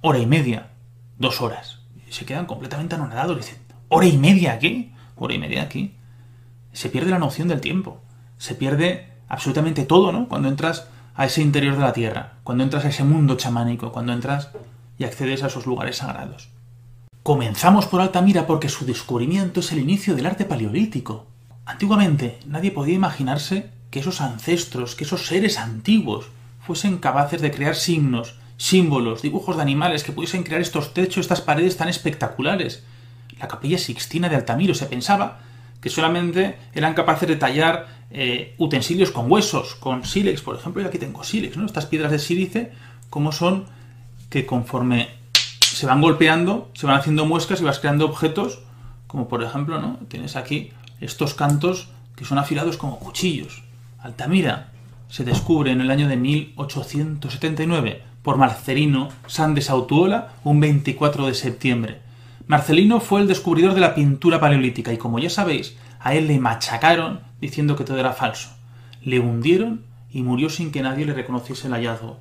hora 0.01 0.19
y 0.19 0.27
media, 0.27 0.71
dos 1.19 1.41
horas. 1.41 1.81
Y 2.09 2.13
se 2.13 2.25
quedan 2.25 2.47
completamente 2.47 2.95
anonadados. 2.95 3.37
Dicen, 3.37 3.59
¿hora 3.89 4.07
y 4.07 4.17
media 4.17 4.53
aquí? 4.53 4.93
¿Hora 5.17 5.35
y 5.35 5.39
media 5.39 5.63
aquí? 5.63 5.97
Se 6.73 6.89
pierde 6.89 7.11
la 7.11 7.19
noción 7.19 7.49
del 7.49 7.61
tiempo. 7.61 8.03
Se 8.45 8.55
pierde 8.55 9.09
absolutamente 9.27 9.87
todo, 9.87 10.13
¿no? 10.13 10.29
Cuando 10.29 10.51
entras 10.51 10.87
a 11.15 11.25
ese 11.25 11.41
interior 11.41 11.77
de 11.77 11.81
la 11.81 11.95
Tierra, 11.95 12.35
cuando 12.43 12.63
entras 12.63 12.85
a 12.85 12.91
ese 12.91 13.03
mundo 13.03 13.39
chamánico, 13.39 13.91
cuando 13.91 14.13
entras 14.13 14.51
y 14.99 15.05
accedes 15.05 15.43
a 15.43 15.47
esos 15.47 15.65
lugares 15.65 15.97
sagrados. 15.97 16.51
Comenzamos 17.23 17.87
por 17.87 18.03
Altamira 18.03 18.47
porque 18.47 18.69
su 18.69 18.85
descubrimiento 18.85 19.61
es 19.61 19.73
el 19.73 19.79
inicio 19.79 20.15
del 20.15 20.27
arte 20.27 20.45
paleolítico. 20.45 21.25
Antiguamente 21.65 22.39
nadie 22.45 22.71
podía 22.71 22.97
imaginarse 22.97 23.71
que 23.91 24.01
esos 24.01 24.21
ancestros, 24.21 24.95
que 24.95 25.05
esos 25.05 25.27
seres 25.27 25.59
antiguos, 25.59 26.27
fuesen 26.61 26.99
capaces 26.99 27.41
de 27.41 27.51
crear 27.51 27.75
signos, 27.75 28.35
símbolos, 28.59 29.23
dibujos 29.23 29.57
de 29.57 29.63
animales, 29.63 30.05
que 30.05 30.13
pudiesen 30.13 30.43
crear 30.43 30.61
estos 30.61 30.93
techos, 30.93 31.21
estas 31.21 31.41
paredes 31.41 31.79
tan 31.79 31.89
espectaculares. 31.89 32.85
La 33.39 33.49
capilla 33.49 33.79
sixtina 33.79 34.29
de 34.29 34.37
Altamiro 34.37 34.75
se 34.75 34.85
pensaba 34.85 35.41
que 35.85 35.91
solamente 35.91 36.57
eran 36.73 36.95
capaces 36.95 37.29
de 37.29 37.37
tallar 37.37 38.04
eh, 38.11 38.55
utensilios 38.59 39.11
con 39.11 39.31
huesos, 39.31 39.75
con 39.75 40.05
sílex, 40.05 40.43
por 40.43 40.57
ejemplo, 40.57 40.83
y 40.83 40.87
aquí 40.87 40.99
tengo 40.99 41.25
sílex, 41.25 41.57
¿no? 41.57 41.67
Estas 41.67 41.87
piedras 41.87 42.13
de 42.13 42.19
sílice, 42.19 42.73
como 43.11 43.33
son 43.33 43.67
que 44.31 44.47
conforme 44.47 45.09
se 45.61 45.87
van 45.87 46.01
golpeando, 46.01 46.71
se 46.75 46.87
van 46.87 46.97
haciendo 46.97 47.27
muescas 47.27 47.61
y 47.61 47.65
vas 47.65 47.79
creando 47.79 48.05
objetos, 48.05 48.61
como 49.07 49.29
por 49.29 49.43
ejemplo, 49.43 49.81
¿no? 49.81 49.99
Tienes 50.09 50.37
aquí 50.37 50.71
estos 51.01 51.35
cantos 51.35 51.89
que 52.17 52.25
son 52.25 52.39
afilados 52.39 52.77
como 52.77 52.99
cuchillos. 52.99 53.63
Altamira 53.99 54.71
se 55.09 55.25
descubre 55.25 55.73
en 55.73 55.81
el 55.81 55.91
año 55.91 56.09
de 56.09 56.17
1879 56.17 58.03
por 58.23 58.37
Marcelino 58.37 59.09
San 59.27 59.55
de 59.55 59.61
Sautuola 59.61 60.33
un 60.45 60.61
24 60.61 61.27
de 61.27 61.35
septiembre. 61.35 62.01
Marcelino 62.47 63.01
fue 63.01 63.21
el 63.21 63.29
descubridor 63.29 63.75
de 63.75 63.81
la 63.81 63.95
pintura 63.95 64.41
paleolítica 64.41 64.93
y 64.93 64.99
como 64.99 65.19
ya 65.19 65.31
sabéis, 65.31 65.77
a 66.01 66.15
él 66.15 66.27
le 66.27 66.39
machacaron 66.39 67.21
diciendo 67.45 67.77
que 67.77 67.85
todo 67.85 67.99
era 67.99 68.13
falso. 68.13 68.49
Le 69.03 69.21
hundieron 69.21 69.83
y 70.11 70.23
murió 70.23 70.49
sin 70.49 70.73
que 70.73 70.83
nadie 70.83 71.05
le 71.05 71.13
reconociese 71.13 71.67
el 71.67 71.75
hallazgo. 71.75 72.19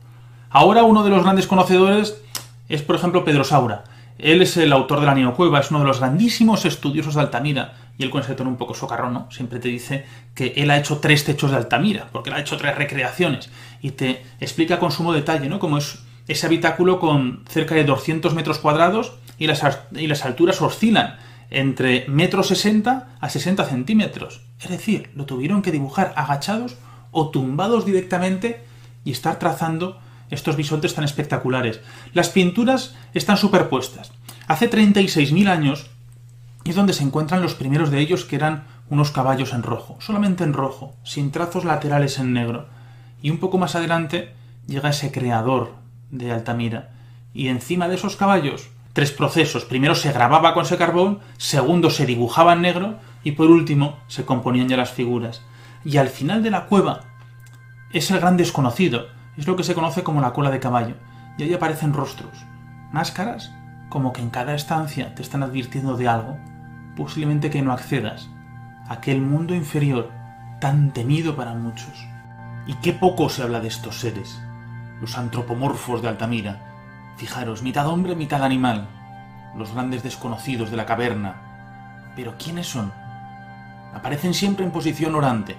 Ahora 0.50 0.84
uno 0.84 1.04
de 1.04 1.10
los 1.10 1.24
grandes 1.24 1.48
conocedores 1.48 2.22
es, 2.68 2.82
por 2.82 2.98
ejemplo, 2.98 3.24
Pedro 3.24 3.44
Saura. 3.44 3.86
Él 4.18 4.42
es 4.42 4.58
el 4.58 4.74
autor 4.74 5.00
de 5.00 5.06
la 5.06 5.16
Neocueva, 5.16 5.60
es 5.60 5.72
uno 5.72 5.80
de 5.80 5.86
los 5.86 6.00
grandísimos 6.00 6.66
estudiosos 6.66 7.16
de 7.16 7.22
Altamira, 7.22 7.74
y 7.98 8.04
él 8.04 8.10
con 8.10 8.22
ese 8.22 8.36
tono 8.36 8.50
un 8.50 8.58
poco 8.58 8.74
socarrón, 8.74 9.26
siempre 9.32 9.60
te 9.60 9.70
dice 9.70 10.06
que 10.36 10.54
él 10.58 10.70
ha 10.72 10.78
hecho 10.78 11.00
tres 11.00 11.24
techos 11.24 11.52
de 11.52 11.58
Altamira, 11.58 12.10
porque 12.12 12.30
él 12.30 12.36
ha 12.36 12.42
hecho 12.42 12.58
tres 12.58 12.76
recreaciones, 12.76 13.50
y 13.82 13.92
te 13.92 14.24
explica 14.40 14.80
con 14.80 14.92
sumo 14.92 15.14
detalle, 15.14 15.50
¿no? 15.50 15.60
Cómo 15.60 15.78
es 15.78 16.04
ese 16.28 16.46
habitáculo 16.46 17.00
con 17.00 17.44
cerca 17.48 17.76
de 17.76 17.86
200 17.86 18.34
metros 18.34 18.60
cuadrados 18.60 19.14
y 19.38 19.48
las, 19.48 19.64
y 19.94 20.08
las 20.08 20.26
alturas 20.26 20.62
oscilan 20.62 21.18
entre 21.50 22.06
metro 22.08 22.44
60 22.44 23.18
a 23.20 23.30
60 23.30 23.66
centímetros. 23.66 24.42
Es 24.64 24.70
decir, 24.70 25.12
lo 25.14 25.26
tuvieron 25.26 25.62
que 25.62 25.72
dibujar 25.72 26.14
agachados 26.16 26.78
o 27.12 27.30
tumbados 27.30 27.86
directamente 27.86 28.64
y 29.04 29.12
estar 29.12 29.38
trazando 29.38 30.00
estos 30.30 30.56
bisontes 30.56 30.96
tan 30.96 31.04
espectaculares. 31.04 31.82
Las 32.14 32.30
pinturas 32.30 32.96
están 33.14 33.38
superpuestas. 33.38 34.14
Hace 34.48 34.70
36.000 34.70 35.50
años 35.50 35.92
es 36.64 36.76
donde 36.76 36.94
se 36.94 37.04
encuentran 37.04 37.42
los 37.42 37.56
primeros 37.56 37.92
de 37.92 38.00
ellos 38.00 38.24
que 38.24 38.38
eran 38.38 38.64
unos 38.90 39.12
caballos 39.12 39.54
en 39.54 39.64
rojo, 39.64 39.98
solamente 40.00 40.46
en 40.46 40.54
rojo, 40.54 40.96
sin 41.04 41.32
trazos 41.32 41.66
laterales 41.66 42.18
en 42.20 42.32
negro. 42.32 42.68
Y 43.22 43.32
un 43.32 43.40
poco 43.40 43.58
más 43.58 43.76
adelante 43.76 44.34
llega 44.66 44.90
ese 44.90 45.12
creador 45.12 45.74
de 46.10 46.32
Altamira. 46.32 46.92
Y 47.34 47.50
encima 47.50 47.90
de 47.90 47.96
esos 47.96 48.16
caballos, 48.16 48.70
tres 48.94 49.12
procesos. 49.12 49.66
Primero 49.66 49.96
se 49.96 50.14
grababa 50.14 50.54
con 50.54 50.64
ese 50.64 50.78
carbón, 50.78 51.20
segundo 51.38 51.90
se 51.90 52.06
dibujaba 52.06 52.54
en 52.54 52.62
negro 52.62 53.00
y 53.24 53.34
por 53.34 53.50
último 53.50 53.98
se 54.08 54.26
componían 54.26 54.68
ya 54.68 54.78
las 54.78 54.92
figuras. 54.92 55.42
Y 55.86 55.98
al 55.98 56.10
final 56.10 56.44
de 56.44 56.52
la 56.52 56.66
cueva 56.66 57.02
es 57.92 58.10
el 58.12 58.20
gran 58.20 58.38
desconocido, 58.38 59.08
es 59.38 59.48
lo 59.48 59.56
que 59.56 59.64
se 59.64 59.76
conoce 59.76 60.04
como 60.04 60.22
la 60.22 60.34
cola 60.34 60.52
de 60.52 60.60
caballo, 60.60 60.96
y 61.38 61.44
ahí 61.44 61.54
aparecen 61.54 61.94
rostros, 61.94 62.46
máscaras, 62.92 63.52
como 63.90 64.14
que 64.14 64.22
en 64.22 64.30
cada 64.30 64.56
estancia 64.56 65.14
te 65.16 65.22
están 65.22 65.44
advirtiendo 65.44 65.96
de 65.98 66.08
algo, 66.08 66.38
posiblemente 66.96 67.50
que 67.50 67.62
no 67.62 67.72
accedas 67.72 68.30
a 68.88 68.94
aquel 68.94 69.22
mundo 69.22 69.56
inferior 69.56 70.12
tan 70.60 70.92
temido 70.92 71.36
para 71.36 71.54
muchos. 71.54 72.08
Y 72.66 72.76
qué 72.76 72.94
poco 72.94 73.30
se 73.30 73.44
habla 73.44 73.60
de 73.60 73.68
estos 73.68 74.00
seres, 74.00 74.42
los 75.02 75.18
antropomorfos 75.18 76.02
de 76.02 76.08
Altamira. 76.08 76.60
Fijaros, 77.18 77.62
mitad 77.62 77.88
hombre, 77.88 78.16
mitad 78.16 78.44
animal. 78.44 78.88
los 79.56 79.74
grandes 79.74 80.02
desconocidos 80.02 80.72
de 80.72 80.78
la 80.78 80.88
caverna. 80.88 81.36
Pero 82.16 82.36
¿quiénes 82.40 82.66
son? 82.66 82.92
Aparecen 83.94 84.34
siempre 84.34 84.66
en 84.66 84.72
posición 84.72 85.16
orante, 85.16 85.56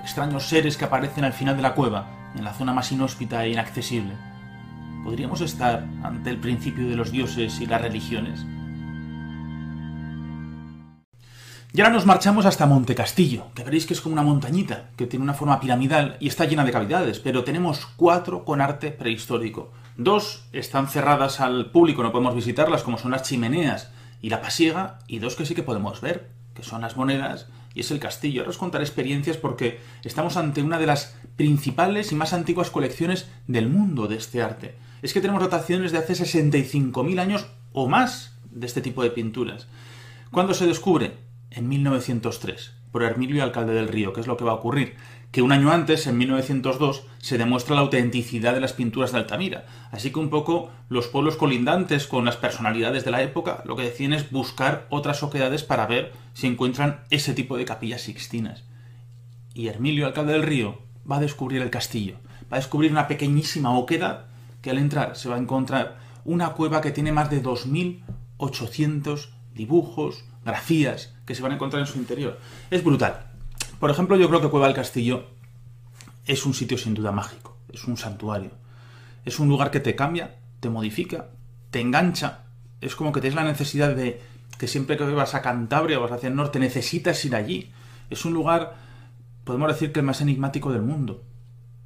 extraños 0.00 0.48
seres 0.48 0.76
que 0.76 0.84
aparecen 0.84 1.24
al 1.24 1.32
final 1.32 1.56
de 1.56 1.62
la 1.62 1.74
cueva, 1.74 2.32
en 2.36 2.44
la 2.44 2.54
zona 2.54 2.72
más 2.72 2.92
inhóspita 2.92 3.44
e 3.44 3.50
inaccesible. 3.50 4.14
¿Podríamos 5.04 5.40
estar 5.40 5.86
ante 6.02 6.30
el 6.30 6.38
principio 6.38 6.88
de 6.88 6.96
los 6.96 7.10
dioses 7.10 7.60
y 7.60 7.66
las 7.66 7.80
religiones? 7.80 8.44
Y 11.72 11.80
ahora 11.80 11.92
nos 11.92 12.06
marchamos 12.06 12.46
hasta 12.46 12.66
Monte 12.66 12.94
Castillo, 12.94 13.48
que 13.54 13.62
veréis 13.62 13.86
que 13.86 13.94
es 13.94 14.00
como 14.00 14.14
una 14.14 14.22
montañita, 14.22 14.90
que 14.96 15.06
tiene 15.06 15.22
una 15.22 15.34
forma 15.34 15.60
piramidal 15.60 16.16
y 16.18 16.28
está 16.28 16.46
llena 16.46 16.64
de 16.64 16.72
cavidades, 16.72 17.20
pero 17.20 17.44
tenemos 17.44 17.86
cuatro 17.96 18.44
con 18.44 18.60
arte 18.60 18.90
prehistórico. 18.90 19.72
Dos 19.96 20.48
están 20.52 20.88
cerradas 20.88 21.40
al 21.40 21.70
público, 21.70 22.02
no 22.02 22.10
podemos 22.10 22.34
visitarlas, 22.34 22.82
como 22.82 22.98
son 22.98 23.10
las 23.10 23.22
chimeneas 23.22 23.90
y 24.22 24.30
la 24.30 24.40
pasiega, 24.40 24.98
y 25.06 25.18
dos 25.18 25.36
que 25.36 25.44
sí 25.44 25.54
que 25.54 25.62
podemos 25.62 26.00
ver, 26.00 26.30
que 26.54 26.62
son 26.62 26.80
las 26.80 26.96
monedas 26.96 27.48
y 27.78 27.82
es 27.82 27.92
el 27.92 28.00
castillo. 28.00 28.40
Ahora 28.40 28.50
os 28.50 28.58
contaré 28.58 28.82
experiencias 28.82 29.36
porque 29.36 29.78
estamos 30.02 30.36
ante 30.36 30.62
una 30.62 30.78
de 30.78 30.86
las 30.86 31.16
principales 31.36 32.10
y 32.10 32.16
más 32.16 32.32
antiguas 32.32 32.70
colecciones 32.70 33.30
del 33.46 33.68
mundo 33.68 34.08
de 34.08 34.16
este 34.16 34.42
arte. 34.42 34.74
Es 35.00 35.12
que 35.12 35.20
tenemos 35.20 35.42
dataciones 35.42 35.92
de 35.92 35.98
hace 35.98 36.14
65.000 36.14 37.20
años 37.20 37.46
o 37.72 37.88
más 37.88 38.36
de 38.50 38.66
este 38.66 38.80
tipo 38.80 39.04
de 39.04 39.10
pinturas. 39.10 39.68
¿Cuándo 40.32 40.54
se 40.54 40.66
descubre? 40.66 41.28
en 41.50 41.68
1903 41.68 42.74
por 42.90 43.02
Hermilio 43.02 43.42
Alcalde 43.42 43.74
del 43.74 43.88
Río. 43.88 44.12
¿Qué 44.12 44.20
es 44.20 44.26
lo 44.26 44.36
que 44.36 44.44
va 44.44 44.52
a 44.52 44.56
ocurrir? 44.56 44.96
Que 45.30 45.42
un 45.42 45.52
año 45.52 45.70
antes, 45.70 46.06
en 46.06 46.16
1902, 46.16 47.04
se 47.18 47.36
demuestra 47.36 47.74
la 47.74 47.82
autenticidad 47.82 48.54
de 48.54 48.60
las 48.60 48.72
pinturas 48.72 49.12
de 49.12 49.18
Altamira. 49.18 49.66
Así 49.90 50.10
que 50.10 50.18
un 50.18 50.30
poco 50.30 50.70
los 50.88 51.08
pueblos 51.08 51.36
colindantes 51.36 52.06
con 52.06 52.24
las 52.24 52.36
personalidades 52.36 53.04
de 53.04 53.10
la 53.10 53.22
época 53.22 53.62
lo 53.66 53.76
que 53.76 53.82
deciden 53.82 54.14
es 54.14 54.30
buscar 54.30 54.86
otras 54.88 55.22
oquedades 55.22 55.62
para 55.64 55.86
ver 55.86 56.12
si 56.32 56.46
encuentran 56.46 57.00
ese 57.10 57.34
tipo 57.34 57.56
de 57.58 57.66
capillas 57.66 58.02
sixtinas. 58.02 58.64
Y 59.52 59.68
Hermilio 59.68 60.06
Alcalde 60.06 60.32
del 60.32 60.44
Río 60.44 60.78
va 61.10 61.16
a 61.16 61.20
descubrir 61.20 61.60
el 61.60 61.70
castillo. 61.70 62.16
Va 62.50 62.56
a 62.56 62.60
descubrir 62.60 62.90
una 62.90 63.08
pequeñísima 63.08 63.76
oquedad 63.76 64.26
que 64.62 64.70
al 64.70 64.78
entrar 64.78 65.16
se 65.16 65.28
va 65.28 65.36
a 65.36 65.40
encontrar 65.40 65.98
una 66.24 66.50
cueva 66.50 66.80
que 66.80 66.90
tiene 66.90 67.12
más 67.12 67.30
de 67.30 67.42
2.800 67.42 69.28
dibujos, 69.52 70.24
grafías 70.44 71.14
que 71.26 71.34
se 71.34 71.42
van 71.42 71.52
a 71.52 71.54
encontrar 71.56 71.80
en 71.80 71.86
su 71.86 71.98
interior. 71.98 72.38
Es 72.70 72.82
brutal. 72.82 73.27
Por 73.78 73.90
ejemplo, 73.90 74.16
yo 74.16 74.28
creo 74.28 74.40
que 74.40 74.48
Cueva 74.48 74.66
del 74.66 74.74
Castillo 74.74 75.26
es 76.26 76.44
un 76.46 76.52
sitio 76.52 76.76
sin 76.76 76.94
duda 76.94 77.12
mágico, 77.12 77.56
es 77.72 77.84
un 77.84 77.96
santuario. 77.96 78.50
Es 79.24 79.38
un 79.38 79.48
lugar 79.48 79.70
que 79.70 79.78
te 79.78 79.94
cambia, 79.94 80.36
te 80.58 80.68
modifica, 80.68 81.28
te 81.70 81.80
engancha. 81.80 82.44
Es 82.80 82.96
como 82.96 83.12
que 83.12 83.20
tienes 83.20 83.36
la 83.36 83.44
necesidad 83.44 83.94
de 83.94 84.20
que 84.58 84.66
siempre 84.66 84.96
que 84.96 85.04
vas 85.04 85.34
a 85.34 85.42
Cantabria 85.42 85.98
o 85.98 86.02
vas 86.02 86.10
hacia 86.10 86.28
el 86.28 86.34
norte 86.34 86.58
necesitas 86.58 87.24
ir 87.24 87.36
allí. 87.36 87.70
Es 88.10 88.24
un 88.24 88.34
lugar, 88.34 88.74
podemos 89.44 89.68
decir 89.68 89.92
que 89.92 90.00
el 90.00 90.06
más 90.06 90.20
enigmático 90.20 90.72
del 90.72 90.82
mundo. 90.82 91.22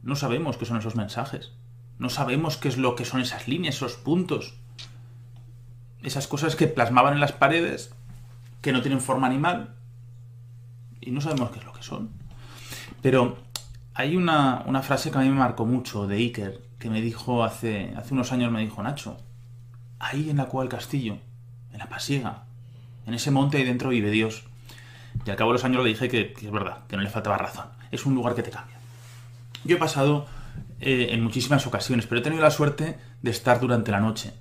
No 0.02 0.16
sabemos 0.16 0.56
qué 0.56 0.64
son 0.64 0.78
esos 0.78 0.96
mensajes. 0.96 1.52
No 1.98 2.08
sabemos 2.08 2.56
qué 2.56 2.68
es 2.68 2.78
lo 2.78 2.96
que 2.96 3.04
son 3.04 3.20
esas 3.20 3.48
líneas, 3.48 3.76
esos 3.76 3.94
puntos. 3.94 4.54
Esas 6.02 6.26
cosas 6.26 6.56
que 6.56 6.68
plasmaban 6.68 7.12
en 7.12 7.20
las 7.20 7.32
paredes 7.32 7.94
que 8.62 8.72
no 8.72 8.80
tienen 8.80 9.00
forma 9.00 9.26
animal 9.26 9.74
y 11.02 11.10
no 11.10 11.20
sabemos 11.20 11.50
qué 11.50 11.58
es 11.58 11.64
lo 11.64 11.72
que 11.72 11.82
son. 11.82 12.10
Pero 13.02 13.36
hay 13.94 14.16
una, 14.16 14.64
frase 14.82 15.10
que 15.10 15.18
a 15.18 15.20
mí 15.20 15.28
me 15.28 15.34
marcó 15.34 15.66
mucho 15.66 16.06
de 16.06 16.16
Iker, 16.16 16.62
que 16.78 16.88
me 16.88 17.00
dijo 17.00 17.44
hace, 17.44 17.92
hace 17.96 18.14
unos 18.14 18.32
años, 18.32 18.50
me 18.50 18.60
dijo 18.60 18.82
Nacho, 18.82 19.18
ahí 19.98 20.30
en 20.30 20.38
la 20.38 20.46
cueva 20.46 20.64
del 20.64 20.78
castillo, 20.78 21.18
en 21.72 21.78
la 21.78 21.88
pasiega, 21.88 22.44
en 23.06 23.14
ese 23.14 23.30
monte 23.30 23.58
ahí 23.58 23.64
dentro 23.64 23.90
vive 23.90 24.10
Dios. 24.10 24.44
Y 25.26 25.30
al 25.30 25.36
cabo 25.36 25.50
de 25.50 25.54
los 25.54 25.64
años 25.64 25.82
le 25.82 25.90
dije 25.90 26.08
que, 26.08 26.34
es 26.40 26.50
verdad, 26.50 26.86
que 26.88 26.96
no 26.96 27.02
le 27.02 27.10
faltaba 27.10 27.36
razón. 27.36 27.66
Es 27.90 28.06
un 28.06 28.14
lugar 28.14 28.34
que 28.34 28.42
te 28.42 28.50
cambia. 28.50 28.76
Yo 29.64 29.76
he 29.76 29.78
pasado 29.78 30.26
eh, 30.80 31.08
en 31.10 31.22
muchísimas 31.22 31.66
ocasiones, 31.66 32.06
pero 32.06 32.20
he 32.20 32.24
tenido 32.24 32.42
la 32.42 32.50
suerte 32.50 32.98
de 33.20 33.30
estar 33.30 33.60
durante 33.60 33.90
la 33.90 34.00
noche. 34.00 34.32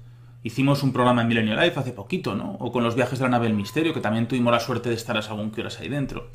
Hicimos 0.44 0.82
un 0.82 0.92
programa 0.92 1.22
en 1.22 1.28
Millennial 1.28 1.60
Life 1.60 1.80
hace 1.80 1.92
poquito, 1.92 2.34
¿no? 2.34 2.54
O 2.60 2.72
con 2.72 2.84
los 2.84 2.96
viajes 2.96 3.20
de 3.20 3.26
la 3.26 3.30
nave 3.30 3.48
del 3.48 3.56
misterio, 3.56 3.94
que 3.94 4.02
también 4.02 4.28
tuvimos 4.28 4.52
la 4.52 4.60
suerte 4.60 4.90
de 4.90 4.96
estar 4.96 5.16
a 5.16 5.22
según 5.22 5.52
qué 5.52 5.62
horas 5.62 5.80
ahí 5.80 5.88
dentro. 5.88 6.30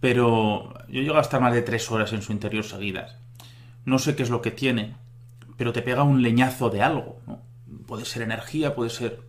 Pero 0.00 0.74
yo 0.88 1.02
llego 1.02 1.16
a 1.16 1.20
estar 1.20 1.40
más 1.40 1.54
de 1.54 1.62
tres 1.62 1.88
horas 1.90 2.12
en 2.12 2.22
su 2.22 2.32
interior 2.32 2.64
seguidas. 2.64 3.16
No 3.84 3.98
sé 3.98 4.16
qué 4.16 4.24
es 4.24 4.30
lo 4.30 4.42
que 4.42 4.50
tiene, 4.50 4.96
pero 5.56 5.72
te 5.72 5.82
pega 5.82 6.02
un 6.02 6.22
leñazo 6.22 6.68
de 6.70 6.82
algo, 6.82 7.20
¿no? 7.26 7.40
Puede 7.86 8.04
ser 8.04 8.22
energía, 8.22 8.74
puede 8.74 8.90
ser 8.90 9.20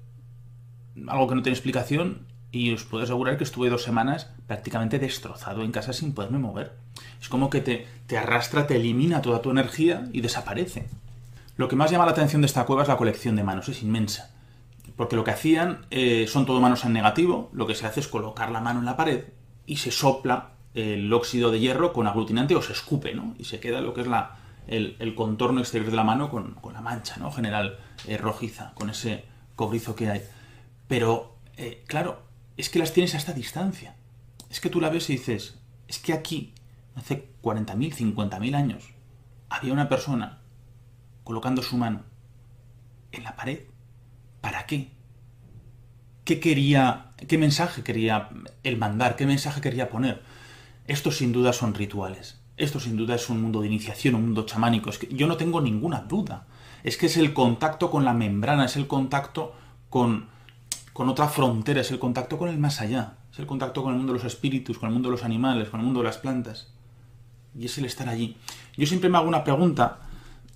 algo 1.08 1.28
que 1.28 1.36
no 1.36 1.44
tiene 1.44 1.56
explicación 1.56 2.28
y 2.52 2.74
os 2.74 2.84
puedo 2.84 3.04
asegurar 3.04 3.38
que 3.38 3.44
estuve 3.44 3.70
dos 3.70 3.84
semanas 3.84 4.32
prácticamente 4.48 4.98
destrozado 4.98 5.62
en 5.62 5.72
casa 5.72 5.94
sin 5.94 6.14
poderme 6.14 6.40
mover. 6.40 6.74
Es 7.22 7.30
como 7.30 7.50
que 7.50 7.62
te, 7.62 7.88
te 8.08 8.18
arrastra, 8.18 8.66
te 8.66 8.76
elimina 8.76 9.22
toda 9.22 9.42
tu 9.42 9.52
energía 9.52 10.06
y 10.12 10.22
desaparece. 10.22 10.88
Lo 11.60 11.68
que 11.68 11.76
más 11.76 11.92
llama 11.92 12.06
la 12.06 12.14
atención 12.14 12.42
de 12.42 12.46
esta 12.46 12.66
cueva 12.66 12.84
es 12.84 12.88
la 12.88 12.96
colección 12.96 13.36
de 13.36 13.44
manos, 13.44 13.68
es 13.68 13.84
inmensa. 13.84 14.34
Porque 14.96 15.18
lo 15.18 15.26
que 15.26 15.32
hacían 15.32 15.86
eh, 15.92 16.26
son 16.26 16.46
todo 16.46 16.62
manos 16.62 16.86
en 16.86 16.94
negativo, 16.94 17.50
lo 17.52 17.68
que 17.68 17.76
se 17.76 17.86
hace 17.86 18.00
es 18.00 18.08
colocar 18.08 18.50
la 18.50 18.62
mano 18.62 18.80
en 18.80 18.86
la 18.86 18.96
pared 18.96 19.26
y 19.66 19.76
se 19.76 19.92
sopla 19.92 20.52
el 20.74 21.12
óxido 21.12 21.52
de 21.52 21.60
hierro 21.60 21.92
con 21.92 22.08
aglutinante 22.08 22.56
o 22.56 22.62
se 22.62 22.72
escupe, 22.72 23.14
¿no? 23.14 23.36
Y 23.38 23.44
se 23.44 23.60
queda 23.60 23.82
lo 23.82 23.94
que 23.94 24.00
es 24.00 24.08
la, 24.08 24.38
el, 24.68 25.14
contorno 25.16 25.60
exterior 25.60 25.92
de 25.92 25.98
la 25.98 26.06
mano 26.06 26.30
con, 26.32 26.56
la 26.72 26.80
mancha, 26.80 27.18
¿no? 27.18 27.30
General 27.30 27.78
eh, 28.08 28.18
rojiza, 28.18 28.72
con 28.74 28.90
ese 28.90 29.26
cobrizo 29.58 29.98
que 29.98 30.10
hay. 30.10 30.22
Pero, 30.88 31.36
eh, 31.58 31.84
claro, 31.88 32.22
es 32.56 32.70
que 32.70 32.80
las 32.80 32.94
tienes 32.94 33.16
a 33.16 33.18
esta 33.18 33.34
distancia. 33.34 33.98
Es 34.50 34.62
que 34.62 34.70
tú 34.70 34.80
la 34.80 34.88
ves 34.88 35.10
y 35.10 35.18
dices, 35.18 35.60
es 35.90 36.00
que 36.00 36.14
aquí, 36.14 36.54
hace 36.96 37.28
40.000, 37.44 38.16
50.000 38.16 38.56
años, 38.56 38.94
había 39.50 39.74
una 39.74 39.90
persona 39.90 40.39
colocando 41.24 41.62
su 41.62 41.78
mano 41.78 42.04
en 43.12 43.24
la 43.24 43.36
pared. 43.36 43.60
¿Para 44.42 44.66
qué? 44.66 44.92
¿Qué 46.24 46.40
quería, 46.40 47.12
qué 47.28 47.38
mensaje 47.38 47.84
quería 47.84 48.30
el 48.64 48.78
mandar? 48.78 49.16
¿Qué 49.16 49.26
mensaje 49.26 49.62
quería 49.62 49.90
poner? 49.90 50.22
Esto 50.86 51.12
sin 51.12 51.32
duda 51.32 51.54
son 51.54 51.74
rituales. 51.74 52.40
Esto 52.58 52.80
sin 52.80 52.98
duda 52.98 53.16
es 53.16 53.30
un 53.30 53.42
mundo 53.42 53.62
de 53.62 53.68
iniciación, 53.68 54.16
un 54.16 54.26
mundo 54.26 54.46
chamánico. 54.46 54.90
Es 54.90 55.00
que 55.00 55.08
yo 55.14 55.28
no 55.28 55.38
tengo 55.38 55.62
ninguna 55.62 56.02
duda. 56.02 56.46
Es 56.84 56.98
que 56.98 57.08
es 57.08 57.18
el 57.18 57.34
contacto 57.34 57.90
con 57.90 58.06
la 58.06 58.14
membrana, 58.14 58.66
es 58.66 58.76
el 58.76 58.88
contacto 58.88 59.54
con, 59.90 60.28
con 60.94 61.10
otra 61.10 61.28
frontera, 61.28 61.82
es 61.82 61.92
el 61.92 62.00
contacto 62.00 62.38
con 62.38 62.50
el 62.50 62.58
más 62.58 62.82
allá. 62.82 63.18
Es 63.32 63.40
el 63.40 63.48
contacto 63.48 63.84
con 63.84 63.94
el 63.94 63.98
mundo 63.98 64.14
de 64.14 64.20
los 64.20 64.26
espíritus, 64.26 64.78
con 64.78 64.88
el 64.90 64.94
mundo 64.94 65.10
de 65.10 65.14
los 65.14 65.24
animales, 65.24 65.70
con 65.70 65.80
el 65.80 65.86
mundo 65.86 66.02
de 66.02 66.06
las 66.08 66.18
plantas. 66.18 66.74
Y 67.58 67.66
es 67.66 67.78
el 67.78 67.86
estar 67.86 68.10
allí. 68.10 68.38
Yo 68.78 68.86
siempre 68.86 69.10
me 69.10 69.18
hago 69.18 69.28
una 69.28 69.44
pregunta 69.44 70.09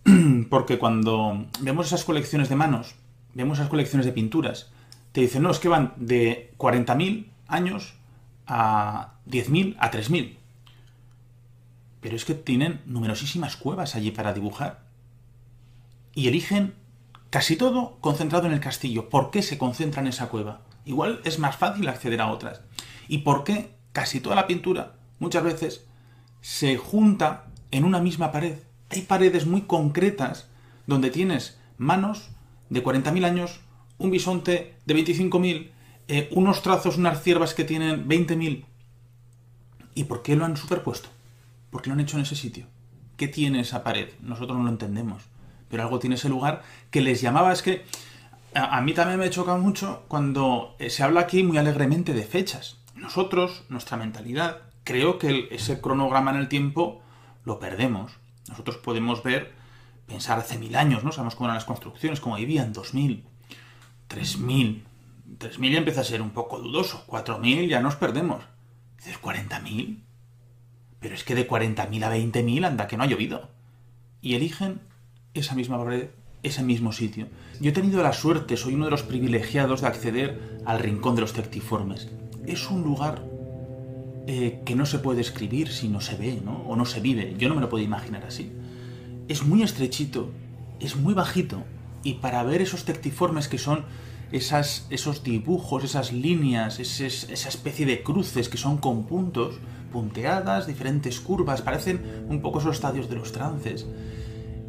porque 0.49 0.77
cuando 0.77 1.47
vemos 1.61 1.87
esas 1.87 2.03
colecciones 2.03 2.49
de 2.49 2.55
manos, 2.55 2.95
vemos 3.33 3.57
esas 3.57 3.69
colecciones 3.69 4.05
de 4.05 4.11
pinturas, 4.11 4.71
te 5.11 5.21
dicen, 5.21 5.43
no, 5.43 5.51
es 5.51 5.59
que 5.59 5.69
van 5.69 5.93
de 5.97 6.53
40.000 6.57 7.27
años 7.47 7.93
a 8.47 9.13
10.000 9.27 9.75
a 9.79 9.91
3.000. 9.91 10.37
Pero 12.01 12.15
es 12.15 12.25
que 12.25 12.33
tienen 12.33 12.81
numerosísimas 12.85 13.55
cuevas 13.55 13.95
allí 13.95 14.11
para 14.11 14.33
dibujar. 14.33 14.81
Y 16.15 16.27
eligen 16.27 16.73
casi 17.29 17.55
todo 17.55 17.97
concentrado 18.01 18.47
en 18.47 18.53
el 18.53 18.59
castillo. 18.59 19.09
¿Por 19.09 19.31
qué 19.31 19.41
se 19.41 19.57
concentra 19.57 20.01
en 20.01 20.07
esa 20.07 20.29
cueva? 20.29 20.61
Igual 20.85 21.21
es 21.23 21.39
más 21.39 21.55
fácil 21.55 21.87
acceder 21.87 22.19
a 22.19 22.31
otras. 22.31 22.61
¿Y 23.07 23.19
por 23.19 23.43
qué 23.43 23.75
casi 23.91 24.19
toda 24.19 24.35
la 24.35 24.47
pintura, 24.47 24.95
muchas 25.19 25.43
veces, 25.43 25.85
se 26.41 26.77
junta 26.77 27.45
en 27.71 27.85
una 27.85 27.99
misma 27.99 28.31
pared? 28.31 28.57
Hay 28.93 29.01
paredes 29.01 29.45
muy 29.45 29.61
concretas 29.61 30.47
donde 30.87 31.09
tienes 31.09 31.57
manos 31.77 32.29
de 32.69 32.83
40.000 32.83 33.25
años, 33.25 33.59
un 33.97 34.11
bisonte 34.11 34.75
de 34.85 34.95
25.000, 34.95 35.71
eh, 36.07 36.29
unos 36.31 36.61
trazos, 36.61 36.97
unas 36.97 37.21
ciervas 37.21 37.53
que 37.53 37.63
tienen 37.63 38.07
20.000. 38.07 38.65
¿Y 39.95 40.03
por 40.05 40.21
qué 40.21 40.35
lo 40.35 40.45
han 40.45 40.57
superpuesto? 40.57 41.09
¿Por 41.69 41.81
qué 41.81 41.89
lo 41.89 41.93
han 41.93 41.99
hecho 41.99 42.17
en 42.17 42.23
ese 42.23 42.35
sitio? 42.35 42.67
¿Qué 43.17 43.27
tiene 43.27 43.61
esa 43.61 43.83
pared? 43.83 44.09
Nosotros 44.21 44.57
no 44.57 44.63
lo 44.63 44.69
entendemos. 44.69 45.23
Pero 45.69 45.83
algo 45.83 45.99
tiene 45.99 46.15
ese 46.15 46.29
lugar 46.29 46.63
que 46.91 47.01
les 47.01 47.21
llamaba, 47.21 47.51
es 47.51 47.61
que 47.61 47.85
a, 48.53 48.81
mí 48.81 48.93
también 48.93 49.19
me 49.19 49.29
choca 49.29 49.55
mucho 49.55 50.03
cuando 50.07 50.75
eh, 50.79 50.89
se 50.89 51.03
habla 51.03 51.21
aquí 51.21 51.43
muy 51.43 51.57
alegremente 51.57 52.13
de 52.13 52.23
fechas. 52.23 52.77
Nosotros, 52.95 53.63
nuestra 53.69 53.97
mentalidad, 53.97 54.61
creo 54.83 55.17
que 55.17 55.47
ese 55.51 55.81
cronograma 55.81 56.31
en 56.31 56.37
el 56.37 56.47
tiempo 56.47 57.01
lo 57.45 57.59
perdemos. 57.59 58.11
Nosotros 58.53 58.77
podemos 58.77 59.23
ver, 59.23 59.51
pensar 60.05 60.37
hace 60.37 60.59
mil 60.59 60.75
años, 60.75 61.03
¿no? 61.03 61.11
Sabemos 61.11 61.33
cómo 61.33 61.47
eran 61.47 61.55
las 61.55 61.65
construcciones, 61.65 62.19
cómo 62.19 62.35
vivían, 62.35 62.71
dos 62.71 62.93
mil, 62.93 63.25
tres 64.07 64.37
mil. 64.37 64.85
Tres 65.39 65.57
mil 65.57 65.71
ya 65.71 65.79
empieza 65.79 66.01
a 66.01 66.03
ser 66.03 66.21
un 66.21 66.29
poco 66.29 66.59
dudoso. 66.59 67.03
Cuatro 67.07 67.39
mil 67.39 67.67
ya 67.67 67.81
nos 67.81 67.95
perdemos. 67.95 68.43
Dices, 68.97 69.17
¿cuarenta 69.17 69.59
mil? 69.59 70.03
Pero 70.99 71.15
es 71.15 71.23
que 71.23 71.33
de 71.33 71.47
cuarenta 71.47 71.87
mil 71.87 72.03
a 72.03 72.09
veinte 72.09 72.43
mil 72.43 72.63
anda 72.63 72.85
que 72.87 72.95
no 72.95 73.03
ha 73.03 73.07
llovido. 73.07 73.49
Y 74.21 74.35
eligen 74.35 74.81
esa 75.33 75.55
misma 75.55 75.83
pared 75.83 76.09
ese 76.43 76.61
mismo 76.61 76.91
sitio. 76.91 77.27
Yo 77.59 77.71
he 77.71 77.73
tenido 77.73 78.03
la 78.03 78.13
suerte, 78.13 78.55
soy 78.55 78.75
uno 78.75 78.85
de 78.85 78.91
los 78.91 79.03
privilegiados 79.03 79.81
de 79.81 79.87
acceder 79.87 80.61
al 80.65 80.79
Rincón 80.79 81.15
de 81.15 81.21
los 81.21 81.33
Tectiformes. 81.33 82.09
Es 82.45 82.69
un 82.69 82.83
lugar 82.83 83.23
eh, 84.25 84.61
que 84.65 84.75
no 84.75 84.85
se 84.85 84.99
puede 84.99 85.21
escribir 85.21 85.69
si 85.69 85.89
no 85.89 85.99
se 86.01 86.15
ve, 86.15 86.39
¿no? 86.43 86.63
O 86.67 86.75
no 86.75 86.85
se 86.85 87.01
vive. 87.01 87.35
Yo 87.37 87.49
no 87.49 87.55
me 87.55 87.61
lo 87.61 87.69
puedo 87.69 87.83
imaginar 87.83 88.23
así. 88.25 88.51
Es 89.27 89.43
muy 89.43 89.63
estrechito, 89.63 90.31
es 90.79 90.95
muy 90.95 91.13
bajito, 91.13 91.63
y 92.03 92.15
para 92.15 92.43
ver 92.43 92.61
esos 92.61 92.85
tectiformes 92.85 93.47
que 93.47 93.57
son 93.57 93.85
esas, 94.31 94.87
esos 94.89 95.23
dibujos, 95.23 95.83
esas 95.83 96.11
líneas, 96.11 96.79
esa 96.79 97.49
especie 97.49 97.85
de 97.85 98.03
cruces 98.03 98.49
que 98.49 98.57
son 98.57 98.77
con 98.77 99.05
puntos, 99.05 99.59
punteadas, 99.91 100.67
diferentes 100.67 101.19
curvas, 101.19 101.61
parecen 101.61 102.25
un 102.27 102.41
poco 102.41 102.59
esos 102.59 102.75
estadios 102.75 103.09
de 103.09 103.15
los 103.15 103.31
trances. 103.31 103.85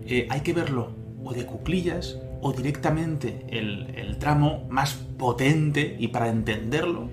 Eh, 0.07 0.27
hay 0.31 0.43
que 0.43 0.53
verlo 0.53 0.93
o 1.25 1.33
de 1.33 1.47
cuclillas 1.47 2.19
o 2.43 2.53
directamente 2.53 3.47
el, 3.49 3.95
el 3.97 4.19
tramo 4.19 4.67
más 4.69 4.95
potente 4.95 5.97
y 5.99 6.09
para 6.09 6.29
entenderlo 6.29 7.09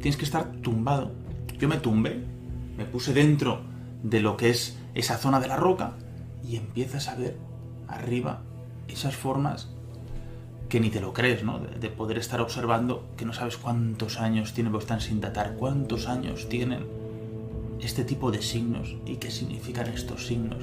tienes 0.00 0.18
que 0.18 0.24
estar 0.24 0.52
tumbado. 0.60 1.23
Yo 1.58 1.68
me 1.68 1.76
tumbé, 1.76 2.22
me 2.76 2.84
puse 2.84 3.12
dentro 3.12 3.60
de 4.02 4.20
lo 4.20 4.36
que 4.36 4.50
es 4.50 4.76
esa 4.94 5.18
zona 5.18 5.40
de 5.40 5.48
la 5.48 5.56
roca 5.56 5.92
y 6.46 6.56
empiezas 6.56 7.08
a 7.08 7.14
ver 7.14 7.36
arriba 7.88 8.42
esas 8.88 9.16
formas 9.16 9.68
que 10.68 10.80
ni 10.80 10.90
te 10.90 11.00
lo 11.00 11.12
crees, 11.12 11.44
¿no? 11.44 11.58
De, 11.60 11.88
poder 11.88 12.18
estar 12.18 12.40
observando 12.40 13.06
que 13.16 13.24
no 13.24 13.32
sabes 13.32 13.56
cuántos 13.56 14.18
años 14.18 14.54
tienen, 14.54 14.72
porque 14.72 14.84
están 14.84 15.00
sin 15.00 15.20
datar, 15.20 15.54
cuántos 15.54 16.08
años 16.08 16.48
tienen 16.48 16.86
este 17.80 18.04
tipo 18.04 18.32
de 18.32 18.42
signos 18.42 18.96
y 19.06 19.16
qué 19.16 19.30
significan 19.30 19.88
estos 19.88 20.26
signos. 20.26 20.58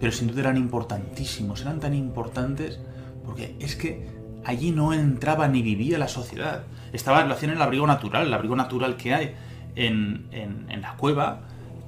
Pero 0.00 0.12
sin 0.12 0.28
duda 0.28 0.40
eran 0.40 0.56
importantísimos, 0.56 1.60
eran 1.60 1.80
tan 1.80 1.94
importantes 1.94 2.80
porque 3.24 3.54
es 3.60 3.76
que 3.76 4.08
allí 4.44 4.70
no 4.70 4.92
entraba 4.92 5.48
ni 5.48 5.62
vivía 5.62 5.98
la 5.98 6.08
sociedad. 6.08 6.64
Estaba, 6.92 7.24
lo 7.24 7.34
hacían 7.34 7.50
en 7.52 7.58
el 7.58 7.62
abrigo 7.62 7.86
natural, 7.86 8.26
el 8.26 8.34
abrigo 8.34 8.56
natural 8.56 8.96
que 8.96 9.14
hay 9.14 9.34
en, 9.74 10.28
en 10.32 10.80
la 10.80 10.96
cueva, 10.96 11.42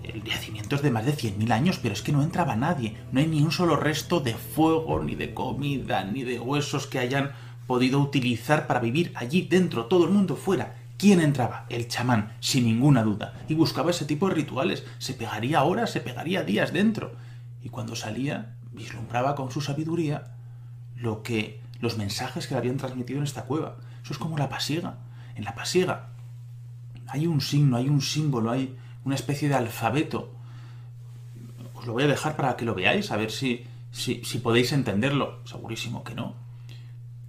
el 0.05 0.23
yacimiento 0.23 0.77
es 0.77 0.83
de 0.83 0.91
más 0.91 1.07
de 1.07 1.17
100.000 1.17 1.51
años, 1.53 1.79
pero 1.83 1.95
es 1.95 2.03
que 2.03 2.13
no 2.13 2.23
entraba 2.23 2.57
nadie. 2.57 2.97
No 3.11 3.21
hay 3.21 3.27
ni 3.27 3.43
un 3.43 3.51
solo 3.51 3.77
resto 3.77 4.21
de 4.21 4.35
fuego, 4.35 5.03
ni 5.03 5.15
de 5.15 5.33
comida, 5.35 6.05
ni 6.05 6.25
de 6.25 6.39
huesos 6.39 6.87
que 6.87 6.99
hayan 6.99 7.33
podido 7.67 8.01
utilizar 8.01 8.67
para 8.67 8.81
vivir 8.81 9.13
allí 9.15 9.43
dentro, 9.43 9.87
todo 9.87 10.05
el 10.05 10.11
mundo 10.11 10.37
fuera. 10.37 10.77
¿Quién 10.99 11.21
entraba? 11.21 11.67
El 11.71 11.89
chamán, 11.89 12.35
sin 12.41 12.67
ninguna 12.67 13.03
duda. 13.03 13.35
Y 13.49 13.55
buscaba 13.55 13.91
ese 13.91 14.05
tipo 14.05 14.29
de 14.29 14.35
rituales. 14.35 14.85
Se 14.99 15.15
pegaría 15.15 15.63
horas, 15.63 15.91
se 15.91 16.01
pegaría 16.01 16.45
días 16.45 16.73
dentro. 16.73 17.17
Y 17.63 17.71
cuando 17.71 17.97
salía, 17.97 18.55
vislumbraba 18.73 19.35
con 19.35 19.51
su 19.51 19.61
sabiduría 19.61 20.37
lo 20.97 21.23
que 21.23 21.61
los 21.81 21.97
mensajes 21.97 22.47
que 22.47 22.55
le 22.55 22.59
habían 22.59 22.77
transmitido 22.77 23.19
en 23.19 23.25
esta 23.25 23.45
cueva. 23.45 23.77
Eso 24.03 24.13
es 24.13 24.19
como 24.19 24.39
la 24.39 24.49
pasiega. 24.49 24.99
En 25.35 25.45
la 25.45 25.55
pasiega 25.55 26.14
hay 27.09 27.27
un 27.27 27.41
signo, 27.41 27.77
hay 27.77 27.89
un 27.89 28.01
símbolo, 28.01 28.51
hay 28.51 28.77
una 29.05 29.15
especie 29.15 29.49
de 29.49 29.55
alfabeto. 29.55 30.33
Os 31.75 31.87
lo 31.87 31.93
voy 31.93 32.05
a 32.05 32.09
dejar 32.09 32.37
para 32.37 32.57
que 32.57 32.65
lo 32.65 32.75
veáis, 32.75 33.11
a 33.11 33.17
ver 33.17 33.31
si, 33.31 33.65
si, 33.93 34.39
podéis 34.39 34.73
entenderlo. 34.73 35.41
Segurísimo 35.45 36.05
que 36.05 36.15
no. 36.15 36.35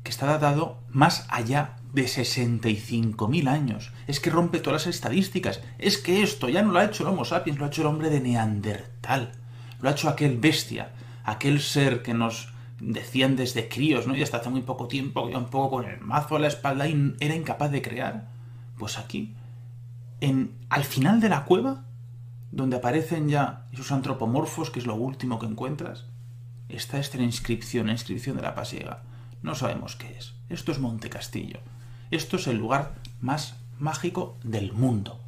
Que 0.04 0.12
está 0.12 0.26
datado 0.26 0.78
más 0.90 1.26
allá 1.30 1.78
de 1.94 2.06
65.000 2.06 3.48
años. 3.48 3.92
Es 4.08 4.20
que 4.20 4.30
rompe 4.30 4.60
todas 4.60 4.86
las 4.86 4.96
estadísticas. 4.96 5.62
Es 5.80 5.98
que 5.98 6.22
esto 6.22 6.50
ya 6.50 6.62
no 6.62 6.72
lo 6.72 6.80
ha 6.80 6.86
hecho 6.86 7.04
el 7.04 7.10
Homo 7.10 7.26
sapiens, 7.26 7.60
lo 7.60 7.66
ha 7.66 7.70
hecho 7.70 7.82
el 7.82 7.88
hombre 7.88 8.10
de 8.10 8.22
Neandertal. 8.22 9.32
Lo 9.82 9.90
ha 9.90 9.94
hecho 9.94 10.10
aquel 10.10 10.38
bestia, 10.38 10.94
aquel 11.24 11.60
ser 11.60 12.02
que 12.02 12.14
nos 12.14 12.54
decían 12.80 13.36
desde 13.36 13.68
críos, 13.68 14.08
¿no? 14.08 14.16
Y 14.16 14.22
hasta 14.22 14.38
hace 14.38 14.50
muy 14.50 14.62
poco 14.62 14.88
tiempo, 14.88 15.24
un 15.24 15.46
poco 15.46 15.78
con 15.78 15.86
el 15.86 16.00
mazo 16.02 16.36
a 16.36 16.40
la 16.40 16.48
espalda, 16.48 16.88
y 16.88 17.16
era 17.20 17.36
incapaz 17.36 17.72
de 17.72 17.82
crear. 17.82 18.28
Pues 18.78 18.98
aquí 18.98 19.34
al 20.70 20.84
final 20.84 21.20
de 21.20 21.30
la 21.30 21.46
cueva, 21.46 21.86
donde 22.52 22.78
aparecen 22.78 23.28
ya 23.28 23.68
esos 23.72 23.92
antropomorfos, 23.92 24.72
que 24.72 24.80
es 24.80 24.88
lo 24.88 24.96
último 24.96 25.40
que 25.40 25.46
encuentras, 25.46 26.06
está 26.70 27.00
esta 27.00 27.22
inscripción, 27.22 27.88
la 27.88 27.94
inscripción 27.94 28.38
de 28.38 28.44
la 28.44 28.56
pasiega. 28.56 29.04
No 29.42 29.56
sabemos 29.56 29.96
qué 29.96 30.18
es. 30.18 30.34
Esto 30.50 30.72
es 30.72 30.80
Monte 30.80 31.10
Castillo. 31.10 31.60
Esto 32.12 32.38
es 32.38 32.48
el 32.48 32.58
lugar 32.58 32.96
más 33.20 33.58
mágico 33.78 34.38
del 34.44 34.72
mundo. 34.72 35.20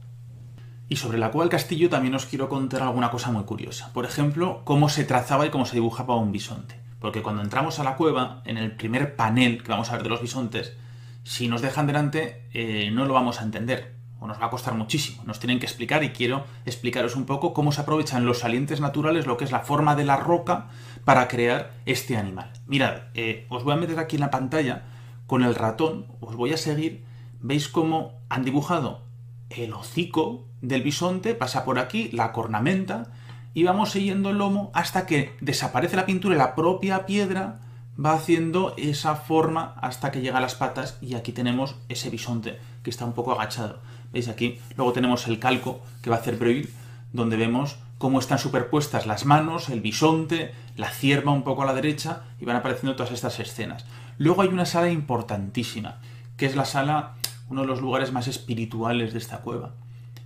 Y 0.90 0.96
sobre 0.96 1.18
la 1.18 1.32
cueva 1.32 1.44
del 1.44 1.52
castillo 1.52 1.90
también 1.90 2.16
os 2.16 2.26
quiero 2.26 2.48
contar 2.48 2.82
alguna 2.82 3.12
cosa 3.12 3.30
muy 3.30 3.44
curiosa. 3.44 3.92
Por 3.94 4.06
ejemplo, 4.06 4.62
cómo 4.64 4.88
se 4.88 5.04
trazaba 5.04 5.46
y 5.46 5.50
cómo 5.50 5.66
se 5.66 5.76
dibujaba 5.76 6.16
un 6.16 6.32
bisonte. 6.32 6.80
Porque 7.00 7.22
cuando 7.22 7.42
entramos 7.42 7.80
a 7.80 7.84
la 7.84 7.96
cueva, 7.96 8.42
en 8.46 8.58
el 8.58 8.72
primer 8.76 9.16
panel 9.16 9.62
que 9.62 9.70
vamos 9.70 9.90
a 9.90 9.94
ver 9.94 10.04
de 10.04 10.10
los 10.10 10.22
bisontes, 10.22 10.78
si 11.24 11.50
nos 11.50 11.62
dejan 11.62 11.88
delante, 11.88 12.48
eh, 12.54 12.90
no 12.92 13.06
lo 13.06 13.14
vamos 13.14 13.42
a 13.42 13.44
entender 13.44 13.97
o 14.19 14.27
nos 14.27 14.41
va 14.41 14.48
a 14.48 14.49
costar 14.49 14.73
muchísimo. 14.73 15.23
Nos 15.26 15.39
tienen 15.39 15.60
que 15.60 15.65
explicar 15.65 16.03
y 16.03 16.10
quiero 16.10 16.45
explicaros 16.65 17.15
un 17.15 17.26
poco 17.26 17.53
cómo 17.53 17.72
se 17.72 17.81
aprovechan 17.81 18.26
los 18.26 18.39
salientes 18.39 18.81
naturales, 18.81 19.26
lo 19.26 19.38
que 19.38 19.45
es 19.45 19.52
la 19.52 19.61
forma 19.61 19.95
de 19.95 20.06
la 20.06 20.18
roca, 20.18 20.68
para 21.06 21.27
crear 21.27 21.73
este 21.85 22.18
animal. 22.18 22.52
Mirad, 22.65 23.03
eh, 23.14 23.45
os 23.49 23.64
voy 23.64 23.73
a 23.73 23.77
meter 23.77 23.99
aquí 23.99 24.15
en 24.15 24.22
la 24.22 24.31
pantalla 24.31 24.84
con 25.27 25.44
el 25.44 25.56
ratón, 25.56 26.07
os 26.19 26.35
voy 26.35 26.53
a 26.53 26.57
seguir, 26.57 27.03
veis 27.39 27.68
cómo 27.68 28.14
han 28.30 28.44
dibujado 28.44 29.03
el 29.49 29.73
hocico 29.73 30.45
del 30.61 30.84
bisonte, 30.84 31.35
pasa 31.35 31.64
por 31.64 31.80
aquí, 31.80 32.10
la 32.11 32.31
cornamenta, 32.31 33.11
y 33.53 33.64
vamos 33.64 33.91
siguiendo 33.91 34.30
el 34.30 34.38
lomo 34.38 34.72
hasta 34.73 35.06
que 35.06 35.35
desaparece 35.41 35.95
la 35.95 36.06
pintura 36.06 36.35
y 36.35 36.38
la 36.38 36.56
propia 36.56 37.06
piedra 37.06 37.60
va 38.03 38.14
haciendo 38.14 38.76
esa 38.77 39.15
forma 39.15 39.73
hasta 39.81 40.11
que 40.11 40.22
llega 40.22 40.38
a 40.38 40.41
las 40.41 40.56
patas 40.56 40.98
y 41.02 41.15
aquí 41.15 41.31
tenemos 41.31 41.76
ese 41.89 42.10
bisonte 42.10 42.60
que 42.84 42.89
está 42.89 43.06
un 43.06 43.14
poco 43.14 43.31
agachado. 43.31 43.81
¿Veis 44.12 44.28
aquí? 44.28 44.60
Luego 44.76 44.94
tenemos 44.94 45.28
el 45.28 45.40
calco 45.40 45.82
que 46.02 46.10
va 46.10 46.18
a 46.18 46.20
hacer 46.20 46.38
Breuil, 46.38 46.74
donde 47.14 47.38
vemos 47.38 47.78
cómo 47.98 48.20
están 48.20 48.40
superpuestas 48.40 49.06
las 49.06 49.26
manos, 49.26 49.70
el 49.70 49.82
bisonte, 49.82 50.54
la 50.76 50.90
cierva 50.90 51.32
un 51.32 51.44
poco 51.44 51.64
a 51.64 51.66
la 51.66 51.74
derecha 51.74 52.24
y 52.40 52.46
van 52.46 52.56
apareciendo 52.56 52.96
todas 52.96 53.12
estas 53.12 53.40
escenas. 53.40 53.86
Luego 54.18 54.42
hay 54.42 54.50
una 54.50 54.66
sala 54.66 54.90
importantísima, 54.90 56.00
que 56.38 56.46
es 56.46 56.56
la 56.56 56.66
sala, 56.66 57.16
uno 57.50 57.62
de 57.62 57.68
los 57.68 57.82
lugares 57.82 58.12
más 58.12 58.28
espirituales 58.28 59.14
de 59.14 59.20
esta 59.20 59.40
cueva. 59.40 59.74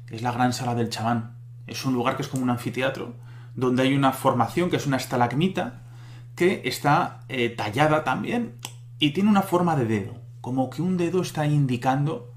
Es 0.10 0.22
la 0.22 0.32
gran 0.32 0.54
sala 0.54 0.76
del 0.76 0.90
chamán. 0.90 1.36
Es 1.68 1.86
un 1.86 1.94
lugar 1.94 2.16
que 2.18 2.24
es 2.24 2.28
como 2.28 2.44
un 2.44 2.50
anfiteatro, 2.50 3.14
donde 3.56 3.84
hay 3.84 3.94
una 3.94 4.12
formación 4.12 4.70
que 4.70 4.76
es 4.76 4.88
una 4.88 4.98
estalagmita, 4.98 5.82
que 6.36 6.62
está 6.66 7.22
eh, 7.30 7.50
tallada 7.50 8.04
también 8.04 8.56
y 9.00 9.12
tiene 9.12 9.30
una 9.30 9.42
forma 9.42 9.76
de 9.76 9.86
dedo, 9.86 10.16
como 10.42 10.70
que 10.70 10.82
un 10.82 10.98
dedo 10.98 11.22
está 11.22 11.46
indicando 11.46 12.32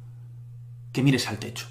que 0.94 1.02
mires 1.02 1.28
al 1.28 1.38
techo. 1.38 1.66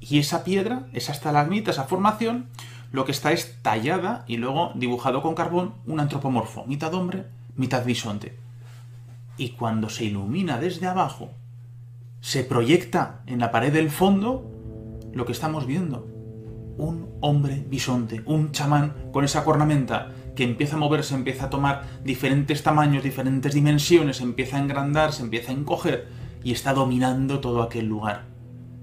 Y 0.00 0.18
esa 0.18 0.44
piedra, 0.44 0.86
esa 0.92 1.12
estalagmita, 1.12 1.72
esa 1.72 1.84
formación, 1.84 2.46
lo 2.92 3.04
que 3.04 3.10
está 3.12 3.32
es 3.32 3.58
tallada 3.62 4.24
y 4.28 4.36
luego 4.36 4.72
dibujado 4.76 5.20
con 5.20 5.34
carbón 5.34 5.74
un 5.84 5.98
antropomorfo, 5.98 6.64
mitad 6.66 6.94
hombre, 6.94 7.24
mitad 7.56 7.84
bisonte. 7.84 8.38
Y 9.36 9.50
cuando 9.50 9.90
se 9.90 10.04
ilumina 10.04 10.58
desde 10.58 10.86
abajo, 10.86 11.30
se 12.20 12.44
proyecta 12.44 13.22
en 13.26 13.40
la 13.40 13.50
pared 13.50 13.72
del 13.72 13.90
fondo 13.90 14.48
lo 15.12 15.26
que 15.26 15.32
estamos 15.32 15.66
viendo. 15.66 16.06
Un 16.78 17.08
hombre 17.20 17.64
bisonte, 17.68 18.22
un 18.24 18.52
chamán 18.52 18.94
con 19.12 19.24
esa 19.24 19.42
cornamenta 19.42 20.12
que 20.36 20.44
empieza 20.44 20.76
a 20.76 20.78
moverse, 20.78 21.16
empieza 21.16 21.46
a 21.46 21.50
tomar 21.50 21.82
diferentes 22.04 22.62
tamaños, 22.62 23.02
diferentes 23.02 23.52
dimensiones, 23.52 24.20
empieza 24.20 24.58
a 24.58 24.60
engrandar, 24.60 25.12
se 25.12 25.22
empieza 25.22 25.50
a 25.50 25.54
encoger 25.54 26.23
y 26.44 26.52
está 26.52 26.74
dominando 26.74 27.40
todo 27.40 27.62
aquel 27.62 27.86
lugar. 27.86 28.26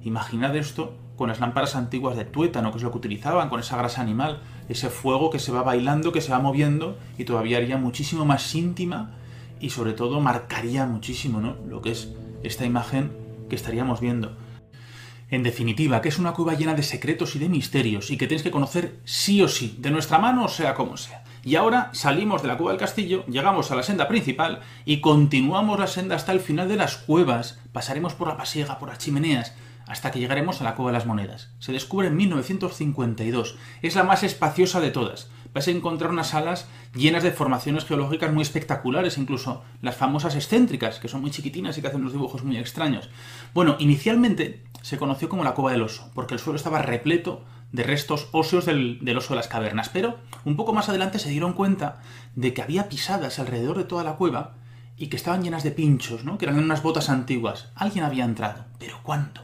Imaginad 0.04 0.56
esto 0.56 0.98
con 1.16 1.30
las 1.30 1.40
lámparas 1.40 1.76
antiguas 1.76 2.18
de 2.18 2.26
tuétano, 2.26 2.72
que 2.72 2.78
es 2.78 2.84
lo 2.84 2.92
que 2.92 2.98
utilizaban, 2.98 3.50
con 3.50 3.60
esa 3.60 3.78
grasa 3.78 4.02
animal, 4.02 4.42
ese 4.68 4.90
fuego 4.90 5.30
que 5.30 5.38
se 5.38 5.52
va 5.52 5.62
bailando, 5.62 6.12
que 6.12 6.22
se 6.22 6.32
va 6.32 6.40
moviendo 6.40 6.98
y 7.20 7.26
todavía 7.26 7.58
haría 7.58 7.78
muchísimo 7.78 8.26
más 8.26 8.56
íntima 8.56 9.12
y 9.60 9.70
sobre 9.70 9.94
todo 9.94 10.20
marcaría 10.20 10.88
muchísimo 10.88 11.40
¿no? 11.40 11.56
lo 11.68 11.84
que 11.84 11.92
es 11.92 12.12
esta 12.42 12.66
imagen 12.66 13.12
que 13.48 13.56
estaríamos 13.56 14.02
viendo. 14.02 14.36
En 15.30 15.44
definitiva, 15.44 16.02
que 16.02 16.10
es 16.10 16.18
una 16.18 16.34
cueva 16.34 16.56
llena 16.56 16.74
de 16.74 16.84
secretos 16.84 17.36
y 17.36 17.40
de 17.40 17.48
misterios 17.48 18.10
y 18.10 18.18
que 18.18 18.28
tienes 18.28 18.44
que 18.44 18.52
conocer 18.52 19.00
sí 19.06 19.42
o 19.44 19.48
sí, 19.48 19.78
de 19.80 19.92
nuestra 19.92 20.18
mano 20.18 20.46
o 20.46 20.50
sea 20.50 20.74
como 20.74 20.98
sea. 20.98 21.24
Y 21.44 21.56
ahora 21.56 21.90
salimos 21.94 22.44
de 22.44 22.48
la 22.48 22.58
cueva 22.58 22.72
del 22.72 22.80
castillo, 22.80 23.26
llegamos 23.26 23.72
a 23.72 23.76
la 23.76 23.82
senda 23.82 24.08
principal 24.08 24.60
y 24.86 25.02
continuamos 25.02 25.80
la 25.80 25.88
senda 25.88 26.16
hasta 26.16 26.32
el 26.32 26.40
final 26.40 26.68
de 26.68 26.76
las 26.76 26.98
cuevas. 26.98 27.60
Pasaremos 27.74 28.14
por 28.14 28.28
la 28.28 28.38
pasiega, 28.38 28.78
por 28.78 28.90
las 28.90 29.00
chimeneas, 29.00 29.56
hasta 29.88 30.12
que 30.12 30.20
llegaremos 30.20 30.62
a 30.62 30.64
la 30.64 30.76
cueva 30.76 30.92
de 30.92 30.98
las 30.98 31.08
monedas. 31.08 31.50
Se 31.58 31.72
descubre 31.72 32.08
en 32.08 32.16
1952. 32.16 33.58
Es 33.82 33.96
la 33.96 34.04
más 34.04 34.22
espaciosa 34.22 34.80
de 34.80 34.92
todas. 34.92 35.30
Vas 35.54 35.68
a 35.68 35.72
encontrar 35.72 36.12
unas 36.12 36.30
salas 36.30 36.68
llenas 36.96 37.24
de 37.24 37.32
formaciones 37.32 37.86
geológicas 37.86 38.32
muy 38.32 38.44
espectaculares, 38.44 39.18
incluso 39.18 39.64
las 39.82 39.96
famosas 39.96 40.36
excéntricas, 40.36 41.00
que 41.00 41.10
son 41.10 41.22
muy 41.22 41.32
chiquitinas 41.32 41.78
y 41.78 41.82
que 41.82 41.88
hacen 41.88 42.02
unos 42.02 42.14
dibujos 42.14 42.44
muy 42.44 42.58
extraños. 42.58 43.10
Bueno, 43.54 43.76
inicialmente 43.80 44.64
se 44.82 44.98
conoció 44.98 45.28
como 45.28 45.44
la 45.44 45.54
cueva 45.54 45.72
del 45.72 45.82
oso, 45.82 46.10
porque 46.14 46.36
el 46.36 46.40
suelo 46.40 46.58
estaba 46.58 46.82
repleto 46.82 47.44
de 47.72 47.84
restos 47.84 48.28
óseos 48.32 48.66
del, 48.66 49.00
oso 49.18 49.34
de 49.34 49.38
las 49.38 49.48
cavernas. 49.48 49.90
Pero 49.90 50.18
un 50.46 50.56
poco 50.56 50.74
más 50.74 50.90
adelante 50.90 51.20
se 51.20 51.30
dieron 51.30 51.54
cuenta 51.54 52.00
de 52.36 52.54
que 52.54 52.62
había 52.62 52.90
pisadas 52.90 53.40
alrededor 53.40 53.78
de 53.78 53.84
toda 53.84 54.04
la 54.04 54.16
cueva 54.16 54.56
y 54.98 55.08
que 55.08 55.18
estaban 55.18 55.44
llenas 55.44 55.64
de 55.64 55.72
pinchos, 55.72 56.24
¿no? 56.24 56.38
que 56.38 56.46
eran 56.46 56.60
unas 56.60 56.84
botas 56.84 57.10
antiguas. 57.10 57.70
Alguien 57.76 58.06
había 58.06 58.26
entrado. 58.26 58.66
¿Pero 58.78 59.00
cuánto? 59.04 59.42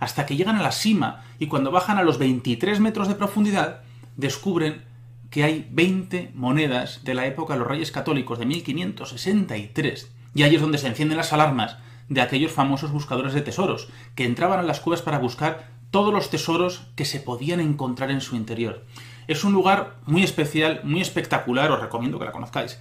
Hasta 0.00 0.26
que 0.26 0.36
llegan 0.36 0.56
a 0.56 0.62
la 0.62 0.72
cima 0.72 1.24
y 1.38 1.46
cuando 1.46 1.70
bajan 1.70 1.98
a 1.98 2.02
los 2.02 2.18
23 2.18 2.80
metros 2.80 3.08
de 3.08 3.14
profundidad, 3.14 3.82
descubren 4.16 4.84
que 5.30 5.44
hay 5.44 5.68
20 5.70 6.32
monedas 6.34 7.04
de 7.04 7.14
la 7.14 7.26
época 7.26 7.54
de 7.54 7.60
los 7.60 7.68
Reyes 7.68 7.92
Católicos 7.92 8.38
de 8.38 8.46
1563. 8.46 10.12
Y 10.34 10.42
ahí 10.42 10.54
es 10.54 10.60
donde 10.60 10.78
se 10.78 10.88
encienden 10.88 11.16
las 11.16 11.32
alarmas 11.32 11.78
de 12.08 12.20
aquellos 12.20 12.52
famosos 12.52 12.92
buscadores 12.92 13.34
de 13.34 13.40
tesoros, 13.40 13.88
que 14.14 14.24
entraban 14.24 14.60
a 14.60 14.62
las 14.62 14.80
cuevas 14.80 15.02
para 15.02 15.18
buscar 15.18 15.75
todos 15.96 16.12
los 16.12 16.28
tesoros 16.28 16.82
que 16.94 17.06
se 17.06 17.20
podían 17.20 17.58
encontrar 17.58 18.10
en 18.10 18.20
su 18.20 18.36
interior. 18.36 18.84
Es 19.28 19.44
un 19.44 19.54
lugar 19.54 19.96
muy 20.04 20.22
especial, 20.22 20.82
muy 20.84 21.00
espectacular, 21.00 21.72
os 21.72 21.80
recomiendo 21.80 22.18
que 22.18 22.26
la 22.26 22.32
conozcáis. 22.32 22.78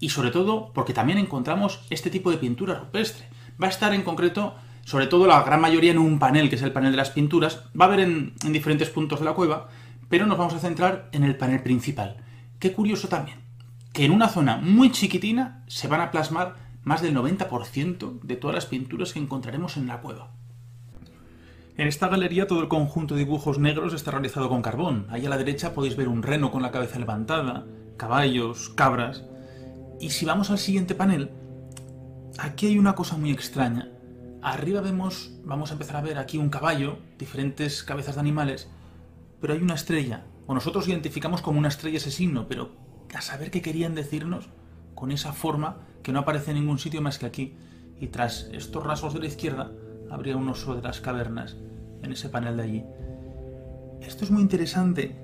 Y 0.00 0.08
sobre 0.08 0.32
todo 0.32 0.72
porque 0.72 0.92
también 0.92 1.18
encontramos 1.18 1.86
este 1.88 2.10
tipo 2.10 2.32
de 2.32 2.38
pintura 2.38 2.74
rupestre. 2.74 3.28
Va 3.62 3.68
a 3.68 3.70
estar 3.70 3.94
en 3.94 4.02
concreto, 4.02 4.56
sobre 4.84 5.06
todo 5.06 5.28
la 5.28 5.40
gran 5.44 5.60
mayoría 5.60 5.92
en 5.92 5.98
un 5.98 6.18
panel, 6.18 6.50
que 6.50 6.56
es 6.56 6.62
el 6.62 6.72
panel 6.72 6.90
de 6.90 6.96
las 6.96 7.10
pinturas. 7.10 7.62
Va 7.80 7.84
a 7.84 7.88
haber 7.88 8.00
en, 8.00 8.34
en 8.44 8.52
diferentes 8.52 8.90
puntos 8.90 9.20
de 9.20 9.26
la 9.26 9.34
cueva, 9.34 9.68
pero 10.08 10.26
nos 10.26 10.36
vamos 10.36 10.54
a 10.54 10.58
centrar 10.58 11.10
en 11.12 11.22
el 11.22 11.36
panel 11.36 11.62
principal. 11.62 12.16
Qué 12.58 12.72
curioso 12.72 13.06
también, 13.06 13.38
que 13.92 14.04
en 14.04 14.10
una 14.10 14.28
zona 14.28 14.56
muy 14.56 14.90
chiquitina 14.90 15.62
se 15.68 15.86
van 15.86 16.00
a 16.00 16.10
plasmar 16.10 16.56
más 16.82 17.02
del 17.02 17.14
90% 17.14 18.18
de 18.20 18.34
todas 18.34 18.56
las 18.56 18.66
pinturas 18.66 19.12
que 19.12 19.20
encontraremos 19.20 19.76
en 19.76 19.86
la 19.86 20.00
cueva. 20.00 20.32
En 21.78 21.86
esta 21.86 22.08
galería 22.08 22.48
todo 22.48 22.60
el 22.60 22.66
conjunto 22.66 23.14
de 23.14 23.20
dibujos 23.20 23.60
negros 23.60 23.94
está 23.94 24.10
realizado 24.10 24.48
con 24.48 24.62
carbón. 24.62 25.06
Ahí 25.10 25.24
a 25.26 25.28
la 25.28 25.38
derecha 25.38 25.74
podéis 25.74 25.94
ver 25.94 26.08
un 26.08 26.24
reno 26.24 26.50
con 26.50 26.60
la 26.60 26.72
cabeza 26.72 26.98
levantada, 26.98 27.66
caballos, 27.96 28.70
cabras. 28.70 29.22
Y 30.00 30.10
si 30.10 30.26
vamos 30.26 30.50
al 30.50 30.58
siguiente 30.58 30.96
panel, 30.96 31.30
aquí 32.36 32.66
hay 32.66 32.78
una 32.78 32.96
cosa 32.96 33.16
muy 33.16 33.30
extraña. 33.30 33.92
Arriba 34.42 34.80
vemos, 34.80 35.38
vamos 35.44 35.70
a 35.70 35.74
empezar 35.74 35.94
a 35.94 36.00
ver 36.00 36.18
aquí 36.18 36.36
un 36.36 36.48
caballo, 36.48 36.98
diferentes 37.16 37.84
cabezas 37.84 38.16
de 38.16 38.22
animales, 38.22 38.68
pero 39.40 39.52
hay 39.52 39.62
una 39.62 39.74
estrella. 39.74 40.26
O 40.48 40.54
nosotros 40.54 40.88
identificamos 40.88 41.42
como 41.42 41.60
una 41.60 41.68
estrella 41.68 41.98
ese 41.98 42.10
signo, 42.10 42.48
pero 42.48 42.72
a 43.14 43.20
saber 43.20 43.52
qué 43.52 43.62
querían 43.62 43.94
decirnos 43.94 44.48
con 44.96 45.12
esa 45.12 45.32
forma 45.32 45.76
que 46.02 46.10
no 46.10 46.18
aparece 46.18 46.50
en 46.50 46.56
ningún 46.56 46.80
sitio 46.80 47.02
más 47.02 47.20
que 47.20 47.26
aquí. 47.26 47.54
Y 48.00 48.08
tras 48.08 48.50
estos 48.52 48.82
rasgos 48.82 49.14
de 49.14 49.20
la 49.20 49.26
izquierda 49.26 49.70
habría 50.10 50.36
un 50.36 50.48
oso 50.48 50.74
de 50.74 50.82
las 50.82 51.00
cavernas 51.00 51.56
en 52.02 52.12
ese 52.12 52.28
panel 52.28 52.56
de 52.56 52.62
allí. 52.62 52.84
Esto 54.00 54.24
es 54.24 54.30
muy 54.30 54.42
interesante 54.42 55.16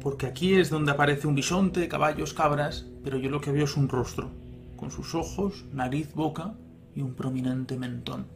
porque 0.00 0.26
aquí 0.26 0.54
es 0.54 0.68
donde 0.68 0.92
aparece 0.92 1.28
un 1.28 1.36
bisonte, 1.36 1.88
caballos, 1.88 2.34
cabras, 2.34 2.86
pero 3.04 3.18
yo 3.18 3.30
lo 3.30 3.40
que 3.40 3.52
veo 3.52 3.64
es 3.64 3.76
un 3.76 3.88
rostro, 3.88 4.30
con 4.76 4.90
sus 4.90 5.14
ojos, 5.14 5.64
nariz, 5.72 6.12
boca 6.14 6.54
y 6.94 7.02
un 7.02 7.14
prominente 7.14 7.76
mentón. 7.76 8.26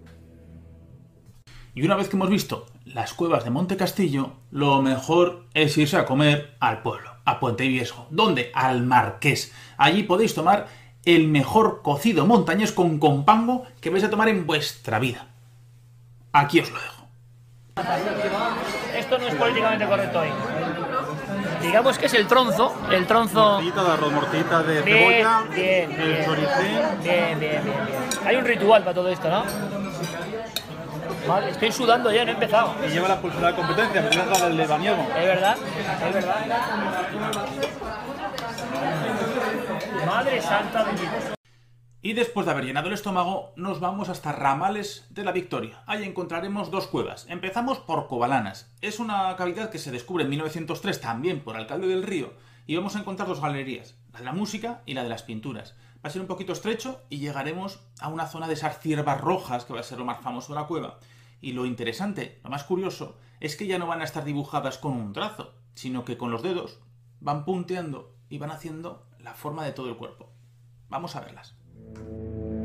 Y 1.74 1.84
una 1.84 1.96
vez 1.96 2.08
que 2.08 2.16
hemos 2.16 2.30
visto 2.30 2.66
las 2.86 3.12
cuevas 3.12 3.44
de 3.44 3.50
Monte 3.50 3.76
Castillo, 3.76 4.34
lo 4.50 4.80
mejor 4.80 5.46
es 5.52 5.76
irse 5.76 5.96
a 5.96 6.06
comer 6.06 6.56
al 6.60 6.82
pueblo, 6.82 7.10
a 7.24 7.38
Puente 7.38 7.68
Viejo. 7.68 8.06
¿Dónde? 8.10 8.50
Al 8.54 8.82
Marqués. 8.86 9.52
Allí 9.76 10.04
podéis 10.04 10.34
tomar 10.34 10.68
el 11.04 11.28
mejor 11.28 11.82
cocido 11.82 12.26
montañés 12.26 12.72
con 12.72 12.98
compango 12.98 13.64
que 13.80 13.90
vais 13.90 14.04
a 14.04 14.10
tomar 14.10 14.28
en 14.28 14.46
vuestra 14.46 14.98
vida. 14.98 15.35
Aquí 16.36 16.60
os 16.60 16.70
lo 16.70 16.78
dejo. 16.78 17.08
Esto 18.94 19.18
no 19.18 19.26
es 19.26 19.34
políticamente 19.36 19.86
correcto 19.86 20.20
hoy. 20.20 20.28
Digamos 21.62 21.98
que 21.98 22.06
es 22.06 22.14
el 22.14 22.26
tronzo, 22.26 22.74
el 22.90 23.06
tronzo... 23.06 23.54
Mortita 23.54 23.82
de 23.82 23.90
arroz, 23.90 24.12
mortita 24.12 24.62
de 24.62 24.82
cebolla, 24.82 25.42
bien, 25.54 25.92
el 25.92 26.12
bien. 26.12 26.24
choricín. 26.26 26.78
Bien, 27.02 27.38
bien, 27.38 27.40
bien, 27.40 27.64
bien. 27.64 27.76
Hay 28.26 28.36
un 28.36 28.44
ritual 28.44 28.82
para 28.82 28.94
todo 28.94 29.08
esto, 29.08 29.30
¿no? 29.30 29.44
Vale, 31.26 31.50
estoy 31.50 31.72
sudando 31.72 32.12
ya, 32.12 32.24
no 32.26 32.32
he 32.32 32.34
empezado. 32.34 32.74
Y 32.86 32.90
lleva 32.90 33.08
la 33.08 33.18
pulsera 33.18 33.48
de 33.48 33.54
competencia, 33.54 34.02
me 34.02 34.08
tienes 34.10 34.28
la 34.38 34.46
del 34.46 34.56
lebaniego. 34.58 35.08
Es 35.16 35.24
verdad, 35.24 35.56
es 36.06 36.14
verdad. 36.14 36.36
Madre 40.06 40.42
santa 40.42 40.84
de 40.84 40.92
Dios. 40.92 41.35
Y 42.06 42.12
después 42.12 42.46
de 42.46 42.52
haber 42.52 42.64
llenado 42.64 42.86
el 42.86 42.94
estómago, 42.94 43.52
nos 43.56 43.80
vamos 43.80 44.08
hasta 44.08 44.30
Ramales 44.30 45.08
de 45.10 45.24
la 45.24 45.32
Victoria. 45.32 45.82
Ahí 45.88 46.04
encontraremos 46.04 46.70
dos 46.70 46.86
cuevas. 46.86 47.26
Empezamos 47.28 47.80
por 47.80 48.06
Covalanas. 48.06 48.72
Es 48.80 49.00
una 49.00 49.34
cavidad 49.34 49.70
que 49.70 49.80
se 49.80 49.90
descubre 49.90 50.22
en 50.22 50.30
1903 50.30 51.00
también 51.00 51.40
por 51.40 51.56
Alcalde 51.56 51.88
del 51.88 52.04
Río. 52.04 52.32
Y 52.64 52.76
vamos 52.76 52.94
a 52.94 53.00
encontrar 53.00 53.26
dos 53.26 53.40
galerías, 53.40 53.96
la 54.12 54.20
de 54.20 54.24
la 54.24 54.32
música 54.32 54.82
y 54.86 54.94
la 54.94 55.02
de 55.02 55.08
las 55.08 55.24
pinturas. 55.24 55.74
Va 55.96 56.08
a 56.08 56.10
ser 56.10 56.22
un 56.22 56.28
poquito 56.28 56.52
estrecho 56.52 57.02
y 57.10 57.18
llegaremos 57.18 57.80
a 57.98 58.06
una 58.06 58.28
zona 58.28 58.46
de 58.46 58.54
esas 58.54 58.78
ciervas 58.78 59.20
rojas, 59.20 59.64
que 59.64 59.72
va 59.72 59.80
a 59.80 59.82
ser 59.82 59.98
lo 59.98 60.04
más 60.04 60.20
famoso 60.20 60.54
de 60.54 60.60
la 60.60 60.68
cueva. 60.68 61.00
Y 61.40 61.54
lo 61.54 61.66
interesante, 61.66 62.38
lo 62.44 62.50
más 62.50 62.62
curioso, 62.62 63.18
es 63.40 63.56
que 63.56 63.66
ya 63.66 63.80
no 63.80 63.88
van 63.88 64.00
a 64.00 64.04
estar 64.04 64.24
dibujadas 64.24 64.78
con 64.78 64.92
un 64.92 65.12
trazo, 65.12 65.54
sino 65.74 66.04
que 66.04 66.16
con 66.16 66.30
los 66.30 66.44
dedos 66.44 66.78
van 67.18 67.44
punteando 67.44 68.14
y 68.28 68.38
van 68.38 68.52
haciendo 68.52 69.08
la 69.18 69.34
forma 69.34 69.64
de 69.64 69.72
todo 69.72 69.88
el 69.88 69.96
cuerpo. 69.96 70.30
Vamos 70.88 71.16
a 71.16 71.20
verlas. 71.20 71.56
Thank 72.04 72.08
you. 72.08 72.55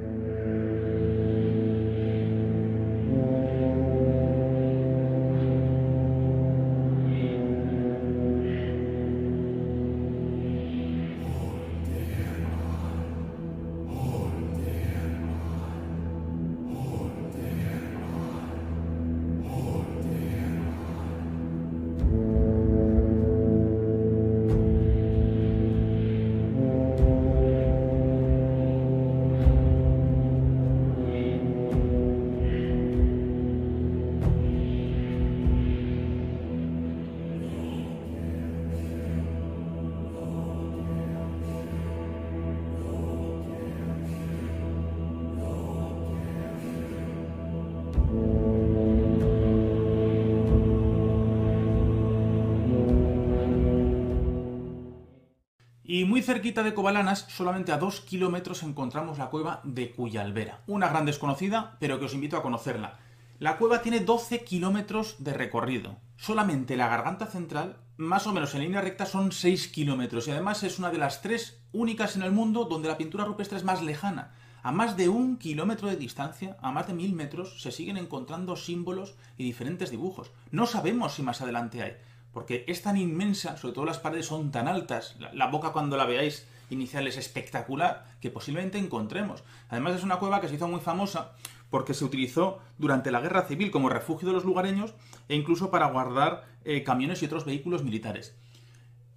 Y 55.94 56.06
muy 56.06 56.22
cerquita 56.22 56.64
de 56.64 56.74
Covalanas, 56.74 57.26
solamente 57.28 57.74
a 57.74 57.78
dos 57.78 58.00
kilómetros, 58.00 58.64
encontramos 58.64 59.18
la 59.18 59.30
cueva 59.30 59.60
de 59.66 59.92
Cuyalvera. 59.92 60.62
Una 60.66 60.88
gran 60.88 61.06
desconocida, 61.06 61.76
pero 61.82 62.00
que 62.00 62.06
os 62.06 62.14
invito 62.14 62.38
a 62.38 62.42
conocerla. 62.42 63.00
La 63.40 63.58
cueva 63.58 63.82
tiene 63.82 64.00
12 64.00 64.46
kilómetros 64.46 65.22
de 65.22 65.34
recorrido. 65.34 65.98
Solamente 66.16 66.78
la 66.78 66.88
garganta 66.88 67.26
central, 67.26 67.76
más 67.98 68.26
o 68.26 68.32
menos 68.32 68.56
en 68.56 68.62
línea 68.62 68.80
recta, 68.80 69.06
son 69.06 69.34
6 69.34 69.68
kilómetros. 69.68 70.30
Y 70.30 70.32
además 70.32 70.64
es 70.64 70.80
una 70.80 70.92
de 70.92 70.98
las 70.98 71.22
tres 71.22 71.62
únicas 71.74 72.16
en 72.16 72.22
el 72.22 72.32
mundo 72.32 72.64
donde 72.64 72.88
la 72.88 72.98
pintura 72.98 73.26
rupestre 73.26 73.58
es 73.58 73.66
más 73.66 73.82
lejana. 73.82 74.32
A 74.64 74.72
más 74.72 74.96
de 74.96 75.10
un 75.10 75.38
kilómetro 75.40 75.90
de 75.90 75.98
distancia, 75.98 76.56
a 76.62 76.72
más 76.72 76.88
de 76.88 76.94
mil 76.94 77.14
metros, 77.14 77.62
se 77.62 77.72
siguen 77.72 77.98
encontrando 77.98 78.56
símbolos 78.56 79.16
y 79.36 79.44
diferentes 79.44 79.92
dibujos. 79.92 80.32
No 80.52 80.68
sabemos 80.68 81.16
si 81.16 81.22
más 81.24 81.42
adelante 81.42 81.82
hay 81.82 81.98
porque 82.34 82.64
es 82.68 82.82
tan 82.82 82.98
inmensa, 82.98 83.58
sobre 83.58 83.74
todo 83.74 83.86
las 83.86 84.00
paredes 84.00 84.28
son 84.28 84.52
tan 84.52 84.68
altas, 84.68 85.16
la, 85.34 85.48
boca 85.48 85.72
cuando 85.72 85.98
la 85.98 86.06
veáis 86.06 86.48
inicial 86.70 87.08
es 87.08 87.18
espectacular, 87.18 88.06
que 88.22 88.32
posiblemente 88.32 88.78
encontremos. 88.78 89.44
Además 89.70 89.96
es 89.96 90.04
una 90.04 90.20
cueva 90.20 90.40
que 90.40 90.48
se 90.48 90.56
hizo 90.56 90.68
muy 90.68 90.80
famosa 90.80 91.34
porque 91.70 91.94
se 91.94 92.06
utilizó 92.06 92.60
durante 92.78 93.12
la 93.12 93.22
guerra 93.22 93.44
civil 93.44 93.72
como 93.72 93.90
refugio 93.90 94.28
de 94.28 94.34
los 94.34 94.46
lugareños 94.46 94.94
e 95.28 95.36
incluso 95.36 95.72
para 95.72 95.88
guardar 95.88 96.46
eh, 96.64 96.84
camiones 96.84 97.22
y 97.22 97.26
otros 97.26 97.46
vehículos 97.46 97.84
militares. 97.84 98.36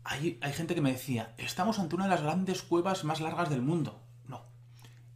Hay, 0.02 0.38
hay 0.40 0.52
gente 0.52 0.74
que 0.74 0.80
me 0.80 0.92
decía, 0.92 1.34
estamos 1.38 1.78
ante 1.78 1.94
una 1.94 2.04
de 2.04 2.10
las 2.10 2.22
grandes 2.22 2.62
cuevas 2.62 3.04
más 3.04 3.20
largas 3.20 3.50
del 3.50 3.62
mundo. 3.62 4.00
No, 4.28 4.42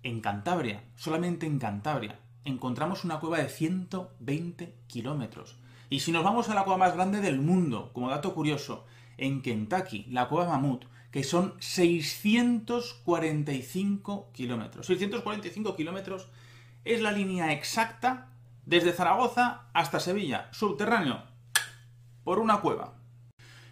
en 0.02 0.20
Cantabria, 0.20 0.84
solamente 0.96 1.46
en 1.46 1.58
Cantabria, 1.58 2.18
encontramos 2.44 3.04
una 3.04 3.20
cueva 3.20 3.38
de 3.38 3.48
120 3.48 4.74
kilómetros. 4.86 5.56
Y 5.90 6.00
si 6.00 6.12
nos 6.12 6.24
vamos 6.24 6.48
a 6.48 6.54
la 6.54 6.64
cueva 6.64 6.78
más 6.78 6.94
grande 6.94 7.20
del 7.20 7.40
mundo, 7.40 7.90
como 7.92 8.08
dato 8.10 8.34
curioso, 8.34 8.86
en 9.16 9.42
Kentucky, 9.42 10.06
la 10.10 10.28
cueva 10.28 10.50
Mamut, 10.50 10.84
que 11.10 11.24
son 11.24 11.54
645 11.60 14.30
kilómetros. 14.32 14.86
645 14.86 15.76
kilómetros 15.76 16.28
es 16.84 17.00
la 17.00 17.12
línea 17.12 17.52
exacta 17.52 18.28
desde 18.66 18.92
Zaragoza 18.92 19.68
hasta 19.72 20.00
Sevilla, 20.00 20.48
subterráneo. 20.52 21.22
por 22.22 22.40
una 22.40 22.60
cueva. 22.60 22.98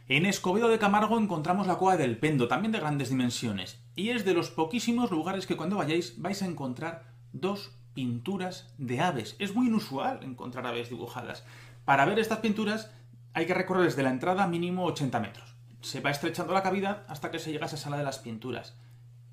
En 0.08 0.24
Escobedo 0.24 0.68
de 0.68 0.78
Camargo 0.78 1.18
encontramos 1.18 1.66
la 1.66 1.74
cueva 1.74 1.98
del 1.98 2.16
Pendo, 2.16 2.48
también 2.48 2.72
de 2.72 2.80
grandes 2.80 3.10
dimensiones, 3.10 3.84
y 3.94 4.08
es 4.10 4.24
de 4.24 4.32
los 4.32 4.50
poquísimos 4.50 5.10
lugares 5.10 5.46
que 5.46 5.56
cuando 5.56 5.76
vayáis 5.76 6.18
vais 6.22 6.40
a 6.40 6.46
encontrar 6.46 7.12
dos 7.34 7.72
pinturas 7.92 8.72
de 8.78 9.00
aves. 9.00 9.36
Es 9.38 9.54
muy 9.54 9.66
inusual 9.66 10.20
encontrar 10.22 10.66
aves 10.66 10.88
dibujadas. 10.88 11.44
Para 11.86 12.04
ver 12.04 12.18
estas 12.18 12.40
pinturas 12.40 12.90
hay 13.32 13.46
que 13.46 13.54
recorrer 13.54 13.84
desde 13.84 14.02
la 14.02 14.10
entrada 14.10 14.48
mínimo 14.48 14.84
80 14.86 15.20
metros. 15.20 15.54
Se 15.82 16.00
va 16.00 16.10
estrechando 16.10 16.52
la 16.52 16.64
cavidad 16.64 17.04
hasta 17.06 17.30
que 17.30 17.38
se 17.38 17.52
llega 17.52 17.64
a 17.64 17.68
esa 17.68 17.76
sala 17.76 17.96
de 17.96 18.02
las 18.02 18.18
pinturas. 18.18 18.76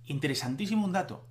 Interesantísimo 0.05 0.85
un 0.85 0.91
dato. 0.91 1.27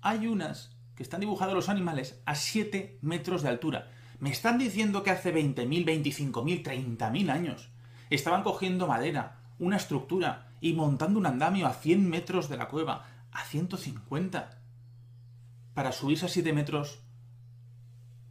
Hay 0.00 0.26
unas 0.26 0.74
que 0.94 1.02
están 1.02 1.20
dibujados 1.20 1.54
los 1.54 1.68
animales 1.68 2.22
a 2.24 2.34
7 2.34 2.98
metros 3.02 3.42
de 3.42 3.50
altura. 3.50 3.90
Me 4.20 4.30
están 4.30 4.56
diciendo 4.56 5.02
que 5.02 5.10
hace 5.10 5.34
20.000, 5.34 5.84
25.000, 5.84 6.64
30.000 6.64 7.30
años 7.30 7.68
estaban 8.08 8.42
cogiendo 8.42 8.86
madera, 8.86 9.40
una 9.58 9.76
estructura 9.76 10.48
y 10.62 10.72
montando 10.72 11.18
un 11.18 11.26
andamio 11.26 11.66
a 11.66 11.74
100 11.74 12.08
metros 12.08 12.48
de 12.48 12.56
la 12.56 12.68
cueva, 12.68 13.04
a 13.32 13.44
150, 13.44 14.62
para 15.74 15.92
subirse 15.92 16.24
a 16.24 16.30
7 16.30 16.54
metros 16.54 17.00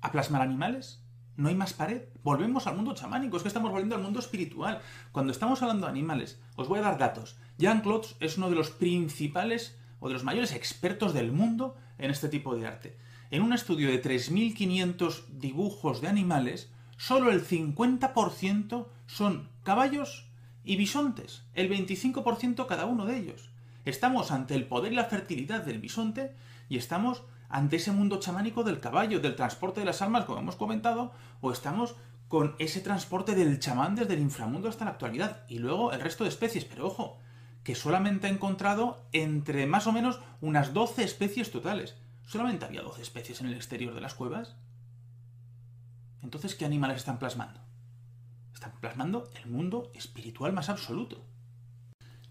a 0.01 0.11
plasmar 0.11 0.41
animales. 0.41 1.02
No 1.35 1.49
hay 1.49 1.55
más 1.55 1.73
pared. 1.73 2.03
Volvemos 2.23 2.67
al 2.67 2.75
mundo 2.75 2.93
chamánico, 2.93 3.37
es 3.37 3.43
que 3.43 3.47
estamos 3.47 3.71
volviendo 3.71 3.95
al 3.95 4.01
mundo 4.01 4.19
espiritual. 4.19 4.81
Cuando 5.11 5.31
estamos 5.31 5.61
hablando 5.61 5.87
de 5.87 5.91
animales, 5.91 6.39
os 6.55 6.67
voy 6.67 6.79
a 6.79 6.83
dar 6.83 6.97
datos. 6.97 7.37
Jean-Claude 7.57 8.07
es 8.19 8.37
uno 8.37 8.49
de 8.49 8.55
los 8.55 8.69
principales 8.69 9.77
o 9.99 10.07
de 10.07 10.13
los 10.13 10.23
mayores 10.23 10.53
expertos 10.53 11.13
del 11.13 11.31
mundo 11.31 11.75
en 11.97 12.11
este 12.11 12.29
tipo 12.29 12.55
de 12.55 12.67
arte. 12.67 12.97
En 13.31 13.41
un 13.41 13.53
estudio 13.53 13.89
de 13.89 14.01
3.500 14.01 15.25
dibujos 15.29 16.01
de 16.01 16.07
animales, 16.07 16.71
solo 16.97 17.31
el 17.31 17.45
50% 17.45 18.87
son 19.07 19.49
caballos 19.63 20.27
y 20.63 20.75
bisontes, 20.75 21.43
el 21.53 21.69
25% 21.69 22.67
cada 22.67 22.85
uno 22.85 23.05
de 23.05 23.17
ellos. 23.17 23.49
Estamos 23.85 24.31
ante 24.31 24.55
el 24.55 24.67
poder 24.67 24.93
y 24.93 24.95
la 24.95 25.05
fertilidad 25.05 25.63
del 25.63 25.79
bisonte 25.79 26.35
y 26.69 26.77
estamos 26.77 27.23
ante 27.53 27.75
ese 27.75 27.91
mundo 27.91 28.19
chamánico 28.19 28.63
del 28.63 28.79
caballo, 28.79 29.19
del 29.19 29.35
transporte 29.35 29.79
de 29.79 29.85
las 29.85 30.01
almas, 30.01 30.25
como 30.25 30.39
hemos 30.39 30.55
comentado, 30.55 31.11
o 31.39 31.51
estamos 31.51 31.95
con 32.27 32.55
ese 32.57 32.81
transporte 32.81 33.35
del 33.35 33.59
chamán 33.59 33.93
desde 33.93 34.15
el 34.15 34.21
inframundo 34.21 34.69
hasta 34.69 34.85
la 34.85 34.91
actualidad, 34.91 35.45
y 35.47 35.59
luego 35.59 35.91
el 35.91 36.01
resto 36.01 36.23
de 36.23 36.31
especies, 36.31 36.65
pero 36.65 36.87
ojo, 36.87 37.19
que 37.63 37.75
solamente 37.75 38.25
ha 38.25 38.31
encontrado 38.31 39.05
entre 39.11 39.67
más 39.67 39.85
o 39.85 39.91
menos 39.91 40.19
unas 40.41 40.73
12 40.73 41.03
especies 41.03 41.51
totales. 41.51 41.95
¿Solamente 42.25 42.65
había 42.65 42.81
12 42.81 43.03
especies 43.03 43.39
en 43.39 43.45
el 43.45 43.53
exterior 43.53 43.93
de 43.93 44.01
las 44.01 44.15
cuevas? 44.15 44.55
Entonces, 46.23 46.55
¿qué 46.55 46.65
animales 46.65 46.97
están 46.97 47.19
plasmando? 47.19 47.59
Están 48.51 48.71
plasmando 48.81 49.29
el 49.35 49.47
mundo 49.47 49.91
espiritual 49.93 50.53
más 50.53 50.69
absoluto. 50.69 51.23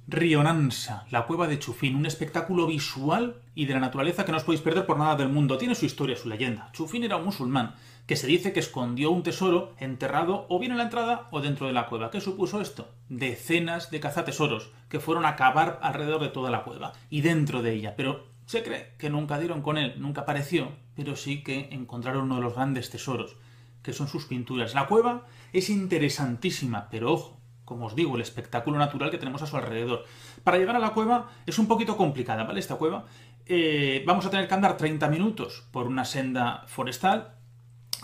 Rionansa, 0.08 1.06
la 1.10 1.26
cueva 1.26 1.46
de 1.46 1.58
Chufín, 1.58 1.94
un 1.94 2.06
espectáculo 2.06 2.66
visual 2.66 3.40
y 3.54 3.66
de 3.66 3.74
la 3.74 3.80
naturaleza 3.80 4.24
que 4.24 4.32
no 4.32 4.38
os 4.38 4.44
podéis 4.44 4.62
perder 4.62 4.84
por 4.84 4.98
nada 4.98 5.16
del 5.16 5.28
mundo. 5.28 5.58
Tiene 5.58 5.74
su 5.74 5.86
historia, 5.86 6.16
su 6.16 6.28
leyenda. 6.28 6.70
Chufín 6.72 7.04
era 7.04 7.16
un 7.16 7.24
musulmán 7.24 7.76
que 8.06 8.16
se 8.16 8.26
dice 8.26 8.52
que 8.52 8.60
escondió 8.60 9.12
un 9.12 9.22
tesoro 9.22 9.74
enterrado 9.78 10.46
o 10.48 10.58
bien 10.58 10.72
en 10.72 10.78
la 10.78 10.84
entrada 10.84 11.28
o 11.30 11.40
dentro 11.40 11.68
de 11.68 11.72
la 11.72 11.86
cueva. 11.86 12.10
¿Qué 12.10 12.20
supuso 12.20 12.60
esto? 12.60 12.88
Decenas 13.08 13.90
de 13.90 14.00
cazatesoros 14.00 14.70
que 14.88 14.98
fueron 14.98 15.24
a 15.24 15.36
cavar 15.36 15.78
alrededor 15.82 16.20
de 16.20 16.28
toda 16.28 16.50
la 16.50 16.64
cueva 16.64 16.92
y 17.08 17.20
dentro 17.20 17.62
de 17.62 17.72
ella. 17.72 17.94
Pero 17.96 18.26
se 18.46 18.64
cree 18.64 18.94
que 18.98 19.08
nunca 19.08 19.38
dieron 19.38 19.62
con 19.62 19.78
él, 19.78 19.94
nunca 19.98 20.22
apareció, 20.22 20.72
pero 20.96 21.14
sí 21.14 21.44
que 21.44 21.68
encontraron 21.70 22.24
uno 22.24 22.36
de 22.36 22.42
los 22.42 22.54
grandes 22.54 22.90
tesoros 22.90 23.36
que 23.82 23.92
son 23.92 24.08
sus 24.08 24.26
pinturas. 24.26 24.74
La 24.74 24.86
cueva 24.86 25.26
es 25.52 25.70
interesantísima, 25.70 26.88
pero 26.90 27.12
ojo, 27.12 27.40
como 27.64 27.86
os 27.86 27.94
digo, 27.94 28.16
el 28.16 28.22
espectáculo 28.22 28.78
natural 28.78 29.10
que 29.10 29.18
tenemos 29.18 29.42
a 29.42 29.46
su 29.46 29.56
alrededor. 29.56 30.04
Para 30.44 30.58
llegar 30.58 30.76
a 30.76 30.80
la 30.80 30.90
cueva 30.90 31.30
es 31.46 31.58
un 31.58 31.66
poquito 31.66 31.96
complicada, 31.96 32.44
¿vale? 32.44 32.60
Esta 32.60 32.76
cueva. 32.76 33.06
Eh, 33.46 34.02
vamos 34.06 34.26
a 34.26 34.30
tener 34.30 34.48
que 34.48 34.54
andar 34.54 34.76
30 34.76 35.08
minutos 35.08 35.64
por 35.72 35.86
una 35.86 36.04
senda 36.04 36.64
forestal 36.66 37.34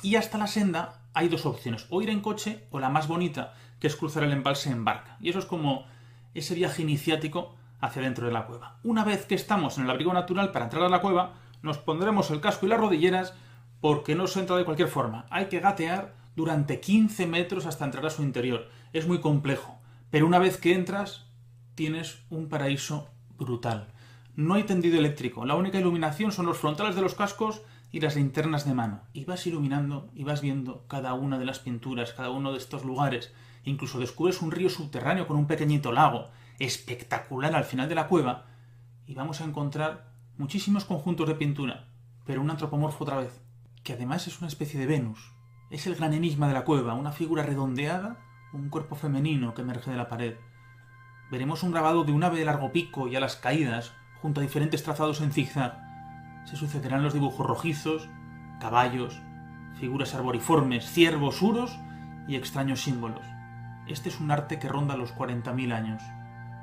y 0.03 0.17
hasta 0.17 0.39
la 0.39 0.47
senda 0.47 1.03
hay 1.15 1.29
dos 1.29 1.47
opciones, 1.47 1.87
o 1.91 2.01
ir 2.03 2.11
en 2.11 2.21
coche 2.21 2.67
o 2.71 2.79
la 2.79 2.89
más 2.89 3.09
bonita, 3.09 3.55
que 3.81 3.89
es 3.89 3.97
cruzar 3.97 4.23
el 4.23 4.33
embalse 4.33 4.71
en 4.71 4.85
barca. 4.85 5.17
Y 5.21 5.31
eso 5.31 5.41
es 5.41 5.47
como 5.47 5.87
ese 6.35 6.55
viaje 6.55 6.83
iniciático 6.83 7.57
hacia 7.81 8.03
dentro 8.03 8.27
de 8.27 8.33
la 8.33 8.47
cueva. 8.47 8.79
Una 8.85 9.05
vez 9.05 9.27
que 9.27 9.35
estamos 9.35 9.79
en 9.79 9.85
el 9.85 9.91
abrigo 9.91 10.13
natural 10.13 10.53
para 10.53 10.67
entrar 10.67 10.85
a 10.85 10.89
la 10.89 11.01
cueva, 11.01 11.35
nos 11.63 11.79
pondremos 11.79 12.31
el 12.31 12.41
casco 12.41 12.67
y 12.67 12.69
las 12.69 12.79
rodilleras 12.79 13.35
porque 13.81 14.15
no 14.15 14.27
se 14.27 14.41
entra 14.41 14.57
de 14.57 14.65
cualquier 14.65 14.89
forma. 14.89 15.27
Hay 15.31 15.47
que 15.47 15.61
gatear 15.61 16.15
durante 16.39 16.79
15 16.79 17.27
metros 17.27 17.67
hasta 17.67 17.85
entrar 17.85 18.07
a 18.07 18.11
su 18.11 18.23
interior. 18.23 18.69
Es 18.93 19.09
muy 19.09 19.19
complejo, 19.19 19.81
pero 20.09 20.25
una 20.25 20.39
vez 20.39 20.57
que 20.57 20.73
entras 20.73 21.27
tienes 21.75 22.21
un 22.31 22.49
paraíso 22.49 23.09
brutal. 23.37 23.89
No 24.37 24.55
hay 24.55 24.63
tendido 24.63 24.99
eléctrico, 24.99 25.45
la 25.45 25.57
única 25.57 25.81
iluminación 25.81 26.31
son 26.31 26.47
los 26.47 26.59
frontales 26.59 26.95
de 26.95 27.03
los 27.03 27.17
cascos 27.17 27.63
y 27.91 27.99
las 27.99 28.15
linternas 28.15 28.65
de 28.65 28.73
mano. 28.73 29.01
Y 29.13 29.25
vas 29.25 29.49
iluminando 29.49 30.13
y 30.15 30.23
vas 30.23 30.41
viendo 30.41 30.87
cada 30.87 31.13
una 31.15 31.41
de 31.41 31.45
las 31.45 31.59
pinturas, 31.59 32.13
cada 32.13 32.31
uno 32.31 32.53
de 32.53 32.59
estos 32.59 32.85
lugares. 32.85 33.33
Incluso 33.65 33.99
descubres 33.99 34.41
un 34.41 34.53
río 34.53 34.71
subterráneo 34.71 35.27
con 35.27 35.39
un 35.39 35.49
pequeñito 35.49 35.91
lago, 35.91 36.31
espectacular 36.61 37.57
al 37.57 37.65
final 37.65 37.89
de 37.89 37.97
la 37.97 38.07
cueva, 38.07 38.47
y 39.09 39.15
vamos 39.15 39.41
a 39.41 39.45
encontrar 39.45 40.13
muchísimos 40.37 40.85
conjuntos 40.85 41.27
de 41.27 41.35
pintura, 41.35 41.89
pero 42.25 42.41
un 42.41 42.51
antropomorfo 42.51 43.03
otra 43.03 43.17
vez 43.17 43.41
que 43.83 43.95
además 43.95 44.29
es 44.29 44.39
una 44.39 44.47
especie 44.47 44.79
de 44.79 44.87
Venus. 44.87 45.33
Es 45.71 45.87
el 45.87 45.97
gran 45.97 46.15
enigma 46.15 46.49
de 46.49 46.55
la 46.55 46.65
cueva, 46.65 46.95
una 46.95 47.13
figura 47.13 47.43
redondeada, 47.43 48.17
un 48.55 48.71
cuerpo 48.71 48.95
femenino 48.97 49.53
que 49.53 49.61
emerge 49.61 49.91
de 49.91 49.99
la 49.99 50.09
pared. 50.09 50.37
Veremos 51.31 51.63
un 51.63 51.73
grabado 51.73 52.05
de 52.05 52.13
un 52.13 52.25
ave 52.25 52.39
de 52.39 52.47
largo 52.47 52.73
pico 52.73 53.07
y 53.07 53.17
a 53.17 53.21
las 53.21 53.37
caídas, 53.37 53.93
junto 54.23 54.41
a 54.41 54.43
diferentes 54.43 54.83
trazados 54.83 55.21
en 55.21 55.31
zigzag. 55.31 55.79
Se 56.47 56.57
sucederán 56.57 57.03
los 57.03 57.13
dibujos 57.13 57.47
rojizos, 57.47 58.09
caballos, 58.61 59.21
figuras 59.79 60.15
arboriformes, 60.15 60.91
ciervos, 60.91 61.43
uros 61.43 61.79
y 62.27 62.37
extraños 62.37 62.81
símbolos. 62.81 63.27
Este 63.87 64.09
es 64.09 64.21
un 64.21 64.31
arte 64.31 64.59
que 64.59 64.71
ronda 64.71 64.97
los 64.97 65.15
40.000 65.15 65.75
años. 65.75 66.03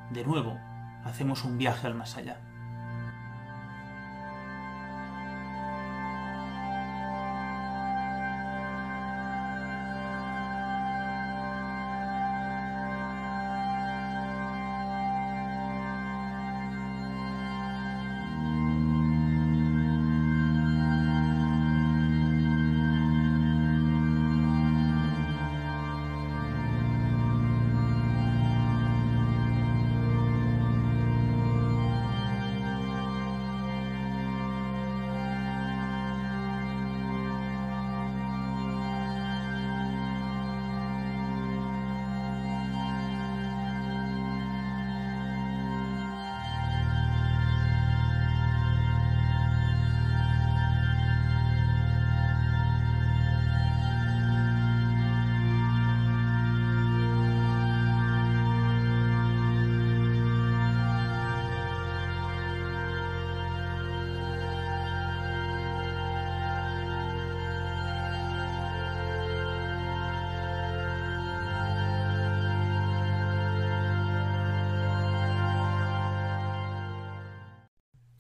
De 0.10 0.26
nuevo, 0.26 0.60
hacemos 1.04 1.44
un 1.44 1.60
viaje 1.60 1.86
al 1.86 1.94
más 1.94 2.18
allá. 2.18 2.40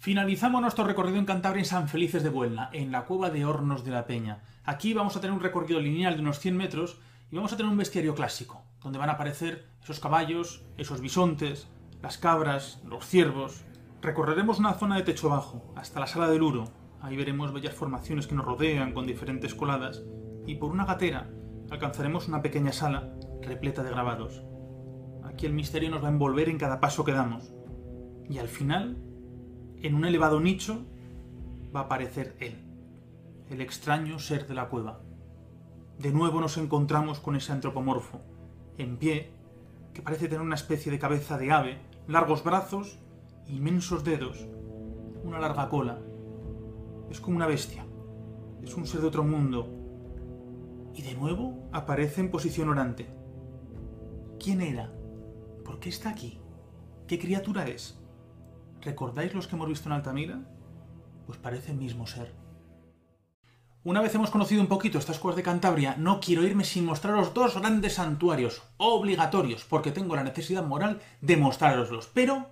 Finalizamos 0.05 0.61
nuestro 0.61 0.83
recorrido 0.83 1.17
en 1.17 1.25
Cantabria 1.25 1.61
en 1.61 1.65
San 1.65 1.89
Felices 1.89 2.21
de 2.21 2.29
Buelna, 2.29 2.69
en 2.73 2.91
la 2.91 3.05
cueva 3.05 3.31
de 3.31 3.43
Hornos 3.43 3.83
de 3.83 3.89
la 3.89 4.05
Peña. 4.05 4.43
Aquí 4.63 4.93
vamos 4.93 5.17
a 5.17 5.19
tener 5.19 5.35
un 5.35 5.41
recorrido 5.41 5.79
lineal 5.79 6.13
de 6.13 6.21
unos 6.21 6.37
100 6.37 6.55
metros 6.55 6.99
y 7.31 7.35
vamos 7.35 7.51
a 7.51 7.57
tener 7.57 7.71
un 7.71 7.77
bestiario 7.79 8.13
clásico, 8.13 8.61
donde 8.83 8.99
van 8.99 9.09
a 9.09 9.13
aparecer 9.13 9.65
esos 9.81 9.99
caballos, 9.99 10.63
esos 10.77 11.01
bisontes, 11.01 11.67
las 12.03 12.19
cabras, 12.19 12.83
los 12.85 13.03
ciervos. 13.03 13.63
Recorreremos 14.03 14.59
una 14.59 14.75
zona 14.75 14.97
de 14.97 15.01
techo 15.01 15.29
bajo, 15.29 15.73
hasta 15.75 15.99
la 15.99 16.05
sala 16.05 16.29
del 16.29 16.43
Uro. 16.43 16.65
Ahí 17.01 17.17
veremos 17.17 17.51
bellas 17.51 17.73
formaciones 17.73 18.27
que 18.27 18.35
nos 18.35 18.45
rodean 18.45 18.93
con 18.93 19.07
diferentes 19.07 19.55
coladas. 19.55 20.03
Y 20.45 20.53
por 20.53 20.69
una 20.69 20.85
gatera 20.85 21.31
alcanzaremos 21.71 22.27
una 22.27 22.43
pequeña 22.43 22.73
sala 22.73 23.11
repleta 23.41 23.81
de 23.81 23.89
grabados. 23.89 24.43
Aquí 25.23 25.47
el 25.47 25.53
misterio 25.53 25.89
nos 25.89 26.03
va 26.03 26.09
a 26.09 26.11
envolver 26.11 26.47
en 26.47 26.59
cada 26.59 26.79
paso 26.79 27.03
que 27.03 27.11
damos. 27.11 27.55
Y 28.29 28.37
al 28.37 28.49
final, 28.49 28.97
en 29.85 29.93
un 29.93 30.05
elevado 30.05 30.39
nicho, 30.39 30.83
va 31.73 31.81
a 31.81 31.83
aparecer 31.83 32.35
él, 32.39 32.55
el 33.51 33.61
extraño 33.61 34.17
ser 34.17 34.47
de 34.47 34.55
la 34.55 34.67
cueva. 34.67 34.99
De 35.99 36.11
nuevo 36.11 36.41
nos 36.41 36.57
encontramos 36.57 37.19
con 37.19 37.35
ese 37.35 37.51
antropomorfo, 37.51 38.19
en 38.79 38.97
pie, 38.97 39.29
que 39.93 40.01
parece 40.01 40.27
tener 40.27 40.41
una 40.41 40.55
especie 40.55 40.91
de 40.91 40.97
cabeza 40.97 41.37
de 41.37 41.51
ave, 41.51 41.77
largos 42.07 42.43
brazos, 42.43 42.97
inmensos 43.47 44.03
dedos, 44.03 44.47
una 45.23 45.39
larga 45.39 45.69
cola. 45.69 45.99
Es 47.11 47.19
como 47.19 47.35
una 47.35 47.45
bestia. 47.45 47.85
Es 48.63 48.75
un 48.75 48.87
ser 48.87 49.01
de 49.01 49.07
otro 49.07 49.23
mundo. 49.23 49.69
Y 50.95 51.03
de 51.03 51.13
nuevo 51.13 51.69
aparece 51.71 52.21
en 52.21 52.31
posición 52.31 52.69
orante. 52.69 53.05
¿Quién 54.43 54.61
era? 54.61 54.91
¿Por 55.63 55.79
qué 55.79 55.89
está 55.89 56.09
aquí? 56.09 56.39
¿Qué 57.05 57.19
criatura 57.19 57.67
es? 57.67 57.99
¿Recordáis 58.85 59.33
los 59.33 59.47
que 59.47 59.55
hemos 59.55 59.67
visto 59.67 59.89
en 59.89 59.93
Altamira? 59.93 60.39
Pues 61.25 61.39
parece 61.39 61.71
el 61.71 61.77
mismo 61.77 62.05
ser. 62.05 62.31
Una 63.83 63.99
vez 63.99 64.13
hemos 64.13 64.29
conocido 64.29 64.61
un 64.61 64.67
poquito 64.67 64.99
estas 64.99 65.17
cuevas 65.17 65.35
de 65.35 65.43
Cantabria, 65.43 65.95
no 65.97 66.19
quiero 66.19 66.43
irme 66.43 66.63
sin 66.63 66.85
mostraros 66.85 67.33
dos 67.33 67.57
grandes 67.57 67.95
santuarios, 67.95 68.61
obligatorios, 68.77 69.65
porque 69.65 69.91
tengo 69.91 70.15
la 70.15 70.23
necesidad 70.23 70.63
moral 70.63 71.01
de 71.21 71.35
mostraroslos. 71.35 72.07
Pero, 72.13 72.51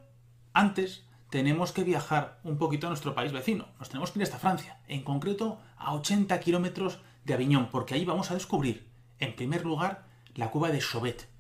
antes, 0.54 1.06
tenemos 1.30 1.72
que 1.72 1.84
viajar 1.84 2.40
un 2.44 2.58
poquito 2.58 2.88
a 2.88 2.90
nuestro 2.90 3.14
país 3.14 3.32
vecino. 3.32 3.68
Nos 3.78 3.90
tenemos 3.90 4.10
que 4.10 4.20
ir 4.20 4.24
hasta 4.24 4.40
Francia, 4.40 4.80
en 4.88 5.04
concreto 5.04 5.60
a 5.78 5.94
80 5.94 6.40
kilómetros 6.40 7.00
de 7.26 7.36
Aviñón, 7.36 7.70
porque 7.72 7.94
ahí 7.94 8.06
vamos 8.06 8.32
a 8.32 8.36
descubrir, 8.36 8.90
en 9.20 9.36
primer 9.36 9.66
lugar, 9.66 10.08
la 10.34 10.50
cueva 10.50 10.72
de 10.72 10.80
Chauvet. 10.80 11.33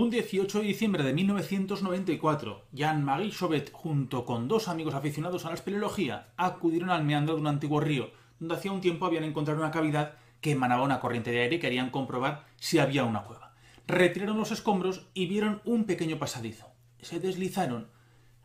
Un 0.00 0.10
18 0.10 0.60
de 0.60 0.64
diciembre 0.64 1.02
de 1.02 1.12
1994, 1.12 2.66
Jean-Marie 2.70 3.32
Chauvet, 3.32 3.72
junto 3.72 4.24
con 4.24 4.46
dos 4.46 4.68
amigos 4.68 4.94
aficionados 4.94 5.44
a 5.44 5.48
la 5.48 5.56
espeleología, 5.56 6.28
acudieron 6.36 6.90
al 6.90 7.02
meandro 7.02 7.34
de 7.34 7.40
un 7.40 7.48
antiguo 7.48 7.80
río, 7.80 8.12
donde 8.38 8.54
hacía 8.54 8.70
un 8.70 8.80
tiempo 8.80 9.06
habían 9.06 9.24
encontrado 9.24 9.58
una 9.58 9.72
cavidad 9.72 10.14
que 10.40 10.52
emanaba 10.52 10.84
una 10.84 11.00
corriente 11.00 11.32
de 11.32 11.40
aire 11.40 11.56
y 11.56 11.58
querían 11.58 11.90
comprobar 11.90 12.46
si 12.58 12.78
había 12.78 13.02
una 13.02 13.24
cueva. 13.24 13.56
Retiraron 13.88 14.38
los 14.38 14.52
escombros 14.52 15.08
y 15.14 15.26
vieron 15.26 15.62
un 15.64 15.82
pequeño 15.82 16.20
pasadizo. 16.20 16.68
Se 17.00 17.18
deslizaron 17.18 17.90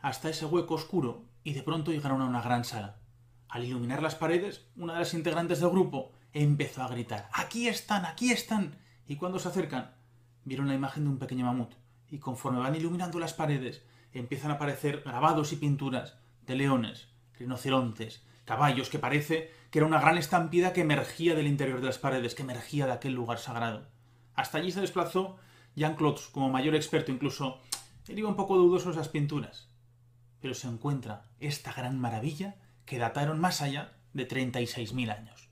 hasta 0.00 0.30
ese 0.30 0.46
hueco 0.46 0.74
oscuro 0.74 1.22
y 1.44 1.52
de 1.52 1.62
pronto 1.62 1.92
llegaron 1.92 2.20
a 2.20 2.26
una 2.26 2.42
gran 2.42 2.64
sala. 2.64 2.98
Al 3.48 3.64
iluminar 3.64 4.02
las 4.02 4.16
paredes, 4.16 4.66
una 4.74 4.94
de 4.94 4.98
las 4.98 5.14
integrantes 5.14 5.60
del 5.60 5.70
grupo 5.70 6.14
empezó 6.32 6.82
a 6.82 6.88
gritar 6.88 7.28
¡Aquí 7.32 7.68
están! 7.68 8.06
¡Aquí 8.06 8.32
están! 8.32 8.74
Y 9.06 9.14
cuando 9.14 9.38
se 9.38 9.46
acercan, 9.46 9.94
vieron 10.44 10.68
la 10.68 10.74
imagen 10.74 11.04
de 11.04 11.10
un 11.10 11.18
pequeño 11.18 11.46
mamut, 11.46 11.74
y 12.10 12.18
conforme 12.18 12.60
van 12.60 12.76
iluminando 12.76 13.18
las 13.18 13.34
paredes, 13.34 13.82
empiezan 14.12 14.50
a 14.50 14.54
aparecer 14.54 15.02
grabados 15.04 15.52
y 15.52 15.56
pinturas 15.56 16.16
de 16.46 16.56
leones, 16.56 17.08
rinocerontes, 17.38 18.24
caballos, 18.44 18.88
que 18.90 18.98
parece 18.98 19.50
que 19.70 19.78
era 19.78 19.86
una 19.86 20.00
gran 20.00 20.18
estampida 20.18 20.72
que 20.72 20.82
emergía 20.82 21.34
del 21.34 21.46
interior 21.46 21.80
de 21.80 21.86
las 21.86 21.98
paredes, 21.98 22.34
que 22.34 22.42
emergía 22.42 22.86
de 22.86 22.92
aquel 22.92 23.14
lugar 23.14 23.38
sagrado. 23.38 23.86
Hasta 24.34 24.58
allí 24.58 24.70
se 24.70 24.80
desplazó 24.80 25.36
Jean-Claude 25.74 26.20
como 26.32 26.50
mayor 26.50 26.74
experto, 26.74 27.10
incluso 27.10 27.60
él 28.08 28.18
iba 28.18 28.28
un 28.28 28.36
poco 28.36 28.56
dudoso 28.56 28.86
de 28.86 28.92
esas 28.92 29.08
pinturas. 29.08 29.68
Pero 30.40 30.54
se 30.54 30.68
encuentra 30.68 31.24
esta 31.40 31.72
gran 31.72 31.98
maravilla 31.98 32.56
que 32.84 32.98
dataron 32.98 33.40
más 33.40 33.62
allá 33.62 33.94
de 34.12 34.28
36.000 34.28 35.10
años. 35.10 35.43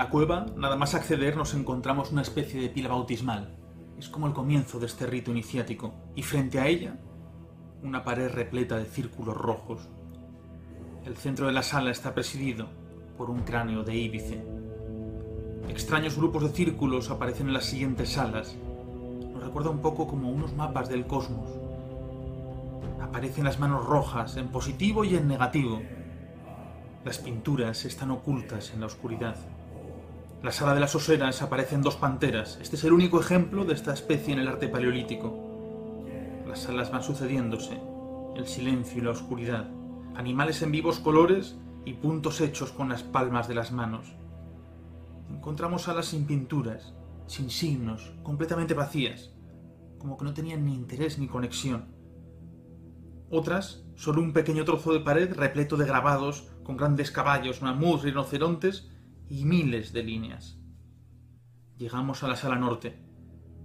La 0.00 0.08
cueva, 0.08 0.46
nada 0.56 0.76
más 0.76 0.94
acceder, 0.94 1.36
nos 1.36 1.52
encontramos 1.52 2.10
una 2.10 2.22
especie 2.22 2.58
de 2.58 2.70
pila 2.70 2.88
bautismal. 2.88 3.54
Es 3.98 4.08
como 4.08 4.26
el 4.26 4.32
comienzo 4.32 4.78
de 4.80 4.86
este 4.86 5.04
rito 5.04 5.30
iniciático, 5.30 5.92
y 6.14 6.22
frente 6.22 6.58
a 6.58 6.68
ella, 6.68 6.96
una 7.82 8.02
pared 8.02 8.30
repleta 8.30 8.78
de 8.78 8.86
círculos 8.86 9.36
rojos. 9.36 9.90
El 11.04 11.18
centro 11.18 11.48
de 11.48 11.52
la 11.52 11.62
sala 11.62 11.90
está 11.90 12.14
presidido 12.14 12.70
por 13.18 13.28
un 13.28 13.40
cráneo 13.40 13.82
de 13.82 13.94
íbice. 13.94 14.42
Extraños 15.68 16.16
grupos 16.16 16.44
de 16.44 16.56
círculos 16.56 17.10
aparecen 17.10 17.48
en 17.48 17.52
las 17.52 17.66
siguientes 17.66 18.08
salas. 18.08 18.56
Nos 19.34 19.44
recuerda 19.44 19.68
un 19.68 19.82
poco 19.82 20.06
como 20.06 20.30
unos 20.30 20.54
mapas 20.54 20.88
del 20.88 21.06
cosmos. 21.06 21.50
Aparecen 23.02 23.44
las 23.44 23.60
manos 23.60 23.84
rojas 23.84 24.38
en 24.38 24.48
positivo 24.48 25.04
y 25.04 25.16
en 25.16 25.28
negativo. 25.28 25.82
Las 27.04 27.18
pinturas 27.18 27.84
están 27.84 28.10
ocultas 28.10 28.72
en 28.72 28.80
la 28.80 28.86
oscuridad. 28.86 29.36
La 30.42 30.52
sala 30.52 30.72
de 30.72 30.80
las 30.80 30.94
oseras 30.94 31.42
aparecen 31.42 31.82
dos 31.82 31.96
panteras. 31.96 32.58
Este 32.62 32.76
es 32.76 32.84
el 32.84 32.94
único 32.94 33.20
ejemplo 33.20 33.66
de 33.66 33.74
esta 33.74 33.92
especie 33.92 34.32
en 34.32 34.38
el 34.38 34.48
arte 34.48 34.68
paleolítico. 34.68 35.36
Las 36.46 36.60
salas 36.60 36.90
van 36.90 37.02
sucediéndose, 37.02 37.78
el 38.36 38.46
silencio 38.46 39.02
y 39.02 39.04
la 39.04 39.10
oscuridad, 39.10 39.68
animales 40.14 40.62
en 40.62 40.72
vivos 40.72 40.98
colores 40.98 41.58
y 41.84 41.92
puntos 41.92 42.40
hechos 42.40 42.72
con 42.72 42.88
las 42.88 43.02
palmas 43.02 43.48
de 43.48 43.54
las 43.54 43.70
manos. 43.70 44.14
Encontramos 45.28 45.82
salas 45.82 46.06
sin 46.06 46.24
pinturas, 46.24 46.94
sin 47.26 47.50
signos, 47.50 48.10
completamente 48.22 48.72
vacías, 48.72 49.34
como 49.98 50.16
que 50.16 50.24
no 50.24 50.32
tenían 50.32 50.64
ni 50.64 50.74
interés 50.74 51.18
ni 51.18 51.28
conexión. 51.28 51.94
Otras, 53.28 53.84
solo 53.94 54.22
un 54.22 54.32
pequeño 54.32 54.64
trozo 54.64 54.94
de 54.94 55.00
pared 55.00 55.34
repleto 55.34 55.76
de 55.76 55.84
grabados 55.84 56.48
con 56.62 56.78
grandes 56.78 57.10
caballos, 57.10 57.60
mamuts, 57.60 58.04
rinocerontes 58.04 58.90
y 59.30 59.44
miles 59.44 59.92
de 59.92 60.02
líneas. 60.02 60.58
Llegamos 61.78 62.24
a 62.24 62.28
la 62.28 62.34
sala 62.34 62.56
norte, 62.56 62.98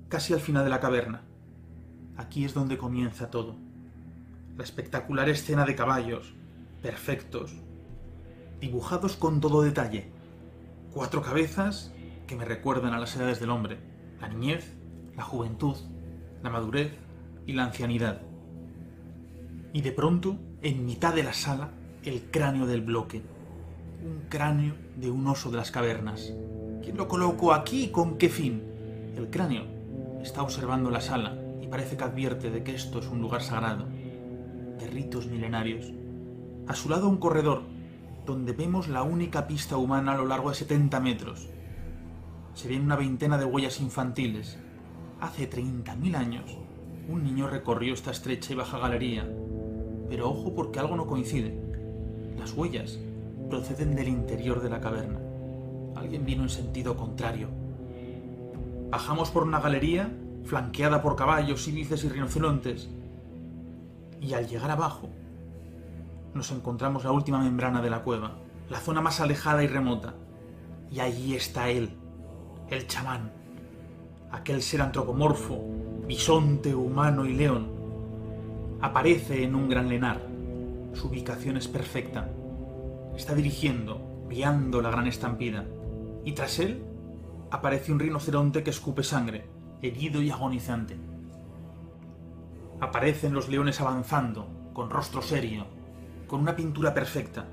casi 0.09 0.31
al 0.31 0.39
final 0.39 0.63
de 0.63 0.69
la 0.69 0.79
caverna. 0.79 1.23
Aquí 2.15 2.45
es 2.45 2.53
donde 2.53 2.77
comienza 2.77 3.31
todo. 3.31 3.57
La 4.55 4.63
espectacular 4.63 5.27
escena 5.27 5.65
de 5.65 5.75
caballos, 5.75 6.35
perfectos, 6.83 7.51
dibujados 8.61 9.15
con 9.15 9.41
todo 9.41 9.63
detalle. 9.63 10.11
Cuatro 10.93 11.23
cabezas 11.23 11.91
que 12.27 12.35
me 12.35 12.45
recuerdan 12.45 12.93
a 12.93 12.99
las 12.99 13.15
edades 13.15 13.39
del 13.39 13.49
hombre. 13.49 13.79
La 14.21 14.29
niñez, 14.29 14.77
la 15.15 15.23
juventud, 15.23 15.75
la 16.43 16.51
madurez 16.51 16.95
y 17.47 17.53
la 17.53 17.65
ancianidad. 17.65 18.21
Y 19.73 19.81
de 19.81 19.91
pronto, 19.91 20.37
en 20.61 20.85
mitad 20.85 21.15
de 21.15 21.23
la 21.23 21.33
sala, 21.33 21.71
el 22.03 22.29
cráneo 22.29 22.67
del 22.67 22.81
bloque 22.81 23.23
un 24.06 24.26
cráneo 24.30 24.76
de 24.95 25.10
un 25.10 25.26
oso 25.26 25.49
de 25.49 25.57
las 25.57 25.72
cavernas. 25.72 26.32
¿Quién 26.84 26.95
lo 26.95 27.07
colocó 27.07 27.53
aquí 27.53 27.86
y 27.86 27.88
con 27.90 28.19
qué 28.19 28.30
fin? 28.30 28.61
El 29.18 29.32
cráneo 29.32 29.64
está 30.22 30.44
observando 30.44 30.91
la 30.91 31.02
sala 31.02 31.36
y 31.60 31.68
parece 31.68 31.98
que 31.98 32.03
advierte 32.03 32.52
de 32.52 32.64
que 32.64 32.76
esto 32.76 32.99
es 32.99 33.07
un 33.07 33.19
lugar 33.19 33.41
sagrado, 33.41 33.88
de 34.77 34.88
ritos 34.88 35.26
milenarios. 35.26 35.91
A 36.68 36.76
su 36.76 36.88
lado 36.88 37.10
un 37.10 37.18
corredor, 37.18 37.64
donde 38.27 38.53
vemos 38.53 38.88
la 38.88 39.02
única 39.02 39.48
pista 39.48 39.77
humana 39.77 40.14
a 40.14 40.18
lo 40.18 40.27
largo 40.27 40.49
de 40.49 40.56
70 40.56 40.99
metros. 40.99 41.49
Se 42.53 42.68
ven 42.68 42.84
una 42.84 42.95
veintena 42.95 43.40
de 43.40 43.45
huellas 43.45 43.82
infantiles. 43.82 44.60
Hace 45.19 45.49
30.000 45.49 46.15
años, 46.15 46.60
un 47.10 47.23
niño 47.23 47.48
recorrió 47.48 47.95
esta 47.95 48.11
estrecha 48.11 48.53
y 48.53 48.56
baja 48.56 48.77
galería. 48.77 49.27
Pero 50.10 50.30
ojo 50.30 50.53
porque 50.53 50.80
algo 50.80 50.95
no 50.95 51.07
coincide. 51.07 51.60
Las 52.38 52.53
huellas 52.53 52.99
proceden 53.49 53.95
del 53.95 54.07
interior 54.07 54.61
de 54.61 54.69
la 54.69 54.81
caverna. 54.81 55.19
Alguien 55.95 56.26
vino 56.26 56.43
en 56.43 56.49
sentido 56.49 56.97
contrario. 56.97 57.49
Bajamos 58.89 59.31
por 59.31 59.43
una 59.43 59.59
galería 59.59 60.11
flanqueada 60.45 61.01
por 61.01 61.15
caballos, 61.15 61.67
íbices 61.67 62.03
y 62.03 62.09
rinocerontes. 62.09 62.89
Y 64.22 64.34
al 64.34 64.47
llegar 64.47 64.72
abajo, 64.72 65.09
nos 66.34 66.51
encontramos 66.51 67.03
la 67.03 67.11
última 67.11 67.39
membrana 67.39 67.81
de 67.81 67.89
la 67.89 68.03
cueva, 68.03 68.34
la 68.69 68.80
zona 68.80 69.01
más 69.01 69.19
alejada 69.19 69.63
y 69.63 69.67
remota. 69.67 70.13
Y 70.91 70.99
allí 70.99 71.35
está 71.35 71.69
él, 71.69 71.89
el 72.69 72.88
chamán, 72.88 73.31
aquel 74.31 74.61
ser 74.61 74.81
antropomorfo, 74.81 75.59
bisonte, 76.07 76.76
humano 76.76 77.26
y 77.26 77.34
león. 77.34 77.67
Aparece 78.81 79.43
en 79.43 79.55
un 79.55 79.67
gran 79.67 79.89
lenar. 79.89 80.22
Su 80.93 81.07
ubicación 81.07 81.57
es 81.57 81.67
perfecta. 81.67 82.30
Está 83.17 83.33
dirigiendo, 83.33 84.27
guiando 84.29 84.81
la 84.81 84.89
gran 84.89 85.07
estampida. 85.07 85.65
Y 86.25 86.33
tras 86.33 86.59
él 86.59 86.83
aparece 87.49 87.93
un 87.93 87.99
rinoceronte 87.99 88.61
que 88.61 88.71
escupe 88.71 89.03
sangre, 89.03 89.47
herido 89.81 90.21
y 90.21 90.31
agonizante. 90.31 90.97
Aparecen 92.81 93.33
los 93.33 93.47
leones 93.47 93.79
avanzando, 93.79 94.47
con 94.73 94.89
rostro 94.89 95.21
serio, 95.21 95.65
con 96.27 96.41
una 96.41 96.57
pintura 96.57 96.93
perfecta, 96.93 97.45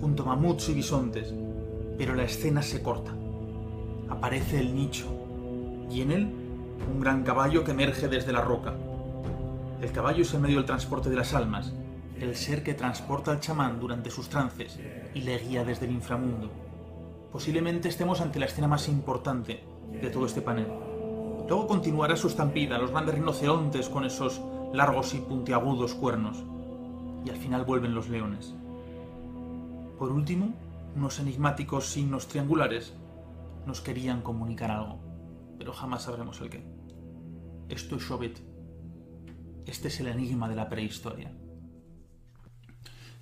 junto 0.00 0.24
a 0.24 0.26
mamuts 0.26 0.68
y 0.70 0.74
bisontes, 0.74 1.32
pero 1.96 2.16
la 2.16 2.24
escena 2.24 2.60
se 2.62 2.82
corta. 2.82 3.14
Aparece 4.08 4.58
el 4.58 4.74
nicho, 4.74 5.06
y 5.90 6.00
en 6.00 6.10
él 6.10 6.34
un 6.92 6.98
gran 7.00 7.22
caballo 7.22 7.62
que 7.62 7.70
emerge 7.70 8.08
desde 8.08 8.32
la 8.32 8.40
roca. 8.40 8.74
El 9.80 9.92
caballo 9.92 10.22
es 10.22 10.34
el 10.34 10.40
medio 10.40 10.56
del 10.56 10.66
transporte 10.66 11.08
de 11.08 11.16
las 11.16 11.34
almas, 11.34 11.72
el 12.18 12.34
ser 12.34 12.64
que 12.64 12.74
transporta 12.74 13.30
al 13.30 13.40
chamán 13.40 13.78
durante 13.78 14.10
sus 14.10 14.28
trances 14.28 14.78
y 15.14 15.20
le 15.20 15.38
guía 15.38 15.64
desde 15.64 15.86
el 15.86 15.92
inframundo. 15.92 16.50
Posiblemente 17.32 17.88
estemos 17.88 18.20
ante 18.20 18.38
la 18.38 18.46
escena 18.46 18.68
más 18.68 18.88
importante 18.88 19.64
de 19.90 20.10
todo 20.10 20.26
este 20.26 20.42
panel. 20.42 20.66
Luego 21.48 21.66
continuará 21.66 22.16
su 22.16 22.28
estampida, 22.28 22.78
los 22.78 22.90
grandes 22.90 23.14
rinocerontes 23.14 23.88
con 23.88 24.04
esos 24.04 24.40
largos 24.72 25.14
y 25.14 25.18
puntiagudos 25.18 25.94
cuernos. 25.94 26.42
Y 27.24 27.30
al 27.30 27.36
final 27.36 27.64
vuelven 27.64 27.94
los 27.94 28.08
leones. 28.08 28.54
Por 29.98 30.10
último, 30.10 30.52
unos 30.96 31.18
enigmáticos 31.20 31.86
signos 31.86 32.28
triangulares 32.28 32.94
nos 33.66 33.80
querían 33.80 34.22
comunicar 34.22 34.70
algo, 34.70 34.98
pero 35.58 35.72
jamás 35.72 36.02
sabremos 36.02 36.40
el 36.40 36.50
qué. 36.50 36.64
Esto 37.68 37.96
es 37.96 38.08
Chauvet. 38.08 38.40
Este 39.66 39.88
es 39.88 40.00
el 40.00 40.08
enigma 40.08 40.48
de 40.48 40.56
la 40.56 40.68
prehistoria. 40.68 41.32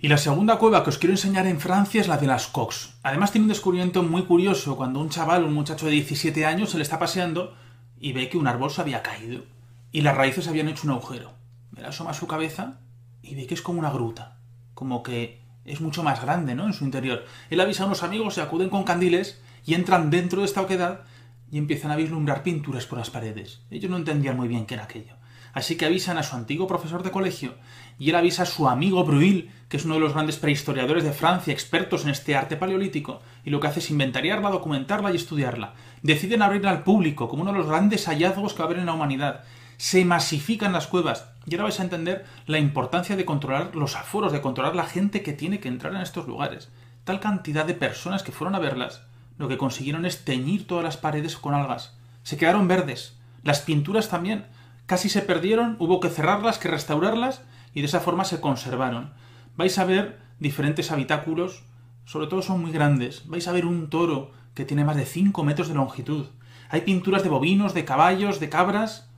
Y 0.02 0.08
la 0.08 0.18
segunda 0.18 0.58
cueva 0.58 0.82
que 0.82 0.90
os 0.90 0.98
quiero 0.98 1.12
enseñar 1.12 1.46
en 1.46 1.60
Francia 1.60 2.00
es 2.00 2.08
la 2.08 2.16
de 2.16 2.26
las 2.26 2.48
Cox. 2.48 2.94
Además 3.04 3.30
tiene 3.30 3.44
un 3.44 3.50
descubrimiento 3.50 4.02
muy 4.02 4.24
curioso 4.24 4.76
cuando 4.76 4.98
un 4.98 5.10
chaval, 5.10 5.44
un 5.44 5.54
muchacho 5.54 5.86
de 5.86 5.92
17 5.92 6.44
años, 6.44 6.70
se 6.70 6.76
le 6.76 6.82
está 6.82 6.98
paseando 6.98 7.54
y 8.00 8.12
ve 8.12 8.28
que 8.28 8.36
un 8.36 8.48
árbol 8.48 8.72
se 8.72 8.80
había 8.80 9.00
caído 9.00 9.44
y 9.92 10.00
las 10.00 10.16
raíces 10.16 10.48
habían 10.48 10.68
hecho 10.68 10.88
un 10.88 10.94
agujero. 10.94 11.30
Él 11.76 11.84
asoma 11.84 12.14
su 12.14 12.26
cabeza 12.26 12.80
y 13.22 13.36
ve 13.36 13.46
que 13.46 13.54
es 13.54 13.62
como 13.62 13.78
una 13.78 13.92
gruta, 13.92 14.38
como 14.74 15.04
que 15.04 15.40
es 15.64 15.80
mucho 15.80 16.02
más 16.02 16.20
grande, 16.20 16.56
¿no? 16.56 16.66
En 16.66 16.72
su 16.72 16.84
interior. 16.84 17.24
Él 17.48 17.60
avisa 17.60 17.84
a 17.84 17.86
unos 17.86 18.02
amigos, 18.02 18.34
se 18.34 18.42
acuden 18.42 18.70
con 18.70 18.82
candiles 18.82 19.40
y 19.64 19.74
entran 19.74 20.10
dentro 20.10 20.40
de 20.40 20.46
esta 20.46 20.62
oquedad 20.62 21.02
y 21.48 21.58
empiezan 21.58 21.92
a 21.92 21.96
vislumbrar 21.96 22.42
pinturas 22.42 22.86
por 22.86 22.98
las 22.98 23.10
paredes. 23.10 23.60
Ellos 23.70 23.88
no 23.88 23.98
entendían 23.98 24.36
muy 24.36 24.48
bien 24.48 24.66
qué 24.66 24.74
era 24.74 24.82
aquello. 24.82 25.14
Así 25.52 25.76
que 25.76 25.84
avisan 25.84 26.18
a 26.18 26.22
su 26.22 26.34
antiguo 26.34 26.66
profesor 26.66 27.02
de 27.02 27.10
colegio 27.10 27.54
y 28.02 28.10
él 28.10 28.16
avisa 28.16 28.42
a 28.42 28.46
su 28.46 28.68
amigo 28.68 29.04
Bruil, 29.04 29.52
que 29.68 29.76
es 29.76 29.84
uno 29.84 29.94
de 29.94 30.00
los 30.00 30.12
grandes 30.12 30.36
prehistoriadores 30.36 31.04
de 31.04 31.12
Francia, 31.12 31.52
expertos 31.52 32.02
en 32.02 32.10
este 32.10 32.34
arte 32.34 32.56
paleolítico, 32.56 33.22
y 33.44 33.50
lo 33.50 33.60
que 33.60 33.68
hace 33.68 33.78
es 33.78 33.92
inventariarla, 33.92 34.50
documentarla 34.50 35.12
y 35.12 35.16
estudiarla. 35.16 35.74
Deciden 36.02 36.42
abrirla 36.42 36.70
al 36.70 36.82
público 36.82 37.28
como 37.28 37.42
uno 37.42 37.52
de 37.52 37.58
los 37.58 37.68
grandes 37.68 38.06
hallazgos 38.08 38.54
que 38.54 38.58
va 38.58 38.64
a 38.64 38.66
haber 38.66 38.80
en 38.80 38.86
la 38.86 38.94
humanidad. 38.94 39.44
Se 39.76 40.04
masifican 40.04 40.72
las 40.72 40.88
cuevas. 40.88 41.28
Y 41.46 41.54
ahora 41.54 41.62
vais 41.62 41.78
a 41.78 41.84
entender 41.84 42.26
la 42.46 42.58
importancia 42.58 43.14
de 43.14 43.24
controlar 43.24 43.76
los 43.76 43.94
aforos, 43.94 44.32
de 44.32 44.40
controlar 44.40 44.74
la 44.74 44.86
gente 44.86 45.22
que 45.22 45.32
tiene 45.32 45.60
que 45.60 45.68
entrar 45.68 45.94
en 45.94 46.00
estos 46.00 46.26
lugares. 46.26 46.70
Tal 47.04 47.20
cantidad 47.20 47.66
de 47.66 47.74
personas 47.74 48.24
que 48.24 48.32
fueron 48.32 48.56
a 48.56 48.58
verlas, 48.58 49.02
lo 49.38 49.46
que 49.46 49.58
consiguieron 49.58 50.06
es 50.06 50.24
teñir 50.24 50.66
todas 50.66 50.82
las 50.82 50.96
paredes 50.96 51.36
con 51.36 51.54
algas. 51.54 51.96
Se 52.24 52.36
quedaron 52.36 52.66
verdes. 52.66 53.16
Las 53.44 53.60
pinturas 53.60 54.08
también 54.08 54.46
casi 54.86 55.08
se 55.08 55.22
perdieron, 55.22 55.76
hubo 55.78 56.00
que 56.00 56.08
cerrarlas, 56.08 56.58
que 56.58 56.66
restaurarlas 56.66 57.42
y 57.74 57.80
de 57.80 57.86
esa 57.86 58.00
forma 58.00 58.24
se 58.24 58.40
conservaron. 58.40 59.12
Vais 59.56 59.78
a 59.78 59.84
ver 59.84 60.20
diferentes 60.38 60.90
habitáculos, 60.90 61.64
sobre 62.04 62.26
todo 62.26 62.42
son 62.42 62.60
muy 62.60 62.72
grandes. 62.72 63.28
Vais 63.28 63.46
a 63.48 63.52
ver 63.52 63.66
un 63.66 63.90
toro 63.90 64.32
que 64.54 64.64
tiene 64.64 64.84
más 64.84 64.96
de 64.96 65.06
5 65.06 65.44
metros 65.44 65.68
de 65.68 65.74
longitud. 65.74 66.26
Hay 66.68 66.82
pinturas 66.82 67.22
de 67.22 67.28
bovinos, 67.28 67.74
de 67.74 67.84
caballos, 67.84 68.40
de 68.40 68.48
cabras, 68.48 69.08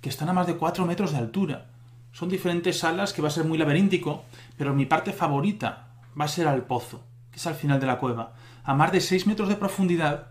que 0.00 0.08
están 0.08 0.28
a 0.28 0.32
más 0.32 0.46
de 0.46 0.56
4 0.56 0.86
metros 0.86 1.12
de 1.12 1.18
altura. 1.18 1.70
Son 2.12 2.28
diferentes 2.28 2.78
salas 2.78 3.12
que 3.12 3.22
va 3.22 3.28
a 3.28 3.32
ser 3.32 3.44
muy 3.44 3.58
laberíntico, 3.58 4.24
pero 4.56 4.74
mi 4.74 4.86
parte 4.86 5.12
favorita 5.12 5.88
va 6.18 6.24
a 6.24 6.28
ser 6.28 6.48
al 6.48 6.64
pozo, 6.64 7.04
que 7.30 7.38
es 7.38 7.46
al 7.46 7.54
final 7.54 7.80
de 7.80 7.86
la 7.86 7.98
cueva. 7.98 8.34
A 8.64 8.74
más 8.74 8.92
de 8.92 9.00
6 9.00 9.26
metros 9.26 9.48
de 9.48 9.56
profundidad, 9.56 10.28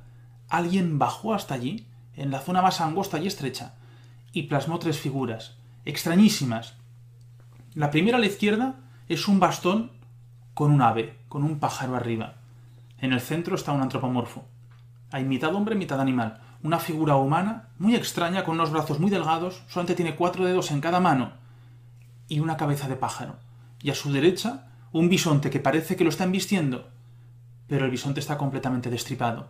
alguien 0.50 1.00
bajó 1.00 1.34
hasta 1.34 1.54
allí, 1.54 1.88
en 2.16 2.32
la 2.32 2.40
zona 2.40 2.62
más 2.62 2.82
angosta 2.82 3.20
y 3.20 3.28
estrecha, 3.28 3.76
y 4.32 4.44
plasmó 4.44 4.80
tres 4.80 5.00
figuras, 5.00 5.58
extrañísimas. 5.86 6.76
La 7.76 7.92
primera 7.92 8.16
a 8.16 8.22
la 8.22 8.28
izquierda 8.28 8.76
es 9.10 9.28
un 9.28 9.42
bastón 9.42 9.92
con 10.54 10.72
un 10.72 10.82
ave, 10.82 11.18
con 11.28 11.44
un 11.44 11.60
pájaro 11.60 11.98
arriba. 11.98 12.36
En 13.00 13.12
el 13.12 13.20
centro 13.20 13.54
está 13.54 13.74
un 13.74 13.82
antropomorfo. 13.82 14.46
Hay 15.12 15.26
mitad 15.26 15.54
hombre, 15.54 15.76
mitad 15.76 16.00
animal. 16.00 16.40
Una 16.64 16.80
figura 16.80 17.18
humana 17.18 17.68
muy 17.78 17.94
extraña, 17.94 18.46
con 18.46 18.56
unos 18.56 18.72
brazos 18.72 19.02
muy 19.02 19.10
delgados, 19.10 19.62
solamente 19.68 19.96
tiene 19.96 20.16
cuatro 20.16 20.46
dedos 20.46 20.72
en 20.72 20.80
cada 20.80 21.02
mano 21.02 21.34
y 22.30 22.40
una 22.40 22.56
cabeza 22.56 22.88
de 22.88 22.96
pájaro. 22.96 23.36
Y 23.82 23.90
a 23.90 23.96
su 23.96 24.10
derecha, 24.10 24.68
un 24.94 25.10
bisonte 25.10 25.50
que 25.50 25.60
parece 25.60 25.98
que 25.98 26.06
lo 26.06 26.10
está 26.12 26.26
vistiendo, 26.26 26.88
pero 27.68 27.84
el 27.84 27.92
bisonte 27.92 28.22
está 28.22 28.38
completamente 28.38 28.90
destripado. 28.90 29.50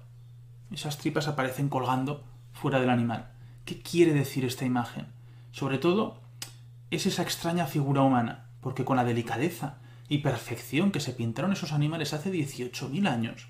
Esas 0.72 0.98
tripas 0.98 1.28
aparecen 1.28 1.70
colgando 1.70 2.24
fuera 2.54 2.80
del 2.80 2.90
animal. 2.90 3.28
¿Qué 3.66 3.84
quiere 3.84 4.14
decir 4.14 4.46
esta 4.46 4.66
imagen? 4.66 5.06
Sobre 5.52 5.78
todo, 5.78 6.25
es 6.92 7.06
esa 7.06 7.24
extraña 7.24 7.66
figura 7.66 8.02
humana, 8.02 8.50
porque 8.62 8.86
con 8.86 8.98
la 8.98 9.04
delicadeza 9.04 9.78
y 10.08 10.20
perfección 10.20 10.92
que 10.92 11.00
se 11.00 11.14
pintaron 11.14 11.52
esos 11.52 11.72
animales 11.72 12.14
hace 12.14 12.32
18.000 12.32 13.08
años, 13.10 13.48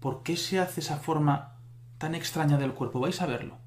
¿por 0.00 0.22
qué 0.22 0.36
se 0.36 0.58
hace 0.60 0.80
esa 0.80 0.98
forma 0.98 1.56
tan 1.98 2.14
extraña 2.14 2.58
del 2.58 2.74
cuerpo? 2.74 3.00
Vais 3.00 3.20
a 3.22 3.26
verlo. 3.26 3.63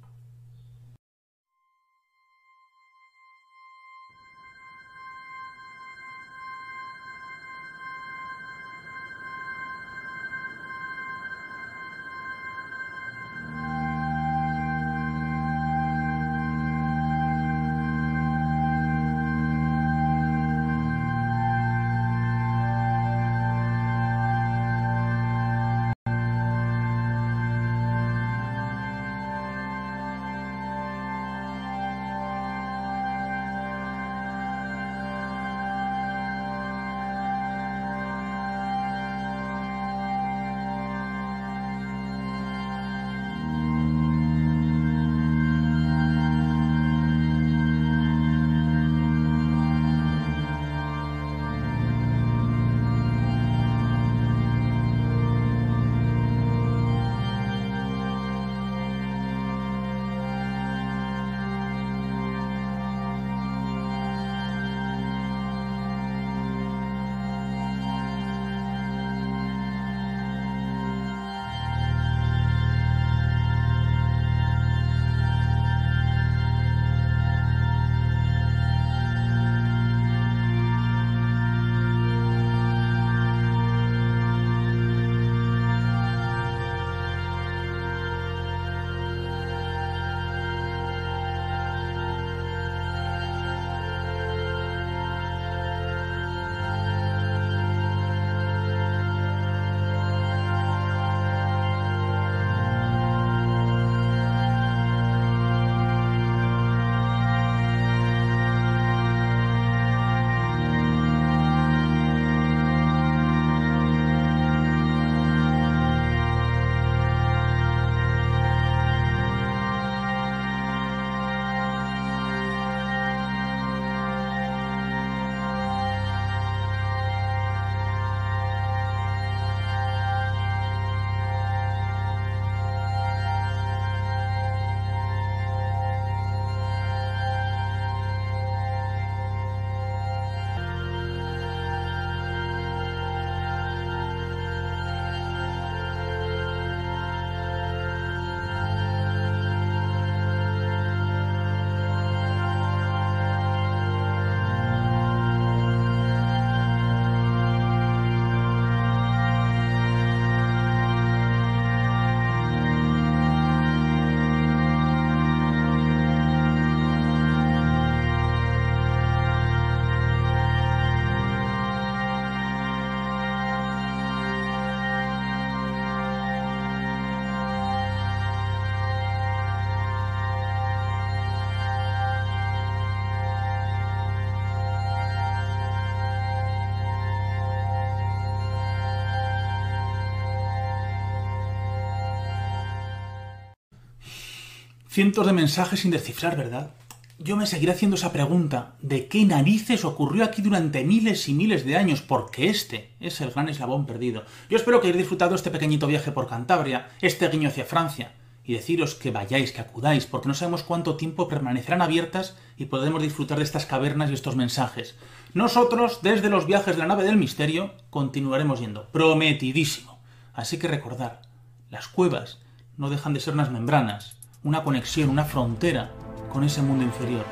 Cientos 194.98 195.28
de 195.28 195.34
mensajes 195.34 195.82
sin 195.82 195.91
descifrar, 195.91 196.36
¿verdad? 196.36 196.72
Yo 197.19 197.36
me 197.36 197.45
seguiré 197.45 197.72
haciendo 197.72 197.98
esa 197.98 198.11
pregunta 198.11 198.74
de 198.82 199.07
qué 199.07 199.26
narices 199.26 199.86
ocurrió 199.86 200.24
aquí 200.24 200.41
durante 200.41 200.84
miles 200.84 201.30
y 201.30 201.36
miles 201.36 201.64
de 201.65 201.78
años, 201.78 202.02
porque 202.02 202.49
este 202.49 202.95
es 202.99 203.22
el 203.22 203.30
gran 203.30 203.48
eslabón 203.48 203.86
perdido. 203.86 204.24
Yo 204.49 204.57
espero 204.57 204.82
que 204.82 204.88
hayáis 204.88 204.98
disfrutado 204.98 205.36
este 205.36 205.52
pequeñito 205.52 205.86
viaje 205.86 206.11
por 206.11 206.28
Cantabria, 206.28 206.90
este 206.99 207.30
guiño 207.30 207.49
hacia 207.49 207.65
Francia, 207.65 208.14
y 208.44 208.53
deciros 208.53 208.95
que 208.95 209.11
vayáis, 209.11 209.52
que 209.52 209.61
acudáis, 209.61 210.07
porque 210.07 210.30
no 210.30 210.34
sabemos 210.34 210.64
cuánto 210.64 210.98
tiempo 210.98 211.28
permanecerán 211.28 211.84
abiertas 211.84 212.36
y 212.57 212.65
podremos 212.65 213.03
disfrutar 213.03 213.38
de 213.38 213.44
estas 213.44 213.68
cavernas 213.68 214.10
y 214.10 214.15
estos 214.15 214.36
mensajes. 214.36 214.95
Nosotros, 215.36 215.99
desde 216.02 216.32
los 216.32 216.48
viajes 216.48 216.76
de 216.76 216.82
la 216.82 216.88
nave 216.88 217.03
del 217.03 217.18
misterio, 217.18 217.76
continuaremos 217.91 218.61
yendo, 218.61 218.88
prometidísimo. 218.88 219.99
Así 220.34 220.57
que 220.57 220.68
recordar, 220.68 221.22
las 221.69 221.88
cuevas 221.88 222.40
no 222.78 222.90
dejan 222.90 223.14
de 223.14 223.19
ser 223.19 223.36
unas 223.36 223.52
membranas, 223.52 224.16
una 224.48 224.64
conexión, 224.64 225.10
una 225.10 225.26
frontera 225.26 225.91
con 226.32 226.45
ese 226.45 226.61
mundo 226.61 226.86
inferior. 226.86 227.26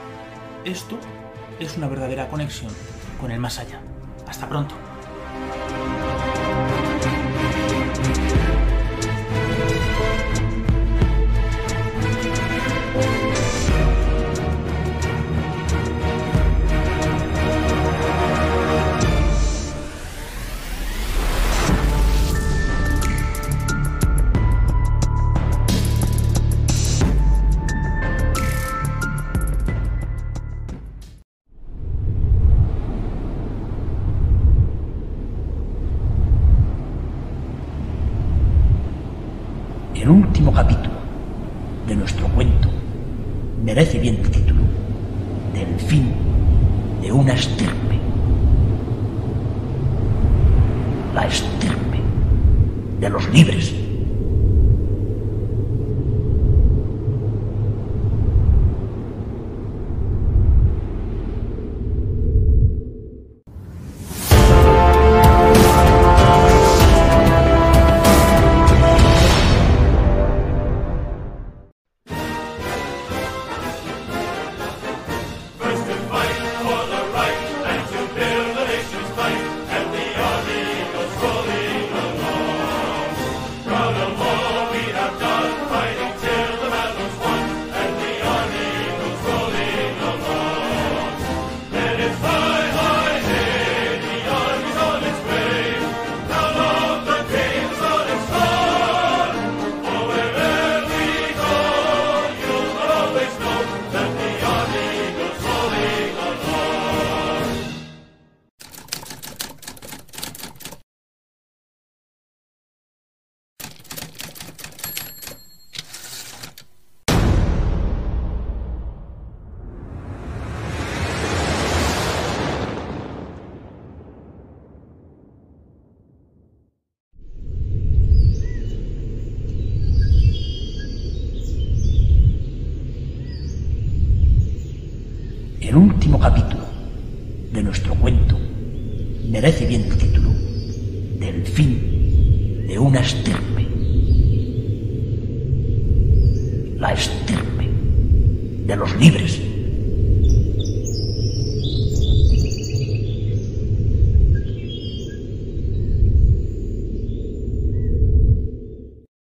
Esto 0.65 0.99
es 1.61 1.77
una 1.77 1.87
verdadera 1.87 2.27
conexión 2.27 2.73
con 3.21 3.31
el 3.31 3.39
más 3.39 3.57
allá. 3.57 3.79
Hasta 4.27 4.49
pronto. 4.49 4.75